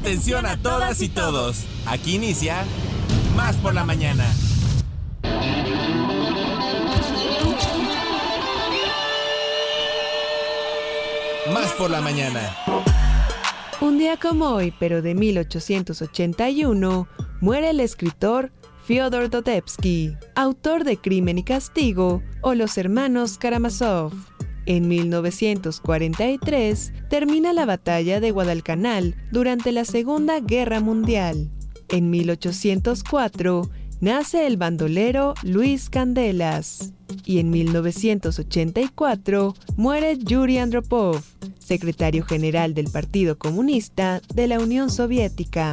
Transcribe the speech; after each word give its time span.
Atención 0.00 0.46
a 0.46 0.56
todas 0.56 1.02
y 1.02 1.10
todos. 1.10 1.66
Aquí 1.84 2.14
inicia 2.14 2.64
Más 3.36 3.54
por 3.56 3.74
la 3.74 3.84
mañana. 3.84 4.24
Más 11.52 11.72
por 11.74 11.90
la 11.90 12.00
mañana. 12.00 12.40
Un 13.82 13.98
día 13.98 14.16
como 14.16 14.46
hoy, 14.46 14.72
pero 14.80 15.02
de 15.02 15.14
1881, 15.14 17.06
muere 17.42 17.68
el 17.68 17.80
escritor 17.80 18.52
Fyodor 18.86 19.28
Dostoevsky, 19.28 20.16
autor 20.34 20.84
de 20.84 20.96
Crimen 20.96 21.36
y 21.36 21.44
Castigo 21.44 22.22
o 22.40 22.54
Los 22.54 22.78
Hermanos 22.78 23.36
Karamazov. 23.36 24.14
En 24.66 24.88
1943 24.88 26.92
termina 27.08 27.52
la 27.52 27.66
batalla 27.66 28.20
de 28.20 28.30
Guadalcanal 28.30 29.16
durante 29.32 29.72
la 29.72 29.84
Segunda 29.84 30.38
Guerra 30.40 30.80
Mundial. 30.80 31.50
En 31.88 32.10
1804 32.10 33.68
nace 34.00 34.46
el 34.46 34.56
bandolero 34.56 35.34
Luis 35.42 35.90
Candelas. 35.90 36.92
Y 37.24 37.38
en 37.38 37.50
1984 37.50 39.54
muere 39.76 40.16
Yuri 40.18 40.58
Andropov, 40.58 41.20
secretario 41.58 42.24
general 42.24 42.74
del 42.74 42.90
Partido 42.90 43.38
Comunista 43.38 44.20
de 44.34 44.46
la 44.46 44.60
Unión 44.60 44.90
Soviética. 44.90 45.72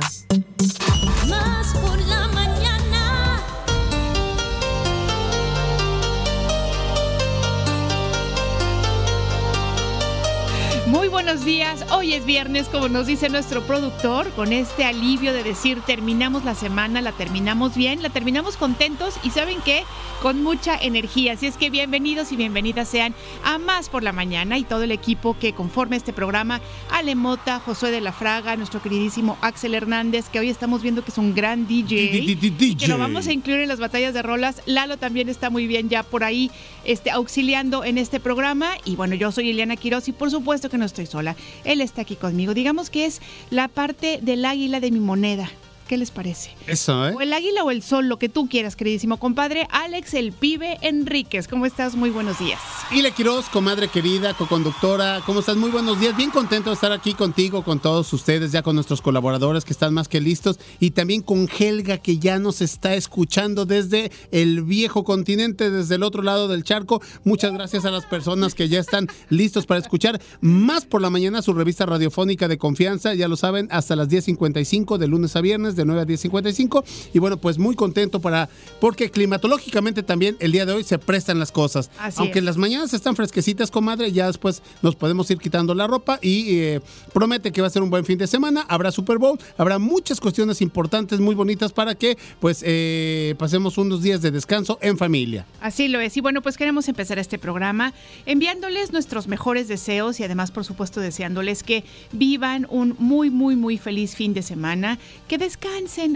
Muy 10.87 11.09
buenos 11.09 11.43
días, 11.43 11.83
hoy 11.91 12.13
es 12.13 12.25
viernes 12.25 12.69
como 12.69 12.87
nos 12.87 13.07
dice 13.07 13.27
nuestro 13.27 13.61
productor, 13.61 14.31
con 14.31 14.53
este 14.53 14.85
alivio 14.85 15.33
de 15.33 15.43
decir 15.43 15.81
terminamos 15.81 16.45
la 16.45 16.55
semana, 16.55 17.01
la 17.01 17.11
terminamos 17.11 17.75
bien, 17.75 18.01
la 18.01 18.09
terminamos 18.09 18.55
contentos 18.55 19.15
y 19.21 19.31
saben 19.31 19.57
qué, 19.65 19.83
con 20.21 20.41
mucha 20.41 20.77
energía. 20.77 21.33
Así 21.33 21.45
es 21.45 21.57
que 21.57 21.69
bienvenidos 21.69 22.31
y 22.31 22.37
bienvenidas 22.37 22.87
sean 22.87 23.13
a 23.43 23.57
Más 23.57 23.89
por 23.89 24.01
la 24.01 24.13
Mañana 24.13 24.57
y 24.57 24.63
todo 24.63 24.83
el 24.83 24.93
equipo 24.93 25.37
que 25.37 25.51
conforma 25.51 25.97
este 25.97 26.13
programa, 26.13 26.61
Ale 26.89 27.15
Mota, 27.15 27.59
Josué 27.59 27.91
de 27.91 27.99
la 27.99 28.13
Fraga, 28.13 28.55
nuestro 28.55 28.81
queridísimo 28.81 29.37
Axel 29.41 29.75
Hernández, 29.75 30.29
que 30.29 30.39
hoy 30.39 30.49
estamos 30.49 30.81
viendo 30.81 31.03
que 31.03 31.11
es 31.11 31.17
un 31.17 31.35
gran 31.35 31.67
DJ, 31.67 32.15
y 32.15 32.75
que 32.75 32.87
lo 32.87 32.97
vamos 32.97 33.27
a 33.27 33.33
incluir 33.33 33.59
en 33.59 33.67
las 33.67 33.81
batallas 33.81 34.13
de 34.13 34.21
rolas. 34.21 34.61
Lalo 34.65 34.95
también 34.95 35.27
está 35.27 35.49
muy 35.49 35.67
bien 35.67 35.89
ya 35.89 36.03
por 36.03 36.23
ahí 36.23 36.49
este, 36.85 37.11
auxiliando 37.11 37.83
en 37.83 37.97
este 37.97 38.21
programa 38.21 38.69
y 38.85 38.95
bueno, 38.95 39.15
yo 39.15 39.33
soy 39.33 39.49
Eliana 39.49 39.75
Quiroz 39.75 40.07
y 40.07 40.13
por 40.13 40.31
supuesto 40.31 40.69
que 40.69 40.76
no 40.77 40.85
estoy 40.85 41.05
sola. 41.05 41.35
Él 41.63 41.81
está 41.81 42.01
aquí 42.01 42.15
conmigo. 42.15 42.53
Digamos 42.53 42.89
que 42.89 43.05
es 43.05 43.21
la 43.49 43.67
parte 43.67 44.19
del 44.21 44.45
águila 44.45 44.79
de 44.79 44.91
mi 44.91 44.99
moneda. 44.99 45.49
¿Qué 45.87 45.95
les 45.95 46.11
parece? 46.11 46.51
Eso, 46.67 47.07
¿eh? 47.07 47.13
O 47.15 47.21
el 47.21 47.31
águila 47.31 47.63
o 47.63 47.71
el 47.71 47.81
sol, 47.81 48.09
lo 48.09 48.19
que 48.19 48.27
tú 48.27 48.49
quieras, 48.49 48.75
queridísimo 48.75 49.17
compadre. 49.17 49.67
Alex, 49.71 50.15
el 50.15 50.33
pibe 50.33 50.77
Enríquez. 50.81 51.47
¿Cómo 51.47 51.65
estás? 51.65 51.95
Muy 51.95 52.09
buenos 52.09 52.39
días. 52.39 52.59
Y 52.91 53.01
Le 53.01 53.11
Quiroz, 53.11 53.47
comadre 53.47 53.87
querida, 53.87 54.33
co-conductora. 54.33 55.21
¿Cómo 55.25 55.39
estás? 55.39 55.55
Muy 55.55 55.71
buenos 55.71 55.97
días. 55.99 56.15
Bien 56.17 56.29
contento 56.29 56.71
de 56.71 56.73
estar 56.73 56.91
aquí 56.91 57.13
contigo, 57.13 57.63
con 57.63 57.79
todos 57.79 58.11
ustedes, 58.11 58.51
ya 58.51 58.63
con 58.63 58.75
nuestros 58.75 59.01
colaboradores 59.01 59.63
que 59.63 59.71
están 59.71 59.93
más 59.93 60.09
que 60.09 60.19
listos. 60.19 60.59
Y 60.81 60.91
también 60.91 61.21
con 61.21 61.47
Helga, 61.47 61.99
que 61.99 62.17
ya 62.17 62.37
nos 62.37 62.61
está 62.61 62.95
escuchando 62.95 63.65
desde 63.65 64.11
el 64.31 64.63
viejo 64.63 65.05
continente, 65.05 65.71
desde 65.71 65.95
el 65.95 66.03
otro 66.03 66.21
lado 66.21 66.49
del 66.49 66.65
charco. 66.65 67.01
Muchas 67.23 67.53
gracias 67.53 67.85
a 67.85 67.91
las 67.91 68.05
personas 68.05 68.55
que 68.55 68.67
ya 68.67 68.81
están 68.81 69.07
listos 69.29 69.65
para 69.65 69.79
escuchar 69.79 70.21
más 70.41 70.85
por 70.85 71.01
la 71.01 71.09
mañana 71.09 71.41
su 71.41 71.53
revista 71.53 71.85
radiofónica 71.85 72.49
de 72.49 72.57
confianza. 72.57 73.13
Ya 73.13 73.29
lo 73.29 73.37
saben, 73.37 73.69
hasta 73.71 73.95
las 73.95 74.09
10.55 74.09 74.97
de 74.97 75.07
lunes 75.07 75.37
a 75.37 75.41
viernes 75.41 75.76
de 75.77 75.85
9 75.85 76.01
a 76.01 76.05
10.55. 76.05 76.83
Y 77.13 77.19
bueno, 77.19 77.37
pues 77.37 77.57
muy 77.57 77.75
contento 77.75 78.19
para, 78.19 78.49
porque 78.81 79.09
climatológicamente 79.09 80.03
también 80.03 80.35
el 80.39 80.51
día 80.51 80.65
de 80.65 80.73
hoy 80.73 80.83
se 80.83 80.97
prestan 80.99 81.39
las 81.39 81.51
cosas. 81.51 81.89
Así 81.99 82.19
Aunque 82.19 82.39
es. 82.39 82.45
las 82.45 82.57
mañanas 82.57 82.93
están 82.93 83.15
fresquecitas, 83.15 83.71
comadre, 83.71 84.11
ya 84.11 84.27
después 84.27 84.61
nos 84.81 84.95
podemos 84.95 85.29
ir 85.31 85.37
quitando 85.37 85.73
la 85.73 85.87
ropa 85.87 86.19
y 86.21 86.59
eh, 86.59 86.81
promete 87.13 87.51
que 87.51 87.61
va 87.61 87.67
a 87.67 87.69
ser 87.69 87.83
un 87.83 87.89
buen 87.89 88.03
fin 88.05 88.17
de 88.17 88.27
semana. 88.27 88.65
Habrá 88.67 88.91
Super 88.91 89.17
Bowl, 89.17 89.39
habrá 89.57 89.79
muchas 89.79 90.19
cuestiones 90.19 90.61
importantes, 90.61 91.19
muy 91.19 91.35
bonitas 91.35 91.71
para 91.71 91.95
que 91.95 92.17
pues 92.39 92.63
eh, 92.65 93.35
pasemos 93.37 93.77
unos 93.77 94.01
días 94.01 94.21
de 94.21 94.31
descanso 94.31 94.77
en 94.81 94.97
familia. 94.97 95.45
Así 95.61 95.87
lo 95.87 95.99
es. 95.99 96.17
Y 96.17 96.21
bueno, 96.21 96.41
pues 96.41 96.57
queremos 96.57 96.87
empezar 96.87 97.19
este 97.19 97.37
programa 97.37 97.93
enviándoles 98.25 98.91
nuestros 98.91 99.27
mejores 99.27 99.67
deseos 99.67 100.19
y 100.19 100.23
además, 100.23 100.51
por 100.51 100.65
supuesto, 100.65 100.99
deseándoles 100.99 101.63
que 101.63 101.83
vivan 102.11 102.67
un 102.69 102.95
muy, 102.99 103.29
muy, 103.29 103.55
muy 103.55 103.77
feliz 103.77 104.15
fin 104.15 104.33
de 104.33 104.41
semana, 104.41 104.97
que 105.27 105.37
descansen, 105.37 105.66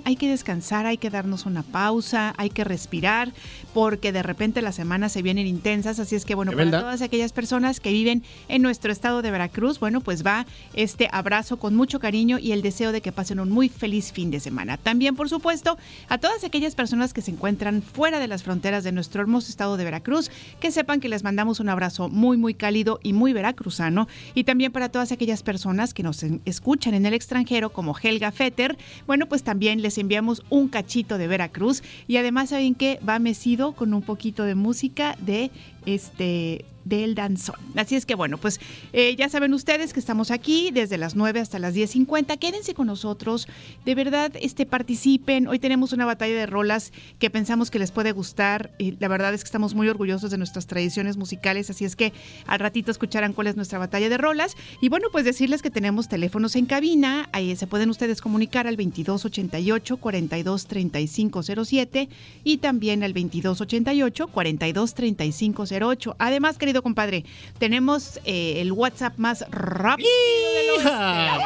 hay 0.06 0.16
que 0.16 0.30
descansar, 0.30 0.86
hay 0.86 0.98
que 0.98 1.10
darnos 1.10 1.46
una 1.46 1.64
pausa, 1.64 2.34
hay 2.38 2.50
que 2.50 2.64
respirar, 2.64 3.34
porque 3.74 4.12
de 4.12 4.24
repente 4.24 4.62
las 4.62 4.76
semanas 4.76 5.12
se 5.12 5.22
vienen 5.22 5.48
intensas, 5.48 6.00
así 6.00 6.16
es 6.16 6.26
que 6.26 6.36
bueno, 6.36 6.52
¿De 6.52 6.58
para 6.58 6.66
verdad? 6.66 6.82
todas 6.82 7.02
aquellas 7.02 7.32
personas 7.32 7.80
que 7.80 7.92
viven 7.92 8.24
en 8.48 8.62
nuestro 8.62 8.92
estado 8.92 9.22
de 9.22 9.32
Veracruz, 9.32 9.80
bueno, 9.80 10.02
pues 10.02 10.26
va 10.26 10.46
este 10.74 11.10
abrazo 11.12 11.58
con 11.58 11.76
mucho 11.76 12.00
cariño 12.00 12.40
y 12.40 12.52
el 12.52 12.62
deseo 12.62 12.92
de 12.92 13.02
que 13.02 13.12
pasen 13.12 13.40
un 13.40 13.50
muy 13.50 13.70
feliz 13.70 14.12
fin 14.12 14.32
de 14.32 14.40
semana. 14.40 14.78
También, 14.78 15.16
por 15.16 15.30
supuesto, 15.30 15.78
a 16.10 16.18
todas 16.18 16.44
aquellas 16.44 16.76
personas 16.76 17.14
que 17.14 17.22
se 17.22 17.32
encuentran 17.32 17.82
fuera 17.82 18.20
de 18.20 18.28
las 18.28 18.44
fronteras 18.44 18.84
de 18.84 18.92
nuestro 18.92 19.22
hermoso 19.22 19.50
estado 19.50 19.78
de 19.78 19.84
Veracruz, 19.84 20.32
que 20.60 20.72
sepan 20.72 21.00
que 21.00 21.10
les 21.10 21.24
mandamos 21.24 21.60
un 21.60 21.70
abrazo 21.70 22.10
muy, 22.10 22.38
muy 22.38 22.54
cálido 22.54 23.00
y 23.04 23.14
muy 23.14 23.34
veracruzano. 23.34 24.08
Y 24.34 24.44
también 24.44 24.72
para 24.72 24.90
todas 24.90 25.12
aquellas 25.12 25.44
personas 25.44 25.94
que 25.94 26.04
nos 26.04 26.24
escuchan 26.46 26.94
en 26.94 27.06
el 27.06 27.14
extranjero, 27.14 27.72
como 27.72 27.96
Helga 27.98 28.32
Fetter, 28.32 28.78
bueno, 29.08 29.28
pues 29.28 29.44
también 29.44 29.82
les 29.82 29.98
enviamos 29.98 30.44
un 30.50 30.68
cachito 30.68 31.18
de 31.18 31.28
Veracruz. 31.28 31.84
Y 32.08 32.18
además, 32.18 32.50
¿saben 32.50 32.76
que 32.76 33.00
Va 33.08 33.20
mecido 33.20 33.61
con 33.70 33.94
un 33.94 34.02
poquito 34.02 34.44
de 34.44 34.56
música 34.56 35.16
de 35.20 35.52
este 35.86 36.66
del 36.84 37.16
danzón. 37.16 37.56
Así 37.76 37.96
es 37.96 38.06
que 38.06 38.16
bueno, 38.16 38.38
pues 38.38 38.60
eh, 38.94 39.16
ya 39.16 39.30
saben 39.30 39.54
ustedes 39.54 39.94
que 39.94 40.00
estamos 40.00 40.32
aquí 40.32 40.72
desde 40.72 40.98
las 40.98 41.16
9 41.16 41.40
hasta 41.40 41.60
las 41.60 41.76
10.50. 41.76 42.38
Quédense 42.40 42.74
con 42.74 42.88
nosotros, 42.88 43.48
de 43.86 43.96
verdad, 43.96 44.32
este, 44.40 44.66
participen. 44.66 45.48
Hoy 45.48 45.60
tenemos 45.60 45.94
una 45.94 46.06
batalla 46.06 46.36
de 46.36 46.46
rolas 46.46 46.92
que 47.20 47.30
pensamos 47.30 47.72
que 47.72 47.80
les 47.80 47.92
puede 47.92 48.12
gustar. 48.12 48.72
Y 48.78 48.98
la 49.00 49.08
verdad 49.08 49.34
es 49.34 49.44
que 49.44 49.48
estamos 49.48 49.74
muy 49.74 49.90
orgullosos 49.90 50.32
de 50.32 50.38
nuestras 50.38 50.68
tradiciones 50.68 51.18
musicales, 51.18 51.70
así 51.70 51.86
es 51.86 51.96
que 51.96 52.14
al 52.46 52.60
ratito 52.60 52.92
escucharán 52.92 53.34
cuál 53.34 53.48
es 53.48 53.56
nuestra 53.56 53.80
batalla 53.80 54.10
de 54.10 54.18
rolas. 54.18 54.56
Y 54.82 54.90
bueno, 54.90 55.08
pues 55.12 55.26
decirles 55.26 55.62
que 55.62 55.70
tenemos 55.70 56.08
teléfonos 56.08 56.56
en 56.56 56.66
cabina, 56.66 57.30
ahí 57.32 57.56
se 57.56 57.68
pueden 57.68 57.90
ustedes 57.90 58.22
comunicar 58.22 58.68
al 58.68 58.78
2288 58.78 59.98
423507 59.98 62.10
y 62.44 62.58
también 62.58 63.04
al 63.04 63.14
2288 63.14 64.28
423508. 64.28 66.16
Además, 66.20 66.58
querido 66.72 66.84
compadre, 66.84 67.26
tenemos 67.60 68.20
eh, 68.24 68.62
el 68.62 68.72
WhatsApp 68.72 69.18
más 69.18 69.44
rápido 69.52 70.08
de 70.10 70.68
los. 70.84 70.84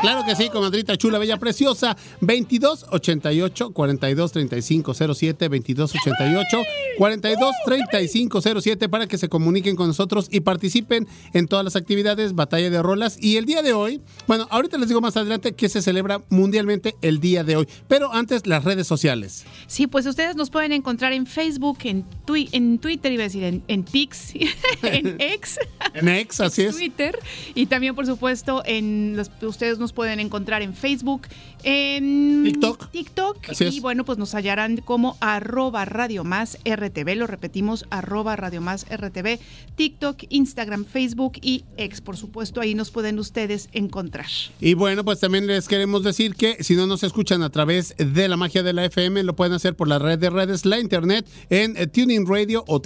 Claro 0.01 0.23
que 0.25 0.35
sí, 0.35 0.49
comadrita 0.49 0.95
chula, 0.97 1.17
bella, 1.17 1.37
preciosa. 1.37 1.97
22 2.21 2.85
88 2.91 3.71
42 3.71 4.31
35 4.31 4.93
07 4.93 5.47
22 5.49 5.95
88 5.95 6.57
42 6.99 7.51
35 7.65 8.41
07 8.61 8.87
para 8.89 9.07
que 9.07 9.17
se 9.17 9.27
comuniquen 9.29 9.75
con 9.75 9.87
nosotros 9.87 10.27
y 10.29 10.41
participen 10.41 11.07
en 11.33 11.47
todas 11.47 11.65
las 11.65 11.75
actividades, 11.75 12.35
batalla 12.35 12.69
de 12.69 12.81
rolas. 12.83 13.17
Y 13.19 13.37
el 13.37 13.45
día 13.45 13.63
de 13.63 13.73
hoy, 13.73 14.01
bueno, 14.27 14.47
ahorita 14.51 14.77
les 14.77 14.89
digo 14.89 15.01
más 15.01 15.17
adelante 15.17 15.53
que 15.53 15.69
se 15.69 15.81
celebra 15.81 16.21
mundialmente 16.29 16.95
el 17.01 17.19
día 17.19 17.43
de 17.43 17.55
hoy, 17.57 17.67
pero 17.87 18.13
antes 18.13 18.45
las 18.45 18.63
redes 18.63 18.85
sociales. 18.85 19.43
Sí, 19.65 19.87
pues 19.87 20.05
ustedes 20.05 20.35
nos 20.35 20.51
pueden 20.51 20.71
encontrar 20.71 21.13
en 21.13 21.25
Facebook, 21.25 21.79
en, 21.83 22.05
twi- 22.27 22.49
en 22.51 22.77
Twitter, 22.77 23.11
iba 23.11 23.23
a 23.23 23.27
decir, 23.27 23.43
en, 23.43 23.63
en 23.67 23.83
Pix, 23.83 24.33
en 24.83 25.14
X. 25.19 25.59
En 25.93 26.09
X, 26.09 26.41
así 26.41 26.63
es. 26.63 26.75
Twitter 26.75 27.17
y 27.53 27.67
también 27.67 27.95
por 27.95 28.05
supuesto 28.05 28.63
en 28.65 29.15
los, 29.15 29.31
ustedes 29.41 29.79
nos 29.79 29.93
pueden 29.93 30.19
encontrar 30.19 30.61
en 30.61 30.73
Facebook, 30.73 31.21
en 31.63 32.43
TikTok. 32.43 32.91
TikTok 32.91 33.49
Así 33.49 33.63
y 33.63 33.67
es. 33.67 33.81
bueno 33.81 34.03
pues 34.03 34.17
nos 34.17 34.33
hallarán 34.35 34.77
como 34.77 35.15
arroba 35.21 35.85
Radio 35.85 36.25
Más 36.25 36.57
RTV, 36.65 37.15
lo 37.15 37.27
repetimos 37.27 37.85
arroba 37.91 38.35
Radio 38.35 38.59
Más 38.59 38.85
RTV, 38.89 39.39
TikTok, 39.75 40.23
Instagram, 40.29 40.83
Facebook 40.83 41.33
y 41.41 41.63
X 41.77 42.01
por 42.01 42.17
supuesto 42.17 42.59
ahí 42.59 42.75
nos 42.75 42.91
pueden 42.91 43.17
ustedes 43.19 43.69
encontrar. 43.71 44.27
Y 44.59 44.73
bueno, 44.73 45.05
pues 45.05 45.19
también 45.19 45.47
les 45.47 45.67
queremos 45.67 46.03
decir 46.03 46.35
que 46.35 46.63
si 46.63 46.75
no 46.75 46.87
nos 46.87 47.03
escuchan 47.03 47.41
a 47.41 47.49
través 47.49 47.95
de 47.97 48.27
la 48.27 48.37
magia 48.37 48.63
de 48.63 48.73
la 48.73 48.85
FM, 48.85 49.23
lo 49.23 49.35
pueden 49.35 49.53
hacer 49.53 49.75
por 49.75 49.87
la 49.87 49.99
red 49.99 50.19
de 50.19 50.29
redes, 50.29 50.65
la 50.65 50.79
internet, 50.79 51.25
en 51.49 51.77
eh, 51.77 51.87
Tuning 51.87 52.25
Radio 52.27 52.63
o 52.67 52.81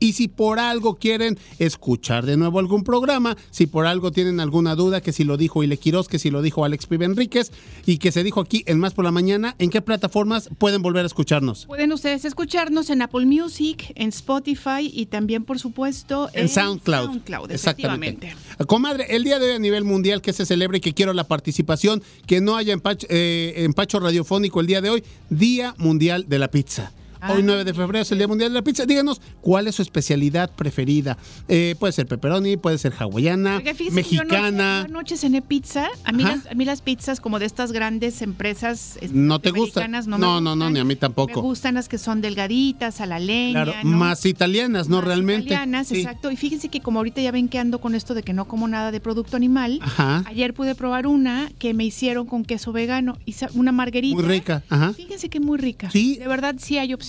Y 0.00 0.12
si 0.12 0.28
por 0.28 0.58
algo 0.58 0.96
quieren 0.96 1.38
escuchar 1.58 2.24
de 2.26 2.36
nuevo 2.36 2.58
algún 2.58 2.84
programa, 2.84 3.36
si 3.50 3.66
por 3.66 3.86
algo 3.86 4.12
tienen 4.12 4.40
alguna 4.40 4.74
duda, 4.74 5.00
que 5.00 5.12
si 5.12 5.24
lo 5.24 5.36
dijo 5.36 5.64
Ile 5.64 5.76
Quiroz, 5.76 6.08
que 6.08 6.18
si 6.18 6.30
lo 6.30 6.42
dijo 6.42 6.64
Alex 6.64 6.86
Pibe 6.86 7.04
Enríquez 7.04 7.50
y 7.86 7.98
que 7.98 8.12
se 8.12 8.22
dijo 8.22 8.40
aquí 8.40 8.62
en 8.66 8.78
Más 8.78 8.94
por 8.94 9.04
la 9.04 9.10
Mañana, 9.10 9.54
¿en 9.58 9.70
qué 9.70 9.82
plataformas 9.82 10.48
pueden 10.58 10.82
volver 10.82 11.04
a 11.04 11.06
escucharnos? 11.06 11.66
Pueden 11.66 11.92
ustedes 11.92 12.24
escucharnos 12.24 12.90
en 12.90 13.02
Apple 13.02 13.26
Music, 13.26 13.92
en 13.94 14.10
Spotify 14.10 14.90
y 14.92 15.06
también, 15.06 15.44
por 15.44 15.58
supuesto, 15.58 16.30
en, 16.32 16.48
SoundCloud. 16.48 17.06
SoundCloud 17.06 17.50
Exactamente. 17.50 18.34
Comadre, 18.66 19.06
el 19.10 19.24
día 19.24 19.38
de 19.38 19.46
hoy 19.46 19.56
a 19.56 19.58
nivel 19.58 19.84
mundial 19.84 20.22
que 20.22 20.32
se 20.32 20.46
celebra 20.46 20.78
y 20.78 20.80
que 20.80 20.94
quiero 20.94 21.12
la 21.12 21.24
participación, 21.24 22.02
que 22.26 22.40
no 22.40 22.56
haya 22.56 22.72
empacho, 22.72 23.06
eh, 23.10 23.54
empacho 23.56 23.98
radiofónico 24.00 24.60
el 24.60 24.66
día 24.66 24.80
de 24.80 24.90
hoy, 24.90 25.04
Día 25.30 25.74
Mundial 25.78 26.28
de 26.28 26.38
la 26.38 26.48
Pizza. 26.48 26.92
Hoy 27.28 27.42
9 27.42 27.64
de 27.64 27.74
febrero 27.74 28.02
es 28.02 28.12
el 28.12 28.18
Día 28.18 28.28
Mundial 28.28 28.50
de 28.50 28.54
la 28.54 28.62
Pizza. 28.62 28.86
Díganos 28.86 29.20
cuál 29.40 29.66
es 29.66 29.74
su 29.74 29.82
especialidad 29.82 30.50
preferida. 30.54 31.18
Eh, 31.48 31.74
puede 31.78 31.92
ser 31.92 32.06
pepperoni, 32.06 32.56
puede 32.56 32.78
ser 32.78 32.92
hawaiana, 32.98 33.60
mexicana. 33.92 34.82
Yo 34.82 34.88
no, 34.88 34.98
noche 34.98 35.16
cené 35.16 35.42
pizza. 35.42 35.88
A 36.04 36.12
mí, 36.12 36.22
las, 36.22 36.46
a 36.46 36.54
mí 36.54 36.64
las 36.64 36.82
pizzas 36.82 37.20
como 37.20 37.38
de 37.38 37.46
estas 37.46 37.72
grandes 37.72 38.22
empresas 38.22 38.98
este, 39.00 39.16
¿No 39.16 39.40
te 39.40 39.50
gustan? 39.50 39.90
No, 39.90 40.18
no, 40.18 40.40
no, 40.40 40.56
no, 40.56 40.70
ni 40.70 40.78
a 40.78 40.84
mí 40.84 40.96
tampoco. 40.96 41.42
Me 41.42 41.48
gustan 41.48 41.74
las 41.74 41.88
que 41.88 41.98
son 41.98 42.20
delgaditas, 42.20 43.00
a 43.00 43.06
la 43.06 43.18
leña. 43.18 43.64
Claro, 43.64 43.74
más 43.84 44.24
italianas, 44.24 44.88
¿no? 44.88 44.96
Más 44.96 45.06
Realmente. 45.06 45.46
Italianas, 45.46 45.90
exacto. 45.92 46.30
Y 46.30 46.36
fíjense 46.36 46.68
que 46.68 46.80
como 46.80 47.00
ahorita 47.00 47.20
ya 47.20 47.30
ven 47.30 47.48
que 47.48 47.58
ando 47.58 47.80
con 47.80 47.94
esto 47.94 48.14
de 48.14 48.22
que 48.22 48.32
no 48.32 48.46
como 48.46 48.68
nada 48.68 48.90
de 48.90 49.00
producto 49.00 49.36
animal, 49.36 49.80
ayer 50.26 50.54
pude 50.54 50.74
probar 50.74 51.06
una 51.06 51.50
que 51.58 51.74
me 51.74 51.84
hicieron 51.84 52.26
con 52.26 52.44
queso 52.44 52.72
vegano, 52.72 53.18
una 53.54 53.72
margarita. 53.72 54.14
Muy 54.14 54.24
rica, 54.24 54.62
ajá. 54.68 54.92
Fíjense 54.92 55.28
que 55.28 55.40
muy 55.40 55.58
rica. 55.58 55.90
Sí. 55.90 56.16
De 56.16 56.28
verdad 56.28 56.54
sí 56.58 56.78
hay 56.78 56.94
opciones. 56.94 57.07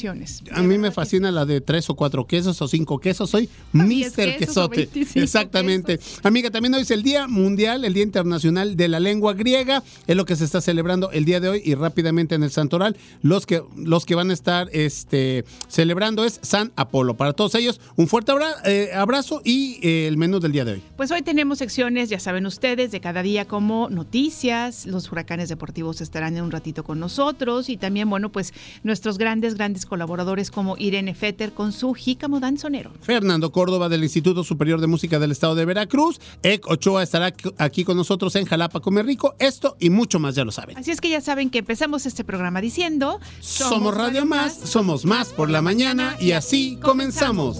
A 0.51 0.61
mí 0.61 0.77
me 0.77 0.91
fascina 0.91 1.31
la 1.31 1.45
de 1.45 1.61
tres 1.61 1.89
o 1.89 1.95
cuatro 1.95 2.25
quesos 2.25 2.61
o 2.61 2.67
cinco 2.67 2.99
quesos. 2.99 3.29
Soy 3.29 3.49
Mister 3.73 4.37
Quesote. 4.37 4.89
Exactamente. 5.15 5.99
Amiga, 6.23 6.49
también 6.49 6.73
hoy 6.73 6.81
es 6.81 6.91
el 6.91 7.03
Día 7.03 7.27
Mundial, 7.27 7.83
el 7.83 7.93
Día 7.93 8.03
Internacional 8.03 8.77
de 8.77 8.87
la 8.87 8.99
Lengua 8.99 9.33
Griega. 9.33 9.83
Es 10.07 10.15
lo 10.15 10.25
que 10.25 10.35
se 10.35 10.45
está 10.45 10.61
celebrando 10.61 11.11
el 11.11 11.25
día 11.25 11.39
de 11.39 11.49
hoy 11.49 11.61
y 11.65 11.75
rápidamente 11.75 12.35
en 12.35 12.43
el 12.43 12.51
Santoral. 12.51 12.95
Los 13.21 13.45
que, 13.45 13.61
los 13.75 14.05
que 14.05 14.15
van 14.15 14.29
a 14.29 14.33
estar 14.33 14.69
este, 14.71 15.43
celebrando 15.67 16.23
es 16.23 16.39
San 16.41 16.71
Apolo. 16.75 17.15
Para 17.15 17.33
todos 17.33 17.55
ellos, 17.55 17.81
un 17.95 18.07
fuerte 18.07 18.29
eh, 18.65 18.91
abrazo 18.93 19.41
y 19.43 19.79
eh, 19.81 20.07
el 20.07 20.17
menú 20.17 20.39
del 20.39 20.51
día 20.51 20.65
de 20.65 20.73
hoy. 20.73 20.83
Pues 20.97 21.11
hoy 21.11 21.21
tenemos 21.21 21.57
secciones, 21.57 22.09
ya 22.09 22.19
saben 22.19 22.45
ustedes, 22.45 22.91
de 22.91 22.99
cada 22.99 23.23
día 23.23 23.45
como 23.45 23.89
noticias. 23.89 24.85
Los 24.85 25.11
huracanes 25.11 25.49
deportivos 25.49 26.01
estarán 26.01 26.37
en 26.37 26.43
un 26.43 26.51
ratito 26.51 26.83
con 26.83 26.99
nosotros 26.99 27.69
y 27.69 27.77
también, 27.77 28.09
bueno, 28.09 28.31
pues 28.31 28.53
nuestros 28.83 29.17
grandes, 29.17 29.55
grandes 29.55 29.85
colaboradores 29.89 30.51
como 30.51 30.77
Irene 30.77 31.13
Fetter 31.13 31.51
con 31.51 31.73
su 31.73 31.93
jícamo 31.93 32.39
danzonero. 32.39 32.91
Fernando 33.01 33.51
Córdoba 33.51 33.89
del 33.89 34.03
Instituto 34.03 34.45
Superior 34.45 34.79
de 34.79 34.87
Música 34.87 35.19
del 35.19 35.31
Estado 35.31 35.55
de 35.55 35.65
Veracruz. 35.65 36.21
Ec 36.43 36.65
Ochoa 36.67 37.03
estará 37.03 37.33
aquí 37.57 37.83
con 37.83 37.97
nosotros 37.97 38.35
en 38.37 38.45
Jalapa 38.45 38.79
Comer 38.79 39.05
Rico. 39.05 39.35
Esto 39.39 39.75
y 39.79 39.89
mucho 39.89 40.19
más, 40.19 40.35
ya 40.35 40.45
lo 40.45 40.51
saben. 40.51 40.77
Así 40.77 40.91
es 40.91 41.01
que 41.01 41.09
ya 41.09 41.19
saben 41.19 41.49
que 41.49 41.59
empezamos 41.59 42.05
este 42.05 42.23
programa 42.23 42.61
diciendo... 42.61 43.19
Somos, 43.41 43.93
Radio 43.93 44.25
Más, 44.25 44.55
somos 44.55 45.03
más 45.03 45.29
por 45.29 45.49
la 45.49 45.61
mañana 45.61 46.15
y 46.21 46.31
así 46.31 46.77
comenzamos. 46.81 47.59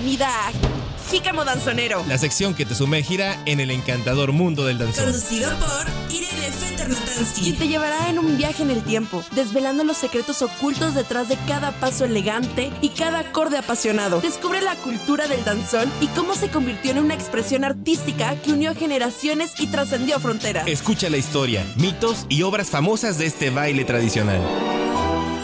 damos 0.00 0.18
la 0.18 0.30
bienvenida 0.30 0.48
a 0.48 0.52
Jícamo 1.10 1.44
Danzonero. 1.44 2.04
La 2.08 2.18
sección 2.18 2.54
que 2.54 2.64
te 2.64 2.74
sumergirá 2.74 3.42
en 3.46 3.60
el 3.60 3.70
encantador 3.70 4.32
mundo 4.32 4.64
del 4.64 4.78
danzón. 4.78 5.04
Conducido 5.04 5.50
por 5.58 5.86
Irene. 6.14 6.40
Y 7.42 7.52
te 7.52 7.68
llevará 7.68 8.08
en 8.08 8.18
un 8.18 8.36
viaje 8.36 8.62
en 8.62 8.70
el 8.70 8.82
tiempo, 8.82 9.22
desvelando 9.32 9.84
los 9.84 9.96
secretos 9.96 10.42
ocultos 10.42 10.94
detrás 10.94 11.28
de 11.28 11.36
cada 11.46 11.72
paso 11.72 12.04
elegante 12.04 12.72
y 12.80 12.88
cada 12.88 13.20
acorde 13.20 13.58
apasionado. 13.58 14.20
Descubre 14.20 14.60
la 14.60 14.74
cultura 14.76 15.28
del 15.28 15.44
danzón 15.44 15.90
y 16.00 16.06
cómo 16.08 16.34
se 16.34 16.48
convirtió 16.48 16.92
en 16.92 16.98
una 16.98 17.14
expresión 17.14 17.64
artística 17.64 18.34
que 18.36 18.52
unió 18.52 18.74
generaciones 18.74 19.52
y 19.60 19.66
trascendió 19.68 20.18
fronteras. 20.18 20.66
Escucha 20.66 21.10
la 21.10 21.18
historia, 21.18 21.64
mitos 21.76 22.26
y 22.28 22.42
obras 22.42 22.70
famosas 22.70 23.18
de 23.18 23.26
este 23.26 23.50
baile 23.50 23.84
tradicional. 23.84 24.40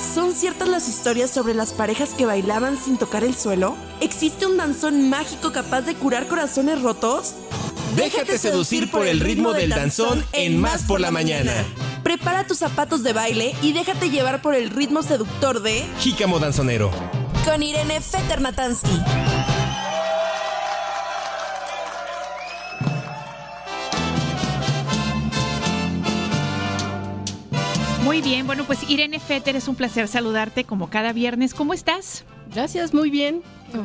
¿Son 0.01 0.35
ciertas 0.35 0.69
las 0.69 0.89
historias 0.89 1.31
sobre 1.31 1.55
las 1.55 1.73
parejas 1.73 2.11
que 2.11 2.27
bailaban 2.27 2.77
sin 2.77 2.99
tocar 2.99 3.25
el 3.25 3.35
suelo? 3.35 3.77
¿Existe 4.01 4.47
un 4.47 4.57
danzón 4.57 5.09
mágico 5.09 5.53
capaz 5.53 5.83
de 5.83 5.95
curar 5.95 6.29
corazones 6.29 6.83
rotos? 6.83 7.35
Déjate 7.97 8.37
seducir 8.37 8.91
por 8.91 9.07
el 9.07 9.21
ritmo 9.21 9.55
del 9.55 9.71
danzón 9.71 10.25
en 10.33 10.61
Más 10.61 10.83
por 10.83 11.01
la 11.01 11.11
Mañana. 11.11 11.53
Prepara 12.03 12.47
tus 12.47 12.59
zapatos 12.59 13.03
de 13.03 13.15
baile 13.15 13.55
y 13.63 13.73
déjate 13.73 14.11
llevar 14.11 14.43
por 14.43 14.55
el 14.55 14.71
ritmo 14.71 15.03
seductor 15.03 15.63
de 15.63 15.87
Jícamo 16.01 16.39
Danzonero. 16.39 16.91
Con 17.45 17.63
Irene 17.63 18.01
Feternatansky. 18.01 19.01
Muy 28.07 28.23
bien, 28.23 28.47
bueno, 28.47 28.63
pues 28.63 28.89
Irene 28.89 29.19
Fetter, 29.19 29.57
es 29.57 29.67
un 29.67 29.75
placer 29.75 30.07
saludarte 30.07 30.63
como 30.63 30.89
cada 30.89 31.13
viernes. 31.13 31.55
¿Cómo 31.55 31.75
estás? 31.75 32.25
Gracias, 32.55 32.95
muy 32.95 33.11
bien. 33.11 33.43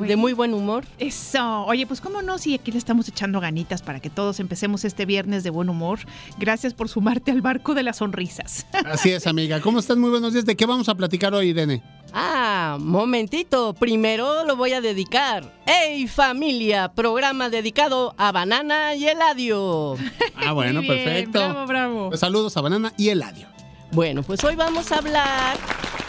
De 0.07 0.15
muy 0.15 0.33
buen 0.33 0.53
humor. 0.53 0.85
Eso. 1.00 1.65
Oye, 1.65 1.88
pues 1.88 2.01
cómo 2.01 2.21
no, 2.21 2.38
si 2.38 2.53
aquí 2.53 2.71
le 2.71 2.77
estamos 2.77 3.07
echando 3.07 3.39
ganitas 3.39 3.81
para 3.81 4.00
que 4.00 4.12
todos 4.12 4.39
empecemos 4.39 4.85
este 4.85 5.07
viernes 5.07 5.44
de 5.44 5.50
buen 5.50 5.69
humor. 5.69 6.01
Gracias 6.38 6.75
por 6.75 6.88
sumarte 6.88 7.31
al 7.31 7.41
barco 7.41 7.73
de 7.73 7.81
las 7.81 7.97
sonrisas. 7.97 8.68
Así 8.85 9.09
es, 9.09 9.25
amiga. 9.25 9.59
¿Cómo 9.59 9.79
estás? 9.79 9.97
Muy 9.97 10.12
buenos 10.12 10.33
días. 10.33 10.45
¿De 10.45 10.56
qué 10.56 10.68
vamos 10.68 10.88
a 10.88 10.94
platicar 10.94 11.33
hoy, 11.33 11.50
Irene? 11.50 11.81
Ah, 12.13 12.77
momentito. 12.79 13.73
Primero 13.73 14.45
lo 14.45 14.56
voy 14.56 14.73
a 14.73 14.81
dedicar. 14.81 15.51
¡Hey 15.65 16.06
familia! 16.06 16.89
Programa 16.89 17.50
dedicado 17.50 18.13
a 18.19 18.31
Banana 18.31 18.94
y 18.94 19.07
Eladio. 19.07 19.95
Ah, 20.35 20.51
bueno, 20.51 20.81
perfecto. 20.81 21.39
Bravo, 21.39 21.65
bravo. 21.65 22.09
Pues 22.09 22.19
saludos 22.19 22.56
a 22.56 22.62
Banana 22.62 22.94
y 22.97 23.09
Eladio. 23.09 23.50
Bueno, 23.93 24.23
pues 24.23 24.43
hoy 24.43 24.55
vamos 24.55 24.91
a 24.91 24.97
hablar, 24.99 25.57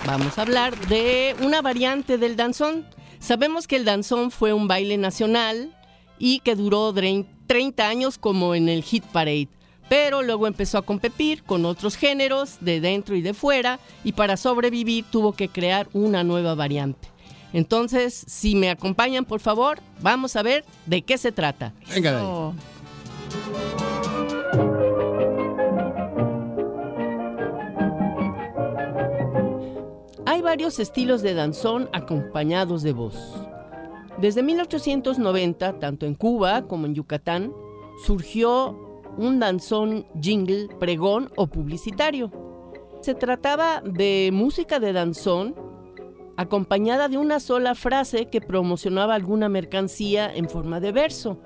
vamos 0.06 0.38
a 0.38 0.42
hablar 0.42 0.76
de 0.88 1.34
una 1.40 1.62
variante 1.62 2.16
del 2.16 2.36
danzón. 2.36 2.86
Sabemos 3.18 3.66
que 3.66 3.76
el 3.76 3.84
danzón 3.84 4.30
fue 4.30 4.52
un 4.52 4.68
baile 4.68 4.96
nacional 4.98 5.76
y 6.18 6.40
que 6.40 6.54
duró 6.54 6.92
drein- 6.94 7.26
30 7.48 7.88
años 7.88 8.18
como 8.18 8.54
en 8.54 8.68
el 8.68 8.82
Hit 8.84 9.04
Parade, 9.06 9.48
pero 9.88 10.22
luego 10.22 10.46
empezó 10.46 10.78
a 10.78 10.82
competir 10.82 11.42
con 11.42 11.64
otros 11.64 11.96
géneros 11.96 12.58
de 12.60 12.80
dentro 12.80 13.16
y 13.16 13.22
de 13.22 13.34
fuera 13.34 13.80
y 14.04 14.12
para 14.12 14.36
sobrevivir 14.36 15.04
tuvo 15.10 15.32
que 15.32 15.48
crear 15.48 15.88
una 15.92 16.22
nueva 16.24 16.54
variante. 16.54 17.08
Entonces, 17.52 18.24
si 18.28 18.54
me 18.54 18.70
acompañan, 18.70 19.24
por 19.26 19.40
favor, 19.40 19.80
vamos 20.00 20.36
a 20.36 20.42
ver 20.42 20.64
de 20.86 21.02
qué 21.02 21.18
se 21.18 21.32
trata. 21.32 21.74
Venga 21.92 22.12
de 22.12 22.18
ahí. 22.18 22.24
Hay 30.32 30.40
varios 30.40 30.78
estilos 30.78 31.20
de 31.20 31.34
danzón 31.34 31.90
acompañados 31.92 32.82
de 32.82 32.94
voz. 32.94 33.34
Desde 34.16 34.42
1890, 34.42 35.78
tanto 35.78 36.06
en 36.06 36.14
Cuba 36.14 36.62
como 36.62 36.86
en 36.86 36.94
Yucatán, 36.94 37.52
surgió 38.06 39.02
un 39.18 39.40
danzón 39.40 40.06
jingle, 40.18 40.68
pregón 40.80 41.30
o 41.36 41.48
publicitario. 41.48 42.32
Se 43.02 43.14
trataba 43.14 43.82
de 43.84 44.30
música 44.32 44.80
de 44.80 44.94
danzón 44.94 45.54
acompañada 46.38 47.08
de 47.10 47.18
una 47.18 47.38
sola 47.38 47.74
frase 47.74 48.30
que 48.30 48.40
promocionaba 48.40 49.14
alguna 49.14 49.50
mercancía 49.50 50.34
en 50.34 50.48
forma 50.48 50.80
de 50.80 50.92
verso, 50.92 51.36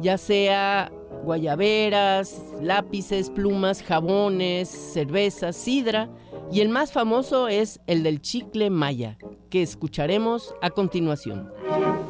ya 0.00 0.18
sea 0.18 0.90
guayaberas, 1.22 2.42
lápices, 2.60 3.30
plumas, 3.30 3.80
jabones, 3.80 4.68
cervezas, 4.68 5.54
sidra, 5.54 6.10
y 6.50 6.60
el 6.60 6.68
más 6.68 6.92
famoso 6.92 7.48
es 7.48 7.80
el 7.86 8.02
del 8.02 8.20
chicle 8.20 8.70
maya, 8.70 9.16
que 9.50 9.62
escucharemos 9.62 10.54
a 10.62 10.70
continuación. 10.70 11.52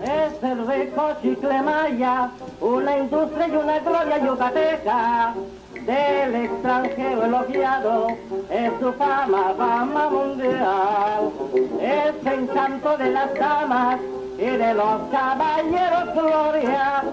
Es 0.03 0.43
el 0.43 0.67
rico 0.67 1.11
chicle 1.21 1.63
maya, 1.63 2.31
una 2.61 2.99
industria 2.99 3.49
y 3.49 3.51
una 3.51 3.79
gloria 3.81 4.25
yucateca. 4.25 5.35
del 5.85 6.35
extranjero 6.35 7.25
elogiado, 7.25 8.09
es 8.51 8.73
su 8.79 8.93
fama, 8.93 9.55
fama 9.57 10.11
mundial. 10.11 11.33
Es 11.81 12.27
encanto 12.27 12.97
de 12.99 13.11
las 13.11 13.35
damas 13.35 13.99
y 14.37 14.45
de 14.45 14.75
los 14.75 15.03
caballeros 15.11 16.15
gloria, 16.15 17.05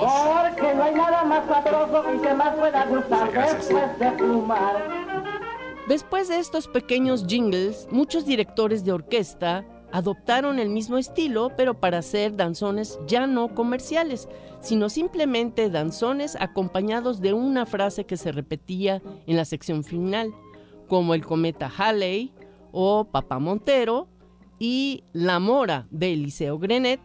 porque 0.00 0.74
no 0.74 0.82
hay 0.82 0.94
nada 0.94 1.24
más 1.24 1.46
sabroso 1.46 2.04
y 2.12 2.18
que 2.18 2.34
más 2.34 2.54
pueda 2.56 2.84
gustar 2.86 3.30
después 3.32 3.98
de 4.00 4.10
fumar. 4.12 5.13
Después 5.88 6.28
de 6.28 6.38
estos 6.38 6.66
pequeños 6.66 7.26
jingles, 7.26 7.86
muchos 7.90 8.24
directores 8.24 8.86
de 8.86 8.92
orquesta 8.92 9.66
adoptaron 9.92 10.58
el 10.58 10.70
mismo 10.70 10.96
estilo, 10.96 11.52
pero 11.58 11.74
para 11.74 11.98
hacer 11.98 12.36
danzones 12.36 12.98
ya 13.06 13.26
no 13.26 13.54
comerciales, 13.54 14.26
sino 14.60 14.88
simplemente 14.88 15.68
danzones 15.68 16.36
acompañados 16.40 17.20
de 17.20 17.34
una 17.34 17.66
frase 17.66 18.06
que 18.06 18.16
se 18.16 18.32
repetía 18.32 19.02
en 19.26 19.36
la 19.36 19.44
sección 19.44 19.84
final, 19.84 20.32
como 20.88 21.12
el 21.12 21.24
cometa 21.24 21.70
Halley 21.76 22.32
o 22.72 23.04
Papá 23.04 23.38
Montero 23.38 24.08
y 24.58 25.04
La 25.12 25.38
Mora 25.38 25.86
de 25.90 26.14
Eliseo 26.14 26.58
Grenet, 26.58 27.00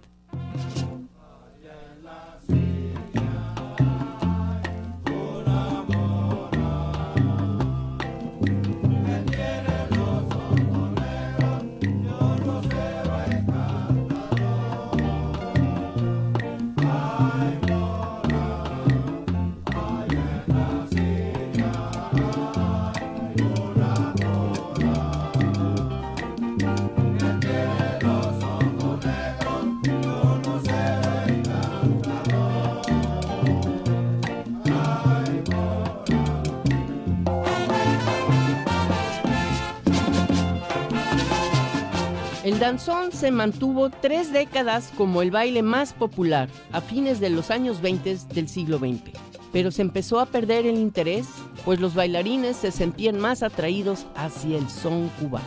El 42.49 42.57
danzón 42.57 43.11
se 43.11 43.29
mantuvo 43.29 43.91
tres 43.91 44.33
décadas 44.33 44.91
como 44.97 45.21
el 45.21 45.29
baile 45.29 45.61
más 45.61 45.93
popular 45.93 46.49
a 46.71 46.81
fines 46.81 47.19
de 47.19 47.29
los 47.29 47.51
años 47.51 47.79
20 47.79 48.17
del 48.33 48.49
siglo 48.49 48.79
XX, 48.79 49.11
pero 49.53 49.69
se 49.69 49.83
empezó 49.83 50.19
a 50.19 50.25
perder 50.25 50.65
el 50.65 50.79
interés, 50.79 51.27
pues 51.63 51.79
los 51.79 51.93
bailarines 51.93 52.57
se 52.57 52.71
sentían 52.71 53.19
más 53.19 53.43
atraídos 53.43 54.07
hacia 54.15 54.57
el 54.57 54.67
son 54.67 55.09
cubano. 55.19 55.45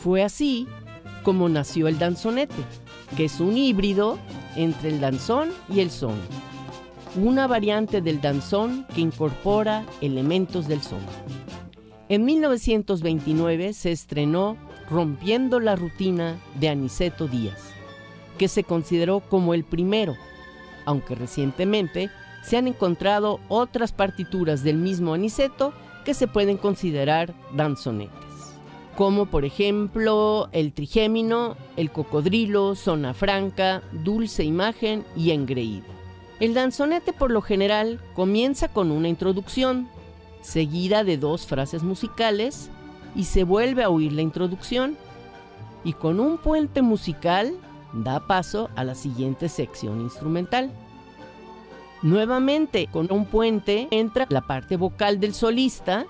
Fue 0.00 0.22
así 0.22 0.68
como 1.24 1.48
nació 1.48 1.88
el 1.88 1.98
danzonete, 1.98 2.54
que 3.16 3.24
es 3.24 3.40
un 3.40 3.58
híbrido 3.58 4.16
entre 4.54 4.90
el 4.90 5.00
danzón 5.00 5.48
y 5.68 5.80
el 5.80 5.90
son, 5.90 6.14
una 7.16 7.48
variante 7.48 8.00
del 8.00 8.20
danzón 8.20 8.86
que 8.94 9.00
incorpora 9.00 9.84
elementos 10.00 10.68
del 10.68 10.82
son. 10.82 11.00
En 12.10 12.24
1929 12.24 13.74
se 13.74 13.92
estrenó 13.92 14.56
Rompiendo 14.88 15.60
la 15.60 15.76
rutina 15.76 16.38
de 16.58 16.70
Aniceto 16.70 17.28
Díaz, 17.28 17.74
que 18.38 18.48
se 18.48 18.64
consideró 18.64 19.20
como 19.20 19.52
el 19.52 19.62
primero, 19.62 20.16
aunque 20.86 21.14
recientemente 21.14 22.08
se 22.42 22.56
han 22.56 22.66
encontrado 22.66 23.40
otras 23.48 23.92
partituras 23.92 24.62
del 24.64 24.76
mismo 24.76 25.12
Aniceto 25.12 25.74
que 26.06 26.14
se 26.14 26.26
pueden 26.26 26.56
considerar 26.56 27.34
danzonetes, 27.54 28.14
como 28.96 29.26
por 29.26 29.44
ejemplo 29.44 30.48
el 30.52 30.72
trigémino, 30.72 31.58
el 31.76 31.90
cocodrilo, 31.90 32.74
zona 32.74 33.12
franca, 33.12 33.82
dulce 33.92 34.44
imagen 34.44 35.04
y 35.14 35.32
engreído. 35.32 35.84
El 36.40 36.54
danzonete 36.54 37.12
por 37.12 37.30
lo 37.30 37.42
general 37.42 38.00
comienza 38.14 38.68
con 38.68 38.90
una 38.90 39.08
introducción, 39.08 39.90
seguida 40.40 41.04
de 41.04 41.18
dos 41.18 41.46
frases 41.46 41.82
musicales 41.82 42.70
y 43.14 43.24
se 43.24 43.44
vuelve 43.44 43.82
a 43.82 43.90
oír 43.90 44.12
la 44.12 44.22
introducción 44.22 44.96
y 45.84 45.92
con 45.92 46.20
un 46.20 46.38
puente 46.38 46.82
musical 46.82 47.54
da 47.92 48.26
paso 48.26 48.68
a 48.76 48.84
la 48.84 48.94
siguiente 48.94 49.48
sección 49.48 50.00
instrumental. 50.00 50.70
Nuevamente 52.02 52.88
con 52.90 53.10
un 53.10 53.24
puente 53.24 53.88
entra 53.90 54.26
la 54.28 54.42
parte 54.42 54.76
vocal 54.76 55.18
del 55.18 55.34
solista 55.34 56.06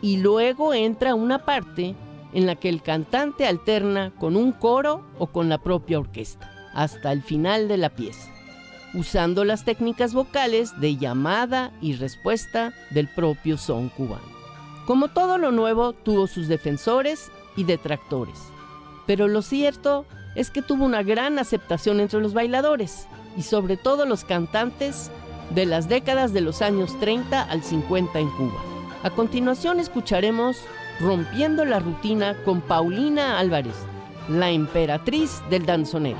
y 0.00 0.18
luego 0.18 0.74
entra 0.74 1.14
una 1.14 1.44
parte 1.44 1.94
en 2.32 2.46
la 2.46 2.56
que 2.56 2.68
el 2.68 2.82
cantante 2.82 3.46
alterna 3.46 4.12
con 4.18 4.36
un 4.36 4.52
coro 4.52 5.02
o 5.18 5.26
con 5.26 5.48
la 5.48 5.58
propia 5.58 5.98
orquesta 5.98 6.50
hasta 6.74 7.12
el 7.12 7.22
final 7.22 7.68
de 7.68 7.76
la 7.76 7.90
pieza, 7.90 8.30
usando 8.94 9.44
las 9.44 9.64
técnicas 9.64 10.14
vocales 10.14 10.78
de 10.80 10.96
llamada 10.96 11.72
y 11.80 11.94
respuesta 11.94 12.72
del 12.90 13.08
propio 13.08 13.56
son 13.56 13.88
cubano. 13.88 14.32
Como 14.86 15.08
todo 15.08 15.38
lo 15.38 15.52
nuevo, 15.52 15.92
tuvo 15.92 16.26
sus 16.26 16.48
defensores 16.48 17.30
y 17.56 17.64
detractores. 17.64 18.38
Pero 19.06 19.28
lo 19.28 19.42
cierto 19.42 20.04
es 20.34 20.50
que 20.50 20.62
tuvo 20.62 20.84
una 20.84 21.02
gran 21.02 21.38
aceptación 21.38 22.00
entre 22.00 22.20
los 22.20 22.34
bailadores 22.34 23.06
y 23.36 23.42
sobre 23.42 23.76
todo 23.76 24.06
los 24.06 24.24
cantantes 24.24 25.10
de 25.50 25.66
las 25.66 25.88
décadas 25.88 26.32
de 26.32 26.40
los 26.40 26.62
años 26.62 26.98
30 27.00 27.42
al 27.42 27.62
50 27.62 28.18
en 28.18 28.30
Cuba. 28.30 28.60
A 29.02 29.10
continuación 29.10 29.80
escucharemos 29.80 30.58
Rompiendo 31.00 31.64
la 31.64 31.80
Rutina 31.80 32.36
con 32.44 32.60
Paulina 32.60 33.38
Álvarez, 33.38 33.74
la 34.28 34.50
emperatriz 34.50 35.42
del 35.50 35.66
danzonero. 35.66 36.18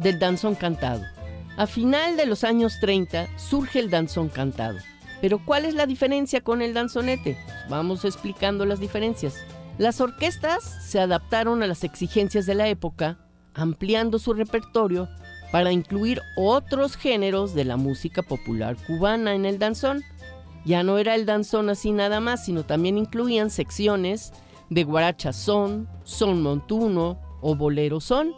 Del 0.00 0.18
danzón 0.18 0.54
cantado. 0.54 1.04
A 1.56 1.66
final 1.66 2.16
de 2.16 2.26
los 2.26 2.44
años 2.44 2.78
30 2.80 3.28
surge 3.36 3.80
el 3.80 3.90
danzón 3.90 4.28
cantado. 4.28 4.78
Pero 5.20 5.44
¿cuál 5.44 5.64
es 5.64 5.74
la 5.74 5.86
diferencia 5.86 6.40
con 6.40 6.62
el 6.62 6.74
danzonete? 6.74 7.36
Vamos 7.68 8.04
explicando 8.04 8.64
las 8.64 8.78
diferencias. 8.78 9.34
Las 9.76 10.00
orquestas 10.00 10.62
se 10.84 11.00
adaptaron 11.00 11.62
a 11.62 11.66
las 11.66 11.84
exigencias 11.84 12.46
de 12.46 12.54
la 12.54 12.68
época, 12.68 13.18
ampliando 13.54 14.18
su 14.18 14.34
repertorio 14.34 15.08
para 15.50 15.72
incluir 15.72 16.20
otros 16.36 16.96
géneros 16.96 17.54
de 17.54 17.64
la 17.64 17.76
música 17.76 18.22
popular 18.22 18.76
cubana 18.86 19.34
en 19.34 19.44
el 19.44 19.58
danzón. 19.58 20.02
Ya 20.64 20.82
no 20.82 20.98
era 20.98 21.14
el 21.14 21.26
danzón 21.26 21.70
así 21.70 21.92
nada 21.92 22.20
más, 22.20 22.44
sino 22.44 22.64
también 22.64 22.98
incluían 22.98 23.50
secciones 23.50 24.32
de 24.70 24.84
guaracha 24.84 25.32
son, 25.32 25.88
son 26.04 26.42
montuno 26.42 27.18
o 27.40 27.54
bolero 27.54 28.00
son. 28.00 28.32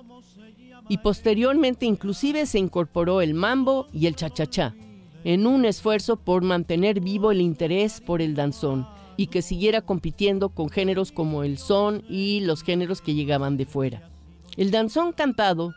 Y 0.90 0.98
posteriormente 0.98 1.86
inclusive 1.86 2.46
se 2.46 2.58
incorporó 2.58 3.20
el 3.20 3.32
mambo 3.32 3.86
y 3.92 4.08
el 4.08 4.16
cha-cha-cha, 4.16 4.74
en 5.22 5.46
un 5.46 5.64
esfuerzo 5.64 6.16
por 6.16 6.42
mantener 6.42 6.98
vivo 6.98 7.30
el 7.30 7.40
interés 7.40 8.00
por 8.00 8.20
el 8.20 8.34
danzón 8.34 8.88
y 9.16 9.28
que 9.28 9.40
siguiera 9.40 9.82
compitiendo 9.82 10.48
con 10.48 10.68
géneros 10.68 11.12
como 11.12 11.44
el 11.44 11.58
son 11.58 12.02
y 12.08 12.40
los 12.40 12.64
géneros 12.64 13.02
que 13.02 13.14
llegaban 13.14 13.56
de 13.56 13.66
fuera. 13.66 14.10
El 14.56 14.72
danzón 14.72 15.12
cantado 15.12 15.74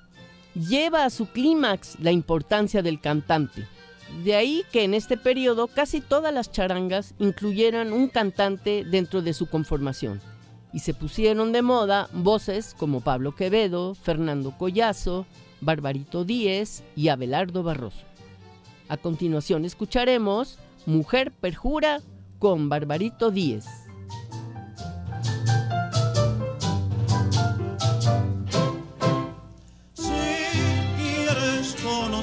lleva 0.56 1.06
a 1.06 1.12
su 1.12 1.28
clímax 1.28 2.00
la 2.00 2.12
importancia 2.12 2.82
del 2.82 3.00
cantante. 3.00 3.68
De 4.26 4.34
ahí 4.34 4.64
que 4.72 4.84
en 4.84 4.96
este 4.96 5.16
periodo 5.16 5.68
casi 5.68 6.02
todas 6.02 6.34
las 6.34 6.52
charangas 6.52 7.14
incluyeran 7.20 7.94
un 7.94 8.08
cantante 8.08 8.84
dentro 8.84 9.22
de 9.22 9.34
su 9.34 9.46
conformación. 9.46 10.33
Y 10.74 10.80
se 10.80 10.94
pusieron 10.94 11.52
de 11.52 11.62
moda 11.62 12.10
voces 12.14 12.76
como 12.78 13.02
Pablo 13.02 13.36
Quevedo, 13.36 13.94
Fernando 13.96 14.52
Collazo, 14.58 15.26
Barbarito 15.62 16.26
Díez 16.26 16.84
y 16.96 17.10
Abelardo 17.10 17.64
Barroso. 17.64 18.06
A 18.90 18.98
continuación 18.98 19.66
escucharemos 19.66 20.58
Mujer 20.86 21.32
Perjura 21.32 22.02
con 22.40 22.70
Barbarito 22.70 23.32
Díez. 23.32 23.66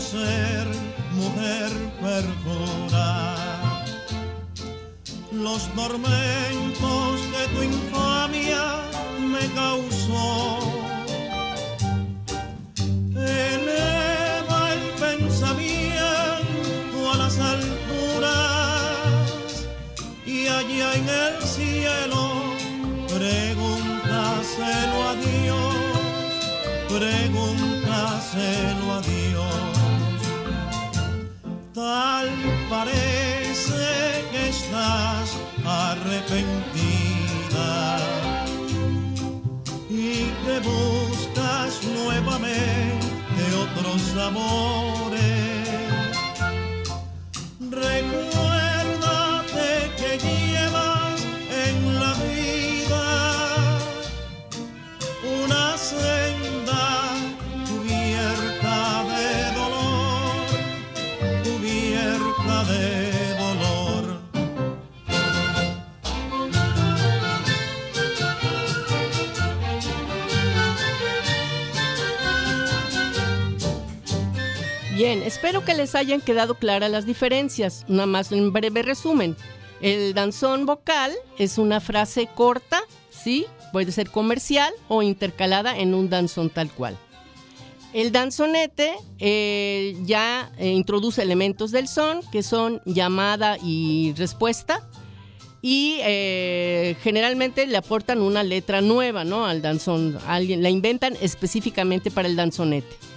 ser 0.00 0.66
mujer 1.14 1.70
perjura. 2.00 3.36
Los 5.30 5.68
tormentos 5.74 6.69
pregúntaselo 28.30 28.92
a 28.92 29.00
Dios 29.00 29.54
tal 31.74 32.28
parece 32.68 34.24
que 34.30 34.48
estás 34.48 35.36
arrepentida 35.64 36.38
y 39.88 40.30
que 40.44 40.60
buscas 40.60 41.82
nuevamente 41.84 43.42
otros 43.56 44.16
amores. 44.16 44.99
Espero 75.30 75.64
que 75.64 75.74
les 75.74 75.94
hayan 75.94 76.20
quedado 76.20 76.56
claras 76.56 76.90
las 76.90 77.06
diferencias. 77.06 77.84
Nada 77.86 78.06
más 78.06 78.32
en 78.32 78.52
breve 78.52 78.82
resumen. 78.82 79.36
El 79.80 80.12
danzón 80.12 80.66
vocal 80.66 81.12
es 81.38 81.56
una 81.56 81.80
frase 81.80 82.28
corta, 82.34 82.80
¿sí? 83.10 83.46
Puede 83.72 83.92
ser 83.92 84.10
comercial 84.10 84.72
o 84.88 85.02
intercalada 85.02 85.78
en 85.78 85.94
un 85.94 86.10
danzón 86.10 86.50
tal 86.50 86.68
cual. 86.72 86.98
El 87.92 88.10
danzonete 88.10 88.94
eh, 89.20 89.96
ya 90.04 90.50
eh, 90.58 90.70
introduce 90.70 91.22
elementos 91.22 91.70
del 91.70 91.86
son, 91.86 92.22
que 92.32 92.42
son 92.42 92.82
llamada 92.84 93.56
y 93.62 94.12
respuesta, 94.16 94.88
y 95.62 95.98
eh, 96.02 96.96
generalmente 97.02 97.66
le 97.66 97.76
aportan 97.76 98.20
una 98.20 98.42
letra 98.42 98.80
nueva, 98.80 99.24
¿no? 99.24 99.46
Al 99.46 99.62
danzón, 99.62 100.18
alguien 100.26 100.62
la 100.62 100.70
inventan 100.70 101.16
específicamente 101.20 102.10
para 102.10 102.26
el 102.26 102.34
danzonete. 102.34 103.09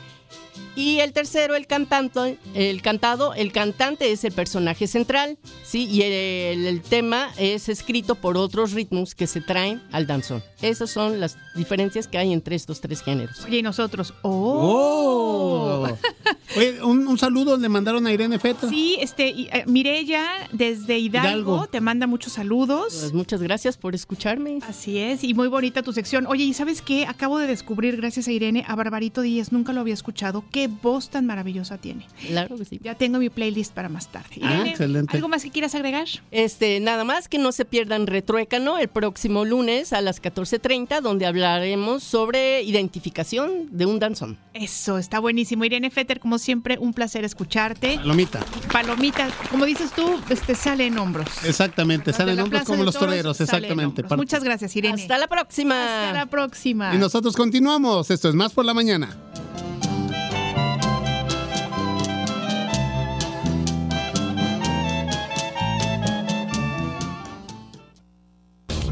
Y 0.75 0.99
el 0.99 1.13
tercero, 1.13 1.55
el 1.55 1.67
cantante, 1.67 2.37
el 2.55 2.81
cantado, 2.81 3.33
el 3.33 3.51
cantante 3.51 4.11
es 4.11 4.23
el 4.23 4.31
personaje 4.31 4.87
central, 4.87 5.37
¿sí? 5.63 5.85
Y 5.85 6.01
el, 6.01 6.65
el 6.65 6.81
tema 6.81 7.29
es 7.37 7.69
escrito 7.69 8.15
por 8.15 8.37
otros 8.37 8.71
ritmos 8.71 9.13
que 9.15 9.27
se 9.27 9.41
traen 9.41 9.81
al 9.91 10.07
danzón. 10.07 10.43
Esas 10.61 10.89
son 10.89 11.19
las 11.19 11.37
diferencias 11.55 12.07
que 12.07 12.17
hay 12.17 12.33
entre 12.33 12.55
estos 12.55 12.81
tres 12.81 13.01
géneros. 13.03 13.43
Oye, 13.45 13.57
y 13.59 13.61
nosotros, 13.61 14.13
¡oh! 14.23 15.85
¡Oh! 15.85 15.97
Oye, 16.57 16.81
un, 16.83 17.07
un 17.07 17.17
saludo 17.17 17.57
le 17.57 17.69
mandaron 17.69 18.05
a 18.07 18.11
Irene 18.13 18.39
Feta. 18.39 18.69
Sí, 18.69 18.97
este, 18.99 19.29
eh, 19.29 19.63
Mirella 19.67 20.23
desde 20.51 20.97
Hidalgo, 20.99 21.29
Hidalgo. 21.29 21.67
te 21.67 21.81
manda 21.81 22.07
muchos 22.07 22.33
saludos. 22.33 22.95
Pues 22.99 23.13
muchas 23.13 23.41
gracias 23.41 23.77
por 23.77 23.95
escucharme. 23.95 24.59
Así 24.67 24.97
es, 24.97 25.23
y 25.23 25.33
muy 25.33 25.47
bonita 25.47 25.81
tu 25.83 25.93
sección. 25.93 26.25
Oye, 26.27 26.43
¿y 26.43 26.53
sabes 26.53 26.81
qué? 26.81 27.05
Acabo 27.05 27.39
de 27.39 27.47
descubrir, 27.47 27.97
gracias 27.97 28.27
a 28.27 28.31
Irene, 28.31 28.63
a 28.67 28.75
Barbarito 28.75 29.21
Díez, 29.21 29.51
nunca 29.51 29.73
lo 29.73 29.81
había 29.81 29.93
escuchado. 29.93 30.43
Qué 30.51 30.62
voz 30.67 31.09
tan 31.09 31.25
maravillosa 31.25 31.77
tiene. 31.77 32.05
Claro 32.27 32.57
que 32.57 32.65
sí. 32.65 32.79
Ya 32.83 32.95
tengo 32.95 33.19
mi 33.19 33.29
playlist 33.29 33.73
para 33.73 33.89
más 33.89 34.07
tarde. 34.07 34.35
Ah, 34.41 34.53
Irene, 34.53 34.69
excelente. 34.71 35.17
¿algo 35.17 35.27
más 35.27 35.43
que 35.43 35.51
quieras 35.51 35.75
agregar? 35.75 36.07
Este, 36.31 36.79
nada 36.79 37.03
más 37.03 37.27
que 37.27 37.37
no 37.37 37.51
se 37.51 37.65
pierdan 37.65 38.07
Retruécano 38.07 38.77
el 38.77 38.87
próximo 38.87 39.45
lunes 39.45 39.93
a 39.93 40.01
las 40.01 40.21
14.30, 40.21 41.01
donde 41.01 41.25
hablaremos 41.25 42.03
sobre 42.03 42.61
identificación 42.63 43.69
de 43.71 43.85
un 43.85 43.99
danzón. 43.99 44.37
Eso, 44.53 44.97
está 44.97 45.19
buenísimo. 45.19 45.65
Irene 45.65 45.89
Fetter, 45.89 46.19
como 46.19 46.37
siempre, 46.37 46.77
un 46.77 46.93
placer 46.93 47.23
escucharte. 47.23 47.97
Palomita. 47.97 48.45
Palomita, 48.71 49.29
como 49.49 49.65
dices 49.65 49.91
tú, 49.91 50.19
este 50.29 50.55
sale 50.55 50.87
en 50.87 50.97
hombros. 50.97 51.27
Exactamente, 51.45 52.13
salen 52.13 52.35
la 52.35 52.43
hombros 52.43 52.63
como 52.63 52.83
los 52.83 52.95
toreros, 52.95 53.37
sale 53.37 53.67
en 53.67 53.79
exactamente. 53.79 54.15
Muchas 54.15 54.43
gracias, 54.43 54.75
Irene. 54.75 55.01
Hasta 55.01 55.17
la 55.17 55.27
próxima. 55.27 56.07
Hasta 56.07 56.19
la 56.19 56.25
próxima. 56.27 56.93
Y 56.93 56.97
nosotros 56.97 57.35
continuamos. 57.35 58.11
Esto 58.11 58.29
es 58.29 58.35
Más 58.35 58.53
por 58.53 58.65
la 58.65 58.73
Mañana. 58.73 59.09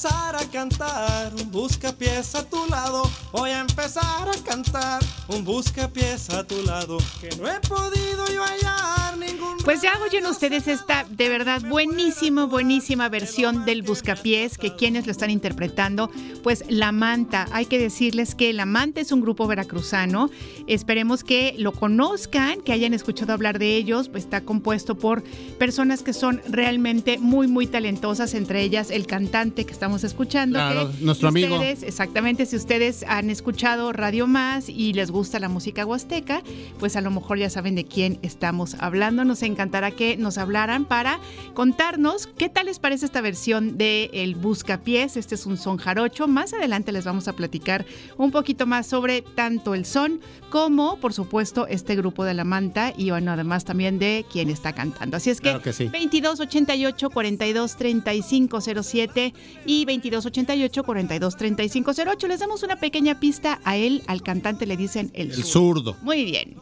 Empezar 0.00 0.34
a 0.34 0.46
cantar, 0.46 1.30
busca 1.50 1.92
pies 1.92 2.34
a 2.34 2.42
tu 2.42 2.66
lado. 2.68 3.02
Voy 3.32 3.50
a 3.50 3.60
empezar 3.60 4.26
a 4.30 4.42
cantar, 4.42 5.02
un 5.30 5.44
buscapiés 5.44 6.30
a 6.30 6.44
tu 6.44 6.60
lado, 6.62 6.98
que 7.20 7.28
no 7.36 7.48
he 7.48 7.60
podido 7.60 8.26
yo 8.32 8.42
hallar 8.42 9.16
ningún. 9.16 9.58
Pues 9.64 9.80
ya 9.80 9.92
oyen 10.02 10.26
ustedes 10.26 10.66
esta 10.66 11.06
de 11.08 11.28
verdad 11.28 11.62
buenísima, 11.62 12.46
buenísima 12.46 13.08
versión 13.08 13.64
del 13.64 13.82
Buscapiés, 13.82 14.58
que 14.58 14.74
quienes 14.74 15.06
lo 15.06 15.12
están 15.12 15.30
interpretando, 15.30 16.10
pues 16.42 16.64
La 16.68 16.92
Manta. 16.92 17.46
Hay 17.52 17.66
que 17.66 17.78
decirles 17.78 18.34
que 18.34 18.52
La 18.52 18.66
Manta 18.66 19.00
es 19.00 19.12
un 19.12 19.20
grupo 19.20 19.46
veracruzano. 19.46 20.30
Esperemos 20.66 21.22
que 21.22 21.54
lo 21.58 21.72
conozcan, 21.72 22.60
que 22.62 22.72
hayan 22.72 22.94
escuchado 22.94 23.32
hablar 23.32 23.58
de 23.58 23.76
ellos. 23.76 24.08
Pues 24.08 24.24
está 24.24 24.40
compuesto 24.40 24.96
por 24.96 25.22
personas 25.58 26.02
que 26.02 26.12
son 26.12 26.40
realmente 26.48 27.18
muy, 27.18 27.46
muy 27.46 27.66
talentosas, 27.66 28.34
entre 28.34 28.62
ellas 28.62 28.90
el 28.90 29.06
cantante 29.06 29.64
que 29.64 29.72
estamos 29.72 30.02
escuchando. 30.02 30.58
Claro, 30.58 30.90
que 30.90 31.04
nuestro 31.04 31.28
amigo. 31.28 31.56
ustedes, 31.56 31.82
Exactamente, 31.82 32.46
si 32.46 32.56
ustedes 32.56 33.04
han 33.06 33.30
escuchado 33.30 33.92
Radio 33.92 34.26
Más 34.26 34.68
y 34.68 34.92
les 34.92 35.10
gusta 35.10 35.19
la 35.38 35.48
música 35.48 35.84
huasteca, 35.84 36.42
pues 36.78 36.96
a 36.96 37.00
lo 37.00 37.10
mejor 37.10 37.38
ya 37.38 37.50
saben 37.50 37.74
de 37.74 37.84
quién 37.84 38.18
estamos 38.22 38.74
hablando. 38.78 39.24
Nos 39.24 39.42
encantará 39.42 39.90
que 39.90 40.16
nos 40.16 40.38
hablaran 40.38 40.84
para 40.86 41.20
contarnos 41.54 42.26
qué 42.26 42.48
tal 42.48 42.66
les 42.66 42.78
parece 42.78 43.04
esta 43.04 43.20
versión 43.20 43.76
de 43.76 44.10
El 44.12 44.34
Buscapiés. 44.34 45.16
Este 45.16 45.34
es 45.34 45.46
un 45.46 45.56
son 45.56 45.76
jarocho. 45.76 46.26
Más 46.26 46.52
adelante 46.54 46.92
les 46.92 47.04
vamos 47.04 47.28
a 47.28 47.34
platicar 47.34 47.84
un 48.16 48.30
poquito 48.30 48.66
más 48.66 48.86
sobre 48.86 49.22
tanto 49.22 49.74
el 49.74 49.84
son 49.84 50.20
como, 50.48 50.96
por 50.96 51.12
supuesto, 51.12 51.66
este 51.66 51.94
grupo 51.96 52.24
de 52.24 52.34
la 52.34 52.44
manta 52.44 52.92
y 52.96 53.10
bueno, 53.10 53.32
además 53.32 53.64
también 53.64 53.98
de 53.98 54.24
quién 54.30 54.48
está 54.50 54.72
cantando. 54.72 55.16
Así 55.16 55.30
es 55.30 55.40
que, 55.40 55.50
Claro 55.50 55.62
que 55.62 55.72
sí. 55.72 55.84
2288 55.84 57.10
42 57.10 57.76
35 57.76 58.60
07 58.60 59.34
y 59.66 59.84
2288 59.84 60.84
42 60.84 61.36
35 61.36 61.92
08. 62.06 62.28
Les 62.28 62.40
damos 62.40 62.62
una 62.62 62.76
pequeña 62.76 63.20
pista 63.20 63.60
a 63.64 63.76
él, 63.76 64.02
al 64.06 64.22
cantante 64.22 64.66
le 64.66 64.76
dicen 64.76 65.09
el, 65.14 65.30
El 65.30 65.34
zurdo. 65.44 65.92
zurdo. 65.92 65.96
Muy 66.02 66.24
bien. 66.24 66.56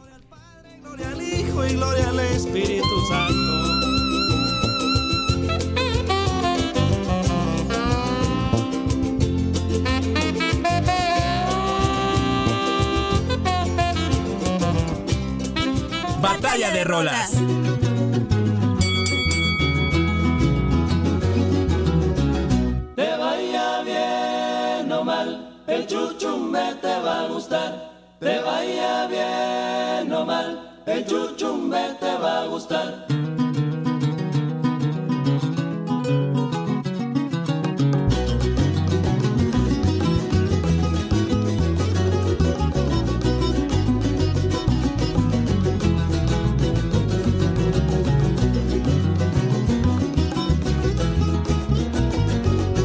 Gloria 0.81 1.09
al 1.11 1.21
Hijo 1.21 1.65
y 1.65 1.73
gloria 1.73 2.09
al 2.09 2.19
Espíritu 2.19 2.87
Santo. 3.09 3.59
Batalla 16.21 16.71
de 16.71 16.83
rolas. 16.83 17.31
Te 22.95 23.17
vaya 23.17 23.81
bien 23.83 24.91
o 24.91 25.03
mal, 25.03 25.61
el 25.67 25.87
chuchumbe 25.87 26.75
te 26.81 26.99
va 26.99 27.21
a 27.21 27.27
gustar. 27.27 27.88
Te 28.19 28.37
vaya 28.41 29.07
bien 29.07 30.11
o 30.11 30.25
mal, 30.25 30.81
el 30.85 31.05
chuchumbe 31.05 31.95
te 32.01 32.17
va 32.17 32.41
a 32.41 32.47
gustar. 32.47 33.05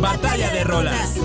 Batalla 0.00 0.52
de 0.52 0.62
rolas. 0.62 1.23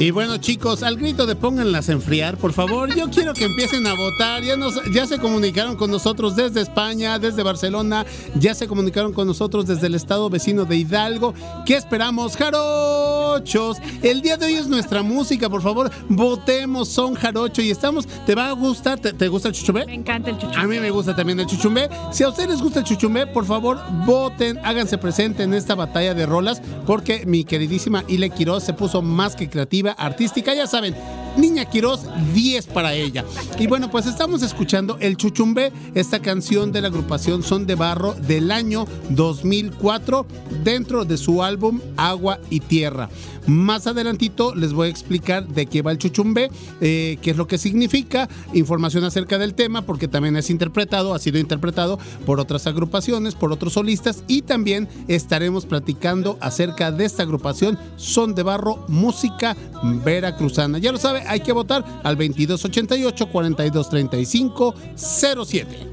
Y 0.00 0.12
bueno, 0.12 0.38
chicos, 0.38 0.82
al 0.82 0.96
grito 0.96 1.26
de 1.26 1.36
pónganlas 1.36 1.90
a 1.90 1.92
enfriar, 1.92 2.38
por 2.38 2.54
favor. 2.54 2.88
Yo 2.96 3.10
quiero 3.10 3.34
que 3.34 3.44
empiecen 3.44 3.86
a 3.86 3.92
votar. 3.92 4.42
Ya, 4.42 4.56
nos, 4.56 4.80
ya 4.94 5.06
se 5.06 5.18
comunicaron 5.18 5.76
con 5.76 5.90
nosotros 5.90 6.34
desde 6.34 6.62
España, 6.62 7.18
desde 7.18 7.42
Barcelona. 7.42 8.06
Ya 8.34 8.54
se 8.54 8.66
comunicaron 8.66 9.12
con 9.12 9.26
nosotros 9.26 9.66
desde 9.66 9.88
el 9.88 9.94
estado 9.94 10.30
vecino 10.30 10.64
de 10.64 10.76
Hidalgo. 10.76 11.34
¿Qué 11.66 11.74
esperamos? 11.76 12.34
¡Jarochos! 12.38 13.76
El 14.02 14.22
día 14.22 14.38
de 14.38 14.46
hoy 14.46 14.54
es 14.54 14.68
nuestra 14.68 15.02
música, 15.02 15.50
por 15.50 15.60
favor. 15.60 15.90
Votemos, 16.08 16.88
son 16.88 17.12
jarocho. 17.12 17.60
Y 17.60 17.68
estamos. 17.70 18.06
¿Te 18.24 18.34
va 18.34 18.48
a 18.48 18.52
gustar? 18.52 18.98
¿Te, 18.98 19.12
te 19.12 19.28
gusta 19.28 19.48
el 19.48 19.54
chuchumbe? 19.54 19.84
Me 19.84 19.96
encanta 19.96 20.30
el 20.30 20.38
chuchumbe. 20.38 20.60
A 20.62 20.66
mí 20.66 20.80
me 20.80 20.90
gusta 20.90 21.14
también 21.14 21.40
el 21.40 21.46
chuchumbe. 21.46 21.90
Si 22.10 22.24
a 22.24 22.30
ustedes 22.30 22.48
les 22.48 22.62
gusta 22.62 22.78
el 22.78 22.86
chuchumbe, 22.86 23.26
por 23.26 23.44
favor, 23.44 23.78
voten, 24.06 24.60
háganse 24.64 24.96
presente 24.96 25.42
en 25.42 25.52
esta 25.52 25.74
batalla 25.74 26.14
de 26.14 26.24
rolas, 26.24 26.62
porque 26.86 27.26
mi 27.26 27.44
queridísima 27.44 28.02
Ile 28.08 28.30
Quiroz 28.30 28.64
se 28.64 28.72
puso 28.72 29.02
más 29.02 29.36
que 29.36 29.50
creativa, 29.50 29.89
artística, 29.98 30.54
ya 30.54 30.66
saben. 30.66 30.94
Niña 31.36 31.64
Quiroz, 31.64 32.02
10 32.34 32.66
para 32.66 32.94
ella. 32.94 33.24
Y 33.58 33.66
bueno, 33.66 33.90
pues 33.90 34.06
estamos 34.06 34.42
escuchando 34.42 34.96
El 35.00 35.16
Chuchumbe, 35.16 35.72
esta 35.94 36.20
canción 36.20 36.72
de 36.72 36.80
la 36.80 36.88
agrupación 36.88 37.42
Son 37.42 37.66
de 37.66 37.74
Barro 37.74 38.14
del 38.14 38.50
año 38.50 38.86
2004, 39.10 40.26
dentro 40.64 41.04
de 41.04 41.16
su 41.16 41.42
álbum 41.42 41.80
Agua 41.96 42.38
y 42.50 42.60
Tierra. 42.60 43.08
Más 43.46 43.86
adelantito 43.86 44.54
les 44.54 44.72
voy 44.72 44.88
a 44.88 44.90
explicar 44.90 45.46
de 45.48 45.66
qué 45.66 45.82
va 45.82 45.92
el 45.92 45.98
chuchumbe, 45.98 46.50
eh, 46.80 47.18
qué 47.22 47.30
es 47.30 47.36
lo 47.36 47.46
que 47.46 47.58
significa, 47.58 48.28
información 48.52 49.04
acerca 49.04 49.38
del 49.38 49.54
tema, 49.54 49.82
porque 49.82 50.08
también 50.08 50.36
es 50.36 50.50
interpretado, 50.50 51.14
ha 51.14 51.18
sido 51.18 51.38
interpretado 51.38 51.98
por 52.26 52.38
otras 52.38 52.66
agrupaciones, 52.66 53.34
por 53.34 53.50
otros 53.50 53.72
solistas, 53.72 54.24
y 54.28 54.42
también 54.42 54.88
estaremos 55.08 55.66
platicando 55.66 56.38
acerca 56.40 56.92
de 56.92 57.04
esta 57.04 57.22
agrupación 57.22 57.78
Son 57.96 58.34
de 58.34 58.42
Barro, 58.42 58.84
música 58.88 59.56
veracruzana. 60.04 60.78
Ya 60.78 60.92
lo 60.92 60.98
hay 61.26 61.40
que 61.40 61.52
votar 61.52 61.84
al 62.02 62.16
2288 62.16 63.26
4235 63.30 64.74
07. 64.96 65.90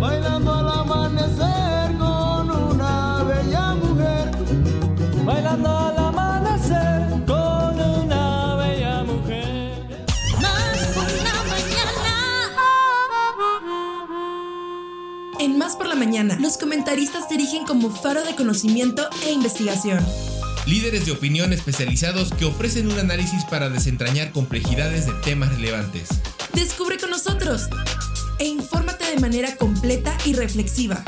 Bailando 0.00 0.52
al 0.52 0.68
amanecer 0.68 1.96
con 1.98 2.50
una 2.50 3.22
bella 3.24 3.74
mujer. 3.74 4.30
Bailando 5.24 5.70
al 5.70 5.98
amanecer 5.98 7.08
con 7.26 7.80
una 7.80 8.56
bella 8.56 9.04
mujer. 9.04 9.96
Más 10.40 10.86
por 10.94 11.06
la 11.22 11.44
mañana. 11.44 11.92
En 15.38 15.58
Más 15.58 15.76
por 15.76 15.88
la 15.88 15.94
mañana, 15.94 16.36
los 16.40 16.58
comentaristas 16.58 17.28
se 17.28 17.34
erigen 17.34 17.64
como 17.64 17.90
faro 17.90 18.22
de 18.22 18.36
conocimiento 18.36 19.08
e 19.26 19.32
investigación. 19.32 20.04
Líderes 20.66 21.06
de 21.06 21.12
opinión 21.12 21.52
especializados 21.52 22.32
que 22.32 22.44
ofrecen 22.44 22.90
un 22.90 22.98
análisis 22.98 23.44
para 23.44 23.68
desentrañar 23.68 24.32
complejidades 24.32 25.06
de 25.06 25.12
temas 25.24 25.54
relevantes. 25.54 26.08
Descubre 26.54 26.98
con 26.98 27.10
nosotros 27.10 27.68
e 28.40 28.48
infórmate 28.48 29.04
de 29.04 29.20
manera 29.20 29.54
completa 29.56 30.18
y 30.24 30.32
reflexiva. 30.32 31.04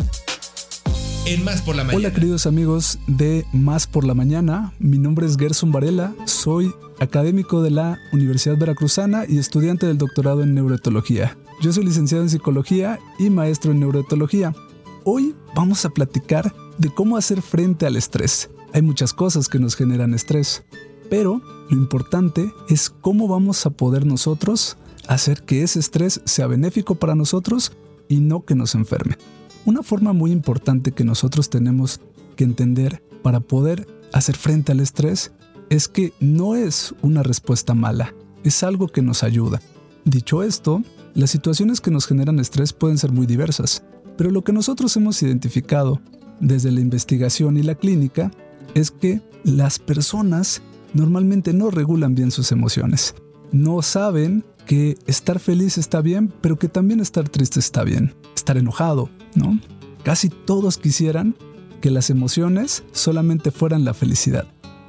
En 1.26 1.42
Más 1.42 1.60
por 1.62 1.74
la 1.74 1.82
Mañana. 1.82 1.98
Hola 1.98 2.14
queridos 2.14 2.46
amigos 2.46 3.00
de 3.08 3.44
Más 3.52 3.88
por 3.88 4.04
la 4.04 4.14
Mañana, 4.14 4.72
mi 4.78 4.96
nombre 4.96 5.26
es 5.26 5.36
Gerson 5.36 5.72
Varela, 5.72 6.14
soy 6.26 6.72
académico 7.00 7.60
de 7.60 7.72
la 7.72 7.98
Universidad 8.12 8.56
Veracruzana 8.56 9.24
y 9.28 9.38
estudiante 9.38 9.86
del 9.86 9.98
doctorado 9.98 10.44
en 10.44 10.54
neuroetología. 10.54 11.36
Yo 11.60 11.72
soy 11.72 11.84
licenciado 11.84 12.22
en 12.22 12.30
psicología 12.30 13.00
y 13.18 13.28
maestro 13.28 13.72
en 13.72 13.80
neuroetología. 13.80 14.54
Hoy 15.02 15.34
vamos 15.56 15.84
a 15.84 15.90
platicar 15.90 16.54
de 16.78 16.94
cómo 16.94 17.16
hacer 17.16 17.42
frente 17.42 17.86
al 17.86 17.96
estrés. 17.96 18.50
Hay 18.72 18.82
muchas 18.82 19.14
cosas 19.14 19.48
que 19.48 19.58
nos 19.58 19.76
generan 19.76 20.14
estrés, 20.14 20.64
pero 21.10 21.40
lo 21.70 21.76
importante 21.76 22.52
es 22.68 22.90
cómo 22.90 23.28
vamos 23.28 23.64
a 23.66 23.70
poder 23.70 24.04
nosotros 24.04 24.76
hacer 25.06 25.42
que 25.42 25.62
ese 25.62 25.78
estrés 25.78 26.20
sea 26.24 26.46
benéfico 26.46 26.94
para 26.96 27.14
nosotros 27.14 27.72
y 28.08 28.20
no 28.20 28.44
que 28.44 28.54
nos 28.54 28.74
enferme. 28.74 29.16
Una 29.64 29.82
forma 29.82 30.12
muy 30.12 30.32
importante 30.32 30.92
que 30.92 31.04
nosotros 31.04 31.50
tenemos 31.50 32.00
que 32.36 32.44
entender 32.44 33.02
para 33.22 33.40
poder 33.40 33.86
hacer 34.12 34.36
frente 34.36 34.72
al 34.72 34.80
estrés 34.80 35.32
es 35.70 35.88
que 35.88 36.12
no 36.20 36.54
es 36.54 36.94
una 37.02 37.22
respuesta 37.22 37.74
mala, 37.74 38.14
es 38.44 38.62
algo 38.62 38.88
que 38.88 39.02
nos 39.02 39.22
ayuda. 39.22 39.60
Dicho 40.04 40.42
esto, 40.42 40.82
las 41.14 41.30
situaciones 41.30 41.80
que 41.80 41.90
nos 41.90 42.06
generan 42.06 42.38
estrés 42.38 42.72
pueden 42.72 42.98
ser 42.98 43.12
muy 43.12 43.26
diversas, 43.26 43.82
pero 44.16 44.30
lo 44.30 44.44
que 44.44 44.52
nosotros 44.52 44.96
hemos 44.96 45.22
identificado 45.22 46.00
desde 46.40 46.70
la 46.70 46.80
investigación 46.80 47.56
y 47.56 47.62
la 47.62 47.74
clínica 47.74 48.30
es 48.74 48.90
que 48.90 49.20
las 49.44 49.78
personas 49.78 50.62
normalmente 50.94 51.52
no 51.52 51.70
regulan 51.70 52.14
bien 52.14 52.30
sus 52.30 52.52
emociones. 52.52 53.14
No 53.52 53.82
saben 53.82 54.44
que 54.66 54.98
estar 55.06 55.38
feliz 55.40 55.78
está 55.78 56.00
bien, 56.00 56.32
pero 56.40 56.58
que 56.58 56.68
también 56.68 57.00
estar 57.00 57.28
triste 57.28 57.60
está 57.60 57.84
bien. 57.84 58.14
Estar 58.34 58.58
enojado, 58.58 59.08
¿no? 59.34 59.58
Casi 60.02 60.28
todos 60.28 60.78
quisieran 60.78 61.34
que 61.80 61.90
las 61.90 62.10
emociones 62.10 62.82
solamente 62.92 63.50
fueran 63.50 63.84
la 63.84 63.94
felicidad, 63.94 64.46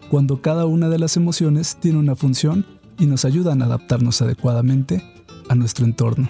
cuando 0.10 0.42
cada 0.42 0.66
una 0.66 0.90
de 0.90 1.00
las 1.00 1.18
emociones 1.18 1.78
tiene 1.80 2.00
una 2.00 2.16
función 2.16 2.66
y 2.98 3.06
nos 3.06 3.26
ayudan 3.26 3.62
a 3.62 3.66
adaptarnos 3.66 4.22
adecuadamente 4.22 5.04
a 5.50 5.56
nuestro 5.56 5.86
entorno. 5.86 6.30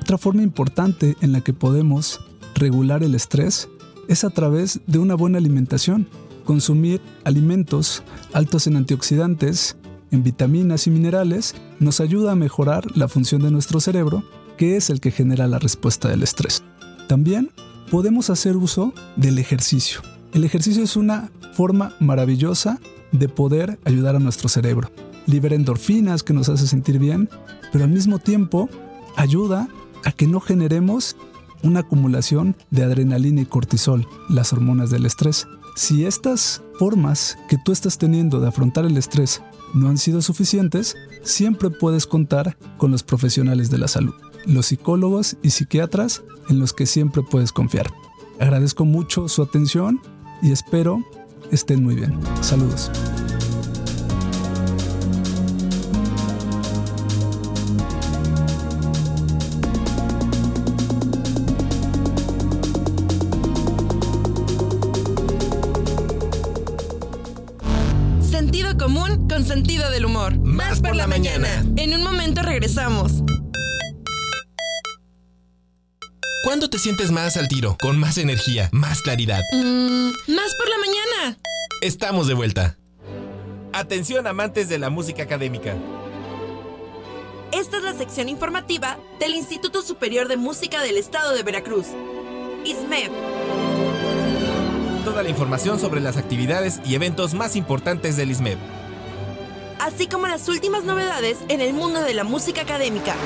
Otra 0.00 0.18
forma 0.18 0.42
importante 0.42 1.16
en 1.20 1.32
la 1.32 1.42
que 1.42 1.52
podemos 1.52 2.20
regular 2.54 3.02
el 3.02 3.14
estrés 3.14 3.68
es 4.08 4.24
a 4.24 4.30
través 4.30 4.80
de 4.86 4.98
una 4.98 5.14
buena 5.14 5.38
alimentación. 5.38 6.08
Consumir 6.48 7.02
alimentos 7.24 8.02
altos 8.32 8.66
en 8.68 8.78
antioxidantes 8.78 9.76
en 10.10 10.22
vitaminas 10.22 10.86
y 10.86 10.90
minerales, 10.90 11.54
nos 11.78 12.00
ayuda 12.00 12.32
a 12.32 12.36
mejorar 12.36 12.86
la 12.96 13.06
función 13.06 13.42
de 13.42 13.50
nuestro 13.50 13.80
cerebro, 13.80 14.24
que 14.56 14.78
es 14.78 14.88
el 14.88 14.98
que 14.98 15.10
genera 15.10 15.46
la 15.46 15.58
respuesta 15.58 16.08
del 16.08 16.22
estrés. 16.22 16.64
También 17.06 17.50
podemos 17.90 18.30
hacer 18.30 18.56
uso 18.56 18.94
del 19.16 19.38
ejercicio. 19.38 20.00
El 20.32 20.42
ejercicio 20.42 20.82
es 20.82 20.96
una 20.96 21.30
forma 21.52 21.94
maravillosa 22.00 22.80
de 23.12 23.28
poder 23.28 23.78
ayudar 23.84 24.16
a 24.16 24.18
nuestro 24.18 24.48
cerebro. 24.48 24.90
Libera 25.26 25.54
endorfinas 25.54 26.22
que 26.22 26.32
nos 26.32 26.48
hace 26.48 26.66
sentir 26.66 26.98
bien, 26.98 27.28
pero 27.74 27.84
al 27.84 27.90
mismo 27.90 28.20
tiempo 28.20 28.70
ayuda 29.16 29.68
a 30.02 30.12
que 30.12 30.26
no 30.26 30.40
generemos 30.40 31.14
una 31.62 31.80
acumulación 31.80 32.56
de 32.70 32.84
adrenalina 32.84 33.42
y 33.42 33.44
cortisol, 33.44 34.06
las 34.30 34.54
hormonas 34.54 34.88
del 34.88 35.04
estrés. 35.04 35.46
Si 35.78 36.04
estas 36.04 36.60
formas 36.76 37.38
que 37.48 37.56
tú 37.56 37.70
estás 37.70 37.98
teniendo 37.98 38.40
de 38.40 38.48
afrontar 38.48 38.84
el 38.84 38.96
estrés 38.96 39.44
no 39.74 39.88
han 39.88 39.96
sido 39.96 40.20
suficientes, 40.22 40.96
siempre 41.22 41.70
puedes 41.70 42.04
contar 42.04 42.58
con 42.78 42.90
los 42.90 43.04
profesionales 43.04 43.70
de 43.70 43.78
la 43.78 43.86
salud, 43.86 44.12
los 44.44 44.66
psicólogos 44.66 45.36
y 45.40 45.50
psiquiatras 45.50 46.24
en 46.48 46.58
los 46.58 46.72
que 46.72 46.84
siempre 46.84 47.22
puedes 47.22 47.52
confiar. 47.52 47.92
Agradezco 48.40 48.84
mucho 48.84 49.28
su 49.28 49.40
atención 49.40 50.00
y 50.42 50.50
espero 50.50 51.00
estén 51.52 51.84
muy 51.84 51.94
bien. 51.94 52.18
Saludos. 52.40 52.90
Te 76.78 76.84
sientes 76.84 77.10
más 77.10 77.36
al 77.36 77.48
tiro? 77.48 77.76
Con 77.80 77.98
más 77.98 78.18
energía, 78.18 78.68
más 78.70 79.02
claridad. 79.02 79.40
Mm, 79.52 80.10
más 80.28 80.54
por 80.54 80.68
la 80.68 80.78
mañana. 80.78 81.38
Estamos 81.82 82.28
de 82.28 82.34
vuelta. 82.34 82.78
Atención 83.72 84.28
amantes 84.28 84.68
de 84.68 84.78
la 84.78 84.88
música 84.88 85.24
académica. 85.24 85.74
Esta 87.50 87.78
es 87.78 87.82
la 87.82 87.94
sección 87.94 88.28
informativa 88.28 88.96
del 89.18 89.34
Instituto 89.34 89.82
Superior 89.82 90.28
de 90.28 90.36
Música 90.36 90.80
del 90.80 90.98
Estado 90.98 91.34
de 91.34 91.42
Veracruz. 91.42 91.88
ISMEV. 92.64 93.10
Toda 95.04 95.24
la 95.24 95.30
información 95.30 95.80
sobre 95.80 96.00
las 96.00 96.16
actividades 96.16 96.80
y 96.84 96.94
eventos 96.94 97.34
más 97.34 97.56
importantes 97.56 98.16
del 98.16 98.30
ISMED. 98.30 98.58
Así 99.80 100.06
como 100.06 100.28
las 100.28 100.48
últimas 100.48 100.84
novedades 100.84 101.38
en 101.48 101.60
el 101.60 101.72
mundo 101.74 102.02
de 102.02 102.14
la 102.14 102.22
música 102.22 102.62
académica. 102.62 103.16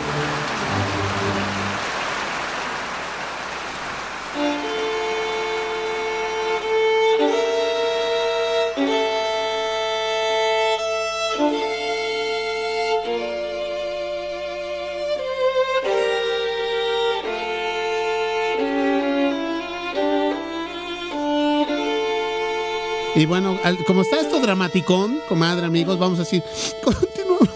Y 23.22 23.26
bueno, 23.26 23.56
como 23.86 24.02
está 24.02 24.18
esto 24.18 24.40
dramaticón, 24.40 25.20
comadre, 25.28 25.64
amigos, 25.64 25.96
vamos 25.96 26.18
a 26.18 26.22
decir, 26.22 26.42
continuamos 26.82 27.50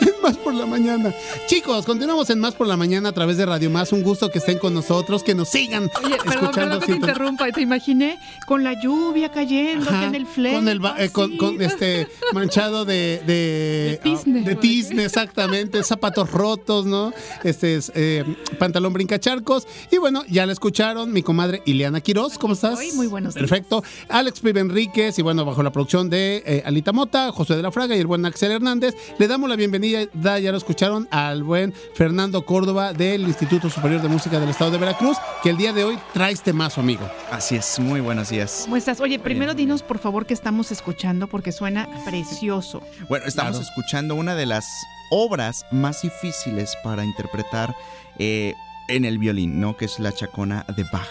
en 0.00 0.20
Más 0.20 0.36
la 0.58 0.66
Mañana. 0.66 1.14
Chicos, 1.46 1.86
continuamos 1.86 2.28
en 2.30 2.40
Más 2.40 2.54
por 2.54 2.66
la 2.66 2.76
Mañana 2.76 3.08
a 3.10 3.12
través 3.12 3.36
de 3.36 3.46
Radio 3.46 3.70
Más. 3.70 3.92
Un 3.92 4.02
gusto 4.02 4.30
que 4.30 4.38
estén 4.38 4.58
con 4.58 4.74
nosotros, 4.74 5.22
que 5.22 5.34
nos 5.34 5.48
sigan 5.48 5.84
Oye, 6.04 6.16
perdón, 6.16 6.28
escuchando. 6.28 6.50
perdón 6.52 6.80
que 6.80 6.86
te 6.86 6.92
interrumpa. 6.92 7.52
Te 7.52 7.60
imaginé 7.60 8.18
con 8.46 8.64
la 8.64 8.80
lluvia 8.80 9.30
cayendo 9.30 9.88
Ajá, 9.90 10.06
en 10.06 10.14
el 10.14 10.26
fleco. 10.26 10.56
con 10.56 10.68
el 10.68 10.80
eh, 10.98 11.10
con, 11.10 11.36
con 11.36 11.62
este 11.62 12.08
manchado 12.32 12.84
de 12.84 13.22
de, 13.26 14.00
tizne. 14.02 14.42
de 14.42 14.54
tizne, 14.56 15.04
exactamente, 15.04 15.82
zapatos 15.82 16.30
rotos, 16.30 16.86
¿no? 16.86 17.12
Este 17.44 17.76
es, 17.76 17.92
eh, 17.94 18.24
pantalón 18.58 18.92
brincacharcos 18.92 19.66
y 19.90 19.98
bueno, 19.98 20.24
ya 20.28 20.46
la 20.46 20.52
escucharon 20.52 21.12
mi 21.12 21.22
comadre 21.22 21.62
Ileana 21.66 22.00
Quiroz, 22.00 22.38
¿cómo 22.38 22.54
estás? 22.54 22.78
Muy 22.94 23.06
buenos 23.06 23.34
días. 23.34 23.48
Perfecto. 23.48 23.82
Alex 24.08 24.40
Pibe 24.40 24.60
Enríquez 24.60 25.18
y 25.18 25.22
bueno, 25.22 25.44
bajo 25.44 25.62
la 25.62 25.70
producción 25.70 26.10
de 26.10 26.42
eh, 26.46 26.62
Alita 26.64 26.92
Mota, 26.92 27.30
José 27.32 27.56
de 27.56 27.62
la 27.62 27.70
Fraga 27.70 27.96
y 27.96 28.00
el 28.00 28.06
buen 28.06 28.24
Axel 28.26 28.50
Hernández, 28.52 28.94
le 29.18 29.28
damos 29.28 29.48
la 29.48 29.56
bienvenida, 29.56 30.06
ya 30.48 30.52
lo 30.52 30.58
escucharon, 30.58 31.06
al 31.10 31.42
buen 31.42 31.74
Fernando 31.92 32.46
Córdoba 32.46 32.94
del 32.94 33.20
Instituto 33.28 33.68
Superior 33.68 34.00
de 34.00 34.08
Música 34.08 34.40
del 34.40 34.48
Estado 34.48 34.70
de 34.70 34.78
Veracruz, 34.78 35.18
que 35.42 35.50
el 35.50 35.58
día 35.58 35.74
de 35.74 35.84
hoy 35.84 35.98
trae 36.14 36.32
este 36.32 36.54
mazo, 36.54 36.80
amigo. 36.80 37.06
Así 37.30 37.56
es, 37.56 37.78
muy 37.78 38.00
buenos 38.00 38.30
días. 38.30 38.62
¿Cómo 38.64 38.76
estás? 38.76 38.98
Oye, 39.02 39.18
primero 39.18 39.52
dinos 39.52 39.82
por 39.82 39.98
favor 39.98 40.24
qué 40.24 40.32
estamos 40.32 40.72
escuchando 40.72 41.26
porque 41.26 41.52
suena 41.52 41.86
precioso. 42.06 42.82
Bueno, 43.10 43.26
estamos 43.26 43.60
escuchando 43.60 44.14
una 44.14 44.34
de 44.34 44.46
las 44.46 44.66
obras 45.10 45.66
más 45.70 46.00
difíciles 46.00 46.74
para 46.82 47.04
interpretar 47.04 47.76
eh, 48.18 48.54
en 48.88 49.04
el 49.04 49.18
violín, 49.18 49.60
¿no? 49.60 49.76
Que 49.76 49.84
es 49.84 49.98
la 49.98 50.12
chacona 50.12 50.64
de 50.76 50.84
Bach. 50.84 51.08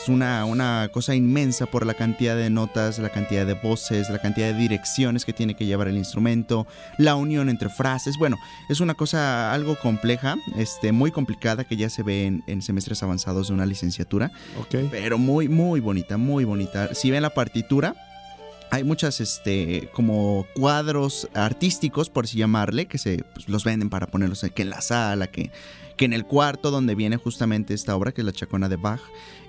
Es 0.00 0.08
una, 0.10 0.44
una 0.44 0.90
cosa 0.92 1.14
inmensa 1.14 1.64
por 1.64 1.86
la 1.86 1.94
cantidad 1.94 2.36
de 2.36 2.50
notas, 2.50 2.98
la 2.98 3.08
cantidad 3.08 3.46
de 3.46 3.54
voces, 3.54 4.10
la 4.10 4.18
cantidad 4.20 4.48
de 4.48 4.58
direcciones 4.58 5.24
que 5.24 5.32
tiene 5.32 5.54
que 5.54 5.64
llevar 5.64 5.88
el 5.88 5.96
instrumento, 5.96 6.66
la 6.98 7.14
unión 7.14 7.48
entre 7.48 7.70
frases. 7.70 8.18
Bueno, 8.18 8.36
es 8.68 8.80
una 8.80 8.92
cosa 8.92 9.54
algo 9.54 9.76
compleja, 9.76 10.36
este, 10.58 10.92
muy 10.92 11.10
complicada 11.10 11.64
que 11.64 11.76
ya 11.76 11.88
se 11.88 12.02
ve 12.02 12.26
en, 12.26 12.44
en 12.46 12.60
semestres 12.60 13.02
avanzados 13.02 13.48
de 13.48 13.54
una 13.54 13.64
licenciatura. 13.64 14.30
Pero 14.90 15.16
muy, 15.16 15.48
muy 15.48 15.80
bonita, 15.80 16.18
muy 16.18 16.44
bonita. 16.44 16.94
Si 16.94 17.10
ven 17.10 17.22
la 17.22 17.30
partitura, 17.30 17.94
hay 18.70 18.84
muchas 18.84 19.20
este 19.20 19.88
como 19.92 20.46
cuadros 20.54 21.28
artísticos 21.32 22.10
por 22.10 22.24
así 22.24 22.38
llamarle 22.38 22.86
que 22.86 22.98
se 22.98 23.24
pues, 23.32 23.48
los 23.48 23.64
venden 23.64 23.88
para 23.88 24.08
ponerlos 24.08 24.44
que 24.54 24.62
en 24.62 24.70
la 24.70 24.80
sala 24.80 25.28
que, 25.28 25.50
que 25.96 26.04
en 26.04 26.12
el 26.12 26.24
cuarto 26.24 26.70
donde 26.70 26.94
viene 26.94 27.16
justamente 27.16 27.74
esta 27.74 27.94
obra 27.96 28.12
que 28.12 28.20
es 28.22 28.24
la 28.24 28.32
chacona 28.32 28.68
de 28.68 28.76
Bach 28.76 29.00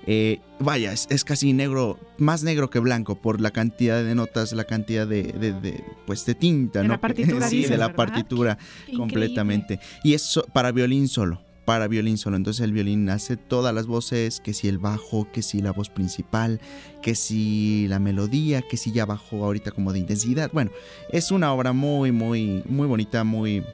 Eh, 0.08 0.38
vaya 0.60 0.92
es, 0.92 1.08
es 1.10 1.24
casi 1.24 1.52
negro 1.52 1.98
más 2.16 2.44
negro 2.44 2.70
que 2.70 2.78
blanco 2.78 3.16
por 3.20 3.40
la 3.40 3.50
cantidad 3.50 4.04
de 4.04 4.14
notas 4.14 4.52
la 4.52 4.62
cantidad 4.62 5.04
de, 5.04 5.24
de- 5.24 5.52
de, 5.52 5.82
pues 6.06 6.24
de 6.26 6.36
tinta 6.36 6.78
De 6.82 6.86
¿no? 6.86 6.94
la 6.94 7.00
partitura, 7.00 7.48
sí 7.50 7.56
dices, 7.56 7.70
de 7.72 7.76
la 7.78 7.88
¿verdad? 7.88 7.96
partitura 7.96 8.58
Qué- 8.86 8.92
completamente 8.96 9.80
y 10.04 10.14
es 10.14 10.38
para 10.52 10.70
violín 10.70 11.08
solo 11.08 11.40
para 11.64 11.88
violín 11.88 12.16
solo. 12.16 12.36
Entonces 12.36 12.62
el 12.62 12.70
violín 12.70 13.08
hace 13.10 13.36
todas 13.36 13.74
las 13.74 13.88
voces, 13.88 14.38
que 14.38 14.54
si 14.54 14.68
el 14.68 14.78
bajo, 14.78 15.26
que 15.32 15.42
si 15.42 15.60
la 15.60 15.72
voz 15.72 15.88
principal, 15.90 16.60
que 17.02 17.16
si 17.16 17.88
la 17.88 17.98
melodía, 17.98 18.62
que 18.62 18.76
si 18.76 18.92
ya 18.92 19.04
bajó 19.04 19.44
ahorita 19.44 19.72
como 19.72 19.92
de 19.92 19.98
intensidad. 19.98 20.48
Bueno, 20.52 20.70
es 21.10 21.32
una 21.32 21.52
obra 21.52 21.72
muy, 21.72 22.12
muy, 22.12 22.62
muy 22.68 22.86
bonita, 22.86 23.24
muy, 23.24 23.64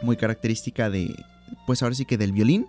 muy 0.00 0.16
característica 0.16 0.88
de, 0.88 1.14
pues 1.66 1.82
ahora 1.82 1.94
sí 1.94 2.04
que 2.04 2.16
del 2.16 2.32
violín 2.32 2.66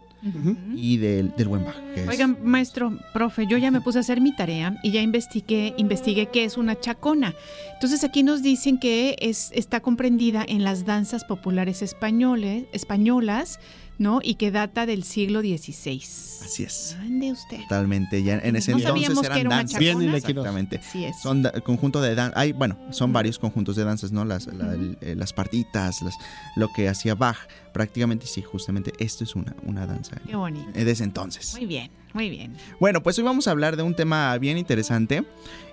y 0.75 0.97
del, 0.97 1.33
del 1.37 1.47
buen 1.47 1.63
Bach. 1.63 1.75
que 1.93 2.03
es- 2.03 2.09
Oigan, 2.09 2.37
maestro, 2.43 2.97
profe, 3.13 3.45
yo 3.47 3.57
ya 3.57 3.71
me 3.71 3.79
puse 3.81 3.99
a 3.99 4.01
hacer 4.01 4.19
mi 4.19 4.35
tarea 4.35 4.77
y 4.83 4.91
ya 4.91 5.01
investigué, 5.01 5.73
investigué 5.77 6.25
qué 6.27 6.43
es 6.43 6.57
una 6.57 6.77
chacona. 6.79 7.33
Entonces 7.75 8.03
aquí 8.03 8.23
nos 8.23 8.41
dicen 8.41 8.79
que 8.79 9.15
es, 9.19 9.51
está 9.53 9.79
comprendida 9.79 10.43
en 10.47 10.63
las 10.63 10.85
danzas 10.85 11.23
populares 11.23 11.81
españoles, 11.81 12.65
españolas, 12.73 13.59
¿no? 13.97 14.19
Y 14.23 14.35
que 14.35 14.51
data 14.51 14.85
del 14.85 15.03
siglo 15.03 15.41
XVI. 15.41 16.01
Así 16.01 16.63
es. 16.63 16.95
Ande 17.01 17.31
usted. 17.31 17.57
Totalmente, 17.63 18.21
ya 18.23 18.35
en 18.37 18.55
ese 18.55 18.71
No 18.71 18.77
entonces 18.77 18.83
sabíamos 19.03 19.25
eran 19.25 19.35
que 19.35 19.39
era 19.41 19.49
una 19.49 19.55
danzas. 19.57 19.79
Bien, 19.79 20.01
Exactamente. 20.13 20.77
Así 20.77 21.03
es. 21.05 21.19
Son 21.19 21.41
da- 21.41 21.51
conjunto 21.61 22.01
de 22.01 22.15
dan 22.15 22.31
hay 22.35 22.51
bueno, 22.53 22.77
son 22.91 23.11
varios 23.11 23.39
conjuntos 23.39 23.75
de 23.75 23.83
danzas, 23.83 24.11
¿no? 24.11 24.23
Las, 24.23 24.47
la- 24.47 24.73
el- 24.73 24.97
eh, 25.01 25.15
las 25.15 25.33
partitas, 25.33 26.01
las, 26.03 26.15
lo 26.55 26.69
que 26.73 26.87
hacía 26.89 27.15
Bach, 27.15 27.37
prácticamente 27.73 28.27
sí, 28.27 28.41
justamente 28.41 28.93
esto 28.99 29.23
es 29.23 29.35
una, 29.35 29.55
una 29.63 29.85
danza 29.87 30.15
Qué 30.27 30.35
bonito. 30.35 30.71
de 30.71 30.89
ese 30.91 31.03
entonces. 31.03 31.53
Muy 31.55 31.65
bien, 31.65 31.89
muy 32.13 32.29
bien. 32.29 32.55
Bueno, 32.79 33.01
pues 33.03 33.17
hoy 33.17 33.23
vamos 33.25 33.47
a 33.47 33.51
hablar 33.51 33.75
de 33.77 33.83
un 33.83 33.95
tema 33.95 34.37
bien 34.37 34.57
interesante, 34.57 35.23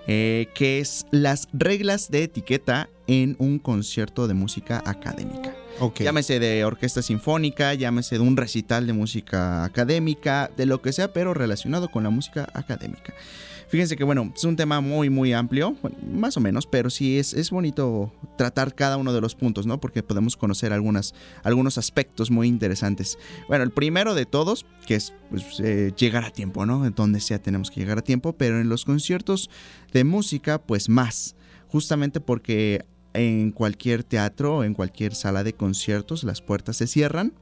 eh, 0.07 0.47
que 0.55 0.79
es 0.79 1.05
las 1.11 1.47
reglas 1.53 2.09
de 2.09 2.23
etiqueta 2.23 2.89
en 3.07 3.35
un 3.39 3.59
concierto 3.59 4.27
de 4.27 4.33
música 4.33 4.81
académica. 4.85 5.53
Llámese 5.99 6.39
de 6.39 6.63
orquesta 6.65 7.01
sinfónica, 7.01 7.73
llámese 7.73 8.15
de 8.15 8.21
un 8.21 8.37
recital 8.37 8.87
de 8.87 8.93
música 8.93 9.63
académica, 9.63 10.49
de 10.55 10.65
lo 10.65 10.81
que 10.81 10.93
sea, 10.93 11.11
pero 11.11 11.33
relacionado 11.33 11.89
con 11.89 12.03
la 12.03 12.09
música 12.09 12.47
académica. 12.53 13.13
Fíjense 13.67 13.97
que 13.97 14.03
bueno, 14.03 14.31
es 14.35 14.43
un 14.43 14.55
tema 14.55 14.79
muy 14.79 15.09
muy 15.09 15.33
amplio, 15.33 15.75
más 16.07 16.37
o 16.37 16.39
menos, 16.39 16.67
pero 16.67 16.89
sí 16.89 17.17
es, 17.17 17.33
es 17.33 17.49
bonito 17.49 18.13
tratar 18.37 18.75
cada 18.75 18.97
uno 18.97 19.11
de 19.11 19.21
los 19.21 19.35
puntos, 19.35 19.65
¿no? 19.65 19.79
Porque 19.79 20.03
podemos 20.03 20.37
conocer 20.37 20.71
algunas, 20.71 21.13
algunos 21.43 21.77
aspectos 21.77 22.29
muy 22.29 22.47
interesantes. 22.47 23.17
Bueno, 23.47 23.63
el 23.63 23.71
primero 23.71 24.13
de 24.13 24.25
todos, 24.25 24.65
que 24.85 24.95
es 24.95 25.13
pues, 25.29 25.59
eh, 25.59 25.91
llegar 25.97 26.25
a 26.25 26.31
tiempo, 26.31 26.65
¿no? 26.65 26.89
Donde 26.91 27.19
sea 27.19 27.39
tenemos 27.39 27.71
que 27.71 27.81
llegar 27.81 27.97
a 27.97 28.03
tiempo, 28.03 28.33
pero 28.33 28.61
en 28.61 28.69
los 28.69 28.85
conciertos 28.85 29.49
de 29.91 30.03
música, 30.03 30.61
pues 30.61 30.87
más, 30.87 31.35
justamente 31.67 32.21
porque 32.21 32.85
en 33.15 33.51
cualquier 33.51 34.03
teatro, 34.03 34.63
en 34.63 34.73
cualquier 34.73 35.15
sala 35.15 35.43
de 35.43 35.53
conciertos, 35.53 36.23
las 36.23 36.41
puertas 36.41 36.77
se 36.77 36.87
cierran 36.87 37.33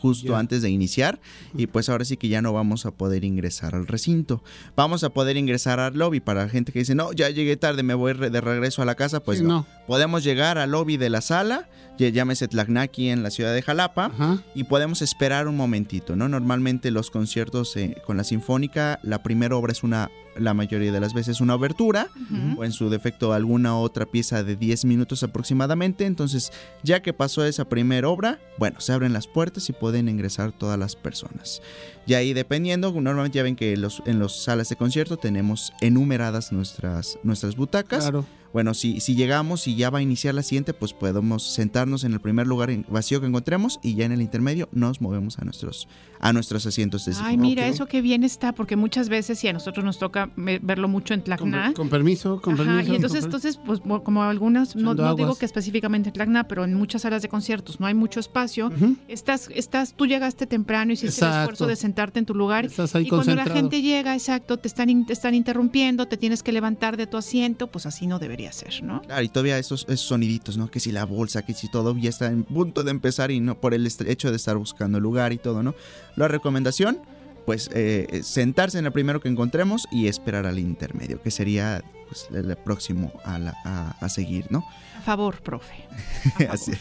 justo 0.00 0.36
antes 0.36 0.62
de 0.62 0.70
iniciar 0.70 1.20
y 1.56 1.66
pues 1.66 1.88
ahora 1.88 2.04
sí 2.04 2.16
que 2.16 2.28
ya 2.28 2.40
no 2.40 2.52
vamos 2.52 2.86
a 2.86 2.92
poder 2.92 3.24
ingresar 3.24 3.74
al 3.74 3.86
recinto. 3.86 4.42
Vamos 4.76 5.02
a 5.02 5.10
poder 5.10 5.36
ingresar 5.36 5.80
al 5.80 5.94
lobby 5.98 6.20
para 6.20 6.44
la 6.44 6.48
gente 6.48 6.72
que 6.72 6.78
dice, 6.78 6.94
no, 6.94 7.12
ya 7.12 7.30
llegué 7.30 7.56
tarde, 7.56 7.82
me 7.82 7.94
voy 7.94 8.14
de 8.14 8.40
regreso 8.40 8.80
a 8.80 8.84
la 8.84 8.94
casa, 8.94 9.20
pues 9.20 9.38
Sí, 9.38 9.44
no. 9.44 9.48
no. 9.48 9.66
Podemos 9.86 10.22
llegar 10.22 10.56
al 10.58 10.70
lobby 10.70 10.96
de 10.98 11.10
la 11.10 11.20
sala, 11.20 11.68
llámese 11.98 12.46
Tlacnaqui 12.46 13.08
en 13.08 13.22
la 13.24 13.30
ciudad 13.30 13.52
de 13.52 13.62
Jalapa, 13.62 14.12
y 14.54 14.64
podemos 14.64 15.02
esperar 15.02 15.48
un 15.48 15.56
momentito, 15.56 16.14
¿no? 16.14 16.28
Normalmente 16.28 16.92
los 16.92 17.10
conciertos 17.10 17.76
eh, 17.76 17.96
con 18.06 18.16
la 18.16 18.22
Sinfónica, 18.24 19.00
la 19.02 19.22
primera 19.24 19.56
obra 19.56 19.72
es 19.72 19.82
una, 19.82 20.10
la 20.38 20.54
mayoría 20.54 20.92
de 20.92 21.00
las 21.00 21.14
veces 21.14 21.40
una 21.40 21.54
obertura, 21.54 22.08
o 22.56 22.64
en 22.64 22.72
su 22.72 22.90
defecto 22.90 23.32
alguna 23.32 23.76
otra 23.76 24.06
pieza 24.06 24.42
de 24.42 24.56
10 24.56 24.84
minutos 24.84 25.22
aproximadamente. 25.22 26.06
Entonces, 26.06 26.52
ya 26.82 27.00
que 27.02 27.12
pasó 27.12 27.44
esa 27.44 27.68
primera 27.68 28.08
obra, 28.08 28.38
bueno, 28.58 28.80
se 28.80 28.92
abren 28.92 29.12
las 29.12 29.26
puertas 29.26 29.68
y 29.68 29.72
pueden 29.72 30.08
ingresar 30.08 30.52
todas 30.52 30.78
las 30.78 30.96
personas. 30.96 31.62
Y 32.06 32.14
ahí 32.14 32.32
dependiendo, 32.32 32.92
normalmente 32.92 33.36
ya 33.36 33.42
ven 33.42 33.56
que 33.56 33.76
los, 33.76 34.02
en 34.06 34.18
las 34.18 34.44
salas 34.44 34.68
de 34.68 34.76
concierto 34.76 35.16
tenemos 35.16 35.72
enumeradas 35.80 36.52
nuestras, 36.52 37.18
nuestras 37.22 37.56
butacas. 37.56 38.04
Claro. 38.04 38.24
Bueno, 38.52 38.72
si, 38.74 39.00
si 39.00 39.14
llegamos 39.14 39.66
y 39.68 39.76
ya 39.76 39.90
va 39.90 39.98
a 39.98 40.02
iniciar 40.02 40.34
la 40.34 40.42
siguiente, 40.42 40.72
pues 40.72 40.92
podemos 40.94 41.42
sentarnos 41.52 42.04
en 42.04 42.14
el 42.14 42.20
primer 42.20 42.46
lugar 42.46 42.70
vacío 42.88 43.20
que 43.20 43.26
encontremos 43.26 43.78
y 43.82 43.94
ya 43.94 44.06
en 44.06 44.12
el 44.12 44.22
intermedio 44.22 44.68
nos 44.72 45.00
movemos 45.02 45.38
a 45.38 45.44
nuestros, 45.44 45.86
a 46.18 46.32
nuestros 46.32 46.64
asientos 46.64 47.04
de 47.04 47.14
Ay, 47.22 47.36
mira, 47.36 47.66
eso 47.66 47.86
que 47.86 48.00
bien 48.00 48.24
está, 48.24 48.52
porque 48.54 48.74
muchas 48.76 49.08
veces, 49.10 49.42
y 49.44 49.48
a 49.48 49.52
nosotros 49.52 49.84
nos 49.84 49.98
toca 49.98 50.30
verlo 50.36 50.88
mucho 50.88 51.12
en 51.14 51.22
Tlacna. 51.22 51.72
Con 51.74 51.90
permiso, 51.90 52.40
con 52.40 52.54
Ajá, 52.54 52.64
permiso. 52.64 52.92
y 52.92 52.96
entonces, 52.96 53.20
con 53.20 53.26
entonces 53.28 53.60
pues 53.64 53.84
mo- 53.84 54.02
como 54.02 54.22
algunas, 54.22 54.74
no, 54.76 54.94
no 54.94 55.14
digo 55.14 55.34
que 55.36 55.44
específicamente 55.44 56.08
en 56.08 56.14
Tlacna, 56.14 56.48
pero 56.48 56.64
en 56.64 56.72
muchas 56.74 57.02
salas 57.02 57.20
de 57.22 57.28
conciertos 57.28 57.80
no 57.80 57.86
hay 57.86 57.94
mucho 57.94 58.18
espacio. 58.18 58.70
estás, 59.08 59.50
estás, 59.54 59.92
tú 59.94 60.06
llegaste 60.06 60.46
temprano 60.46 60.90
y 60.92 60.94
hiciste 60.94 61.24
el 61.24 61.30
esfuerzo 61.32 61.66
de 61.66 61.76
sentarte 61.76 62.18
en 62.18 62.24
tu 62.24 62.34
lugar. 62.34 62.64
Estás 62.64 62.94
ahí 62.94 63.04
y 63.04 63.08
cuando 63.10 63.34
la 63.34 63.44
gente 63.44 63.82
llega, 63.82 64.14
exacto, 64.14 64.56
te 64.56 64.68
están, 64.68 64.88
in- 64.88 65.04
te 65.06 65.12
están 65.12 65.34
interrumpiendo, 65.34 66.06
te 66.08 66.16
tienes 66.16 66.42
que 66.42 66.52
levantar 66.52 66.96
de 66.96 67.06
tu 67.06 67.18
asiento, 67.18 67.66
pues 67.66 67.84
así 67.84 68.06
no 68.06 68.18
debería 68.18 68.37
ser, 68.52 68.82
¿no? 68.82 69.02
Claro, 69.02 69.22
y 69.22 69.28
todavía 69.28 69.58
esos, 69.58 69.82
esos 69.88 70.00
soniditos, 70.06 70.56
¿no? 70.56 70.70
Que 70.70 70.80
si 70.80 70.92
la 70.92 71.04
bolsa, 71.04 71.42
que 71.44 71.54
si 71.54 71.68
todo 71.70 71.96
ya 71.96 72.08
está 72.10 72.26
en 72.26 72.44
punto 72.44 72.82
de 72.84 72.90
empezar 72.90 73.30
y 73.30 73.40
no 73.40 73.60
por 73.60 73.74
el 73.74 73.86
hecho 73.86 74.30
de 74.30 74.36
estar 74.36 74.56
buscando 74.56 75.00
lugar 75.00 75.32
y 75.32 75.38
todo, 75.38 75.62
¿no? 75.62 75.74
La 76.16 76.28
recomendación, 76.28 76.98
pues 77.46 77.70
eh, 77.74 78.06
es 78.10 78.26
sentarse 78.26 78.78
en 78.78 78.86
el 78.86 78.92
primero 78.92 79.20
que 79.20 79.28
encontremos 79.28 79.86
y 79.90 80.06
esperar 80.06 80.46
al 80.46 80.58
intermedio, 80.58 81.20
que 81.22 81.30
sería 81.30 81.82
pues, 82.08 82.28
el 82.32 82.56
próximo 82.58 83.12
a, 83.24 83.38
la- 83.38 83.54
a- 83.64 83.96
a 84.00 84.08
seguir, 84.08 84.46
¿no? 84.50 84.64
A 84.96 85.00
favor, 85.02 85.40
profe. 85.42 85.74
Así 86.50 86.72
es. 86.72 86.78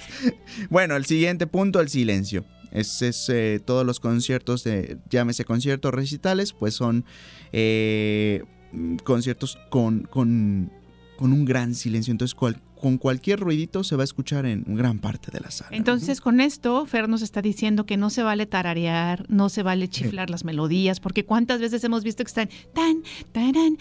Bueno, 0.69 0.95
el 0.95 1.05
siguiente 1.05 1.47
punto, 1.47 1.79
el 1.79 1.89
silencio. 1.89 2.45
Es, 2.71 3.01
es, 3.01 3.29
eh, 3.29 3.61
todos 3.63 3.85
los 3.85 3.99
conciertos, 4.01 4.63
de, 4.65 4.97
llámese 5.09 5.45
conciertos 5.45 5.93
recitales, 5.93 6.51
pues 6.51 6.73
son 6.73 7.05
eh, 7.53 8.43
mm, 8.73 8.97
conciertos 8.97 9.57
con, 9.69 10.01
con, 10.03 10.71
con 11.17 11.33
un 11.33 11.43
gran 11.43 11.75
silencio. 11.75 12.11
Entonces, 12.11 12.33
cual- 12.35 12.61
con 12.79 12.97
cualquier 12.97 13.39
ruidito 13.39 13.83
se 13.83 13.95
va 13.95 14.03
a 14.03 14.05
escuchar 14.05 14.45
en 14.45 14.63
gran 14.75 14.99
parte 14.99 15.31
de 15.31 15.39
la 15.39 15.49
sala. 15.51 15.75
Entonces, 15.75 16.21
con 16.21 16.39
esto, 16.39 16.85
Fer 16.85 17.09
nos 17.09 17.23
está 17.23 17.41
diciendo 17.41 17.85
que 17.87 17.97
no 17.97 18.09
se 18.11 18.21
vale 18.23 18.45
tararear, 18.45 19.25
no 19.29 19.49
se 19.49 19.63
vale 19.63 19.89
chiflar 19.89 20.29
las 20.29 20.45
melodías, 20.45 20.99
porque 20.99 21.25
cuántas 21.25 21.59
veces 21.59 21.83
hemos 21.83 22.03
visto 22.03 22.23
que 22.23 22.27
están 22.27 22.49
tan, 22.73 23.01
taran. 23.31 23.77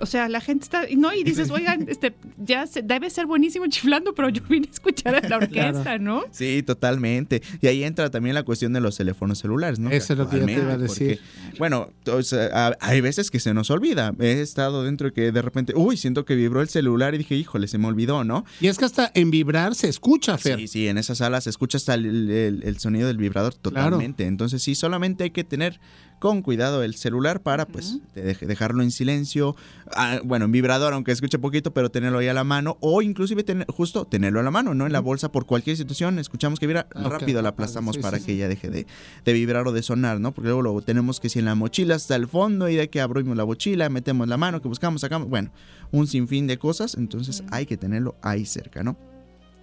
O 0.00 0.06
sea, 0.06 0.28
la 0.28 0.40
gente 0.40 0.64
está, 0.64 0.84
no, 0.96 1.12
y 1.14 1.22
dices, 1.24 1.50
oigan, 1.50 1.86
este, 1.88 2.14
ya 2.38 2.66
se- 2.66 2.82
debe 2.82 3.10
ser 3.10 3.26
buenísimo 3.26 3.66
chiflando, 3.68 4.14
pero 4.14 4.28
yo 4.28 4.42
vine 4.48 4.66
a 4.68 4.70
escuchar 4.70 5.14
a 5.14 5.28
la 5.28 5.36
orquesta, 5.36 5.98
¿no? 5.98 6.24
Sí, 6.30 6.62
totalmente. 6.62 7.42
Y 7.60 7.66
ahí 7.66 7.84
entra 7.84 8.10
también 8.10 8.34
la 8.34 8.42
cuestión 8.42 8.72
de 8.72 8.80
los 8.80 8.96
teléfonos 8.96 9.38
celulares, 9.38 9.78
¿no? 9.78 9.90
Eso 9.90 10.12
es 10.12 10.18
lo 10.18 10.28
que 10.28 10.40
yo 10.40 10.46
te 10.46 10.52
iba 10.52 10.72
a 10.72 10.78
decir. 10.78 11.18
porque, 11.46 11.58
bueno, 11.58 11.90
o 12.10 12.22
sea, 12.22 12.76
hay 12.80 13.00
veces 13.00 13.30
que 13.30 13.40
se 13.40 13.54
nos 13.54 13.70
olvida. 13.70 14.14
He 14.18 14.40
estado 14.40 14.82
dentro 14.84 15.08
y 15.08 15.12
que 15.12 15.32
de 15.32 15.42
repente, 15.42 15.72
uy, 15.76 15.96
siento 15.96 16.24
que 16.24 16.34
vibró 16.34 16.60
el 16.60 16.68
celular 16.68 17.14
y 17.14 17.18
dije, 17.18 17.34
híjole, 17.36 17.68
se 17.68 17.78
me 17.78 17.86
olvidó, 17.88 18.24
¿no? 18.24 18.44
Y 18.60 18.66
es 18.68 18.78
que 18.78 18.84
hasta 18.84 19.10
en 19.14 19.30
vibrar 19.30 19.74
se 19.74 19.88
escucha, 19.88 20.38
Fer. 20.38 20.58
Sí, 20.58 20.68
sí, 20.68 20.88
en 20.88 20.98
esa 20.98 21.14
sala 21.14 21.40
se 21.40 21.50
escucha 21.50 21.76
hasta 21.78 21.94
el, 21.94 22.30
el- 22.30 22.62
el 22.64 22.78
sonido 22.78 23.06
del 23.08 23.16
vibrador 23.18 23.54
totalmente. 23.54 24.26
Entonces 24.26 24.62
sí, 24.62 24.74
solamente 24.74 25.24
hay 25.24 25.30
que 25.30 25.44
tener 25.44 25.80
con 26.22 26.40
cuidado 26.40 26.84
el 26.84 26.94
celular 26.94 27.40
para 27.42 27.66
pues 27.66 27.98
de- 28.14 28.34
dejarlo 28.34 28.84
en 28.84 28.92
silencio. 28.92 29.56
Ah, 29.90 30.20
bueno, 30.22 30.44
en 30.44 30.52
vibrador, 30.52 30.92
aunque 30.92 31.10
escuche 31.10 31.36
poquito, 31.40 31.74
pero 31.74 31.90
tenerlo 31.90 32.18
ahí 32.20 32.28
a 32.28 32.32
la 32.32 32.44
mano 32.44 32.76
o 32.78 33.02
inclusive 33.02 33.42
tener, 33.42 33.66
justo 33.66 34.04
tenerlo 34.04 34.38
a 34.38 34.44
la 34.44 34.52
mano, 34.52 34.72
¿no? 34.72 34.86
En 34.86 34.92
la 34.92 35.00
bolsa 35.00 35.32
por 35.32 35.46
cualquier 35.46 35.76
situación. 35.76 36.20
Escuchamos 36.20 36.60
que 36.60 36.68
vibra, 36.68 36.86
rápido 36.94 37.42
la 37.42 37.48
aplastamos 37.48 37.96
Sí, 37.96 38.02
para 38.02 38.20
sí, 38.20 38.24
que 38.26 38.36
ya 38.36 38.46
deje 38.46 38.70
de, 38.70 38.86
de 39.24 39.32
vibrar 39.32 39.66
o 39.66 39.72
de 39.72 39.82
sonar, 39.82 40.20
¿no? 40.20 40.30
Porque 40.30 40.46
luego 40.50 40.62
lo 40.62 40.80
tenemos 40.82 41.18
que 41.18 41.28
si 41.28 41.40
en 41.40 41.46
la 41.46 41.56
mochila 41.56 41.96
hasta 41.96 42.14
el 42.14 42.28
fondo 42.28 42.68
y 42.68 42.76
de 42.76 42.88
que 42.88 43.00
abrimos 43.00 43.36
la 43.36 43.44
mochila, 43.44 43.88
metemos 43.88 44.28
la 44.28 44.36
mano, 44.36 44.62
que 44.62 44.68
buscamos, 44.68 45.00
sacamos, 45.00 45.28
bueno, 45.28 45.50
un 45.90 46.06
sinfín 46.06 46.46
de 46.46 46.56
cosas. 46.56 46.94
Entonces 46.94 47.42
hay 47.50 47.66
que 47.66 47.76
tenerlo 47.76 48.14
ahí 48.22 48.46
cerca, 48.46 48.84
¿no? 48.84 48.96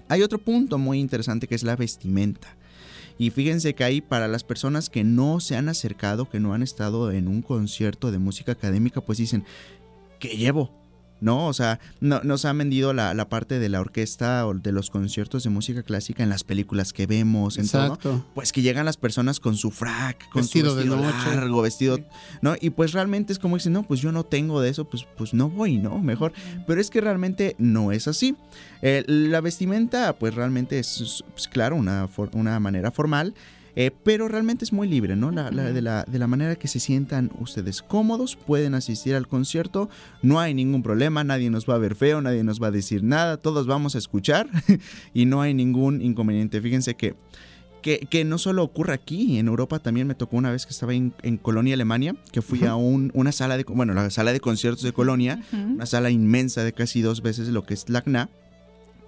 Hay 0.10 0.24
otro 0.24 0.40
punto 0.40 0.78
muy 0.78 1.00
interesante 1.00 1.48
que 1.48 1.56
es 1.56 1.64
la 1.64 1.78
vestimenta. 1.78 2.50
Y 3.20 3.32
fíjense 3.32 3.76
que 3.76 3.84
ahí 3.84 4.00
para 4.00 4.30
las 4.30 4.46
personas 4.46 4.90
que 4.90 5.04
no 5.04 5.42
se 5.42 5.58
han 5.58 5.68
acercado, 5.68 6.30
que 6.30 6.40
no 6.40 6.54
han 6.54 6.64
estado 6.64 7.12
en 7.12 7.28
un 7.28 7.42
concierto 7.42 8.12
de 8.12 8.18
música 8.18 8.54
académica, 8.54 9.02
pues 9.02 9.18
dicen, 9.18 9.44
¿qué 10.20 10.30
llevo? 10.30 10.72
¿No? 11.22 11.48
O 11.48 11.54
sea, 11.54 11.80
no, 12.00 12.22
nos 12.24 12.46
han 12.46 12.58
vendido 12.58 12.94
la, 12.94 13.14
la 13.14 13.28
parte 13.28 13.60
de 13.60 13.68
la 13.68 13.82
orquesta 13.82 14.48
o 14.48 14.54
de 14.54 14.72
los 14.72 14.90
conciertos 14.90 15.44
de 15.44 15.50
música 15.50 15.84
clásica 15.84 16.24
en 16.24 16.30
las 16.30 16.46
películas 16.46 16.94
que 16.94 17.08
vemos, 17.08 17.58
en 17.58 17.68
todo. 17.68 17.84
Exacto. 17.86 18.26
Pues 18.34 18.54
que 18.54 18.62
llegan 18.62 18.86
las 18.86 18.96
personas 18.96 19.42
con 19.42 19.58
su 19.58 19.70
frac, 19.72 20.30
con 20.30 20.44
Vestido 20.44 20.70
su 20.72 20.78
de 20.78 20.84
vestido 20.86 21.02
noche. 21.04 21.36
largo, 21.36 21.62
vestido, 21.62 22.00
¿no? 22.42 22.56
Y 22.62 22.70
pues 22.70 22.94
realmente 22.94 23.34
es 23.34 23.40
como 23.40 23.58
dicen, 23.58 23.74
no, 23.74 23.84
pues 23.84 24.00
yo 24.00 24.12
no 24.14 24.24
tengo 24.24 24.62
de 24.62 24.70
eso, 24.70 24.86
pues, 24.90 25.06
pues 25.18 25.34
no 25.34 25.50
voy, 25.50 25.78
¿no? 25.78 26.00
Mejor. 26.00 26.32
Pero 26.66 26.80
es 26.80 26.90
que 26.90 27.02
realmente 27.02 27.56
no 27.58 27.92
es 27.92 28.08
así. 28.08 28.36
Eh, 28.82 29.04
la 29.08 29.42
vestimenta, 29.42 30.14
pues 30.18 30.34
realmente 30.36 30.80
es, 30.80 31.02
es, 31.02 31.24
pues, 31.34 31.48
claro, 31.50 31.76
una, 31.76 32.08
for- 32.08 32.30
una 32.34 32.60
manera 32.62 32.92
formal. 32.92 33.34
Eh, 33.76 33.92
pero 34.04 34.28
realmente 34.28 34.64
es 34.66 34.74
muy 34.74 34.88
libre, 34.88 35.16
¿no? 35.16 35.32
La- 35.32 35.52
la- 35.52 35.72
de, 35.74 35.82
la, 35.82 36.04
de 36.04 36.20
la 36.20 36.28
manera 36.28 36.56
que 36.56 36.68
se 36.68 36.80
sientan 36.80 37.32
ustedes 37.40 37.82
cómodos, 37.82 38.36
pueden 38.36 38.74
asistir 38.74 39.16
al 39.16 39.28
concierto, 39.28 39.90
no 40.22 40.40
hay 40.40 40.54
ningún 40.54 40.84
problema, 40.84 41.24
nadie 41.24 41.50
nos 41.50 41.70
va 41.70 41.76
a 41.76 41.78
ver 41.80 41.96
feo, 41.96 42.22
nadie 42.22 42.44
nos 42.44 42.62
va 42.62 42.68
a 42.68 42.72
decir 42.72 43.04
nada, 43.04 43.38
todos 43.38 43.68
vamos 43.68 43.96
a 43.96 43.98
escuchar 43.98 44.48
y 45.14 45.26
no 45.26 45.42
hay 45.42 45.54
ningún 45.54 46.02
inconveniente. 46.02 46.62
Fíjense 46.62 46.96
que 46.96 47.16
que, 47.82 48.00
que 48.10 48.26
no 48.26 48.38
solo 48.38 48.62
ocurre 48.62 48.92
aquí, 48.94 49.38
en 49.40 49.48
Europa 49.48 49.80
también 49.80 50.06
me 50.06 50.14
tocó 50.14 50.36
una 50.36 50.52
vez 50.52 50.66
que 50.66 50.72
estaba 50.74 50.94
en, 50.94 51.14
en 51.22 51.38
Colonia, 51.38 51.76
Alemania, 51.76 52.14
que 52.34 52.42
fui 52.42 52.66
a 52.66 52.76
un- 52.76 53.10
una 53.14 53.32
sala 53.32 53.56
de, 53.56 53.64
bueno, 53.64 53.94
la 53.94 54.10
sala 54.10 54.34
de 54.34 54.42
conciertos 54.42 54.84
de 54.84 54.92
Colonia, 54.92 55.42
una 55.54 55.86
sala 55.86 56.10
inmensa 56.10 56.66
de 56.66 56.74
casi 56.74 57.02
dos 57.02 57.22
veces 57.22 57.48
lo 57.48 57.64
que 57.66 57.76
es 57.76 57.88
la 57.88 58.02
CNA. 58.02 58.30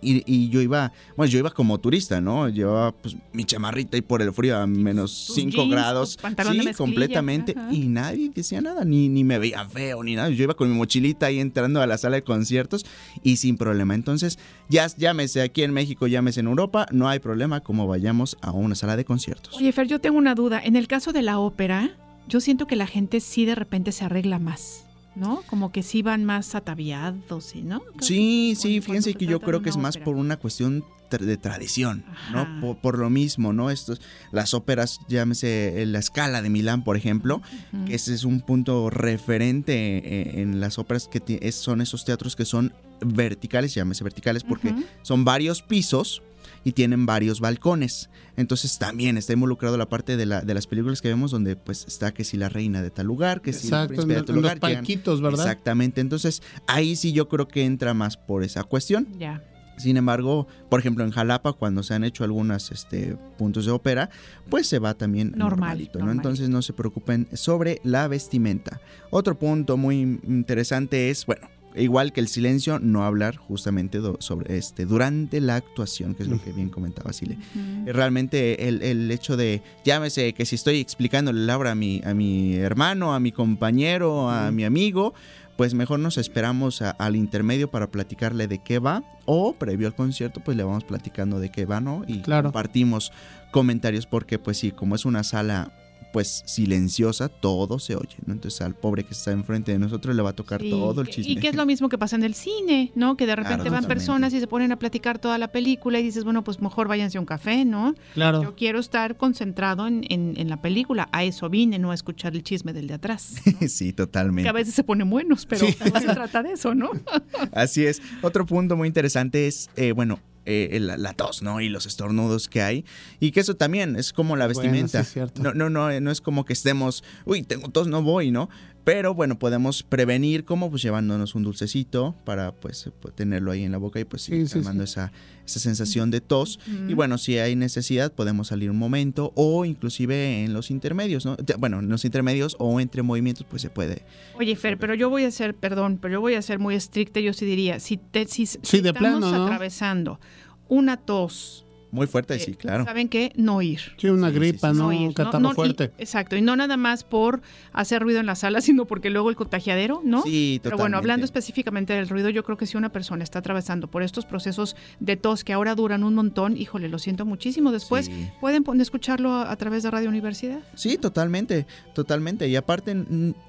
Y, 0.01 0.23
y 0.25 0.49
yo 0.49 0.61
iba, 0.61 0.91
bueno, 1.15 1.31
yo 1.31 1.39
iba 1.39 1.51
como 1.51 1.79
turista, 1.79 2.19
¿no? 2.21 2.49
Llevaba 2.49 2.91
pues 2.91 3.15
mi 3.33 3.43
chamarrita 3.45 3.97
y 3.97 4.01
por 4.01 4.21
el 4.21 4.33
frío 4.33 4.57
a 4.57 4.65
menos 4.67 5.25
Tus 5.27 5.35
5 5.35 5.51
jeans, 5.57 5.69
grados. 5.71 6.17
pantalón 6.17 6.53
de 6.53 6.59
Sí, 6.61 6.65
mezclilla, 6.65 6.77
completamente. 6.77 7.53
ajá. 7.57 7.71
Y 7.73 7.87
nadie 7.87 8.31
decía 8.33 8.61
nada, 8.61 8.83
ni, 8.83 9.09
ni 9.09 9.23
me 9.23 9.37
veían 9.39 9.69
feo, 9.69 10.03
ni 10.03 10.15
nada. 10.15 10.29
Yo 10.29 10.43
iba 10.43 10.53
con 10.55 10.69
mi 10.71 10.75
mochilita 10.77 11.27
ahí 11.27 11.39
entrando 11.39 11.81
a 11.81 11.87
la 11.87 11.97
sala 11.97 12.15
de 12.15 12.23
conciertos 12.23 12.85
y 13.23 13.37
sin 13.37 13.57
problema. 13.57 13.93
Entonces, 13.95 14.39
ya 14.69 14.87
llámese 14.87 15.41
aquí 15.41 15.63
en 15.63 15.71
México, 15.73 16.07
llámese 16.07 16.39
en 16.39 16.47
Europa, 16.47 16.85
no 16.91 17.07
hay 17.07 17.19
problema 17.19 17.59
como 17.61 17.87
vayamos 17.87 18.37
a 18.41 18.51
una 18.51 18.75
sala 18.75 18.95
de 18.97 19.05
conciertos. 19.05 19.55
Oye, 19.57 19.71
Fer, 19.71 19.87
yo 19.87 19.99
tengo 20.01 20.17
una 20.17 20.35
duda. 20.35 20.61
En 20.63 20.75
el 20.75 20.87
caso 20.87 21.11
de 21.13 21.21
la 21.21 21.37
ópera, 21.39 21.91
yo 22.27 22.39
siento 22.39 22.65
que 22.67 22.75
la 22.75 22.87
gente 22.87 23.19
sí 23.19 23.45
de 23.45 23.55
repente 23.55 23.91
se 23.91 24.05
arregla 24.05 24.39
más, 24.39 24.85
¿no? 25.15 25.43
Como 25.47 25.71
que 25.71 25.83
sí 25.83 26.01
van 26.01 26.23
más 26.25 26.55
ataviados, 26.55 27.55
¿y 27.55 27.61
¿no? 27.61 27.79
Creo 27.81 27.93
que 27.93 28.05
Sí, 28.05 28.53
sí, 28.57 28.81
fíjense 28.81 29.11
se 29.11 29.17
que 29.17 29.25
yo 29.25 29.39
creo 29.39 29.61
que 29.61 29.69
es 29.69 29.77
más 29.77 29.95
ópera. 29.95 30.05
por 30.05 30.15
una 30.15 30.37
cuestión 30.37 30.83
de 31.09 31.35
tradición, 31.37 32.05
Ajá. 32.09 32.45
¿no? 32.45 32.61
Por, 32.61 32.77
por 32.77 32.97
lo 32.97 33.09
mismo, 33.09 33.51
¿no? 33.51 33.69
Estos, 33.69 33.99
las 34.31 34.53
óperas, 34.53 35.01
llámese 35.09 35.81
eh, 35.81 35.85
la 35.85 35.99
escala 35.99 36.41
de 36.41 36.49
Milán, 36.49 36.83
por 36.85 36.95
ejemplo, 36.95 37.41
que 37.85 37.95
ese 37.95 38.13
es 38.13 38.23
un 38.23 38.39
punto 38.39 38.89
referente 38.89 39.73
eh, 39.75 40.41
en 40.41 40.59
las 40.61 40.79
óperas 40.79 41.09
que 41.09 41.51
son 41.51 41.81
esos 41.81 42.05
teatros 42.05 42.35
que 42.35 42.45
son 42.45 42.73
verticales, 43.05 43.73
llámese 43.73 44.03
verticales, 44.03 44.43
porque 44.43 44.73
son 45.01 45.25
varios 45.25 45.61
pisos 45.61 46.21
y 46.63 46.73
tienen 46.73 47.05
varios 47.05 47.39
balcones. 47.39 48.09
Entonces 48.37 48.77
también 48.79 49.17
está 49.17 49.33
involucrado 49.33 49.77
la 49.77 49.89
parte 49.89 50.17
de, 50.17 50.25
la, 50.25 50.41
de 50.41 50.53
las 50.53 50.67
películas 50.67 51.01
que 51.01 51.07
vemos 51.07 51.31
donde 51.31 51.55
pues 51.55 51.85
está 51.87 52.13
que 52.13 52.23
si 52.23 52.37
la 52.37 52.49
reina 52.49 52.81
de 52.81 52.89
tal 52.91 53.07
lugar, 53.07 53.41
que 53.41 53.53
si 53.53 53.73
el 53.73 53.87
príncipe 53.87 54.13
de 54.13 54.23
tal 54.23 54.35
los 54.35 54.43
lugar. 54.43 54.57
llegan- 54.59 54.75
palquitos, 54.77 55.21
¿verdad? 55.21 55.45
Exactamente, 55.45 56.01
entonces 56.01 56.41
ahí 56.67 56.95
sí 56.95 57.11
yo 57.13 57.27
creo 57.27 57.47
que 57.47 57.65
entra 57.65 57.93
más 57.93 58.17
por 58.17 58.43
esa 58.43 58.63
cuestión. 58.63 59.07
Ya. 59.19 59.43
Sin 59.77 59.97
embargo, 59.97 60.45
por 60.69 60.79
ejemplo, 60.79 61.03
en 61.03 61.09
Jalapa, 61.09 61.53
cuando 61.53 61.81
se 61.81 61.95
han 61.95 62.03
hecho 62.03 62.23
algunos 62.23 62.71
este, 62.71 63.17
puntos 63.39 63.65
de 63.65 63.71
ópera, 63.71 64.11
pues 64.49 64.67
se 64.67 64.77
va 64.77 64.93
también 64.93 65.29
Normal, 65.31 65.49
normalito, 65.49 65.97
¿no? 65.97 66.05
normalito. 66.05 66.29
Entonces 66.29 66.49
no 66.49 66.61
se 66.61 66.73
preocupen 66.73 67.27
sobre 67.33 67.79
la 67.83 68.07
vestimenta. 68.07 68.79
Otro 69.09 69.39
punto 69.39 69.77
muy 69.77 70.19
interesante 70.27 71.09
es, 71.09 71.25
bueno, 71.25 71.47
igual 71.75 72.11
que 72.13 72.19
el 72.21 72.27
silencio, 72.27 72.79
no 72.79 73.03
hablar 73.03 73.35
justamente 73.37 73.99
do- 73.99 74.17
sobre 74.19 74.57
este 74.57 74.85
durante 74.85 75.39
la 75.41 75.55
actuación, 75.55 76.15
que 76.15 76.23
es 76.23 76.29
lo 76.29 76.41
que 76.41 76.51
bien 76.51 76.69
comentaba 76.69 77.13
Sile. 77.13 77.37
Eh, 77.85 77.93
Realmente 77.93 78.67
el, 78.67 78.81
el 78.81 79.09
hecho 79.11 79.37
de, 79.37 79.61
llámese 79.85 80.33
que 80.33 80.45
si 80.45 80.55
estoy 80.55 80.79
explicándole 80.79 81.41
la 81.45 81.57
obra 81.57 81.71
a 81.71 81.75
mi, 81.75 82.01
a 82.05 82.13
mi 82.13 82.55
hermano, 82.55 83.13
a 83.13 83.19
mi 83.19 83.31
compañero, 83.31 84.29
a 84.29 84.51
mi 84.51 84.63
amigo, 84.65 85.13
pues 85.57 85.73
mejor 85.73 85.99
nos 85.99 86.17
esperamos 86.17 86.81
a- 86.81 86.91
al 86.91 87.15
intermedio 87.15 87.69
para 87.69 87.91
platicarle 87.91 88.47
de 88.47 88.59
qué 88.63 88.79
va 88.79 89.03
o 89.25 89.53
previo 89.53 89.87
al 89.87 89.95
concierto 89.95 90.39
pues 90.43 90.57
le 90.57 90.63
vamos 90.63 90.83
platicando 90.83 91.39
de 91.39 91.49
qué 91.51 91.65
va, 91.65 91.79
¿no? 91.81 92.03
Y 92.07 92.19
Claro. 92.21 92.49
compartimos 92.49 93.11
comentarios 93.51 94.05
porque 94.07 94.39
pues 94.39 94.57
sí, 94.57 94.71
como 94.71 94.95
es 94.95 95.05
una 95.05 95.23
sala 95.23 95.71
pues 96.13 96.43
silenciosa, 96.45 97.29
todo 97.29 97.79
se 97.79 97.95
oye, 97.95 98.15
¿no? 98.25 98.33
Entonces 98.33 98.61
al 98.61 98.75
pobre 98.75 99.03
que 99.03 99.13
está 99.13 99.31
enfrente 99.31 99.71
de 99.71 99.79
nosotros 99.79 100.15
le 100.15 100.21
va 100.21 100.31
a 100.31 100.33
tocar 100.35 100.61
Sí, 100.61 100.69
todo 100.69 101.01
el 101.01 101.07
chisme. 101.09 101.31
Y 101.33 101.35
que 101.37 101.47
es 101.49 101.55
lo 101.55 101.65
mismo 101.65 101.89
que 101.89 101.97
pasa 101.97 102.15
en 102.15 102.23
el 102.23 102.33
cine, 102.33 102.91
¿no? 102.95 103.17
Que 103.17 103.25
de 103.25 103.35
repente 103.35 103.55
Claro, 103.57 103.71
van 103.71 103.81
totalmente. 103.83 103.95
personas 103.95 104.33
y 104.33 104.39
se 104.39 104.47
ponen 104.47 104.71
a 104.71 104.77
platicar 104.79 105.19
toda 105.19 105.37
la 105.37 105.49
película 105.51 105.99
y 105.99 106.03
dices, 106.03 106.23
bueno, 106.23 106.43
pues 106.43 106.61
mejor 106.61 106.87
váyanse 106.87 107.17
a 107.17 107.21
un 107.21 107.25
café, 107.25 107.65
¿no? 107.65 107.95
Claro. 108.13 108.43
Yo 108.43 108.55
quiero 108.55 108.79
estar 108.79 109.17
concentrado 109.17 109.87
en, 109.87 110.05
en- 110.09 110.33
en 110.37 110.49
la 110.49 110.61
película. 110.61 111.09
A 111.11 111.23
eso 111.23 111.49
vine, 111.49 111.79
no 111.79 111.91
a 111.91 111.93
escuchar 111.95 112.33
el 112.35 112.43
chisme 112.43 112.73
del 112.73 112.87
de 112.87 112.95
atrás. 112.95 113.35
sí, 113.67 113.93
totalmente. 113.93 114.43
Que 114.43 114.49
a 114.49 114.53
veces 114.53 114.73
se 114.73 114.83
ponen 114.83 115.09
buenos, 115.09 115.45
pero 115.45 115.65
no 115.93 115.99
se 115.99 116.07
trata 116.13 116.43
de 116.43 116.53
eso, 116.53 116.75
¿no? 116.75 116.91
Así 117.53 117.85
es. 117.85 118.01
Otro 118.21 118.45
punto 118.45 118.75
muy 118.75 118.87
interesante 118.87 119.47
es, 119.47 119.69
eh, 119.75 119.91
bueno, 119.93 120.19
eh, 120.45 120.69
el- 120.73 120.87
la 120.87 121.13
tos, 121.13 121.41
¿no? 121.41 121.61
Y 121.61 121.69
los 121.69 121.85
estornudos 121.85 122.47
que 122.47 122.61
hay. 122.61 122.85
Y 123.19 123.31
que 123.31 123.39
eso 123.41 123.55
también 123.55 123.95
es 123.95 124.11
como 124.13 124.35
la 124.35 124.45
Bueno, 124.47 124.59
vestimenta. 124.61 125.03
sí 125.03 125.19
es 125.19 125.35
no, 125.39 125.53
no, 125.53 125.69
no, 125.69 125.99
no 125.99 126.11
es 126.11 126.21
como 126.21 126.45
que 126.45 126.53
estemos, 126.53 127.03
uy, 127.25 127.43
tengo 127.43 127.69
tos, 127.69 127.87
no 127.87 128.01
voy, 128.01 128.31
¿no? 128.31 128.49
Pero 128.83 129.13
bueno, 129.13 129.37
podemos 129.37 129.83
prevenir 129.83 130.43
como 130.43 130.69
pues 130.69 130.81
llevándonos 130.81 131.35
un 131.35 131.43
dulcecito 131.43 132.15
para 132.25 132.51
pues 132.51 132.89
pues, 132.99 133.15
tenerlo 133.15 133.51
ahí 133.51 133.63
en 133.63 133.71
la 133.71 133.77
boca 133.77 133.99
y 133.99 134.05
pues 134.05 134.27
ir 134.29 134.47
sí, 134.47 134.53
calmando 134.55 134.83
Esa, 134.83 135.11
esa 135.45 135.59
sensación 135.59 136.09
de 136.09 136.19
tos. 136.21 136.59
Y 136.87 136.93
bueno, 136.95 137.17
si 137.17 137.37
hay 137.37 137.55
necesidad 137.55 138.11
podemos 138.11 138.47
salir 138.47 138.71
un 138.71 138.77
momento 138.77 139.33
o 139.35 139.65
inclusive 139.65 140.43
en 140.43 140.53
los 140.53 140.71
intermedios, 140.71 141.25
¿no? 141.25 141.37
Bueno, 141.59 141.79
en 141.79 141.89
los 141.89 142.05
intermedios 142.05 142.55
o 142.59 142.79
entre 142.79 143.03
movimientos 143.03 143.45
pues 143.49 143.61
se 143.61 143.69
puede. 143.69 144.03
Oye, 144.37 144.55
Fer, 144.55 144.79
pero 144.79 144.95
yo 144.95 145.09
voy 145.09 145.25
a 145.25 145.31
ser, 145.31 145.53
perdón, 145.53 145.99
pero 146.01 146.13
yo 146.13 146.21
voy 146.21 146.33
a 146.33 146.41
ser 146.41 146.57
muy 146.57 146.73
estricta. 146.75 147.19
Yo 147.19 147.33
sí 147.33 147.45
diría, 147.45 147.79
si, 147.79 147.97
te, 147.97 148.25
si, 148.27 148.45
si 148.45 148.59
Sí, 148.63 148.81
de 148.81 148.89
estamos 148.89 149.19
plano, 149.19 149.31
¿no? 149.31 149.43
atravesando 149.45 150.19
una 150.67 150.97
tos, 150.97 151.65
Muy 151.91 152.07
fuerte, 152.07 152.35
eh, 152.35 152.39
sí, 152.39 152.53
claro. 152.53 152.85
¿saben 152.85 153.09
qué? 153.09 153.31
No 153.35 153.61
ir. 153.61 153.79
Sí, 153.97 154.07
una 154.07 154.29
gripa, 154.29 154.73
¿no? 154.73 154.87
Un 154.87 155.13
catarro 155.13 155.51
fuerte. 155.51 155.91
exacto, 155.97 156.35
y 156.35 156.41
no 156.41 156.55
nada 156.55 156.77
más 156.77 157.03
por 157.03 157.41
hacer 157.73 158.01
ruido 158.01 158.19
en 158.19 158.25
la 158.25 158.35
sala, 158.35 158.61
sino 158.61 158.85
porque 158.85 159.09
luego 159.09 159.29
el 159.29 159.35
contagiadero, 159.35 160.01
¿no? 160.03 160.23
Sí, 160.23 160.59
Pero 160.63 160.77
bueno, 160.77 160.97
totalmente. 160.97 160.97
hablando 160.97 161.25
específicamente 161.25 161.93
del 161.93 162.07
ruido, 162.09 162.29
yo 162.29 162.43
creo 162.43 162.57
que 162.57 162.65
si 162.65 162.77
una 162.77 162.89
persona 162.89 163.23
está 163.23 163.39
atravesando 163.39 163.87
por 163.89 164.03
estos 164.03 164.25
procesos 164.25 164.75
de 164.99 165.17
tos 165.17 165.43
que 165.43 165.53
ahora 165.53 165.75
duran 165.75 166.03
un 166.03 166.15
montón, 166.15 166.57
híjole, 166.57 166.87
lo 166.89 166.97
siento 166.99 167.25
muchísimo. 167.25 167.71
Después 167.71 168.05
Sí. 168.05 168.29
pueden 168.39 168.63
escucharlo 168.79 169.31
a, 169.33 169.51
a 169.51 169.55
través 169.57 169.83
de 169.83 169.91
Radio 169.91 170.09
Universidad. 170.09 170.59
Sí, 170.75 170.97
totalmente, 170.97 171.65
totalmente. 171.93 172.47
Y 172.47 172.55
aparte, 172.55 172.95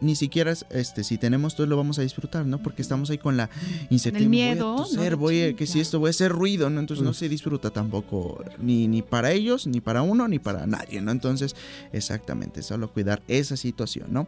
ni 0.01 0.15
siquiera, 0.17 0.51
es, 0.51 0.67
este, 0.71 1.05
si 1.05 1.17
tenemos 1.19 1.55
todo 1.55 1.67
lo 1.67 1.77
vamos 1.77 1.99
a 1.99 2.03
disfrutar, 2.03 2.45
¿no? 2.47 2.59
Porque 2.63 2.83
estamos 2.83 3.09
ahí 3.11 3.19
con 3.19 3.37
la 3.37 3.49
incertidumbre. 3.91 4.29
miedo, 4.29 4.73
voy 4.73 4.81
a 4.81 4.85
toser, 4.85 5.13
¿no? 5.13 5.19
voy 5.19 5.43
a- 5.43 5.57
que 5.57 5.67
si 5.67 5.75
claro. 5.75 5.83
esto 5.83 5.99
voy 6.01 6.09
a 6.09 6.11
hacer 6.11 6.33
ruido, 6.33 6.71
¿no? 6.71 6.81
Entonces 6.81 7.05
no 7.05 7.13
se 7.15 7.29
disfruta 7.29 7.71
tampoco 7.71 8.32
ni, 8.59 8.89
ni 8.89 9.03
para 9.03 9.33
ellos, 9.33 9.67
ni 9.67 9.81
para 9.81 10.03
uno, 10.03 10.29
ni 10.29 10.39
para 10.39 10.67
nadie, 10.67 11.01
¿no? 11.01 11.11
Entonces, 11.11 11.57
exactamente, 11.93 12.63
solo 12.63 12.93
cuidar 12.93 13.23
esa 13.29 13.57
situación, 13.57 14.09
¿no? 14.11 14.27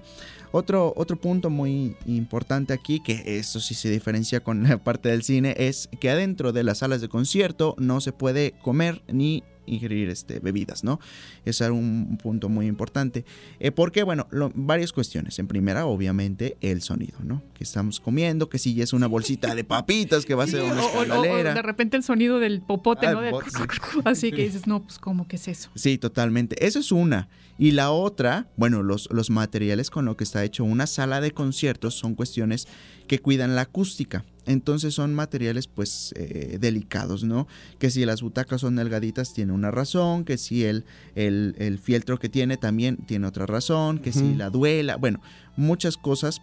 Otro, 0.52 0.92
otro 0.96 1.16
punto 1.16 1.50
muy 1.50 1.96
importante 2.06 2.72
aquí, 2.72 3.00
que 3.00 3.38
esto 3.38 3.60
sí 3.60 3.74
se 3.74 3.90
diferencia 3.90 4.40
con 4.40 4.62
la 4.62 4.78
parte 4.84 5.08
del 5.08 5.22
cine, 5.22 5.54
es 5.58 5.88
que 6.00 6.10
adentro 6.10 6.52
de 6.52 6.64
las 6.64 6.78
salas 6.78 7.00
de 7.00 7.08
concierto 7.08 7.74
no 7.78 8.00
se 8.00 8.12
puede 8.12 8.52
comer 8.62 9.02
ni 9.08 9.42
ingerir 9.66 10.08
este, 10.08 10.38
bebidas, 10.40 10.84
¿no? 10.84 11.00
Ese 11.44 11.64
es 11.64 11.70
un, 11.70 12.06
un 12.10 12.16
punto 12.18 12.48
muy 12.48 12.66
importante. 12.66 13.24
Eh, 13.60 13.70
porque, 13.70 14.02
bueno, 14.02 14.26
lo- 14.30 14.52
varias 14.54 14.92
cuestiones. 14.92 15.38
En 15.38 15.46
primera, 15.46 15.86
obviamente, 15.86 16.56
el 16.60 16.82
sonido, 16.82 17.18
¿no? 17.22 17.42
Que 17.54 17.64
estamos 17.64 18.00
comiendo, 18.00 18.48
que 18.48 18.58
si 18.58 18.80
es 18.82 18.92
una 18.92 19.06
bolsita 19.06 19.54
de 19.54 19.64
papitas, 19.64 20.24
que 20.26 20.34
va 20.34 20.44
a 20.44 20.46
ser 20.46 20.62
una 20.62 20.82
O- 20.82 20.86
o- 20.86 20.88
o- 20.94 20.98
o 20.98 21.02
escalalera. 21.02 21.54
de 21.54 21.62
repente 21.62 21.96
el 21.96 22.02
sonido 22.02 22.38
del 22.38 22.60
popote, 22.62 23.06
Ah, 23.06 23.12
¿no? 23.12 23.20
Del-. 23.20 23.34
Así 24.04 24.30
que 24.32 24.42
dices, 24.42 24.66
no, 24.66 24.82
pues 24.82 24.98
¿cómo 24.98 25.26
que 25.28 25.36
es 25.36 25.48
eso? 25.48 25.70
Sí, 25.74 25.98
totalmente. 25.98 26.64
Eso 26.66 26.78
es 26.78 26.92
una. 26.92 27.28
Y 27.58 27.70
la 27.70 27.90
otra, 27.92 28.48
bueno, 28.56 28.82
los, 28.82 29.08
los 29.12 29.30
materiales 29.30 29.88
con 29.90 30.04
lo 30.04 30.16
que 30.16 30.24
está 30.24 30.42
hecho 30.44 30.64
una 30.64 30.86
sala 30.86 31.20
de 31.20 31.30
conciertos 31.30 31.94
son 31.94 32.14
cuestiones 32.16 32.66
que 33.06 33.20
cuidan 33.20 33.54
la 33.54 33.62
acústica. 33.62 34.24
Entonces 34.46 34.94
son 34.94 35.14
materiales 35.14 35.66
pues 35.66 36.12
eh, 36.16 36.58
delicados, 36.60 37.24
¿no? 37.24 37.46
Que 37.78 37.90
si 37.90 38.04
las 38.04 38.20
butacas 38.22 38.60
son 38.60 38.76
delgaditas 38.76 39.32
tiene 39.32 39.52
una 39.52 39.70
razón, 39.70 40.24
que 40.24 40.36
si 40.38 40.64
el, 40.64 40.84
el, 41.14 41.54
el 41.58 41.78
fieltro 41.78 42.18
que 42.18 42.28
tiene 42.28 42.56
también 42.56 42.98
tiene 42.98 43.26
otra 43.26 43.46
razón, 43.46 43.98
que 43.98 44.12
si 44.12 44.34
la 44.34 44.50
duela, 44.50 44.96
bueno, 44.96 45.20
muchas 45.56 45.96
cosas 45.96 46.42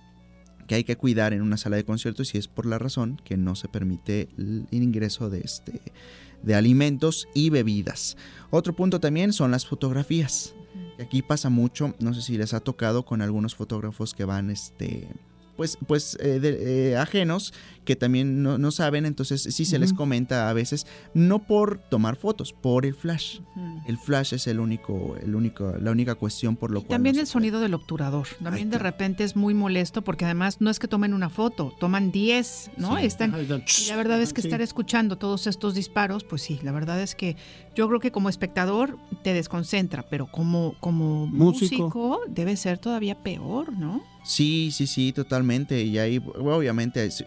que 0.67 0.75
hay 0.75 0.83
que 0.83 0.95
cuidar 0.95 1.33
en 1.33 1.41
una 1.41 1.57
sala 1.57 1.75
de 1.75 1.83
conciertos 1.83 2.33
y 2.33 2.37
es 2.37 2.47
por 2.47 2.65
la 2.65 2.79
razón 2.79 3.19
que 3.23 3.35
no 3.37 3.55
se 3.55 3.67
permite 3.67 4.29
el 4.37 4.65
ingreso 4.71 5.29
de 5.29 5.41
este 5.41 5.81
de 6.43 6.55
alimentos 6.55 7.27
y 7.35 7.51
bebidas. 7.51 8.17
Otro 8.49 8.73
punto 8.75 8.99
también 8.99 9.31
son 9.31 9.51
las 9.51 9.67
fotografías. 9.67 10.55
Aquí 10.99 11.21
pasa 11.21 11.49
mucho, 11.51 11.93
no 11.99 12.15
sé 12.15 12.23
si 12.23 12.35
les 12.35 12.55
ha 12.55 12.61
tocado 12.61 13.05
con 13.05 13.21
algunos 13.21 13.53
fotógrafos 13.53 14.15
que 14.15 14.25
van 14.25 14.49
este 14.49 15.07
pues, 15.57 15.77
pues 15.85 16.17
eh, 16.19 16.39
de- 16.39 16.91
eh, 16.93 16.97
ajenos 16.97 17.53
que 17.85 17.95
también 17.95 18.43
no, 18.43 18.57
no 18.57 18.71
saben, 18.71 19.05
entonces 19.05 19.41
sí 19.41 19.65
se 19.65 19.79
les 19.79 19.91
comenta 19.93 20.49
a 20.49 20.53
veces, 20.53 20.85
no 21.13 21.39
por 21.39 21.79
tomar 21.89 22.15
fotos, 22.15 22.53
por 22.53 22.85
el 22.85 22.93
flash. 22.93 23.39
El 23.87 23.97
flash 23.97 24.33
es 24.35 24.45
el 24.47 24.59
único, 24.59 25.15
el 25.17 25.33
único, 25.35 25.73
la 25.81 25.91
única 25.91 26.13
cuestión 26.15 26.55
por 26.55 26.69
lo 26.71 26.81
cual 26.81 26.89
También 26.89 27.15
no 27.15 27.21
el 27.21 27.27
sonido 27.27 27.59
del 27.59 27.73
obturador. 27.73 28.27
También 28.43 28.69
de 28.69 28.77
repente 28.77 29.23
es 29.23 29.35
muy 29.35 29.53
molesto 29.53 30.03
porque 30.03 30.25
además 30.25 30.57
no 30.61 30.69
es 30.69 30.77
que 30.79 30.87
tomen 30.87 31.13
una 31.13 31.29
foto, 31.29 31.73
toman 31.79 32.11
10, 32.11 32.71
¿no? 32.77 32.97
Sí. 32.97 33.05
Están, 33.05 33.33
y 33.39 33.43
y 33.43 33.87
la 33.89 33.95
verdad 33.95 34.21
es 34.21 34.33
que 34.33 34.41
sí. 34.41 34.47
estar 34.47 34.61
escuchando 34.61 35.17
todos 35.17 35.47
estos 35.47 35.73
disparos, 35.73 36.23
pues 36.23 36.43
sí, 36.43 36.59
la 36.63 36.71
verdad 36.71 37.01
es 37.01 37.15
que 37.15 37.35
yo 37.75 37.87
creo 37.87 37.99
que 37.99 38.11
como 38.11 38.29
espectador 38.29 38.97
te 39.23 39.33
desconcentra, 39.33 40.03
pero 40.07 40.27
como, 40.31 40.75
como 40.79 41.25
Músico. 41.27 41.83
músico 41.85 42.21
debe 42.29 42.55
ser 42.57 42.77
todavía 42.77 43.21
peor, 43.23 43.73
¿no? 43.73 44.03
Sí, 44.23 44.69
sí, 44.71 44.85
sí, 44.85 45.11
totalmente. 45.13 45.81
Y 45.81 45.97
ahí, 45.97 46.21
obviamente, 46.35 47.03
es- 47.05 47.21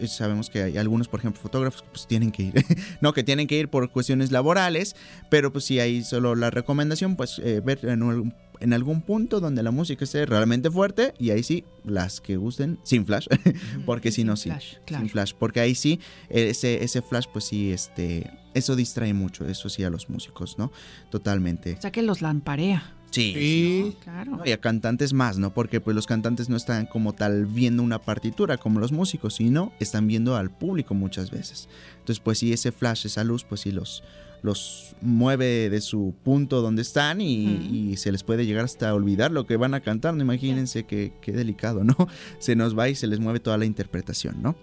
sabemos 0.45 0.49
que 0.49 0.63
hay 0.63 0.77
algunos, 0.77 1.07
por 1.07 1.19
ejemplo, 1.19 1.41
fotógrafos 1.41 1.81
que 1.81 1.87
pues 1.89 2.07
tienen 2.07 2.31
que 2.31 2.43
ir. 2.43 2.53
no, 3.01 3.13
que 3.13 3.23
tienen 3.23 3.47
que 3.47 3.57
ir 3.59 3.69
por 3.69 3.89
cuestiones 3.91 4.31
laborales, 4.31 4.95
pero 5.29 5.51
pues 5.51 5.65
sí, 5.65 5.79
hay 5.79 6.03
solo 6.03 6.35
la 6.35 6.49
recomendación, 6.49 7.15
pues 7.15 7.39
eh, 7.43 7.61
ver 7.63 7.79
en, 7.85 8.03
un- 8.03 8.33
en 8.61 8.71
algún 8.73 9.01
punto 9.01 9.39
donde 9.41 9.61
la 9.63 9.71
música 9.71 10.05
esté 10.05 10.25
realmente 10.25 10.71
fuerte 10.71 11.13
y 11.19 11.31
ahí 11.31 11.43
sí, 11.43 11.65
las 11.83 12.21
que 12.21 12.37
gusten 12.37 12.79
sin 12.83 13.05
flash, 13.05 13.27
porque 13.85 14.11
si 14.11 14.23
no, 14.23 14.37
sí, 14.37 14.49
flash, 14.49 14.75
claro. 14.85 15.03
sin 15.03 15.09
flash, 15.11 15.33
porque 15.37 15.59
ahí 15.59 15.75
sí, 15.75 15.99
ese, 16.29 16.83
ese 16.83 17.01
flash, 17.01 17.25
pues 17.33 17.45
sí, 17.45 17.71
este, 17.71 18.31
eso 18.53 18.75
distrae 18.77 19.13
mucho, 19.13 19.45
eso 19.47 19.67
sí 19.69 19.83
a 19.83 19.89
los 19.89 20.09
músicos, 20.09 20.57
¿no? 20.57 20.71
Totalmente. 21.11 21.75
O 21.77 21.81
sea 21.81 21.91
que 21.91 22.01
los 22.01 22.21
lamparea. 22.21 22.91
Sí. 23.15 23.33
Sí. 23.33 23.97
Claro. 24.03 24.37
No, 24.37 24.45
y 24.45 24.51
a 24.51 24.59
cantantes 24.59 25.13
más, 25.13 25.37
¿no? 25.37 25.53
Porque 25.53 25.79
pues 25.79 25.95
los 25.95 26.05
cantantes 26.05 26.49
no 26.49 26.57
están 26.57 26.85
como 26.85 27.13
tal 27.13 27.45
viendo 27.45 27.81
una 27.81 28.01
partitura 28.01 28.57
como 28.57 28.79
los 28.79 28.91
músicos, 28.91 29.35
sino 29.35 29.71
están 29.79 30.07
viendo 30.07 30.35
al 30.35 30.51
público 30.51 30.93
muchas 30.93 31.31
veces. 31.31 31.69
Entonces, 31.99 32.19
pues 32.19 32.39
sí, 32.39 32.51
ese 32.51 32.73
flash, 32.73 33.05
esa 33.05 33.23
luz, 33.23 33.45
pues 33.45 33.61
sí 33.61 33.71
los, 33.71 34.03
los 34.41 34.95
mueve 35.01 35.69
de 35.69 35.79
su 35.79 36.13
punto 36.23 36.61
donde 36.61 36.81
están 36.81 37.21
y, 37.21 37.95
se 37.95 38.11
les 38.11 38.23
puede 38.23 38.45
llegar 38.45 38.65
hasta 38.65 38.93
olvidar 38.93 39.31
lo 39.31 39.47
que 39.47 39.55
van 39.55 39.73
a 39.73 39.79
cantar, 39.79 40.13
¿no? 40.13 40.21
Imagínense 40.21 40.83
qué, 40.83 41.13
qué 41.21 41.31
delicado, 41.31 41.85
¿no? 41.85 41.95
Se 42.39 42.57
nos 42.57 42.77
va 42.77 42.89
y 42.89 42.95
se 42.95 43.07
les 43.07 43.19
mueve 43.19 43.39
toda 43.39 43.57
la 43.57 43.63
interpretación, 43.63 44.41
¿no? 44.41 44.57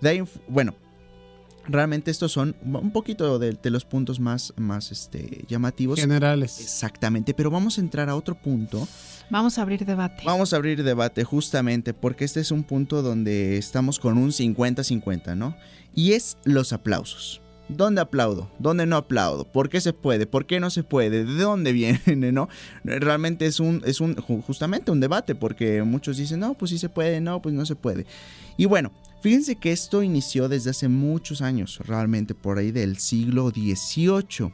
De 0.00 0.08
ahí, 0.08 0.22
bueno, 0.48 0.74
realmente 1.66 2.10
estos 2.10 2.32
son 2.32 2.54
un 2.64 2.90
poquito 2.92 3.38
de, 3.38 3.52
de 3.52 3.70
los 3.70 3.84
puntos 3.84 4.20
más, 4.20 4.52
más 4.56 4.92
este, 4.92 5.44
llamativos. 5.48 5.98
Generales. 6.00 6.60
Exactamente, 6.60 7.34
pero 7.34 7.50
vamos 7.50 7.78
a 7.78 7.80
entrar 7.80 8.08
a 8.08 8.16
otro 8.16 8.34
punto. 8.34 8.86
Vamos 9.30 9.58
a 9.58 9.62
abrir 9.62 9.84
debate. 9.84 10.22
Vamos 10.24 10.52
a 10.52 10.56
abrir 10.56 10.82
debate 10.82 11.24
justamente 11.24 11.94
porque 11.94 12.24
este 12.24 12.40
es 12.40 12.50
un 12.50 12.62
punto 12.64 13.02
donde 13.02 13.56
estamos 13.58 13.98
con 13.98 14.18
un 14.18 14.30
50-50, 14.30 15.36
¿no? 15.36 15.56
Y 15.94 16.12
es 16.12 16.36
los 16.44 16.72
aplausos. 16.72 17.40
¿Dónde 17.68 18.02
aplaudo? 18.02 18.50
¿Dónde 18.58 18.84
no 18.84 18.96
aplaudo? 18.96 19.44
¿Por 19.50 19.70
qué 19.70 19.80
se 19.80 19.94
puede? 19.94 20.26
¿Por 20.26 20.44
qué 20.44 20.60
no 20.60 20.68
se 20.68 20.82
puede? 20.82 21.24
¿De 21.24 21.34
dónde 21.42 21.72
viene? 21.72 22.00
¿No? 22.32 22.48
Realmente 22.84 23.46
es 23.46 23.58
un, 23.58 23.80
es 23.86 24.02
un 24.02 24.16
ju- 24.16 24.42
justamente 24.42 24.90
un 24.90 25.00
debate 25.00 25.34
porque 25.34 25.82
muchos 25.82 26.18
dicen, 26.18 26.40
no, 26.40 26.52
pues 26.52 26.70
sí 26.72 26.78
se 26.78 26.90
puede, 26.90 27.22
no, 27.22 27.40
pues 27.40 27.54
no 27.54 27.64
se 27.64 27.74
puede. 27.74 28.04
Y 28.58 28.66
bueno, 28.66 28.92
fíjense 29.24 29.56
que 29.56 29.72
esto 29.72 30.02
inició 30.02 30.50
desde 30.50 30.68
hace 30.68 30.86
muchos 30.86 31.40
años, 31.40 31.78
realmente 31.78 32.34
por 32.34 32.58
ahí 32.58 32.72
del 32.72 32.98
siglo 32.98 33.48
XVIII. 33.48 34.52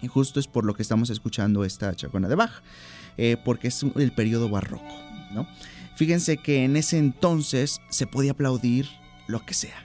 Y 0.00 0.06
justo 0.06 0.40
es 0.40 0.46
por 0.46 0.64
lo 0.64 0.72
que 0.72 0.80
estamos 0.80 1.10
escuchando 1.10 1.66
esta 1.66 1.94
chacona 1.94 2.26
de 2.26 2.34
Bach, 2.34 2.62
eh, 3.18 3.36
porque 3.44 3.68
es 3.68 3.82
el 3.82 4.12
periodo 4.12 4.48
barroco, 4.48 4.88
¿no? 5.34 5.46
Fíjense 5.96 6.38
que 6.38 6.64
en 6.64 6.76
ese 6.76 6.96
entonces 6.96 7.82
se 7.90 8.06
podía 8.06 8.30
aplaudir 8.30 8.88
lo 9.28 9.44
que 9.44 9.52
sea, 9.52 9.84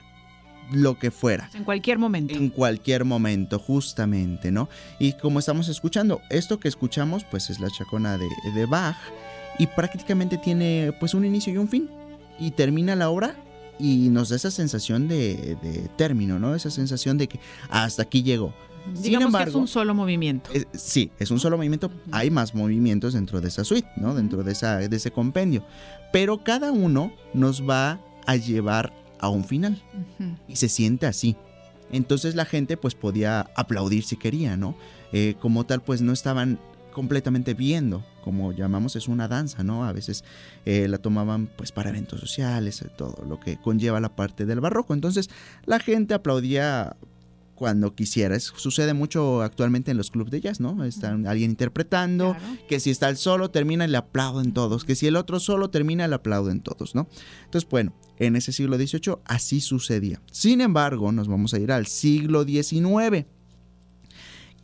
lo 0.72 0.98
que 0.98 1.10
fuera. 1.10 1.50
En 1.52 1.64
cualquier 1.64 1.98
momento. 1.98 2.34
En 2.34 2.48
cualquier 2.48 3.04
momento, 3.04 3.58
justamente, 3.58 4.50
¿no? 4.50 4.70
Y 4.98 5.12
como 5.12 5.40
estamos 5.40 5.68
escuchando, 5.68 6.22
esto 6.30 6.58
que 6.58 6.68
escuchamos, 6.68 7.24
pues 7.24 7.50
es 7.50 7.60
la 7.60 7.68
chacona 7.68 8.16
de, 8.16 8.28
de 8.54 8.64
Bach 8.64 8.96
y 9.58 9.66
prácticamente 9.66 10.38
tiene 10.38 10.94
pues 10.98 11.12
un 11.12 11.26
inicio 11.26 11.52
y 11.52 11.58
un 11.58 11.68
fin. 11.68 11.90
Y 12.38 12.52
termina 12.52 12.96
la 12.96 13.10
obra 13.10 13.36
y 13.78 14.08
nos 14.08 14.28
da 14.30 14.36
esa 14.36 14.50
sensación 14.50 15.08
de, 15.08 15.56
de 15.62 15.88
término, 15.96 16.38
¿no? 16.38 16.54
Esa 16.54 16.70
sensación 16.70 17.18
de 17.18 17.28
que 17.28 17.40
hasta 17.68 18.02
aquí 18.02 18.22
llegó. 18.22 18.52
Digamos 18.86 19.02
Sin 19.02 19.10
que 19.12 19.16
es 19.18 19.24
embargo, 19.26 19.58
un 19.58 19.68
solo 19.68 19.94
movimiento. 19.94 20.50
es- 20.52 20.66
sí, 20.72 21.10
es 21.18 21.30
un 21.30 21.40
solo 21.40 21.56
movimiento. 21.56 21.90
Hay 22.12 22.30
más 22.30 22.54
movimientos 22.54 23.14
dentro 23.14 23.40
de 23.40 23.48
esa 23.48 23.64
suite, 23.64 23.88
¿no? 23.96 24.14
Dentro 24.14 24.42
de, 24.44 24.52
esa, 24.52 24.76
de 24.78 24.96
ese 24.96 25.10
compendio. 25.10 25.64
Pero 26.12 26.44
cada 26.44 26.70
uno 26.72 27.12
nos 27.34 27.68
va 27.68 27.98
a 28.26 28.36
llevar 28.36 28.92
a 29.18 29.28
un 29.28 29.44
final. 29.44 29.82
Y 30.46 30.56
se 30.56 30.68
siente 30.68 31.06
así. 31.06 31.36
Entonces 31.90 32.34
la 32.36 32.44
gente 32.44 32.76
pues 32.76 32.94
podía 32.94 33.40
aplaudir 33.56 34.04
si 34.04 34.16
quería, 34.16 34.56
¿no? 34.56 34.76
Eh, 35.12 35.34
como 35.40 35.64
tal 35.66 35.82
pues 35.82 36.00
no 36.00 36.12
estaban 36.12 36.58
completamente 36.96 37.52
viendo, 37.52 38.02
como 38.24 38.52
llamamos 38.52 38.96
es 38.96 39.06
una 39.06 39.28
danza, 39.28 39.62
¿no? 39.62 39.84
A 39.84 39.92
veces 39.92 40.24
eh, 40.64 40.88
la 40.88 40.96
tomaban 40.96 41.46
pues 41.54 41.70
para 41.70 41.90
eventos 41.90 42.18
sociales, 42.20 42.80
eh, 42.80 42.88
todo 42.96 43.22
lo 43.26 43.38
que 43.38 43.58
conlleva 43.60 44.00
la 44.00 44.16
parte 44.16 44.46
del 44.46 44.60
barroco. 44.60 44.94
Entonces 44.94 45.28
la 45.66 45.78
gente 45.78 46.14
aplaudía 46.14 46.96
cuando 47.54 47.94
quisiera. 47.94 48.34
Es- 48.34 48.50
sucede 48.56 48.94
mucho 48.94 49.42
actualmente 49.42 49.90
en 49.90 49.98
los 49.98 50.10
clubes 50.10 50.30
de 50.30 50.40
jazz, 50.40 50.58
¿no? 50.58 50.84
Está 50.84 51.10
alguien 51.12 51.50
interpretando, 51.50 52.34
que 52.66 52.80
si 52.80 52.88
está 52.88 53.10
el 53.10 53.18
solo 53.18 53.50
termina 53.50 53.84
y 53.84 53.88
le 53.88 53.98
aplauden 53.98 54.52
todos, 54.54 54.84
que 54.86 54.94
si 54.94 55.06
el 55.06 55.16
otro 55.16 55.38
solo 55.38 55.68
termina 55.68 56.08
le 56.08 56.14
aplauden 56.14 56.62
todos, 56.62 56.94
¿no? 56.94 57.08
Entonces, 57.44 57.68
bueno, 57.68 57.92
en 58.18 58.36
ese 58.36 58.52
siglo 58.52 58.78
XVIII 58.78 59.16
así 59.26 59.60
sucedía. 59.60 60.22
Sin 60.32 60.62
embargo, 60.62 61.12
nos 61.12 61.28
vamos 61.28 61.52
a 61.52 61.58
ir 61.58 61.72
al 61.72 61.86
siglo 61.86 62.44
XIX, 62.44 63.26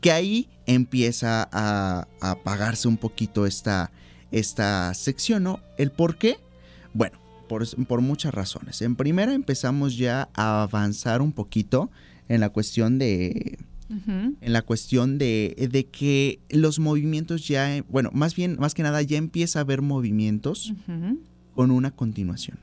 que 0.03 0.12
ahí 0.12 0.48
empieza 0.66 1.48
a, 1.50 2.07
a 2.20 2.30
apagarse 2.32 2.88
un 2.88 2.98
poquito 2.98 3.46
esta, 3.46 3.90
esta 4.32 4.92
sección, 4.94 5.44
¿no? 5.44 5.61
¿El 5.78 5.92
por 5.92 6.16
qué? 6.16 6.38
Bueno, 6.92 7.18
por, 7.48 7.64
por 7.86 8.00
muchas 8.00 8.34
razones. 8.34 8.82
En 8.82 8.96
primera 8.96 9.32
empezamos 9.32 9.96
ya 9.96 10.28
a 10.34 10.62
avanzar 10.62 11.22
un 11.22 11.32
poquito 11.32 11.90
en 12.28 12.40
la 12.40 12.48
cuestión 12.48 12.98
de, 12.98 13.59
en 13.88 14.53
la 14.53 14.62
cuestión 14.62 15.18
de, 15.18 15.68
de 15.70 15.84
que 15.84 16.40
los 16.50 16.78
movimientos 16.78 17.46
ya, 17.46 17.84
bueno, 17.88 18.11
más 18.12 18.34
bien, 18.34 18.57
más 18.59 18.74
que 18.74 18.82
nada 18.82 19.03
ya 19.03 19.18
empieza 19.18 19.61
a 19.61 19.62
haber 19.62 19.82
movimientos 19.82 20.72
con 21.55 21.70
una 21.70 21.90
continuación, 21.90 22.59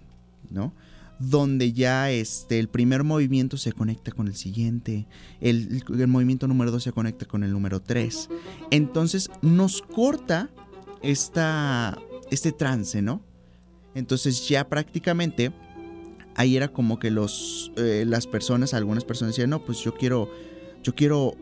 ¿no? 0.50 0.74
Donde 1.20 1.74
ya 1.74 2.10
este, 2.12 2.60
el 2.60 2.70
primer 2.70 3.04
movimiento 3.04 3.58
se 3.58 3.74
conecta 3.74 4.12
con 4.12 4.28
el 4.28 4.36
siguiente, 4.36 5.08
el, 5.42 5.84
el 5.90 6.08
movimiento 6.08 6.48
número 6.48 6.72
2 6.72 6.82
se 6.82 6.92
conecta 6.94 7.26
con 7.26 7.44
el 7.44 7.52
número 7.52 7.82
3. 7.82 8.30
Entonces 8.72 9.30
nos 9.42 9.82
corta 9.82 10.50
esta, 11.02 11.98
este 12.32 12.52
trance, 12.52 13.02
¿no? 13.02 13.22
Entonces 13.96 14.48
ya 14.48 14.70
prácticamente 14.70 15.52
ahí 16.36 16.56
era 16.56 16.70
como 16.70 17.00
que 17.00 17.12
los, 17.12 17.72
eh, 17.76 18.06
las 18.08 18.26
personas, 18.28 18.74
algunas 18.74 19.04
personas 19.04 19.36
decían, 19.36 19.50
no, 19.50 19.66
pues 19.66 19.80
yo 19.80 19.94
quiero, 19.96 20.30
yo 20.84 20.96
quiero, 20.96 21.36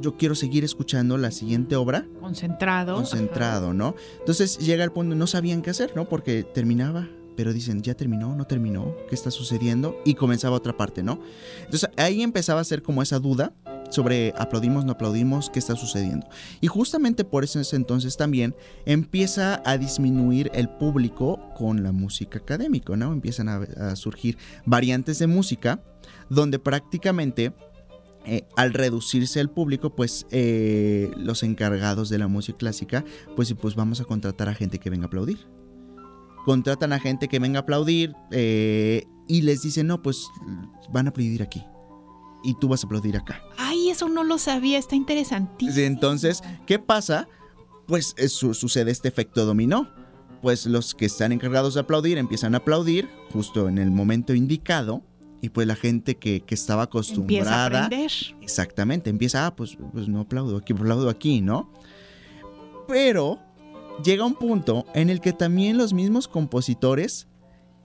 yo 0.00 0.16
quiero 0.16 0.34
seguir 0.34 0.64
escuchando 0.64 1.16
la 1.18 1.30
siguiente 1.30 1.76
obra 1.76 2.04
Concentrado. 2.20 2.96
concentrado, 2.96 3.74
¿no? 3.74 3.94
Entonces 4.18 4.58
llega 4.58 4.82
el 4.82 4.90
punto, 4.90 5.14
no 5.14 5.26
sabían 5.28 5.62
qué 5.62 5.70
hacer, 5.70 5.94
¿no? 5.94 6.08
Porque 6.08 6.42
terminaba, 6.42 7.08
pero 7.36 7.52
dicen, 7.52 7.82
ya 7.82 7.94
terminó, 7.94 8.34
no 8.34 8.46
terminó, 8.46 8.96
¿qué 9.08 9.14
está 9.14 9.30
sucediendo? 9.30 10.00
Y 10.04 10.14
comenzaba 10.14 10.56
otra 10.56 10.76
parte, 10.76 11.02
¿no? 11.02 11.20
Entonces 11.64 11.88
ahí 11.96 12.22
empezaba 12.22 12.60
a 12.60 12.64
ser 12.64 12.82
como 12.82 13.02
esa 13.02 13.18
duda 13.18 13.52
sobre 13.90 14.32
aplaudimos, 14.36 14.84
no 14.84 14.92
aplaudimos, 14.92 15.50
qué 15.50 15.58
está 15.58 15.76
sucediendo. 15.76 16.26
Y 16.60 16.66
justamente 16.66 17.24
por 17.24 17.44
eso 17.44 17.60
entonces 17.76 18.16
también 18.16 18.54
empieza 18.86 19.62
a 19.64 19.78
disminuir 19.78 20.50
el 20.54 20.68
público 20.68 21.40
con 21.56 21.82
la 21.82 21.92
música 21.92 22.38
académica, 22.38 22.96
¿no? 22.96 23.12
Empiezan 23.12 23.48
a, 23.48 23.56
a 23.56 23.96
surgir 23.96 24.36
variantes 24.64 25.18
de 25.18 25.26
música 25.26 25.80
donde 26.28 26.58
prácticamente 26.58 27.52
eh, 28.26 28.46
al 28.56 28.72
reducirse 28.72 29.38
el 29.38 29.50
público, 29.50 29.94
pues 29.94 30.26
eh, 30.30 31.10
los 31.16 31.42
encargados 31.42 32.08
de 32.08 32.18
la 32.18 32.26
música 32.26 32.56
clásica, 32.56 33.04
pues, 33.36 33.52
pues 33.54 33.74
vamos 33.74 34.00
a 34.00 34.04
contratar 34.04 34.48
a 34.48 34.54
gente 34.54 34.78
que 34.78 34.88
venga 34.88 35.04
a 35.04 35.06
aplaudir. 35.08 35.46
Contratan 36.44 36.92
a 36.92 37.00
gente 37.00 37.28
que 37.28 37.38
venga 37.38 37.60
a 37.60 37.62
aplaudir 37.62 38.14
eh, 38.30 39.06
y 39.28 39.42
les 39.42 39.62
dicen, 39.62 39.86
no, 39.86 40.02
pues 40.02 40.26
van 40.92 41.06
a 41.06 41.10
aplaudir 41.10 41.42
aquí. 41.42 41.64
Y 42.42 42.54
tú 42.58 42.68
vas 42.68 42.84
a 42.84 42.86
aplaudir 42.86 43.16
acá. 43.16 43.40
Ay, 43.56 43.88
eso 43.88 44.08
no 44.08 44.22
lo 44.24 44.36
sabía, 44.38 44.78
está 44.78 44.94
interesantísimo. 44.96 45.86
Entonces, 45.86 46.42
¿qué 46.66 46.78
pasa? 46.78 47.26
Pues 47.86 48.14
eh, 48.18 48.28
su- 48.28 48.52
sucede 48.54 48.90
este 48.90 49.08
efecto 49.08 49.46
dominó. 49.46 49.88
Pues 50.42 50.66
los 50.66 50.94
que 50.94 51.06
están 51.06 51.32
encargados 51.32 51.72
de 51.72 51.80
aplaudir 51.80 52.18
empiezan 52.18 52.54
a 52.54 52.58
aplaudir 52.58 53.08
justo 53.32 53.66
en 53.68 53.78
el 53.78 53.90
momento 53.90 54.34
indicado. 54.34 55.02
Y 55.40 55.48
pues 55.50 55.66
la 55.66 55.74
gente 55.76 56.16
que, 56.16 56.40
que 56.42 56.54
estaba 56.54 56.82
Empieza 56.84 56.98
a 56.98 57.64
acostumbrada. 57.64 57.84
aprender. 57.86 58.10
Exactamente, 58.42 59.08
empieza, 59.10 59.46
ah, 59.46 59.54
pues, 59.56 59.76
pues 59.92 60.08
no 60.08 60.20
aplaudo 60.20 60.56
aquí, 60.58 60.72
aplaudo 60.74 61.08
aquí, 61.10 61.40
¿no? 61.42 61.70
Pero 62.88 63.38
llega 64.02 64.24
un 64.24 64.34
punto 64.34 64.86
en 64.94 65.10
el 65.10 65.20
que 65.20 65.32
también 65.32 65.76
los 65.76 65.92
mismos 65.92 66.28
compositores 66.28 67.28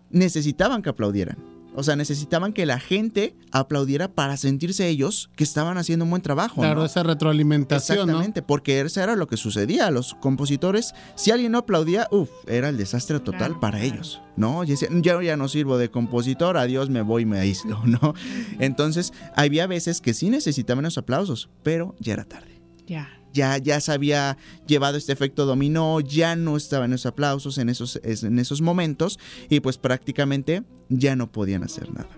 necesitaban 0.10 0.82
que 0.82 0.90
aplaudieran. 0.90 1.38
O 1.76 1.84
sea, 1.84 1.96
necesitaban 1.96 2.52
que 2.52 2.66
la 2.66 2.80
gente 2.80 3.36
aplaudiera 3.52 4.12
para 4.12 4.38
sentirse 4.38 4.88
ellos 4.88 5.30
que 5.36 5.44
estaban 5.44 5.78
haciendo 5.78 6.04
un 6.04 6.10
buen 6.10 6.22
trabajo. 6.22 6.62
Claro, 6.62 6.82
¿no? 6.82 6.86
esa 6.86 7.04
retroalimentación, 7.04 7.98
¿no? 8.00 8.04
Exactamente, 8.04 8.42
porque 8.42 8.82
eso 8.82 9.02
era 9.02 9.16
lo 9.16 9.28
que 9.28 9.38
sucedía. 9.38 9.90
Los 9.92 10.16
compositores, 10.16 10.94
si 11.16 11.32
alguien 11.32 11.52
no 11.52 11.60
aplaudía, 11.60 12.08
uff, 12.12 12.30
era 12.48 12.70
el 12.70 12.78
desastre 12.78 13.20
total 13.20 13.40
Claro, 13.40 13.60
para 13.60 13.80
claro. 13.80 13.94
ellos, 13.94 14.22
¿no? 14.36 14.64
Yo 14.64 15.22
ya 15.22 15.38
no 15.38 15.48
sirvo 15.48 15.78
de 15.78 15.92
compositor, 15.92 16.58
adiós, 16.58 16.90
me 16.90 17.02
voy 17.04 17.22
y 17.22 17.26
me 17.26 17.40
aíslo, 17.40 17.82
¿no? 17.86 18.16
Entonces, 18.60 19.14
había 19.36 19.68
veces 19.68 20.02
que 20.02 20.14
sí 20.14 20.30
necesitaban 20.30 20.84
los 20.84 20.98
aplausos, 20.98 21.50
pero 21.64 21.96
ya 22.00 22.14
era 22.14 22.26
tarde. 22.26 22.60
Ya. 22.88 23.19
Ya, 23.34 23.58
ya 23.58 23.80
se 23.80 23.92
había 23.92 24.38
llevado 24.68 24.98
este 24.98 25.12
efecto 25.14 25.46
dominó, 25.46 26.00
ya 26.00 26.36
no 26.36 26.58
estaban 26.58 26.94
esos 26.94 27.06
aplausos 27.08 27.58
en 27.58 27.70
esos, 27.70 28.00
es- 28.04 28.24
en 28.24 28.40
esos 28.40 28.62
momentos 28.62 29.20
y 29.50 29.60
pues 29.60 29.78
prácticamente 29.78 30.64
ya 30.90 31.16
no 31.16 31.32
podían 31.32 31.64
hacer 31.64 31.92
nada 31.94 32.10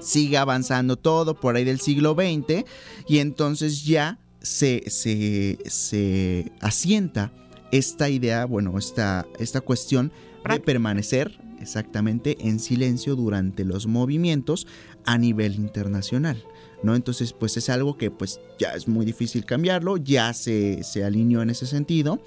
sigue 0.00 0.36
avanzando 0.36 0.96
todo 0.96 1.38
por 1.38 1.56
ahí 1.56 1.64
del 1.64 1.80
siglo 1.80 2.14
XX 2.14 2.64
y 3.08 3.18
entonces 3.18 3.84
ya 3.84 4.18
se, 4.40 4.84
se, 4.88 5.58
se 5.66 6.52
asienta 6.60 7.32
esta 7.72 8.08
idea, 8.08 8.44
bueno, 8.46 8.78
esta, 8.78 9.26
esta 9.38 9.60
cuestión 9.60 10.12
de 10.48 10.60
permanecer 10.60 11.40
exactamente 11.60 12.36
en 12.40 12.60
silencio 12.60 13.16
durante 13.16 13.64
los 13.64 13.86
movimientos 13.86 14.66
a 15.04 15.18
nivel 15.18 15.56
internacional. 15.56 16.42
¿No? 16.82 16.94
Entonces, 16.94 17.32
pues 17.32 17.56
es 17.56 17.68
algo 17.70 17.96
que 17.96 18.10
pues 18.10 18.40
ya 18.58 18.70
es 18.72 18.86
muy 18.86 19.04
difícil 19.04 19.44
cambiarlo, 19.44 19.96
ya 19.96 20.32
se, 20.32 20.84
se 20.84 21.04
alineó 21.04 21.42
en 21.42 21.50
ese 21.50 21.66
sentido, 21.66 22.22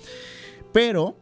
pero 0.74 1.16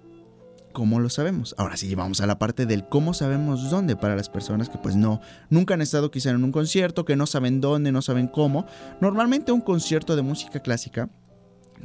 ¿Cómo 0.71 0.99
lo 0.99 1.09
sabemos? 1.09 1.55
Ahora 1.57 1.77
sí, 1.77 1.93
vamos 1.95 2.21
a 2.21 2.27
la 2.27 2.37
parte 2.37 2.65
del 2.65 2.87
cómo 2.87 3.13
sabemos 3.13 3.71
dónde 3.71 3.95
para 3.95 4.15
las 4.15 4.29
personas 4.29 4.69
que 4.69 4.77
pues 4.77 4.95
no, 4.95 5.19
nunca 5.49 5.73
han 5.73 5.81
estado 5.81 6.11
quizá 6.11 6.29
en 6.29 6.43
un 6.43 6.51
concierto, 6.51 7.05
que 7.05 7.15
no 7.15 7.25
saben 7.25 7.59
dónde, 7.59 7.91
no 7.91 8.01
saben 8.03 8.27
cómo. 8.27 8.65
Normalmente 9.01 9.51
un 9.51 9.61
concierto 9.61 10.15
de 10.15 10.21
música 10.21 10.59
clásica 10.59 11.09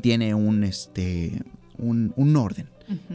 tiene 0.02 0.34
un, 0.34 0.64
este, 0.64 1.42
un, 1.78 2.12
un 2.16 2.36
orden. 2.36 2.68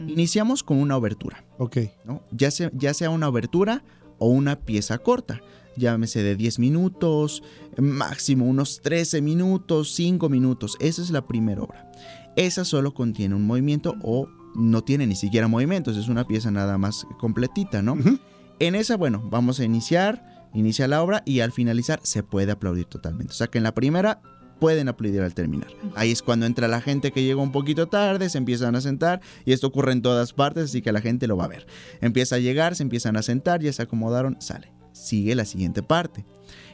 Iniciamos 0.08 0.64
con 0.64 0.78
una 0.78 0.96
obertura. 0.96 1.44
Ok. 1.58 1.78
¿no? 2.04 2.22
Ya, 2.32 2.50
sea, 2.50 2.70
ya 2.74 2.92
sea 2.92 3.10
una 3.10 3.28
obertura 3.28 3.84
o 4.18 4.28
una 4.28 4.56
pieza 4.56 4.98
corta. 4.98 5.40
Llámese 5.80 6.22
de 6.22 6.36
10 6.36 6.58
minutos, 6.58 7.42
máximo 7.78 8.44
unos 8.44 8.82
13 8.82 9.22
minutos, 9.22 9.94
5 9.94 10.28
minutos. 10.28 10.76
Esa 10.78 11.00
es 11.00 11.10
la 11.10 11.26
primera 11.26 11.62
obra. 11.62 11.90
Esa 12.36 12.64
solo 12.64 12.92
contiene 12.92 13.34
un 13.34 13.46
movimiento 13.46 13.96
o 14.02 14.28
no 14.54 14.82
tiene 14.84 15.06
ni 15.06 15.16
siquiera 15.16 15.48
movimientos. 15.48 15.96
Es 15.96 16.08
una 16.08 16.26
pieza 16.26 16.50
nada 16.50 16.76
más 16.76 17.06
completita, 17.18 17.80
¿no? 17.80 17.96
En 18.58 18.74
esa, 18.74 18.98
bueno, 18.98 19.22
vamos 19.30 19.58
a 19.58 19.64
iniciar, 19.64 20.48
inicia 20.52 20.86
la 20.86 21.02
obra 21.02 21.22
y 21.24 21.40
al 21.40 21.50
finalizar 21.50 22.00
se 22.02 22.22
puede 22.22 22.52
aplaudir 22.52 22.84
totalmente. 22.84 23.32
O 23.32 23.36
sea 23.36 23.46
que 23.46 23.56
en 23.58 23.64
la 23.64 23.74
primera 23.74 24.20
pueden 24.58 24.88
aplaudir 24.88 25.22
al 25.22 25.32
terminar. 25.32 25.68
Ahí 25.96 26.12
es 26.12 26.22
cuando 26.22 26.44
entra 26.44 26.68
la 26.68 26.82
gente 26.82 27.10
que 27.10 27.24
llegó 27.24 27.42
un 27.42 27.52
poquito 27.52 27.88
tarde, 27.88 28.28
se 28.28 28.36
empiezan 28.36 28.76
a 28.76 28.82
sentar 28.82 29.22
y 29.46 29.52
esto 29.52 29.68
ocurre 29.68 29.92
en 29.92 30.02
todas 30.02 30.34
partes, 30.34 30.64
así 30.64 30.82
que 30.82 30.92
la 30.92 31.00
gente 31.00 31.26
lo 31.26 31.38
va 31.38 31.46
a 31.46 31.48
ver. 31.48 31.66
Empieza 32.02 32.36
a 32.36 32.38
llegar, 32.38 32.76
se 32.76 32.82
empiezan 32.82 33.16
a 33.16 33.22
sentar, 33.22 33.62
ya 33.62 33.72
se 33.72 33.82
acomodaron, 33.82 34.36
sale. 34.40 34.79
Sigue 35.00 35.34
la 35.34 35.44
siguiente 35.44 35.82
parte. 35.82 36.24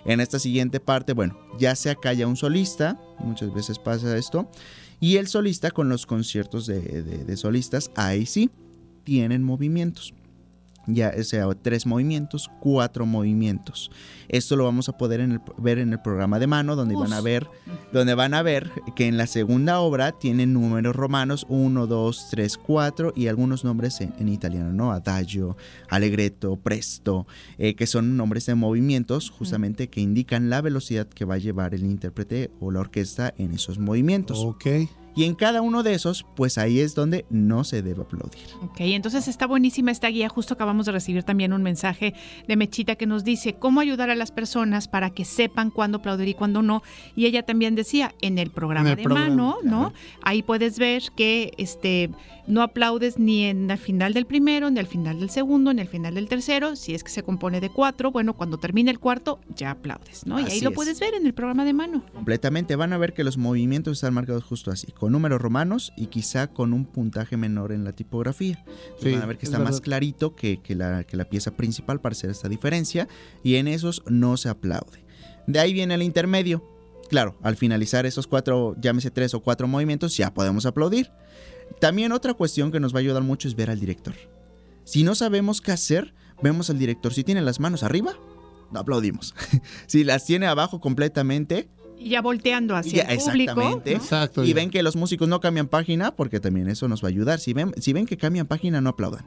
En 0.04 0.20
esta 0.20 0.38
siguiente 0.38 0.80
parte, 0.80 1.12
bueno, 1.12 1.38
ya 1.58 1.74
se 1.74 1.90
acalla 1.90 2.26
un 2.26 2.36
solista, 2.36 3.00
muchas 3.18 3.52
veces 3.52 3.78
pasa 3.78 4.16
esto, 4.16 4.50
y 5.00 5.16
el 5.16 5.26
solista 5.26 5.70
con 5.70 5.88
los 5.88 6.06
conciertos 6.06 6.66
de, 6.66 7.36
solistas, 7.36 7.90
ahí 7.96 8.26
sí, 8.26 8.50
tienen 9.04 9.42
movimientos. 9.42 10.14
Ya 10.86 11.12
sea 11.24 11.46
tres 11.60 11.86
movimientos, 11.86 12.50
cuatro 12.60 13.06
movimientos. 13.06 13.90
Esto 14.28 14.56
lo 14.56 14.64
vamos 14.64 14.88
a 14.88 14.96
poder 14.96 15.20
en 15.20 15.32
el- 15.32 15.40
ver 15.58 15.78
en 15.78 15.92
el 15.92 16.00
programa 16.00 16.38
de 16.38 16.46
mano, 16.46 16.76
donde 16.76 16.94
van 16.96 17.12
a 17.12 17.20
ver, 17.20 17.46
donde 17.92 18.14
van 18.14 18.34
a 18.34 18.42
ver 18.42 18.70
que 18.96 19.06
en 19.06 19.16
la 19.16 19.26
segunda 19.26 19.80
obra 19.80 20.12
tienen 20.12 20.52
números 20.52 20.94
romanos 20.96 21.46
1, 21.48 21.86
2, 21.86 22.28
3, 22.30 22.56
4 22.58 23.12
y 23.14 23.26
algunos 23.28 23.64
nombres 23.64 24.00
en, 24.00 24.12
en 24.18 24.28
italiano, 24.28 24.72
¿no? 24.72 24.92
Adagio, 24.92 25.56
allegretto, 25.88 26.56
presto, 26.56 27.26
eh, 27.58 27.74
que 27.74 27.86
son 27.86 28.16
nombres 28.16 28.46
de 28.46 28.54
movimientos 28.54 29.30
justamente 29.30 29.88
que 29.88 30.00
indican 30.00 30.50
la 30.50 30.60
velocidad 30.60 31.06
que 31.06 31.24
va 31.24 31.34
a 31.34 31.38
llevar 31.38 31.74
el 31.74 31.84
intérprete 31.84 32.50
o 32.60 32.70
la 32.70 32.80
orquesta 32.80 33.32
en 33.38 33.52
esos 33.54 33.78
movimientos. 33.78 34.38
Ok. 34.44 34.66
Y 35.16 35.24
en 35.24 35.34
cada 35.34 35.62
uno 35.62 35.82
de 35.82 35.94
esos, 35.94 36.26
pues 36.36 36.58
ahí 36.58 36.78
es 36.78 36.94
donde 36.94 37.24
no 37.30 37.64
se 37.64 37.80
debe 37.80 38.02
aplaudir. 38.02 38.42
Ok, 38.62 38.76
entonces 38.80 39.28
está 39.28 39.46
buenísima 39.46 39.90
esta 39.90 40.08
guía. 40.08 40.28
Justo 40.28 40.54
acabamos 40.54 40.84
de 40.84 40.92
recibir 40.92 41.24
también 41.24 41.54
un 41.54 41.62
mensaje 41.62 42.14
de 42.46 42.56
Mechita 42.56 42.96
que 42.96 43.06
nos 43.06 43.24
dice 43.24 43.54
cómo 43.54 43.80
ayudar 43.80 44.10
a 44.10 44.14
las 44.14 44.30
personas 44.30 44.88
para 44.88 45.10
que 45.10 45.24
sepan 45.24 45.70
cuándo 45.70 45.98
aplaudir 45.98 46.28
y 46.28 46.34
cuándo 46.34 46.60
no. 46.60 46.82
Y 47.16 47.24
ella 47.24 47.44
también 47.44 47.74
decía 47.74 48.14
en 48.20 48.38
el 48.38 48.50
programa 48.50 48.90
En 48.90 48.92
el 48.92 48.96
de 48.98 49.02
programa, 49.04 49.28
mano, 49.28 49.56
¿no? 49.64 49.92
Ahí 50.22 50.42
puedes 50.42 50.78
ver 50.78 51.02
que 51.16 51.52
este 51.56 52.10
no 52.46 52.62
aplaudes 52.62 53.18
ni 53.18 53.44
en 53.44 53.70
el 53.70 53.78
final 53.78 54.14
del 54.14 54.26
primero, 54.26 54.70
ni 54.70 54.78
al 54.78 54.86
final 54.86 55.18
del 55.18 55.30
segundo, 55.30 55.72
ni 55.72 55.80
al 55.80 55.88
final 55.88 56.14
del 56.14 56.28
tercero. 56.28 56.76
Si 56.76 56.94
es 56.94 57.02
que 57.02 57.10
se 57.10 57.22
compone 57.22 57.60
de 57.60 57.70
cuatro, 57.70 58.12
bueno, 58.12 58.34
cuando 58.34 58.58
termine 58.58 58.90
el 58.90 58.98
cuarto 58.98 59.40
ya 59.54 59.72
aplaudes, 59.72 60.26
¿no? 60.26 60.38
y 60.40 60.44
ahí 60.44 60.60
lo 60.60 60.70
es. 60.70 60.74
puedes 60.74 61.00
ver 61.00 61.14
en 61.14 61.26
el 61.26 61.34
programa 61.34 61.64
de 61.64 61.72
mano. 61.72 62.04
Completamente. 62.12 62.76
Van 62.76 62.92
a 62.92 62.98
ver 62.98 63.14
que 63.14 63.24
los 63.24 63.36
movimientos 63.36 63.94
están 63.94 64.14
marcados 64.14 64.44
justo 64.44 64.70
así, 64.70 64.92
con 65.06 65.12
números 65.12 65.40
romanos 65.40 65.92
y 65.96 66.06
quizá 66.06 66.48
con 66.48 66.72
un 66.72 66.84
puntaje 66.84 67.36
menor 67.36 67.70
en 67.70 67.84
la 67.84 67.92
tipografía. 67.92 68.64
Sí, 69.00 69.12
van 69.12 69.22
a 69.22 69.26
ver 69.26 69.38
que 69.38 69.46
es 69.46 69.52
está 69.52 69.62
más 69.62 69.80
clarito 69.80 70.34
que, 70.34 70.60
que 70.60 70.74
la, 70.74 71.04
que 71.04 71.16
la 71.16 71.26
pieza 71.26 71.52
principal 71.52 72.00
para 72.00 72.12
hacer 72.12 72.28
esta 72.28 72.48
diferencia 72.48 73.06
y 73.44 73.54
en 73.54 73.68
esos 73.68 74.02
no 74.08 74.36
se 74.36 74.48
aplaude. 74.48 75.04
De 75.46 75.60
ahí 75.60 75.72
viene 75.72 75.94
el 75.94 76.02
intermedio. 76.02 76.68
Claro, 77.08 77.38
al 77.44 77.54
finalizar 77.54 78.04
esos 78.04 78.26
cuatro, 78.26 78.74
llámese 78.80 79.12
tres 79.12 79.32
o 79.34 79.38
cuatro 79.38 79.68
movimientos, 79.68 80.16
ya 80.16 80.34
podemos 80.34 80.66
aplaudir. 80.66 81.12
También 81.80 82.10
otra 82.10 82.34
cuestión 82.34 82.72
que 82.72 82.80
nos 82.80 82.92
va 82.92 82.98
a 82.98 83.02
ayudar 83.02 83.22
mucho 83.22 83.46
es 83.46 83.54
ver 83.54 83.70
al 83.70 83.78
director. 83.78 84.16
Si 84.82 85.04
no 85.04 85.14
sabemos 85.14 85.60
qué 85.60 85.70
hacer, 85.70 86.14
vemos 86.42 86.68
al 86.68 86.80
director. 86.80 87.14
Si 87.14 87.22
tiene 87.22 87.42
las 87.42 87.60
manos 87.60 87.84
arriba, 87.84 88.14
aplaudimos. 88.74 89.36
si 89.86 90.02
las 90.02 90.24
tiene 90.24 90.48
abajo 90.48 90.80
completamente, 90.80 91.68
ya 91.98 92.22
volteando 92.22 92.76
hacia 92.76 93.04
ya, 93.04 93.12
el 93.12 93.18
público. 93.18 93.52
exactamente. 93.52 93.90
¿no? 93.90 93.96
Exacto. 93.96 94.44
Y 94.44 94.48
ya. 94.48 94.54
ven 94.54 94.70
que 94.70 94.82
los 94.82 94.96
músicos 94.96 95.28
no 95.28 95.40
cambian 95.40 95.68
página, 95.68 96.14
porque 96.14 96.40
también 96.40 96.68
eso 96.68 96.88
nos 96.88 97.02
va 97.02 97.08
a 97.08 97.10
ayudar. 97.10 97.38
Si 97.38 97.52
ven, 97.52 97.72
si 97.78 97.92
ven 97.92 98.06
que 98.06 98.16
cambian 98.16 98.46
página, 98.46 98.80
no 98.80 98.90
aplaudan. 98.90 99.26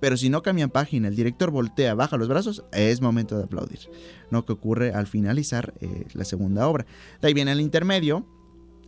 Pero 0.00 0.16
si 0.16 0.30
no 0.30 0.42
cambian 0.42 0.70
página, 0.70 1.08
el 1.08 1.16
director 1.16 1.50
voltea, 1.50 1.94
baja 1.94 2.16
los 2.16 2.28
brazos, 2.28 2.64
es 2.72 3.00
momento 3.00 3.36
de 3.36 3.44
aplaudir. 3.44 3.80
No 4.30 4.44
que 4.44 4.52
ocurre 4.52 4.92
al 4.92 5.06
finalizar 5.06 5.74
eh, 5.80 6.06
la 6.14 6.24
segunda 6.24 6.68
obra. 6.68 6.86
De 7.20 7.28
ahí 7.28 7.34
viene 7.34 7.50
el 7.50 7.60
intermedio, 7.60 8.24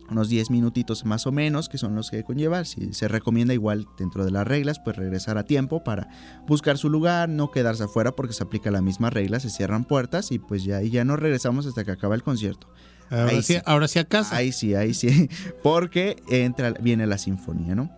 unos 0.09 0.29
10 0.29 0.51
minutitos 0.51 1.05
más 1.05 1.27
o 1.27 1.31
menos, 1.31 1.69
que 1.69 1.77
son 1.77 1.95
los 1.95 2.11
que 2.11 2.23
conlleva. 2.23 2.63
Si 2.65 2.93
se 2.93 3.07
recomienda 3.07 3.53
igual 3.53 3.87
dentro 3.97 4.23
de 4.23 4.31
las 4.31 4.47
reglas, 4.47 4.79
pues 4.79 4.95
regresar 4.95 5.37
a 5.37 5.45
tiempo 5.45 5.83
para 5.83 6.09
buscar 6.47 6.77
su 6.77 6.89
lugar, 6.89 7.29
no 7.29 7.51
quedarse 7.51 7.83
afuera 7.83 8.15
porque 8.15 8.33
se 8.33 8.43
aplica 8.43 8.71
la 8.71 8.81
misma 8.81 9.09
regla, 9.09 9.39
se 9.39 9.49
cierran 9.49 9.85
puertas 9.85 10.31
y 10.31 10.39
pues 10.39 10.63
ya, 10.63 10.81
y 10.81 10.91
ya 10.91 11.03
no 11.03 11.15
regresamos 11.15 11.65
hasta 11.65 11.83
que 11.83 11.91
acaba 11.91 12.15
el 12.15 12.23
concierto. 12.23 12.67
Ahora 13.11 13.31
Ahí 13.31 13.43
sí, 13.43 13.57
ahora 13.65 13.87
sí 13.87 13.99
a 13.99 14.05
casa. 14.05 14.35
Ahí 14.35 14.51
sí, 14.51 14.73
ahí 14.73 14.93
sí. 14.93 15.29
Porque 15.63 16.15
entra, 16.29 16.71
viene 16.71 17.05
la 17.05 17.17
sinfonía, 17.17 17.75
¿no? 17.75 17.91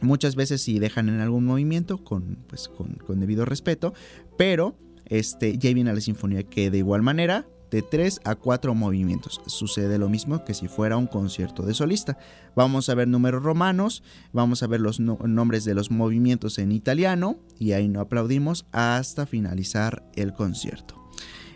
Muchas 0.00 0.34
veces 0.36 0.62
sí 0.62 0.78
dejan 0.78 1.08
en 1.08 1.20
algún 1.20 1.44
movimiento 1.44 2.02
con, 2.02 2.38
pues, 2.48 2.68
con, 2.68 2.94
con 2.94 3.20
debido 3.20 3.44
respeto, 3.44 3.94
pero 4.36 4.76
este, 5.06 5.58
ya 5.58 5.72
viene 5.74 5.92
la 5.92 6.00
sinfonía 6.00 6.42
que 6.44 6.70
de 6.70 6.78
igual 6.78 7.02
manera, 7.02 7.46
de 7.70 7.82
3 7.82 8.20
a 8.24 8.34
4 8.36 8.74
movimientos. 8.74 9.40
Sucede 9.46 9.98
lo 9.98 10.08
mismo 10.08 10.44
que 10.44 10.54
si 10.54 10.68
fuera 10.68 10.96
un 10.96 11.06
concierto 11.06 11.64
de 11.66 11.74
solista. 11.74 12.16
Vamos 12.56 12.88
a 12.88 12.94
ver 12.94 13.08
números 13.08 13.42
romanos, 13.42 14.02
vamos 14.32 14.62
a 14.62 14.66
ver 14.66 14.80
los 14.80 15.00
no- 15.00 15.18
nombres 15.26 15.64
de 15.66 15.74
los 15.74 15.90
movimientos 15.90 16.58
en 16.58 16.72
italiano 16.72 17.38
y 17.58 17.72
ahí 17.72 17.88
no 17.88 18.00
aplaudimos 18.00 18.64
hasta 18.72 19.26
finalizar 19.26 20.08
el 20.14 20.32
concierto. 20.32 20.94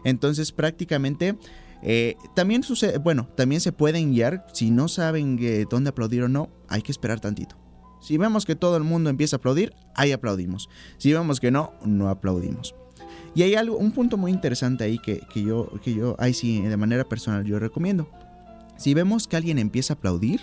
Entonces 0.05 0.53
prácticamente 0.53 1.37
eh, 1.83 2.17
también 2.35 2.63
sucede, 2.63 2.99
bueno, 2.99 3.29
también 3.37 3.61
se 3.61 3.73
pueden 3.73 4.13
guiar, 4.13 4.47
si 4.53 4.71
no 4.71 4.89
saben 4.89 5.39
dónde 5.69 5.91
aplaudir 5.91 6.23
o 6.23 6.29
no, 6.29 6.49
hay 6.69 6.83
que 6.83 6.93
esperar 6.93 7.21
tantito. 7.21 7.57
Si 8.01 8.19
vemos 8.19 8.45
que 8.45 8.57
todo 8.57 8.77
el 8.77 8.83
mundo 8.83 9.11
empieza 9.11 9.37
a 9.37 9.39
aplaudir, 9.39 9.75
ahí 9.95 10.11
aplaudimos. 10.13 10.69
Si 10.99 11.13
vemos 11.13 11.39
que 11.39 11.51
no, 11.51 11.73
no 11.85 12.09
aplaudimos. 12.09 12.75
Y 13.35 13.43
hay 13.43 13.55
algo, 13.55 13.77
un 13.77 13.93
punto 13.93 14.17
muy 14.17 14.31
interesante 14.33 14.85
ahí 14.85 14.99
que, 14.99 15.21
que 15.33 15.43
yo, 15.43 15.71
que 15.83 15.95
yo, 15.95 16.17
ahí 16.19 16.35
sí, 16.35 16.61
de 16.61 16.77
manera 16.77 17.09
personal, 17.09 17.45
yo 17.45 17.59
recomiendo. 17.59 18.11
Si 18.77 18.95
vemos 18.95 19.29
que 19.29 19.37
alguien 19.37 19.59
empieza 19.59 19.95
a 19.95 19.97
aplaudir, 19.97 20.41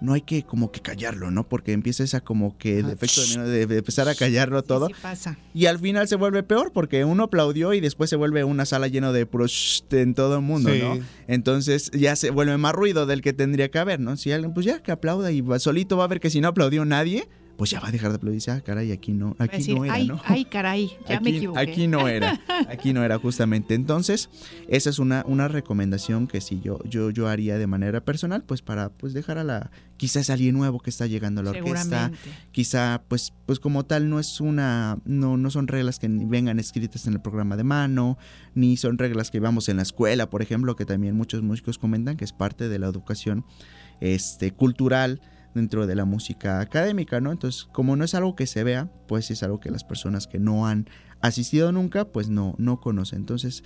no 0.00 0.12
hay 0.12 0.20
que 0.20 0.42
como 0.42 0.70
que 0.70 0.80
callarlo, 0.80 1.30
¿no? 1.30 1.48
Porque 1.48 1.72
empieza 1.72 2.04
esa 2.04 2.20
como 2.20 2.56
que 2.58 2.80
Ah, 2.84 2.86
defecto 2.88 3.22
de, 3.22 3.48
de- 3.48 3.66
de 3.66 3.78
empezar 3.78 4.08
a 4.08 4.14
callarlo 4.14 4.62
todo. 4.62 4.88
Sí 4.88 4.94
pasa. 5.00 5.38
Y 5.54 5.66
al 5.66 5.78
final 5.78 6.06
se 6.08 6.16
vuelve 6.16 6.42
peor 6.42 6.72
porque 6.72 7.04
uno 7.04 7.24
aplaudió 7.24 7.72
y 7.72 7.80
después 7.80 8.10
se 8.10 8.16
vuelve 8.16 8.44
una 8.44 8.66
sala 8.66 8.88
llena 8.88 9.12
de 9.12 9.26
en 9.90 10.14
todo 10.14 10.36
el 10.36 10.42
mundo, 10.42 10.70
Sí. 10.72 10.80
¿no? 10.82 10.98
Entonces 11.28 11.90
ya 11.92 12.14
se 12.16 12.30
vuelve 12.30 12.56
más 12.58 12.74
ruido 12.74 13.06
del 13.06 13.22
que 13.22 13.32
tendría 13.32 13.70
que 13.70 13.78
haber, 13.78 14.00
¿no? 14.00 14.16
Si 14.16 14.32
alguien, 14.32 14.52
pues 14.54 14.66
ya 14.66 14.82
que 14.82 14.92
aplauda 14.92 15.32
y 15.32 15.40
va- 15.40 15.58
solito 15.58 15.96
va 15.96 16.04
a 16.04 16.08
ver 16.08 16.20
que 16.20 16.30
si 16.30 16.40
no 16.40 16.48
aplaudió 16.48 16.84
nadie, 16.84 17.28
pues 17.56 17.70
ya 17.70 17.80
va 17.80 17.88
a 17.88 17.90
dejar 17.90 18.10
de 18.10 18.16
aplaudir. 18.16 18.36
dice, 18.36 18.50
Ah, 18.50 18.60
caray, 18.60 18.92
aquí 18.92 19.12
no, 19.12 19.34
aquí 19.38 19.58
decir, 19.58 19.74
no 19.76 19.84
era, 19.84 19.94
ay, 19.94 20.06
¿no? 20.06 20.20
ay, 20.24 20.44
caray, 20.44 20.90
ya 21.08 21.20
me 21.20 21.30
equivoqué. 21.30 21.60
aquí 21.60 21.86
no 21.86 22.08
era, 22.08 22.40
aquí 22.68 22.92
no 22.92 23.02
era 23.04 23.18
justamente. 23.18 23.74
Entonces, 23.74 24.28
esa 24.68 24.90
es 24.90 24.98
una, 24.98 25.24
una 25.26 25.48
recomendación 25.48 26.26
que 26.26 26.40
sí 26.40 26.60
yo, 26.62 26.78
yo, 26.84 27.10
yo 27.10 27.28
haría 27.28 27.58
de 27.58 27.66
manera 27.66 28.00
personal, 28.04 28.42
pues 28.44 28.62
para 28.62 28.90
pues 28.90 29.14
dejar 29.14 29.38
a 29.38 29.44
la, 29.44 29.70
quizás 29.96 30.30
alguien 30.30 30.54
nuevo 30.54 30.80
que 30.80 30.90
está 30.90 31.06
llegando 31.06 31.40
a 31.40 31.44
la 31.44 31.50
orquesta, 31.50 32.10
quizá 32.52 33.02
pues, 33.08 33.32
pues 33.46 33.58
como 33.58 33.84
tal 33.84 34.08
no 34.08 34.20
es 34.20 34.40
una, 34.40 34.98
no, 35.04 35.36
no 35.36 35.50
son 35.50 35.68
reglas 35.68 35.98
que 35.98 36.08
ni 36.08 36.24
vengan 36.24 36.58
escritas 36.58 37.06
en 37.06 37.14
el 37.14 37.20
programa 37.20 37.56
de 37.56 37.64
mano, 37.64 38.18
ni 38.54 38.76
son 38.76 38.98
reglas 38.98 39.30
que 39.30 39.40
vamos 39.40 39.68
en 39.68 39.76
la 39.76 39.82
escuela, 39.82 40.28
por 40.28 40.42
ejemplo, 40.42 40.76
que 40.76 40.84
también 40.84 41.16
muchos 41.16 41.42
músicos 41.42 41.78
comentan 41.78 42.16
que 42.16 42.24
es 42.24 42.32
parte 42.32 42.68
de 42.68 42.78
la 42.78 42.86
educación 42.86 43.44
este, 44.00 44.52
cultural 44.52 45.20
dentro 45.56 45.86
de 45.86 45.96
la 45.96 46.04
música 46.04 46.60
académica, 46.60 47.20
¿no? 47.20 47.32
Entonces, 47.32 47.64
como 47.72 47.96
no 47.96 48.04
es 48.04 48.14
algo 48.14 48.36
que 48.36 48.46
se 48.46 48.62
vea, 48.62 48.88
pues 49.08 49.30
es 49.30 49.42
algo 49.42 49.58
que 49.58 49.70
las 49.70 49.82
personas 49.82 50.26
que 50.26 50.38
no 50.38 50.66
han 50.66 50.88
asistido 51.20 51.72
nunca, 51.72 52.04
pues 52.04 52.28
no, 52.28 52.54
no 52.58 52.80
conocen. 52.80 53.20
Entonces, 53.20 53.64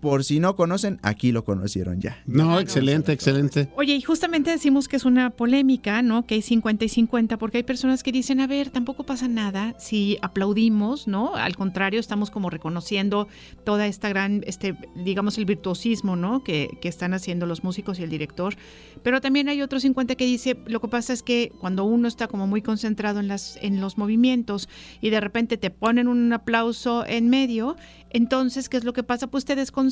por 0.00 0.24
si 0.24 0.40
no 0.40 0.56
conocen, 0.56 0.98
aquí 1.02 1.30
lo 1.30 1.44
conocieron 1.44 2.00
ya. 2.00 2.22
No, 2.26 2.58
excelente, 2.58 3.12
excelente. 3.12 3.68
Oye, 3.76 3.94
y 3.94 4.00
justamente 4.00 4.50
decimos 4.50 4.88
que 4.88 4.96
es 4.96 5.04
una 5.04 5.30
polémica, 5.30 6.00
¿no? 6.00 6.26
Que 6.26 6.36
hay 6.36 6.42
50 6.42 6.86
y 6.86 6.88
50, 6.88 7.36
porque 7.36 7.58
hay 7.58 7.62
personas 7.62 8.02
que 8.02 8.10
dicen, 8.10 8.40
a 8.40 8.46
ver, 8.46 8.70
tampoco 8.70 9.04
pasa 9.04 9.28
nada 9.28 9.74
si 9.78 10.18
aplaudimos, 10.22 11.06
¿no? 11.06 11.34
Al 11.34 11.54
contrario, 11.54 12.00
estamos 12.00 12.30
como 12.30 12.48
reconociendo 12.48 13.28
toda 13.64 13.86
esta 13.86 14.08
gran, 14.08 14.42
este, 14.46 14.74
digamos, 14.96 15.36
el 15.36 15.44
virtuosismo, 15.44 16.16
¿no? 16.16 16.42
Que, 16.42 16.78
que 16.80 16.88
están 16.88 17.12
haciendo 17.12 17.44
los 17.44 17.62
músicos 17.62 17.98
y 17.98 18.02
el 18.02 18.10
director. 18.10 18.56
Pero 19.02 19.20
también 19.20 19.48
hay 19.48 19.60
otro 19.60 19.80
50 19.80 20.14
que 20.14 20.24
dice, 20.24 20.56
lo 20.66 20.80
que 20.80 20.88
pasa 20.88 21.12
es 21.12 21.22
que 21.22 21.52
cuando 21.60 21.84
uno 21.84 22.08
está 22.08 22.26
como 22.26 22.46
muy 22.46 22.62
concentrado 22.62 23.20
en, 23.20 23.28
las, 23.28 23.58
en 23.60 23.80
los 23.80 23.98
movimientos 23.98 24.68
y 25.02 25.10
de 25.10 25.20
repente 25.20 25.58
te 25.58 25.70
ponen 25.70 26.08
un 26.08 26.32
aplauso 26.32 27.04
en 27.06 27.28
medio, 27.28 27.76
entonces, 28.10 28.68
¿qué 28.68 28.76
es 28.76 28.84
lo 28.84 28.92
que 28.92 29.02
pasa? 29.02 29.28
Pues 29.28 29.44
te 29.44 29.54
desconcentras 29.54 29.89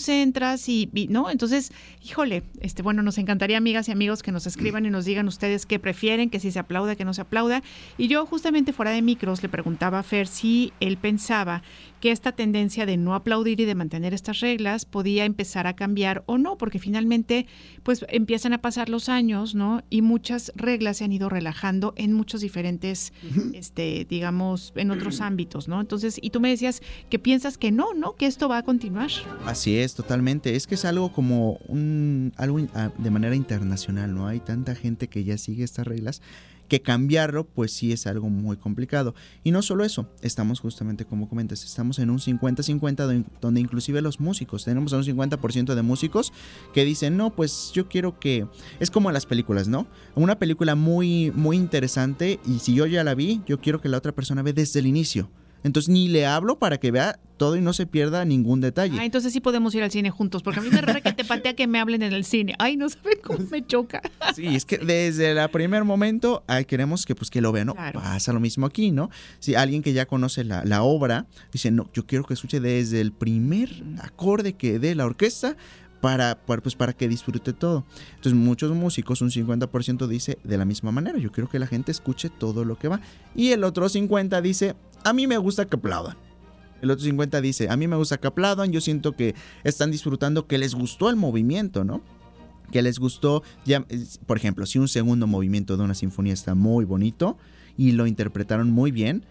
y, 0.66 0.90
y, 0.94 1.08
¿no? 1.08 1.30
Entonces, 1.30 1.72
híjole, 2.04 2.42
este, 2.60 2.82
bueno, 2.82 3.02
nos 3.02 3.18
encantaría, 3.18 3.56
amigas 3.58 3.88
y 3.88 3.92
amigos, 3.92 4.22
que 4.22 4.32
nos 4.32 4.46
escriban 4.46 4.86
y 4.86 4.90
nos 4.90 5.04
digan 5.04 5.26
ustedes 5.26 5.66
qué 5.66 5.78
prefieren, 5.78 6.30
que 6.30 6.40
si 6.40 6.50
se 6.52 6.58
aplauda, 6.58 6.94
que 6.96 7.04
no 7.04 7.14
se 7.14 7.22
aplauda. 7.22 7.62
Y 7.96 8.08
yo 8.08 8.24
justamente 8.26 8.72
fuera 8.72 8.90
de 8.92 9.02
micros 9.02 9.42
le 9.42 9.48
preguntaba 9.48 9.98
a 9.98 10.02
Fer 10.02 10.26
si 10.26 10.72
él 10.80 10.96
pensaba 10.96 11.62
que 12.00 12.10
esta 12.10 12.32
tendencia 12.32 12.86
de 12.86 12.96
no 12.96 13.14
aplaudir 13.14 13.60
y 13.60 13.64
de 13.64 13.74
mantener 13.74 14.14
estas 14.14 14.40
reglas 14.40 14.84
podía 14.84 15.24
empezar 15.24 15.66
a 15.66 15.74
cambiar 15.74 16.22
o 16.26 16.38
no, 16.38 16.56
porque 16.56 16.78
finalmente, 16.78 17.46
pues 17.82 18.04
empiezan 18.08 18.52
a 18.52 18.58
pasar 18.58 18.88
los 18.88 19.08
años, 19.08 19.54
¿no? 19.54 19.82
Y 19.90 20.02
muchas 20.02 20.52
reglas 20.54 20.98
se 20.98 21.04
han 21.04 21.12
ido 21.12 21.28
relajando 21.28 21.94
en 21.96 22.12
muchos 22.12 22.40
diferentes, 22.40 23.12
este, 23.52 24.06
digamos, 24.08 24.72
en 24.76 24.90
otros 24.90 25.20
ámbitos, 25.20 25.68
¿no? 25.68 25.80
Entonces, 25.80 26.18
y 26.22 26.30
tú 26.30 26.40
me 26.40 26.50
decías 26.50 26.82
que 27.10 27.18
piensas 27.18 27.58
que 27.58 27.72
no, 27.72 27.94
¿no? 27.94 28.14
Que 28.14 28.26
esto 28.26 28.48
va 28.48 28.58
a 28.58 28.62
continuar. 28.62 29.10
Así 29.44 29.76
es, 29.76 29.94
totalmente. 29.94 30.56
Es 30.56 30.66
que 30.66 30.74
es 30.74 30.84
algo 30.84 31.12
como 31.12 31.58
un 31.66 32.32
algo 32.36 32.60
ah, 32.74 32.90
de 32.96 33.10
manera 33.10 33.34
internacional, 33.34 34.14
¿no? 34.14 34.26
Hay 34.26 34.40
tanta 34.40 34.74
gente 34.74 35.08
que 35.08 35.24
ya 35.24 35.38
sigue 35.38 35.64
estas 35.64 35.86
reglas 35.86 36.22
que 36.68 36.82
cambiarlo 36.82 37.44
pues 37.46 37.72
sí 37.72 37.92
es 37.92 38.06
algo 38.06 38.28
muy 38.28 38.56
complicado. 38.56 39.14
Y 39.42 39.50
no 39.50 39.62
solo 39.62 39.84
eso, 39.84 40.08
estamos 40.22 40.60
justamente 40.60 41.04
como 41.04 41.28
comentas, 41.28 41.64
estamos 41.64 41.98
en 41.98 42.10
un 42.10 42.18
50-50 42.18 42.94
don- 42.96 43.26
donde 43.40 43.60
inclusive 43.60 44.00
los 44.02 44.20
músicos, 44.20 44.64
tenemos 44.64 44.92
a 44.92 44.98
un 44.98 45.04
50% 45.04 45.74
de 45.74 45.82
músicos 45.82 46.32
que 46.74 46.84
dicen, 46.84 47.16
no, 47.16 47.34
pues 47.34 47.72
yo 47.74 47.88
quiero 47.88 48.18
que... 48.20 48.46
Es 48.80 48.90
como 48.90 49.10
las 49.10 49.26
películas, 49.26 49.68
¿no? 49.68 49.86
Una 50.14 50.38
película 50.38 50.74
muy, 50.74 51.30
muy 51.32 51.56
interesante 51.56 52.38
y 52.46 52.58
si 52.58 52.74
yo 52.74 52.86
ya 52.86 53.02
la 53.04 53.14
vi, 53.14 53.40
yo 53.46 53.60
quiero 53.60 53.80
que 53.80 53.88
la 53.88 53.96
otra 53.98 54.12
persona 54.12 54.42
ve 54.42 54.52
desde 54.52 54.80
el 54.80 54.86
inicio. 54.86 55.30
Entonces 55.64 55.88
ni 55.88 56.08
le 56.08 56.26
hablo 56.26 56.58
para 56.58 56.78
que 56.78 56.90
vea 56.90 57.18
todo 57.36 57.56
y 57.56 57.60
no 57.60 57.72
se 57.72 57.86
pierda 57.86 58.24
ningún 58.24 58.60
detalle. 58.60 58.98
Ah, 58.98 59.04
entonces 59.04 59.32
sí 59.32 59.40
podemos 59.40 59.74
ir 59.74 59.82
al 59.82 59.90
cine 59.90 60.10
juntos, 60.10 60.42
porque 60.42 60.60
a 60.60 60.62
mí 60.62 60.70
me 60.70 60.80
rara 60.80 61.00
que 61.00 61.12
te 61.12 61.24
patea 61.24 61.54
que 61.54 61.66
me 61.66 61.78
hablen 61.78 62.02
en 62.02 62.12
el 62.12 62.24
cine. 62.24 62.54
Ay, 62.58 62.76
no 62.76 62.88
saben 62.88 63.18
cómo 63.22 63.38
me 63.50 63.64
choca. 63.64 64.02
Sí, 64.34 64.46
es 64.46 64.64
que 64.64 64.78
desde 64.78 65.30
el 65.30 65.50
primer 65.50 65.84
momento 65.84 66.42
ay, 66.46 66.64
queremos 66.64 67.06
que 67.06 67.14
pues 67.14 67.30
que 67.30 67.40
lo 67.40 67.52
vean. 67.52 67.68
¿no? 67.68 67.74
Pasa 67.74 68.32
lo 68.32 68.40
mismo 68.40 68.66
aquí, 68.66 68.90
¿no? 68.90 69.10
Si 69.38 69.54
alguien 69.54 69.82
que 69.82 69.92
ya 69.92 70.06
conoce 70.06 70.44
la, 70.44 70.64
la 70.64 70.82
obra 70.82 71.26
dice, 71.52 71.70
no, 71.70 71.88
yo 71.92 72.06
quiero 72.06 72.24
que 72.24 72.34
escuche 72.34 72.60
desde 72.60 73.00
el 73.00 73.12
primer 73.12 73.70
acorde 74.00 74.54
que 74.54 74.78
dé 74.78 74.94
la 74.94 75.06
orquesta 75.06 75.56
para, 76.00 76.36
para, 76.36 76.62
pues, 76.62 76.74
para 76.74 76.92
que 76.92 77.08
disfrute 77.08 77.52
todo. 77.52 77.84
Entonces 78.10 78.34
muchos 78.34 78.72
músicos, 78.72 79.20
un 79.20 79.30
50% 79.30 80.06
dice 80.06 80.38
de 80.44 80.58
la 80.58 80.64
misma 80.64 80.92
manera, 80.92 81.18
yo 81.18 81.32
quiero 81.32 81.48
que 81.48 81.58
la 81.58 81.66
gente 81.66 81.92
escuche 81.92 82.30
todo 82.30 82.64
lo 82.64 82.78
que 82.78 82.88
va. 82.88 83.00
Y 83.34 83.50
el 83.50 83.64
otro 83.64 83.88
50% 83.88 84.40
dice, 84.40 84.76
a 85.04 85.12
mí 85.12 85.26
me 85.26 85.38
gusta 85.38 85.66
que 85.66 85.76
aplaudan. 85.76 86.16
El 86.80 86.90
otro 86.90 87.04
50 87.04 87.40
dice, 87.40 87.68
a 87.68 87.76
mí 87.76 87.88
me 87.88 87.96
gusta 87.96 88.18
que 88.18 88.28
aplaudan, 88.28 88.70
yo 88.70 88.80
siento 88.80 89.12
que 89.12 89.34
están 89.64 89.90
disfrutando, 89.90 90.46
que 90.46 90.58
les 90.58 90.74
gustó 90.74 91.10
el 91.10 91.16
movimiento, 91.16 91.84
¿no? 91.84 92.02
Que 92.70 92.82
les 92.82 92.98
gustó, 92.98 93.42
ya, 93.64 93.84
por 94.26 94.36
ejemplo, 94.36 94.64
si 94.66 94.78
un 94.78 94.88
segundo 94.88 95.26
movimiento 95.26 95.76
de 95.76 95.82
una 95.82 95.94
sinfonía 95.94 96.34
está 96.34 96.54
muy 96.54 96.84
bonito 96.84 97.36
y 97.76 97.92
lo 97.92 98.06
interpretaron 98.06 98.70
muy 98.70 98.92
bien, 98.92 99.24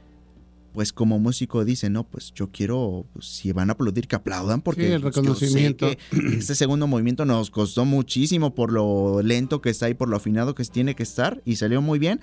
pues 0.73 0.91
como 0.91 1.19
músico 1.19 1.63
dice, 1.63 1.89
no, 1.89 2.03
pues 2.03 2.33
yo 2.35 2.51
quiero, 2.51 3.05
pues, 3.13 3.25
si 3.25 3.51
van 3.51 3.69
a 3.69 3.73
aplaudir, 3.73 4.07
que 4.07 4.15
aplaudan, 4.15 4.61
porque 4.61 4.87
Sí, 4.87 4.91
el 4.91 5.01
pues, 5.01 5.15
yo 5.15 5.21
reconocimiento. 5.21 5.89
sé 5.89 5.97
que 5.97 6.35
este 6.37 6.53
segundo 6.53 6.85
movimiento 6.85 7.25
nos 7.25 7.49
costó 7.49 7.85
muchísimo 7.85 8.53
por 8.53 8.71
lo 8.73 9.21
lento 9.21 9.61
que 9.61 9.69
está 9.69 9.89
y 9.89 9.93
por 9.93 10.09
lo 10.09 10.17
afinado 10.17 10.53
que 10.53 10.63
tiene 10.65 10.95
que 10.95 11.03
estar 11.03 11.41
y 11.45 11.55
salió 11.55 11.81
muy 11.81 11.97
bien. 11.97 12.19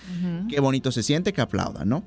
Qué 0.51 0.61
bonito 0.61 0.93
se 0.93 1.03
siente 1.03 1.33
que 1.33 1.41
aplaudan, 1.41 1.89
¿no? 1.89 2.05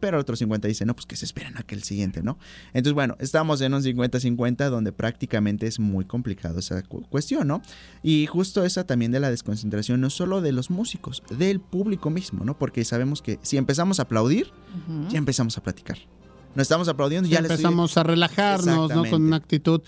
Pero 0.00 0.16
el 0.16 0.22
otro 0.22 0.34
50 0.34 0.66
dice, 0.66 0.84
no, 0.86 0.94
pues 0.94 1.06
que 1.06 1.14
se 1.16 1.24
esperan 1.26 1.56
a 1.58 1.62
que 1.62 1.74
el 1.74 1.82
siguiente, 1.82 2.22
¿no? 2.22 2.38
Entonces, 2.72 2.94
bueno, 2.94 3.16
estamos 3.20 3.60
en 3.60 3.74
un 3.74 3.82
50-50 3.82 4.70
donde 4.70 4.92
prácticamente 4.92 5.66
es 5.66 5.78
muy 5.78 6.04
complicado 6.06 6.58
esa 6.58 6.82
cu- 6.82 7.02
cuestión, 7.08 7.46
¿no? 7.48 7.62
Y 8.02 8.26
justo 8.26 8.64
esa 8.64 8.84
también 8.84 9.12
de 9.12 9.20
la 9.20 9.30
desconcentración, 9.30 10.00
no 10.00 10.10
solo 10.10 10.40
de 10.40 10.52
los 10.52 10.70
músicos, 10.70 11.22
del 11.30 11.60
público 11.60 12.10
mismo, 12.10 12.44
¿no? 12.44 12.58
Porque 12.58 12.84
sabemos 12.84 13.22
que 13.22 13.38
si 13.42 13.56
empezamos 13.58 13.98
a 13.98 14.02
aplaudir, 14.02 14.50
ya 15.10 15.18
empezamos 15.18 15.56
a 15.58 15.62
platicar. 15.62 15.98
No 16.54 16.62
estamos 16.62 16.88
aplaudiendo, 16.88 17.28
ya, 17.28 17.34
Ya 17.34 17.40
estoy- 17.42 17.52
empezamos 17.54 17.96
a 17.96 18.02
relajarnos, 18.02 18.90
¿no? 18.92 19.04
Con 19.04 19.22
una 19.22 19.36
actitud. 19.36 19.82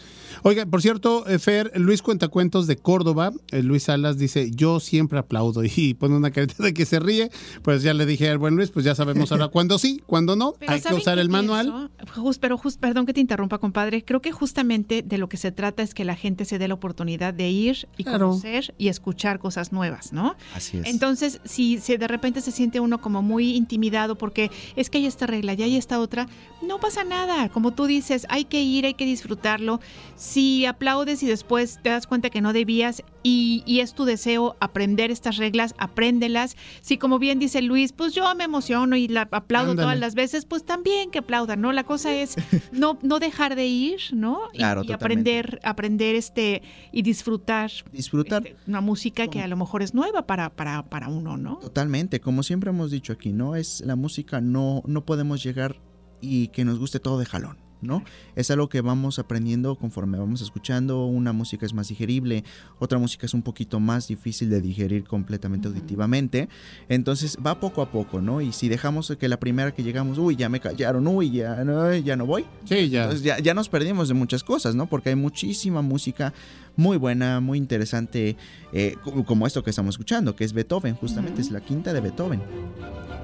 Oiga, 0.44 0.64
por 0.64 0.80
cierto, 0.80 1.26
eh, 1.26 1.38
Fer, 1.40 1.72
Luis 1.74 2.02
Cuentacuentos 2.02 2.66
de 2.68 2.76
Córdoba, 2.76 3.32
eh, 3.50 3.62
Luis 3.62 3.84
Salas 3.84 4.16
dice, 4.16 4.50
yo 4.52 4.78
siempre 4.80 5.18
aplaudo 5.18 5.62
y 5.76 5.94
pone 5.94 6.14
una 6.16 6.30
carita 6.30 6.62
de 6.62 6.72
que 6.72 6.86
se 6.86 7.00
ríe. 7.00 7.30
Pues 7.62 7.82
ya 7.82 7.94
le 7.94 8.06
dije 8.06 8.28
al 8.30 8.38
buen 8.38 8.54
Luis, 8.54 8.70
pues 8.70 8.84
ya 8.84 8.94
sabemos 8.94 9.32
ahora 9.32 9.48
cuándo 9.52 9.78
sí, 9.78 10.00
cuándo 10.06 10.36
no. 10.36 10.54
Pero 10.58 10.72
Hay 10.72 10.78
que 10.78 10.84
¿saben 10.84 10.98
usar 11.00 11.18
el 11.18 11.28
manual. 11.28 11.90
pienso? 11.98 12.22
Jus- 12.22 12.38
pero 12.38 12.56
jus- 12.56 12.78
perdón 12.78 13.06
que 13.06 13.12
te 13.12 13.20
interrumpa, 13.20 13.58
compadre. 13.58 14.04
Creo 14.04 14.20
que 14.22 14.30
justamente 14.30 15.02
de 15.02 15.18
lo 15.18 15.28
que 15.28 15.36
se 15.38 15.50
trata 15.52 15.82
es 15.82 15.94
que 15.94 16.04
la 16.04 16.14
gente 16.14 16.44
se 16.44 16.58
dé 16.58 16.68
la 16.68 16.74
oportunidad 16.74 17.34
de 17.34 17.50
ir 17.50 17.88
y 17.96 18.04
Claro. 18.04 18.28
conocer 18.30 18.72
y 18.78 18.86
escuchar 18.88 19.38
cosas 19.40 19.72
nuevas, 19.72 20.12
¿no? 20.12 20.36
Así 20.54 20.78
es. 20.78 20.86
Entonces, 20.86 21.40
si, 21.44 21.78
si 21.80 21.96
de 21.96 22.06
repente 22.08 22.40
se 22.40 22.52
siente 22.52 22.78
uno 22.80 23.00
como 23.00 23.20
muy 23.22 23.56
intimidado 23.56 24.16
porque 24.16 24.50
es 24.76 24.90
que 24.90 24.98
hay 24.98 25.06
esta 25.06 25.26
regla 25.26 25.54
y 25.54 25.62
hay 25.62 25.76
esta 25.76 25.98
otra, 25.98 26.28
no 26.62 26.78
pasa 26.78 27.04
nada. 27.04 27.48
Como 27.48 27.72
tú 27.72 27.86
dices, 27.86 28.26
hay 28.28 28.44
que 28.44 28.62
ir, 28.62 28.86
hay 28.86 28.94
que 28.94 29.04
disfrutarlo. 29.04 29.80
Si 30.16 30.64
aplaudes 30.66 31.22
y 31.22 31.26
después 31.26 31.80
te 31.82 31.90
das 31.90 32.06
cuenta 32.06 32.30
que 32.30 32.40
no 32.40 32.52
debías 32.52 33.02
y, 33.22 33.62
y 33.66 33.80
es 33.80 33.94
tu 33.94 34.04
deseo 34.04 34.56
aprender 34.60 35.10
estas 35.10 35.36
reglas, 35.36 35.74
apréndelas. 35.78 36.56
Si 36.80 36.98
como 36.98 37.18
bien 37.18 37.38
dice 37.38 37.62
Luis, 37.62 37.92
pues 37.92 38.14
yo 38.14 38.32
me 38.34 38.44
emociono 38.44 38.96
y 38.96 39.08
la 39.08 39.28
aplaudo 39.30 39.72
Ándale. 39.72 39.84
todas 39.86 39.98
las 39.98 40.14
veces, 40.14 40.44
pues 40.44 40.64
también 40.64 41.10
que 41.10 41.18
aplaudan, 41.20 41.60
¿no? 41.60 41.72
La 41.72 41.84
cosa 41.84 42.12
es 42.14 42.34
no, 42.72 42.98
no 43.02 43.18
dejar 43.18 43.54
de 43.56 43.66
ir, 43.66 44.00
¿no? 44.12 44.40
Y, 44.52 44.58
Claro, 44.58 44.82
y 44.84 44.92
aprender, 44.92 45.60
aprender 45.64 46.14
este 46.14 46.62
y 46.92 47.02
disfrutar 47.02 47.70
Disfrutar. 47.92 48.46
este, 48.46 48.56
una 48.68 48.80
música 48.80 49.26
que 49.28 49.40
a 49.40 49.48
lo 49.48 49.56
mejor 49.56 49.82
es 49.82 49.94
nueva 49.94 50.26
para, 50.26 50.50
para, 50.50 50.82
para 50.84 51.08
uno, 51.08 51.36
¿no? 51.36 51.56
Totalmente, 51.58 52.20
como 52.20 52.42
siempre 52.42 52.70
hemos 52.70 52.90
dicho 52.90 53.12
aquí, 53.12 53.32
¿no? 53.32 53.56
Es 53.56 53.80
la 53.86 53.96
música, 53.96 54.40
no, 54.40 54.82
no 54.86 55.04
podemos 55.04 55.42
llegar 55.42 55.76
y 56.22 56.48
que 56.48 56.64
nos 56.64 56.78
guste 56.78 57.00
todo 57.00 57.18
de 57.18 57.26
jalón, 57.26 57.58
¿no? 57.82 58.02
Es 58.36 58.50
algo 58.52 58.68
que 58.68 58.80
vamos 58.80 59.18
aprendiendo 59.18 59.74
conforme 59.74 60.16
vamos 60.16 60.40
escuchando, 60.40 61.04
una 61.06 61.32
música 61.32 61.66
es 61.66 61.74
más 61.74 61.88
digerible, 61.88 62.44
otra 62.78 62.96
música 62.98 63.26
es 63.26 63.34
un 63.34 63.42
poquito 63.42 63.80
más 63.80 64.06
difícil 64.06 64.48
de 64.48 64.60
digerir 64.60 65.02
completamente 65.04 65.66
auditivamente, 65.66 66.48
entonces 66.88 67.36
va 67.44 67.58
poco 67.58 67.82
a 67.82 67.90
poco, 67.90 68.20
¿no? 68.20 68.40
Y 68.40 68.52
si 68.52 68.68
dejamos 68.68 69.12
que 69.18 69.28
la 69.28 69.40
primera 69.40 69.74
que 69.74 69.82
llegamos, 69.82 70.16
uy, 70.18 70.36
ya 70.36 70.48
me 70.48 70.60
callaron, 70.60 71.06
uy, 71.08 71.32
ya 71.32 71.64
no, 71.64 71.92
ya 71.96 72.14
no 72.16 72.24
voy, 72.24 72.44
Sí, 72.64 72.88
ya. 72.88 73.02
entonces 73.02 73.24
ya, 73.24 73.40
ya 73.40 73.52
nos 73.52 73.68
perdimos 73.68 74.06
de 74.06 74.14
muchas 74.14 74.44
cosas, 74.44 74.76
¿no? 74.76 74.86
Porque 74.86 75.08
hay 75.10 75.16
muchísima 75.16 75.82
música 75.82 76.32
muy 76.76 76.96
buena, 76.98 77.40
muy 77.40 77.58
interesante, 77.58 78.36
eh, 78.72 78.94
co- 79.02 79.24
como 79.24 79.46
esto 79.46 79.62
que 79.64 79.70
estamos 79.70 79.94
escuchando, 79.96 80.36
que 80.36 80.44
es 80.44 80.52
Beethoven, 80.52 80.94
justamente 80.94 81.42
es 81.42 81.50
la 81.50 81.60
quinta 81.60 81.92
de 81.92 82.00
Beethoven. 82.00 82.40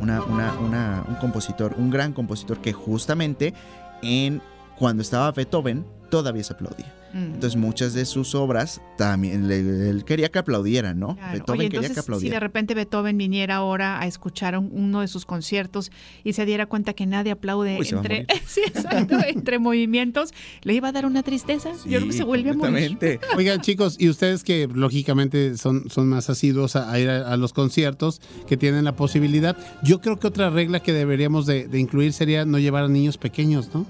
Una, 0.01 0.23
una, 0.23 0.53
una- 0.61 1.05
un 1.09 1.15
compositor, 1.17 1.75
un 1.79 1.91
gran 1.91 2.13
compositor 2.13 2.59
que 2.59 2.73
justamente 2.73 3.55
en 4.03 4.41
cuando 4.79 5.03
estaba 5.03 5.31
Beethoven 5.33 5.85
todavía 6.11 6.43
se 6.43 6.55
aplaudía. 6.55 6.95
Mm. 7.13 7.35
Entonces 7.35 7.57
muchas 7.57 7.95
de 7.95 8.05
sus 8.05 8.35
obras 8.35 8.81
también 8.99 9.49
le- 9.49 9.89
él 9.91 10.05
quería 10.05 10.31
que 10.31 10.39
aplaudieran, 10.39 10.99
¿no? 10.99 11.17
Claro. 11.17 11.33
Beethoven 11.33 11.61
Oye, 11.61 11.69
quería 11.71 11.89
que 11.89 12.01
entonces, 12.01 12.21
si 12.21 12.29
de 12.31 12.39
repente 12.41 12.75
Beethoven 12.75 13.17
viniera 13.17 13.57
ahora 13.57 13.99
a 14.01 14.07
escuchar 14.07 14.57
un- 14.59 14.71
uno 14.73 15.01
de 15.01 15.09
sus 15.09 15.25
conciertos 15.27 15.91
y 16.25 16.35
se 16.35 16.45
diera 16.47 16.67
cuenta 16.67 16.93
que 16.93 17.07
nadie 17.07 17.33
aplaude 17.33 17.79
Uy, 17.81 17.89
entre, 17.91 18.23
morir. 18.23 18.27
sí, 18.47 18.61
exacto, 18.67 19.17
entre 19.27 19.59
movimientos, 19.59 20.33
le 20.63 20.75
iba 20.75 20.89
a 20.89 20.93
dar 20.93 21.07
una 21.07 21.23
tristeza. 21.23 21.73
Yo 21.87 21.97
creo 21.99 22.07
que 22.07 22.13
se 22.13 22.25
vuelve 22.25 22.51
a 22.51 22.55
morir. 22.55 22.99
Oigan, 23.37 23.61
chicos, 23.63 23.97
y 23.99 24.09
ustedes 24.11 24.45
que 24.45 24.69
lógicamente 24.73 25.57
son, 25.57 25.89
son 25.91 26.09
más 26.09 26.29
asiduos 26.31 26.77
a, 26.77 26.91
a 26.93 26.99
ir 27.01 27.09
a, 27.11 27.33
a 27.33 27.37
los 27.39 27.53
conciertos, 27.55 28.21
que 28.47 28.57
tienen 28.59 28.85
la 28.85 28.97
posibilidad, 28.97 29.57
yo 29.83 30.01
creo 30.01 30.19
que 30.19 30.27
otra 30.27 30.51
regla 30.51 30.81
que 30.81 30.93
deberíamos 30.93 31.47
de, 31.47 31.69
de 31.69 31.79
incluir 31.79 32.13
sería 32.13 32.45
no 32.45 32.59
llevar 32.59 32.85
a 32.85 32.89
niños 32.89 33.17
pequeños, 33.19 33.71
¿no? 33.75 33.87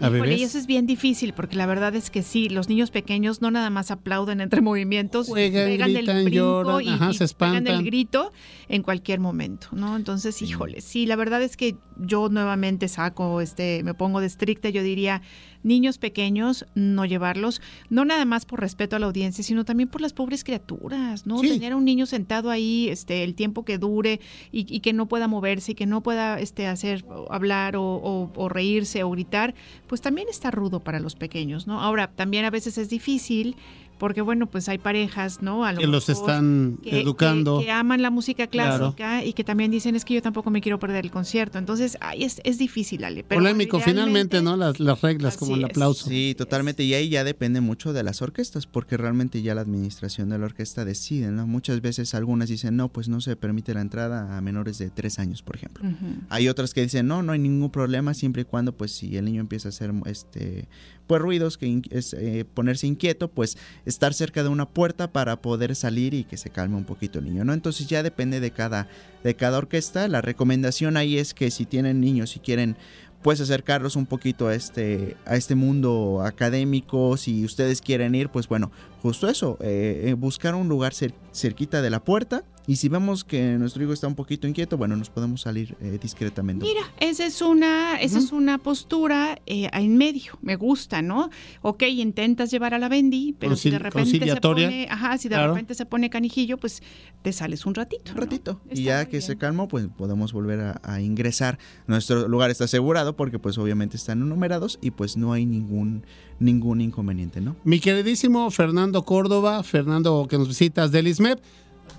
A 0.00 0.06
Híjole, 0.06 0.20
bebés. 0.22 0.40
y 0.40 0.44
eso 0.44 0.58
es 0.58 0.66
bien 0.66 0.86
difícil 0.86 1.32
porque 1.34 1.56
la 1.56 1.66
verdad 1.66 1.94
es 1.94 2.10
que 2.10 2.22
sí, 2.22 2.48
los 2.48 2.68
niños 2.68 2.90
pequeños 2.90 3.40
no 3.40 3.50
nada 3.50 3.70
más 3.70 3.90
aplauden 3.90 4.40
entre 4.40 4.60
movimientos, 4.62 5.28
Juegan, 5.28 5.66
pegan 5.66 5.92
gritan, 5.92 6.16
el 6.16 6.24
brinco 6.24 6.62
lloran, 6.64 6.84
y, 6.84 6.88
ajá, 6.88 7.10
y 7.10 7.14
se 7.14 7.28
pegan 7.28 7.66
el 7.66 7.84
grito 7.84 8.32
en 8.68 8.82
cualquier 8.82 9.20
momento, 9.20 9.68
¿no? 9.72 9.96
Entonces, 9.96 10.40
híjole, 10.42 10.80
sí, 10.80 11.06
la 11.06 11.16
verdad 11.16 11.42
es 11.42 11.56
que 11.56 11.76
yo 11.98 12.28
nuevamente 12.28 12.88
saco, 12.88 13.40
este, 13.40 13.82
me 13.84 13.94
pongo 13.94 14.20
de 14.20 14.26
estricta, 14.26 14.70
yo 14.70 14.82
diría, 14.82 15.22
niños 15.62 15.98
pequeños, 15.98 16.66
no 16.74 17.04
llevarlos, 17.04 17.60
no 17.88 18.04
nada 18.04 18.24
más 18.24 18.46
por 18.46 18.60
respeto 18.60 18.96
a 18.96 18.98
la 18.98 19.06
audiencia, 19.06 19.44
sino 19.44 19.64
también 19.64 19.88
por 19.88 20.00
las 20.00 20.12
pobres 20.12 20.42
criaturas, 20.44 21.26
¿no? 21.26 21.38
Sí. 21.38 21.48
Tener 21.48 21.72
a 21.72 21.76
un 21.76 21.84
niño 21.84 22.06
sentado 22.06 22.50
ahí, 22.50 22.88
este, 22.88 23.24
el 23.24 23.34
tiempo 23.34 23.64
que 23.64 23.78
dure 23.78 24.20
y, 24.52 24.66
y 24.74 24.80
que 24.80 24.92
no 24.92 25.06
pueda 25.06 25.28
moverse 25.28 25.72
y 25.72 25.74
que 25.74 25.86
no 25.86 26.02
pueda, 26.02 26.38
este, 26.40 26.66
hacer, 26.66 27.04
hablar 27.30 27.76
o, 27.76 27.82
o- 27.82 28.32
o 28.34 28.48
reírse 28.48 29.02
o 29.02 29.10
gritar, 29.10 29.54
pues 29.86 30.00
también 30.00 30.28
está 30.30 30.50
rudo 30.50 30.80
para 30.80 31.00
los 31.00 31.14
pequeños, 31.16 31.66
¿no? 31.66 31.80
Ahora, 31.80 32.10
también 32.10 32.44
a 32.44 32.50
veces 32.50 32.78
es 32.78 32.88
difícil 32.88 33.56
porque, 34.00 34.22
bueno, 34.22 34.48
pues 34.50 34.68
hay 34.68 34.78
parejas, 34.78 35.42
¿no? 35.42 35.64
A 35.64 35.72
lo 35.72 35.78
que 35.80 35.86
los 35.86 36.08
están 36.08 36.78
que- 36.82 37.00
educando. 37.02 37.58
Que, 37.60 37.66
que 37.66 37.70
aman 37.70 38.02
la 38.02 38.10
música 38.10 38.48
Claro. 38.48 38.94
clásica 38.96 39.24
y 39.24 39.34
que 39.34 39.44
también 39.44 39.70
dicen 39.70 39.94
es 39.94 40.04
que 40.04 40.14
yo 40.14 40.22
tampoco 40.22 40.50
me 40.50 40.60
quiero 40.60 40.80
perder 40.80 41.04
el 41.04 41.12
concierto. 41.12 41.58
Entonces, 41.58 41.96
ay, 42.00 42.24
es, 42.24 42.40
es 42.42 42.58
difícil, 42.58 43.04
Ale. 43.04 43.22
Pero 43.22 43.40
Polémico, 43.40 43.78
finalmente, 43.78 44.42
¿no? 44.42 44.56
Las, 44.56 44.80
las 44.80 45.00
reglas, 45.02 45.36
como 45.36 45.54
el 45.54 45.60
es. 45.64 45.70
aplauso. 45.70 46.08
Sí, 46.08 46.34
totalmente. 46.36 46.82
Y 46.82 46.94
ahí 46.94 47.10
ya 47.10 47.22
depende 47.22 47.60
mucho 47.60 47.92
de 47.92 48.02
las 48.02 48.22
orquestas, 48.22 48.66
porque 48.66 48.96
realmente 48.96 49.42
ya 49.42 49.54
la 49.54 49.60
administración 49.60 50.30
de 50.30 50.38
la 50.38 50.46
orquesta 50.46 50.84
decide, 50.84 51.30
¿no? 51.30 51.46
Muchas 51.46 51.80
veces 51.82 52.14
algunas 52.14 52.48
dicen, 52.48 52.74
no, 52.76 52.88
pues 52.88 53.08
no 53.08 53.20
se 53.20 53.36
permite 53.36 53.74
la 53.74 53.82
entrada 53.82 54.36
a 54.36 54.40
menores 54.40 54.78
de 54.78 54.88
tres 54.90 55.18
años, 55.18 55.42
por 55.42 55.56
ejemplo. 55.56 55.84
Hay 56.30 56.48
otras 56.48 56.72
que 56.72 56.80
dicen, 56.82 57.06
no, 57.06 57.22
no 57.22 57.32
hay 57.32 57.38
ningún 57.38 57.70
problema, 57.70 58.14
siempre 58.14 58.42
y 58.42 58.44
cuando, 58.46 58.72
pues, 58.72 58.92
si 58.92 59.16
el 59.18 59.26
niño 59.26 59.42
empieza 59.42 59.68
a 59.68 59.70
hacer, 59.70 59.92
este, 60.06 60.68
pues, 61.10 61.22
ruidos, 61.22 61.58
que 61.58 61.82
es, 61.90 62.14
eh, 62.14 62.44
ponerse 62.54 62.86
inquieto, 62.86 63.26
pues, 63.26 63.58
estar 63.84 64.14
cerca 64.14 64.44
de 64.44 64.48
una 64.48 64.68
puerta 64.68 65.10
para 65.10 65.42
poder 65.42 65.74
salir 65.74 66.14
y 66.14 66.22
que 66.22 66.36
se 66.36 66.50
calme 66.50 66.76
un 66.76 66.84
poquito 66.84 67.18
el 67.18 67.24
niño, 67.24 67.44
¿no? 67.44 67.52
Entonces 67.52 67.88
ya 67.88 68.04
depende 68.04 68.38
de 68.38 68.52
cada, 68.52 68.86
de 69.24 69.34
cada 69.34 69.58
orquesta. 69.58 70.06
La 70.06 70.20
recomendación 70.20 70.96
ahí 70.96 71.18
es 71.18 71.34
que 71.34 71.50
si 71.50 71.66
tienen 71.66 72.00
niños, 72.00 72.30
si 72.30 72.38
quieren 72.38 72.76
pues 73.22 73.40
acercarlos 73.40 73.96
un 73.96 74.06
poquito 74.06 74.46
a 74.46 74.54
este, 74.54 75.16
a 75.26 75.34
este 75.34 75.56
mundo 75.56 76.22
académico. 76.24 77.16
Si 77.16 77.44
ustedes 77.44 77.82
quieren 77.82 78.14
ir, 78.14 78.28
pues 78.28 78.46
bueno, 78.46 78.70
justo 79.02 79.28
eso, 79.28 79.56
eh, 79.60 80.04
eh, 80.08 80.14
buscar 80.14 80.54
un 80.54 80.68
lugar 80.68 80.92
cer- 80.92 81.14
cerquita 81.32 81.80
de 81.82 81.90
la 81.90 82.02
puerta 82.04 82.44
y 82.66 82.76
si 82.76 82.88
vemos 82.88 83.24
que 83.24 83.56
nuestro 83.58 83.82
hijo 83.82 83.92
está 83.92 84.06
un 84.06 84.14
poquito 84.14 84.46
inquieto, 84.46 84.76
bueno, 84.76 84.94
nos 84.94 85.10
podemos 85.10 85.40
salir 85.40 85.76
eh, 85.80 85.98
discretamente. 86.00 86.64
Mira, 86.64 86.82
esa 87.00 87.24
es 87.24 87.40
una, 87.42 87.96
esa 88.00 88.18
es 88.18 88.30
una 88.30 88.58
postura 88.58 89.38
eh, 89.46 89.68
en 89.72 89.96
medio, 89.96 90.38
me 90.42 90.54
gusta, 90.56 91.02
¿no? 91.02 91.30
Ok, 91.62 91.82
intentas 91.84 92.50
llevar 92.50 92.74
a 92.74 92.78
la 92.78 92.88
Bendy, 92.88 93.34
pero 93.38 93.56
si 93.56 93.70
de 93.70 93.78
repente 93.78 94.20
se 94.24 94.36
pone, 94.40 94.86
ajá, 94.90 95.18
si 95.18 95.28
de 95.28 95.34
Claro. 95.36 95.52
repente 95.54 95.74
se 95.74 95.86
pone 95.86 96.10
canijillo, 96.10 96.58
pues 96.58 96.82
te 97.22 97.32
sales 97.32 97.66
un 97.66 97.74
ratito. 97.74 98.12
Un 98.12 98.18
ratito. 98.18 98.60
Y 98.70 98.82
ya 98.84 99.06
que 99.06 99.20
se 99.20 99.36
calmó, 99.36 99.66
pues 99.66 99.88
podemos 99.96 100.32
volver 100.32 100.60
a, 100.60 100.80
a 100.84 101.00
ingresar. 101.00 101.58
Nuestro 101.86 102.28
lugar 102.28 102.50
está 102.50 102.64
asegurado 102.64 103.16
porque 103.16 103.38
pues 103.38 103.58
obviamente 103.58 103.96
están 103.96 104.20
numerados 104.28 104.78
y 104.82 104.90
pues 104.92 105.16
no 105.16 105.32
hay 105.32 105.44
ningún, 105.46 106.04
ningún 106.40 106.80
inconveniente, 106.80 107.40
¿no? 107.40 107.54
Mi 107.64 107.78
queridísimo 107.78 108.50
Fernando 108.50 109.04
Córdoba, 109.04 109.62
Fernando 109.62 110.26
que 110.28 110.38
nos 110.38 110.48
visitas 110.48 110.90
del 110.90 111.06
ISMEP, 111.06 111.38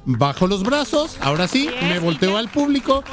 bajo 0.06 0.48
los 0.48 0.64
brazos, 0.64 1.18
ahora 1.22 1.48
sí, 1.48 1.70
me 1.84 2.00
volteo 2.00 2.38
al 2.38 2.50
público, 2.50 3.04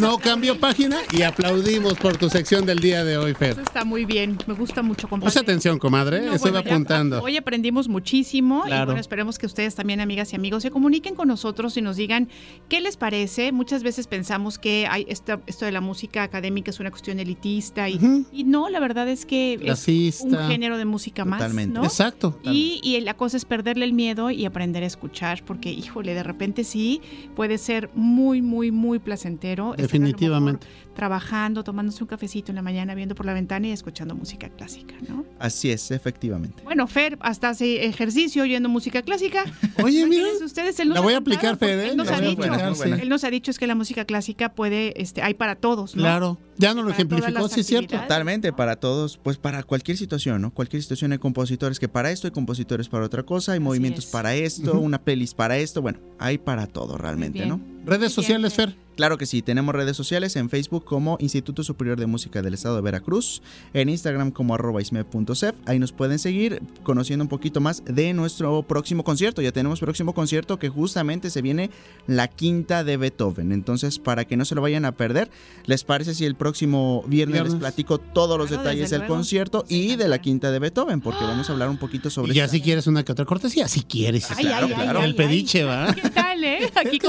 no 0.00 0.16
cambio 0.18 0.58
página 0.58 0.96
y 1.12 1.20
aplaudimos 1.22 1.94
por 1.94 2.16
tu 2.16 2.30
sección 2.30 2.64
del 2.64 2.78
día 2.78 3.04
de 3.04 3.18
hoy, 3.18 3.34
Fer. 3.34 3.50
Eso 3.50 3.60
está 3.60 3.84
muy 3.84 4.04
bien, 4.06 4.38
me 4.46 4.54
gusta 4.54 4.82
mucho. 4.82 5.08
compadre. 5.08 5.30
Puse 5.30 5.40
atención, 5.40 5.78
comadre, 5.78 6.22
No, 6.22 6.32
estoy 6.32 6.50
bueno, 6.52 6.64
ya- 6.64 6.72
apuntando. 6.74 7.22
Hoy 7.22 7.36
aprendimos 7.36 7.88
muchísimo 7.88 8.64
y 8.66 8.70
bueno, 8.70 8.96
esperemos 8.96 9.38
que 9.38 9.44
ustedes 9.44 9.74
también, 9.74 10.00
amigas 10.00 10.32
y 10.32 10.36
amigos, 10.36 10.62
se 10.62 10.70
comuniquen 10.70 11.14
con 11.14 11.28
nosotros 11.28 11.76
y 11.76 11.82
nos 11.82 11.96
digan 11.96 12.28
qué 12.70 12.80
les 12.80 12.96
parece. 12.96 13.52
Muchas 13.52 13.82
veces 13.82 14.06
pensamos 14.06 14.58
que 14.58 14.86
hay 14.90 15.04
esto, 15.08 15.42
esto 15.46 15.66
de 15.66 15.72
la 15.72 15.82
música 15.82 16.22
académica 16.22 16.70
es 16.70 16.80
una 16.80 16.90
cuestión 16.90 17.20
elitista 17.20 17.90
y, 17.90 18.24
y 18.32 18.44
no, 18.44 18.70
la 18.70 18.80
verdad 18.80 19.06
es 19.08 19.26
que 19.26 19.54
es 19.62 20.20
un 20.22 20.34
género 20.48 20.78
de 20.78 20.86
música 20.86 21.26
más, 21.26 21.40
Totalmente. 21.40 21.78
¿no? 21.78 21.84
Exacto. 21.84 22.38
Y, 22.42 22.80
y 22.82 22.98
la 23.00 23.14
cosa 23.14 23.36
es 23.36 23.44
perderle 23.44 23.84
el 23.84 23.92
miedo 23.92 24.30
y 24.30 24.46
aprender 24.46 24.82
a 24.82 24.86
escuchar, 24.86 25.42
porque, 25.44 25.70
híjole, 25.70 26.14
de 26.14 26.22
repente 26.22 26.37
sí 26.64 27.02
puede 27.34 27.58
ser 27.58 27.90
muy, 27.94 28.40
muy, 28.42 28.70
muy 28.70 28.98
placentero. 28.98 29.70
lo 29.70 29.76
Definitivamente. 29.76 30.66
Trabajando, 30.98 31.62
tomándose 31.62 32.02
un 32.02 32.08
cafecito 32.08 32.50
en 32.50 32.56
la 32.56 32.62
mañana, 32.62 32.92
viendo 32.96 33.14
por 33.14 33.24
la 33.24 33.32
ventana 33.32 33.68
y 33.68 33.70
escuchando 33.70 34.16
música 34.16 34.48
clásica, 34.48 34.96
¿no? 35.08 35.24
Así 35.38 35.70
es, 35.70 35.92
efectivamente. 35.92 36.60
Bueno, 36.64 36.88
Fer 36.88 37.16
hasta 37.20 37.50
hace 37.50 37.86
ejercicio 37.86 38.42
oyendo 38.42 38.68
música 38.68 39.02
clásica. 39.02 39.44
Oye, 39.84 40.04
mira, 40.06 40.26
ustedes, 40.44 40.80
él 40.80 40.88
nos 40.88 40.96
la 40.96 41.00
voy 41.02 41.14
a 41.14 41.18
aplicar, 41.18 41.56
Fer, 41.56 41.78
¿eh? 41.78 41.90
Él 41.90 41.96
nos 41.96 42.08
ha 42.08 42.16
voy 42.16 42.26
a 42.26 42.30
dicho, 42.30 42.74
sí. 42.74 42.90
él 43.00 43.08
nos 43.08 43.22
ha 43.22 43.30
dicho 43.30 43.52
es 43.52 43.60
que 43.60 43.68
la 43.68 43.76
música 43.76 44.06
clásica 44.06 44.56
puede, 44.56 45.00
este, 45.00 45.22
hay 45.22 45.34
para 45.34 45.54
todos, 45.54 45.94
¿no? 45.94 46.02
Claro, 46.02 46.36
ya 46.56 46.74
nos 46.74 46.84
lo 46.84 46.90
ejemplificó, 46.90 47.48
sí 47.48 47.60
es 47.60 47.66
cierto. 47.66 47.96
Totalmente, 47.96 48.52
para 48.52 48.74
todos, 48.74 49.18
pues 49.18 49.38
para 49.38 49.62
cualquier 49.62 49.96
situación, 49.96 50.42
¿no? 50.42 50.52
Cualquier 50.52 50.82
situación 50.82 51.12
hay 51.12 51.18
compositores 51.18 51.78
que 51.78 51.86
para 51.88 52.10
esto, 52.10 52.26
hay 52.26 52.32
compositores 52.32 52.88
para 52.88 53.04
otra 53.04 53.22
cosa, 53.22 53.52
hay 53.52 53.60
movimientos 53.60 54.06
es. 54.06 54.10
para 54.10 54.34
esto, 54.34 54.80
una 54.80 55.00
playlist 55.00 55.36
para 55.36 55.58
esto, 55.58 55.80
bueno, 55.80 56.00
hay 56.18 56.38
para 56.38 56.66
todo 56.66 56.98
realmente. 56.98 57.46
¿no? 57.46 57.60
Redes 57.88 58.12
sociales, 58.12 58.54
Fer. 58.54 58.76
Claro 58.96 59.16
que 59.16 59.26
sí, 59.26 59.42
tenemos 59.42 59.72
redes 59.76 59.96
sociales 59.96 60.34
en 60.34 60.50
Facebook 60.50 60.84
como 60.84 61.16
Instituto 61.20 61.62
Superior 61.62 62.00
de 62.00 62.06
Música 62.06 62.42
del 62.42 62.52
Estado 62.54 62.74
de 62.74 62.82
Veracruz, 62.82 63.42
en 63.72 63.88
Instagram 63.88 64.32
como 64.32 64.54
arroba 64.56 64.82
isme.cef, 64.82 65.54
ahí 65.66 65.78
nos 65.78 65.92
pueden 65.92 66.18
seguir 66.18 66.60
conociendo 66.82 67.22
un 67.24 67.28
poquito 67.28 67.60
más 67.60 67.84
de 67.84 68.12
nuestro 68.12 68.64
próximo 68.64 69.04
concierto, 69.04 69.40
ya 69.40 69.52
tenemos 69.52 69.78
próximo 69.78 70.14
concierto 70.14 70.58
que 70.58 70.68
justamente 70.68 71.30
se 71.30 71.42
viene 71.42 71.70
la 72.08 72.26
quinta 72.26 72.82
de 72.82 72.96
Beethoven, 72.96 73.52
entonces 73.52 74.00
para 74.00 74.24
que 74.24 74.36
no 74.36 74.44
se 74.44 74.56
lo 74.56 74.62
vayan 74.62 74.84
a 74.84 74.90
perder, 74.96 75.30
¿les 75.66 75.84
parece 75.84 76.12
si 76.12 76.24
el 76.24 76.34
próximo 76.34 77.04
viernes, 77.06 77.34
Viernes. 77.34 77.52
les 77.52 77.60
platico 77.60 77.98
todos 77.98 78.36
los 78.36 78.48
Claro, 78.48 78.64
detalles 78.64 78.90
del 78.90 79.02
luego. 79.02 79.14
concierto 79.14 79.64
y 79.68 79.94
de 79.94 80.08
la 80.08 80.18
quinta 80.20 80.50
de 80.50 80.58
Beethoven? 80.58 81.00
Porque 81.00 81.22
vamos 81.22 81.48
a 81.48 81.52
hablar 81.52 81.68
un 81.70 81.78
poquito 81.78 82.10
sobre... 82.10 82.32
Y 82.32 82.34
ya 82.34 82.46
esta- 82.46 82.56
si 82.56 82.62
quieres 82.62 82.88
una 82.88 83.04
que 83.04 83.12
otra 83.12 83.24
cortesía, 83.26 83.68
si 83.68 83.82
quieres. 83.82 84.28
Ay, 84.32 84.44
claro. 84.44 84.68
ay, 84.76 85.04
El 85.04 85.14
pediche, 85.14 85.62
¿va? 85.62 85.94
¿Qué 85.94 86.10
tal, 86.10 86.42
eh? 86.42 86.68
Aquí 86.74 86.98
que 86.98 87.06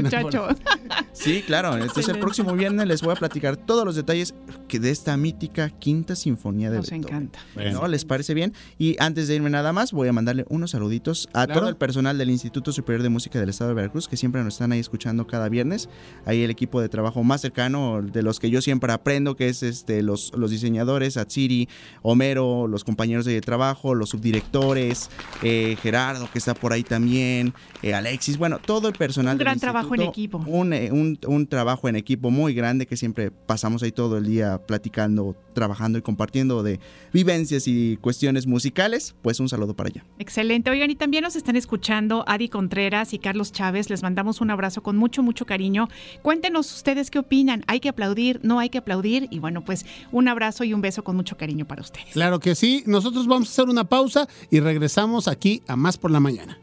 quincena, 0.00 0.22
muchacho. 0.22 0.48
Sí, 1.12 1.42
claro. 1.46 1.76
Entonces 1.76 2.08
el 2.08 2.18
próximo 2.18 2.54
viernes 2.54 2.86
les 2.88 3.02
voy 3.02 3.12
a 3.12 3.16
platicar 3.16 3.56
todos 3.56 3.84
los 3.84 3.94
detalles 3.96 4.34
que 4.66 4.80
de 4.80 4.90
esta 4.90 5.16
mítica 5.16 5.68
quinta 5.70 6.16
sinfonía 6.16 6.70
de 6.70 6.78
Nos 6.78 6.90
Beethoven. 6.90 7.14
encanta. 7.30 7.38
¿No? 7.72 7.86
¿Les 7.86 8.04
parece 8.04 8.32
bien? 8.34 8.54
Y 8.78 8.96
antes 8.98 9.28
de 9.28 9.34
irme 9.36 9.50
nada 9.50 9.72
más, 9.72 9.92
voy 9.92 10.08
a 10.08 10.12
mandarle 10.12 10.46
unos 10.48 10.70
saluditos 10.72 11.28
a 11.34 11.44
Claro. 11.46 11.60
todo 11.60 11.68
el 11.68 11.76
personal 11.76 12.16
del 12.18 12.30
Instituto 12.30 12.72
Superior 12.72 13.02
de 13.02 13.08
Música 13.10 13.38
del 13.38 13.50
Estado 13.50 13.68
de 13.70 13.74
Veracruz, 13.74 14.08
que 14.08 14.16
siempre 14.16 14.42
nos 14.42 14.54
están 14.54 14.72
ahí 14.72 14.80
escuchando 14.80 15.26
cada 15.26 15.48
viernes. 15.48 15.88
Ahí 16.24 16.42
el 16.42 16.50
equipo 16.50 16.80
de 16.80 16.88
trabajo 16.88 17.22
más 17.22 17.40
cercano, 17.42 18.00
de 18.02 18.22
los 18.22 18.40
que 18.40 18.50
yo 18.50 18.62
siempre 18.62 18.92
aprendo, 18.92 19.36
que 19.36 19.48
es 19.48 19.62
este 19.62 20.02
los, 20.02 20.32
los 20.34 20.50
diseñadores, 20.50 21.16
Atsiri, 21.18 21.68
Homero, 22.02 22.66
los 22.66 22.84
compañeros 22.84 23.24
de 23.26 23.40
trabajo, 23.42 23.94
los 23.94 24.10
subdirectores, 24.10 25.10
eh, 25.42 25.76
Gerardo, 25.82 26.28
que 26.32 26.38
está 26.38 26.54
por 26.54 26.72
ahí 26.72 26.82
también, 26.82 27.52
eh, 27.82 27.94
Alexis, 27.94 28.38
bueno, 28.38 28.58
todo 28.58 28.88
el 28.88 28.94
personal 28.94 29.34
Un 29.34 29.38
del 29.38 29.44
gran 29.44 29.58
trabajo 29.72 29.94
en 29.94 30.02
equipo. 30.02 30.38
Un, 30.46 30.72
eh, 30.72 30.90
un- 30.92 31.18
un 31.26 31.46
trabajo 31.46 31.88
en 31.88 31.96
equipo 31.96 32.30
muy 32.30 32.54
grande 32.54 32.86
que 32.86 32.96
siempre 32.96 33.30
pasamos 33.30 33.82
ahí 33.82 33.92
todo 33.92 34.18
el 34.18 34.26
día 34.26 34.58
platicando, 34.66 35.36
trabajando 35.54 35.98
y 35.98 36.02
compartiendo 36.02 36.62
de 36.62 36.80
vivencias 37.12 37.66
y 37.68 37.96
cuestiones 37.98 38.46
musicales, 38.46 39.14
pues 39.22 39.40
un 39.40 39.48
saludo 39.48 39.74
para 39.74 39.88
allá. 39.88 40.04
Excelente. 40.18 40.70
Oigan, 40.70 40.90
y 40.90 40.94
también 40.96 41.22
nos 41.24 41.36
están 41.36 41.56
escuchando 41.56 42.24
Adi 42.26 42.48
Contreras 42.48 43.12
y 43.12 43.18
Carlos 43.18 43.52
Chávez. 43.52 43.90
Les 43.90 44.02
mandamos 44.02 44.40
un 44.40 44.50
abrazo 44.50 44.82
con 44.82 44.96
mucho, 44.96 45.22
mucho 45.22 45.46
cariño. 45.46 45.88
Cuéntenos 46.22 46.72
ustedes 46.74 47.10
qué 47.10 47.18
opinan. 47.18 47.64
¿Hay 47.66 47.80
que 47.80 47.88
aplaudir? 47.88 48.40
¿No 48.42 48.58
hay 48.58 48.68
que 48.70 48.78
aplaudir? 48.78 49.28
Y 49.30 49.38
bueno, 49.38 49.64
pues 49.64 49.84
un 50.10 50.28
abrazo 50.28 50.64
y 50.64 50.72
un 50.74 50.80
beso 50.80 51.04
con 51.04 51.16
mucho 51.16 51.36
cariño 51.36 51.66
para 51.66 51.82
ustedes. 51.82 52.12
Claro 52.12 52.38
que 52.40 52.54
sí. 52.54 52.82
Nosotros 52.86 53.26
vamos 53.26 53.48
a 53.48 53.52
hacer 53.52 53.68
una 53.68 53.84
pausa 53.84 54.28
y 54.50 54.60
regresamos 54.60 55.28
aquí 55.28 55.62
a 55.66 55.76
Más 55.76 55.98
por 55.98 56.10
la 56.10 56.20
Mañana. 56.20 56.58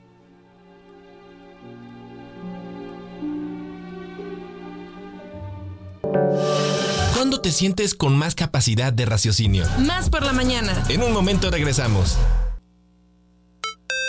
¿Cuándo 7.16 7.42
te 7.42 7.52
sientes 7.52 7.96
con 7.96 8.18
más 8.18 8.36
capacidad 8.36 8.94
de 8.94 9.06
raciocinio? 9.06 9.66
Más 9.80 10.10
por 10.10 10.24
la 10.24 10.34
mañana. 10.34 10.84
En 10.90 11.04
un 11.04 11.12
momento 11.12 11.52
regresamos. 11.52 12.18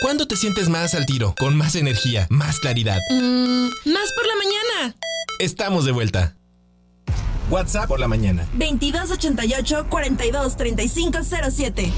¿Cuándo 0.02 0.26
te 0.26 0.36
sientes 0.36 0.68
más 0.68 0.94
al 0.94 1.04
tiro, 1.04 1.34
con 1.38 1.56
más 1.56 1.74
energía, 1.74 2.26
más 2.30 2.58
claridad? 2.58 2.98
Mm, 3.10 3.66
más 3.84 4.12
por 4.14 4.26
la 4.26 4.34
mañana. 4.36 4.96
Estamos 5.38 5.84
de 5.84 5.92
vuelta. 5.92 6.36
WhatsApp 7.50 7.88
por 7.88 8.00
la 8.00 8.08
mañana. 8.08 8.46
2288 8.54 9.86
42 9.90 10.56
35 10.56 11.18
07. 11.50 11.92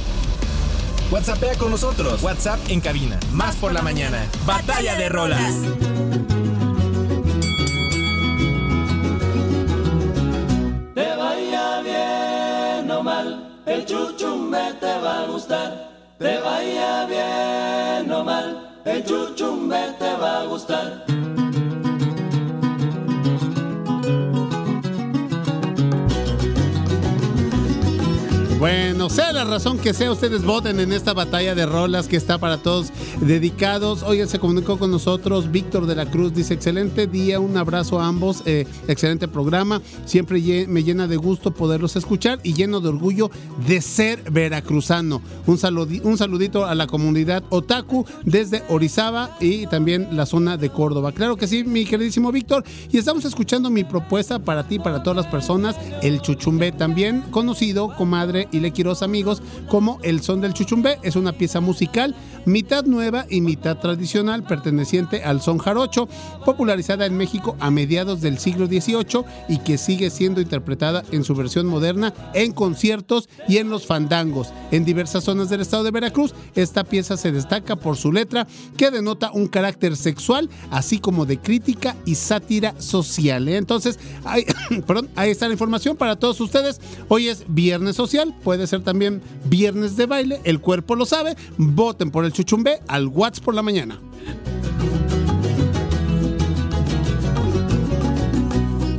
WhatsAppea 1.12 1.54
con 1.56 1.70
nosotros. 1.70 2.22
WhatsApp 2.22 2.58
en 2.68 2.80
cabina. 2.80 3.20
Más 3.32 3.54
por 3.56 3.72
la 3.72 3.82
mañana. 3.82 4.26
Batalla 4.46 4.96
de 4.96 5.08
rolas. 5.10 5.54
El 13.83 13.89
chuchumbe 13.89 14.74
te 14.80 14.99
va 14.99 15.22
a 15.22 15.26
gustar. 15.26 15.91
Te 16.18 16.39
vaya 16.39 17.05
bien 17.07 18.12
o 18.12 18.22
mal, 18.22 18.80
el 18.85 19.05
chuchumbe 19.05 19.97
te 19.99 20.14
va 20.16 20.43
a 20.43 20.45
gustar. 20.45 21.11
Bueno, 28.62 29.10
sea 29.10 29.32
la 29.32 29.42
razón 29.42 29.76
que 29.76 29.92
sea, 29.92 30.12
ustedes 30.12 30.44
voten 30.44 30.78
en 30.78 30.92
esta 30.92 31.14
batalla 31.14 31.56
de 31.56 31.66
rolas 31.66 32.06
que 32.06 32.16
está 32.16 32.38
para 32.38 32.58
todos 32.58 32.92
dedicados. 33.20 34.04
Oigan, 34.04 34.28
se 34.28 34.38
comunicó 34.38 34.78
con 34.78 34.92
nosotros 34.92 35.50
Víctor 35.50 35.86
de 35.86 35.96
la 35.96 36.06
Cruz, 36.06 36.32
dice, 36.32 36.54
excelente 36.54 37.08
día, 37.08 37.40
un 37.40 37.56
abrazo 37.56 38.00
a 38.00 38.06
ambos, 38.06 38.44
eh, 38.46 38.64
excelente 38.86 39.26
programa, 39.26 39.82
siempre 40.04 40.40
me 40.68 40.84
llena 40.84 41.08
de 41.08 41.16
gusto 41.16 41.50
poderlos 41.50 41.96
escuchar 41.96 42.38
y 42.44 42.54
lleno 42.54 42.80
de 42.80 42.90
orgullo 42.90 43.32
de 43.66 43.80
ser 43.80 44.30
veracruzano. 44.30 45.20
Un, 45.48 45.58
saludi- 45.58 46.00
un 46.04 46.16
saludito 46.16 46.64
a 46.64 46.76
la 46.76 46.86
comunidad 46.86 47.42
otaku 47.48 48.06
desde 48.24 48.62
Orizaba 48.68 49.38
y 49.40 49.66
también 49.66 50.06
la 50.12 50.24
zona 50.24 50.56
de 50.56 50.70
Córdoba. 50.70 51.10
Claro 51.10 51.36
que 51.36 51.48
sí, 51.48 51.64
mi 51.64 51.84
queridísimo 51.84 52.30
Víctor, 52.30 52.62
y 52.92 52.96
estamos 52.96 53.24
escuchando 53.24 53.70
mi 53.70 53.82
propuesta 53.82 54.38
para 54.38 54.68
ti, 54.68 54.78
para 54.78 55.02
todas 55.02 55.16
las 55.16 55.26
personas, 55.26 55.74
el 56.00 56.22
chuchumbe, 56.22 56.70
también 56.70 57.22
conocido, 57.32 57.92
comadre 57.96 58.50
y 58.53 58.61
Lequiros 58.61 59.03
amigos, 59.03 59.42
como 59.68 59.98
El 60.03 60.22
Son 60.22 60.40
del 60.40 60.55
Chuchumbe. 60.55 60.98
Es 61.03 61.16
una 61.16 61.32
pieza 61.32 61.61
musical 61.61 62.14
mitad 62.44 62.84
nueva 62.84 63.26
y 63.28 63.40
mitad 63.40 63.78
tradicional 63.78 64.44
perteneciente 64.44 65.22
al 65.24 65.40
son 65.40 65.59
jarocho, 65.59 66.09
popularizada 66.44 67.07
en 67.07 67.16
México 67.16 67.57
a 67.61 67.70
mediados 67.70 68.20
del 68.20 68.38
siglo 68.38 68.66
XVIII 68.66 69.24
y 69.48 69.59
que 69.59 69.78
sigue 69.78 70.11
siendo 70.11 70.40
interpretada 70.40 71.05
en 71.11 71.24
su 71.24 71.34
versión 71.34 71.66
moderna 71.66 72.12
en 72.34 72.53
conciertos 72.53 73.28
y 73.48 73.59
en 73.59 73.70
los 73.70 73.86
fandangos. 73.86 74.53
En 74.70 74.84
diversas 74.84 75.24
zonas 75.24 75.48
del 75.48 75.61
estado 75.61 75.84
de 75.84 75.90
Veracruz, 75.90 76.34
esta 76.55 76.84
pieza 76.84 77.16
se 77.16 77.32
destaca 77.32 77.76
por 77.76 77.96
su 77.96 78.12
letra 78.12 78.46
que 78.76 78.90
denota 78.90 79.30
un 79.32 79.46
carácter 79.46 79.96
sexual, 79.96 80.48
así 80.70 80.98
como 80.98 81.26
de 81.26 81.38
crítica 81.38 81.96
y 82.05 82.14
sátira 82.14 82.74
social. 82.80 83.48
¿eh? 83.48 83.57
Entonces, 83.57 83.98
ahí, 84.24 84.44
ahí 85.16 85.30
está 85.30 85.46
la 85.46 85.55
información 85.55 85.96
para 85.96 86.16
todos 86.16 86.40
ustedes. 86.40 86.80
Hoy 87.09 87.28
es 87.28 87.44
Viernes 87.48 87.96
Social, 87.96 88.34
puede 88.43 88.66
ser 88.66 88.82
también 88.82 89.22
viernes 89.45 89.97
de 89.97 90.07
baile, 90.07 90.40
el 90.45 90.61
cuerpo 90.61 90.97
lo 90.97 91.07
sabe. 91.07 91.36
Voten 91.57 92.11
por 92.11 92.24
el 92.24 92.32
chuchumbe 92.32 92.80
al 92.88 93.07
WhatsApp 93.09 93.45
por 93.45 93.55
la 93.55 93.62
mañana. 93.62 94.01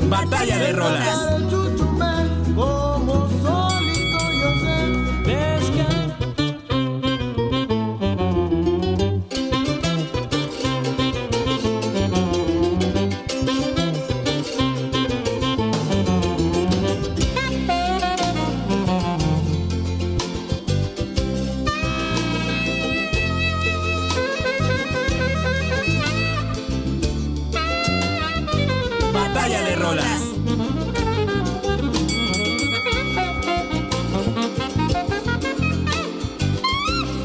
Batalla 0.10 0.58
de 0.58 0.72
rolas. 0.74 1.63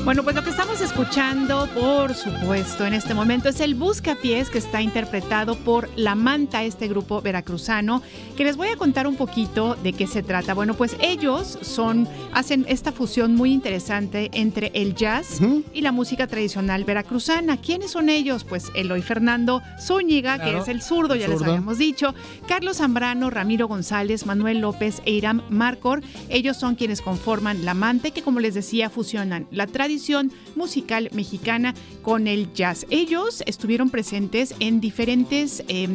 Bueno, 0.08 0.22
pues 0.22 0.34
lo 0.34 0.42
que 0.42 0.48
estamos 0.48 0.67
escuchando, 1.00 1.68
por 1.78 2.12
supuesto, 2.12 2.84
en 2.84 2.92
este 2.92 3.14
momento 3.14 3.48
es 3.48 3.60
el 3.60 3.76
Buscapiés 3.76 4.50
que 4.50 4.58
está 4.58 4.82
interpretado 4.82 5.54
por 5.54 5.88
La 5.94 6.16
Manta, 6.16 6.64
este 6.64 6.88
grupo 6.88 7.22
veracruzano, 7.22 8.02
que 8.36 8.42
les 8.42 8.56
voy 8.56 8.66
a 8.66 8.76
contar 8.76 9.06
un 9.06 9.14
poquito 9.14 9.76
de 9.76 9.92
qué 9.92 10.08
se 10.08 10.24
trata. 10.24 10.54
Bueno, 10.54 10.74
pues 10.74 10.96
ellos 10.98 11.56
son 11.62 12.08
hacen 12.32 12.64
esta 12.68 12.90
fusión 12.90 13.36
muy 13.36 13.52
interesante 13.52 14.28
entre 14.32 14.72
el 14.74 14.96
jazz 14.96 15.38
y 15.72 15.82
la 15.82 15.92
música 15.92 16.26
tradicional 16.26 16.82
veracruzana. 16.82 17.58
¿Quiénes 17.58 17.92
son 17.92 18.08
ellos? 18.08 18.42
Pues 18.42 18.64
Eloy 18.74 19.02
Fernando 19.02 19.62
Zúñiga, 19.80 20.38
que 20.38 20.48
Claro, 20.48 20.62
es 20.62 20.68
el 20.68 20.82
zurdo, 20.82 21.14
el 21.14 21.20
ya 21.20 21.28
les 21.28 21.38
zurdo. 21.38 21.52
habíamos 21.52 21.78
dicho, 21.78 22.12
Carlos 22.48 22.78
Zambrano, 22.78 23.30
Ramiro 23.30 23.68
González, 23.68 24.26
Manuel 24.26 24.58
López 24.58 25.00
e 25.04 25.12
Iram 25.12 25.42
Marcor. 25.48 26.02
Ellos 26.28 26.56
son 26.56 26.74
quienes 26.74 27.00
conforman 27.00 27.64
La 27.64 27.74
Mante, 27.74 28.10
que 28.10 28.22
como 28.22 28.40
les 28.40 28.54
decía, 28.54 28.90
fusionan 28.90 29.46
la 29.52 29.68
tradición 29.68 30.32
musical 30.56 30.87
mexicana 31.12 31.74
con 32.02 32.26
el 32.26 32.52
jazz. 32.52 32.86
Ellos 32.90 33.42
estuvieron 33.46 33.90
presentes 33.90 34.54
en 34.58 34.80
diferentes 34.80 35.62
eh, 35.68 35.88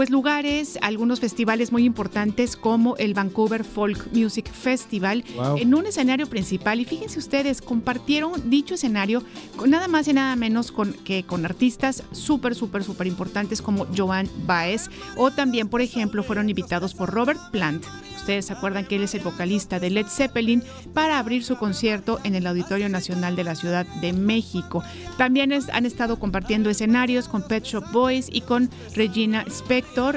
pues, 0.00 0.08
lugares, 0.08 0.78
algunos 0.80 1.20
festivales 1.20 1.72
muy 1.72 1.84
importantes 1.84 2.56
como 2.56 2.96
el 2.96 3.12
Vancouver 3.12 3.64
Folk 3.64 4.08
Music 4.14 4.50
Festival, 4.50 5.22
Wow. 5.36 5.58
en 5.58 5.74
un 5.74 5.84
escenario 5.84 6.26
principal. 6.26 6.80
Y 6.80 6.86
fíjense 6.86 7.18
ustedes, 7.18 7.60
compartieron 7.60 8.48
dicho 8.48 8.76
escenario 8.76 9.22
con 9.56 9.68
nada 9.68 9.88
más 9.88 10.08
y 10.08 10.14
nada 10.14 10.34
menos 10.36 10.72
con, 10.72 10.94
que 10.94 11.24
con 11.24 11.44
artistas 11.44 12.02
súper, 12.12 12.54
súper, 12.54 12.82
súper 12.82 13.08
importantes 13.08 13.60
como 13.60 13.86
Joan 13.94 14.26
Baez 14.46 14.88
o 15.16 15.30
también, 15.30 15.68
por 15.68 15.82
ejemplo, 15.82 16.22
fueron 16.22 16.48
invitados 16.48 16.94
por 16.94 17.10
Robert 17.10 17.38
Plant. 17.52 17.84
Ustedes 18.16 18.46
se 18.46 18.52
acuerdan 18.52 18.84
que 18.84 18.96
él 18.96 19.02
es 19.04 19.14
el 19.14 19.22
vocalista 19.22 19.80
de 19.80 19.88
Led 19.90 20.06
Zeppelin 20.06 20.62
para 20.92 21.18
abrir 21.18 21.42
su 21.42 21.56
concierto 21.56 22.20
en 22.22 22.34
el 22.34 22.46
Auditorio 22.46 22.88
Nacional 22.90 23.34
de 23.34 23.44
la 23.44 23.54
Ciudad 23.54 23.86
de 24.02 24.12
México. 24.12 24.82
También 25.16 25.52
es- 25.52 25.70
han 25.70 25.86
estado 25.86 26.18
compartiendo 26.18 26.68
escenarios 26.68 27.28
con 27.28 27.42
Pet 27.42 27.64
Shop 27.64 27.84
Boys 27.92 28.28
y 28.30 28.42
con 28.42 28.68
Regina 28.94 29.44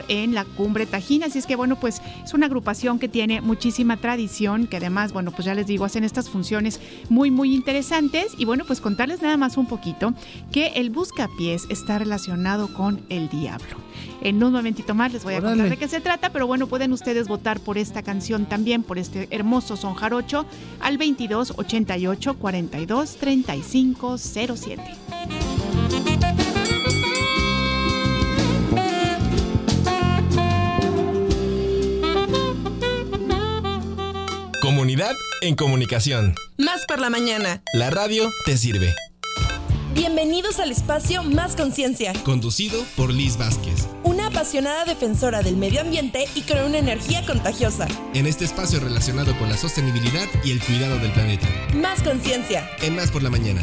En 0.07 0.35
la 0.35 0.45
Cumbre 0.45 0.85
Tajín. 0.85 1.23
Así 1.23 1.39
es 1.39 1.47
que, 1.47 1.55
bueno, 1.55 1.79
pues 1.79 1.99
es 2.23 2.33
una 2.33 2.45
agrupación 2.45 2.99
que 2.99 3.07
tiene 3.07 3.41
muchísima 3.41 3.97
tradición, 3.97 4.67
que 4.67 4.77
además, 4.77 5.13
bueno, 5.13 5.31
pues 5.31 5.45
ya 5.45 5.55
les 5.55 5.65
digo, 5.65 5.83
hacen 5.83 6.03
estas 6.03 6.29
funciones 6.29 6.79
muy, 7.09 7.31
muy 7.31 7.55
interesantes. 7.55 8.33
Y 8.37 8.45
bueno, 8.45 8.65
pues 8.65 8.79
contarles 8.79 9.21
nada 9.21 9.35
más 9.35 9.57
un 9.57 9.65
poquito 9.65 10.13
que 10.51 10.67
el 10.75 10.91
Buscapiés 10.91 11.65
está 11.69 11.97
relacionado 11.97 12.71
con 12.73 13.01
el 13.09 13.29
diablo. 13.29 13.77
En 14.21 14.43
un 14.43 14.53
momentito 14.53 14.93
más 14.93 15.11
les 15.11 15.23
voy 15.23 15.33
a 15.33 15.41
contar 15.41 15.69
de 15.69 15.77
qué 15.77 15.87
se 15.87 16.01
trata, 16.01 16.31
pero 16.31 16.45
bueno, 16.45 16.67
pueden 16.67 16.93
ustedes 16.93 17.27
votar 17.27 17.59
por 17.59 17.77
esta 17.77 18.03
canción 18.03 18.45
también, 18.45 18.83
por 18.83 18.99
este 18.99 19.27
hermoso 19.31 19.75
son 19.75 19.95
jarocho, 19.95 20.45
al 20.79 20.97
22 20.97 21.53
88 21.57 22.35
42 22.35 23.17
35 23.17 24.17
07. 24.17 24.83
Comunidad 34.63 35.13
en 35.41 35.55
comunicación. 35.57 36.35
Más 36.57 36.85
por 36.85 37.01
la 37.01 37.09
mañana. 37.09 37.61
La 37.73 37.89
radio 37.89 38.31
te 38.45 38.55
sirve. 38.55 38.95
Bienvenidos 39.93 40.57
al 40.59 40.71
espacio 40.71 41.21
Más 41.21 41.57
Conciencia. 41.57 42.13
Conducido 42.23 42.81
por 42.95 43.11
Liz 43.11 43.35
Vázquez. 43.35 43.89
Una 44.03 44.27
apasionada 44.27 44.85
defensora 44.85 45.41
del 45.41 45.57
medio 45.57 45.81
ambiente 45.81 46.29
y 46.33 46.43
con 46.43 46.59
una 46.59 46.77
energía 46.77 47.25
contagiosa. 47.25 47.89
En 48.13 48.25
este 48.25 48.45
espacio 48.45 48.79
relacionado 48.79 49.37
con 49.37 49.49
la 49.49 49.57
sostenibilidad 49.57 50.29
y 50.45 50.51
el 50.51 50.61
cuidado 50.61 50.97
del 50.97 51.11
planeta. 51.11 51.49
Más 51.75 52.01
Conciencia. 52.01 52.71
En 52.81 52.95
Más 52.95 53.11
por 53.11 53.21
la 53.21 53.29
Mañana. 53.31 53.59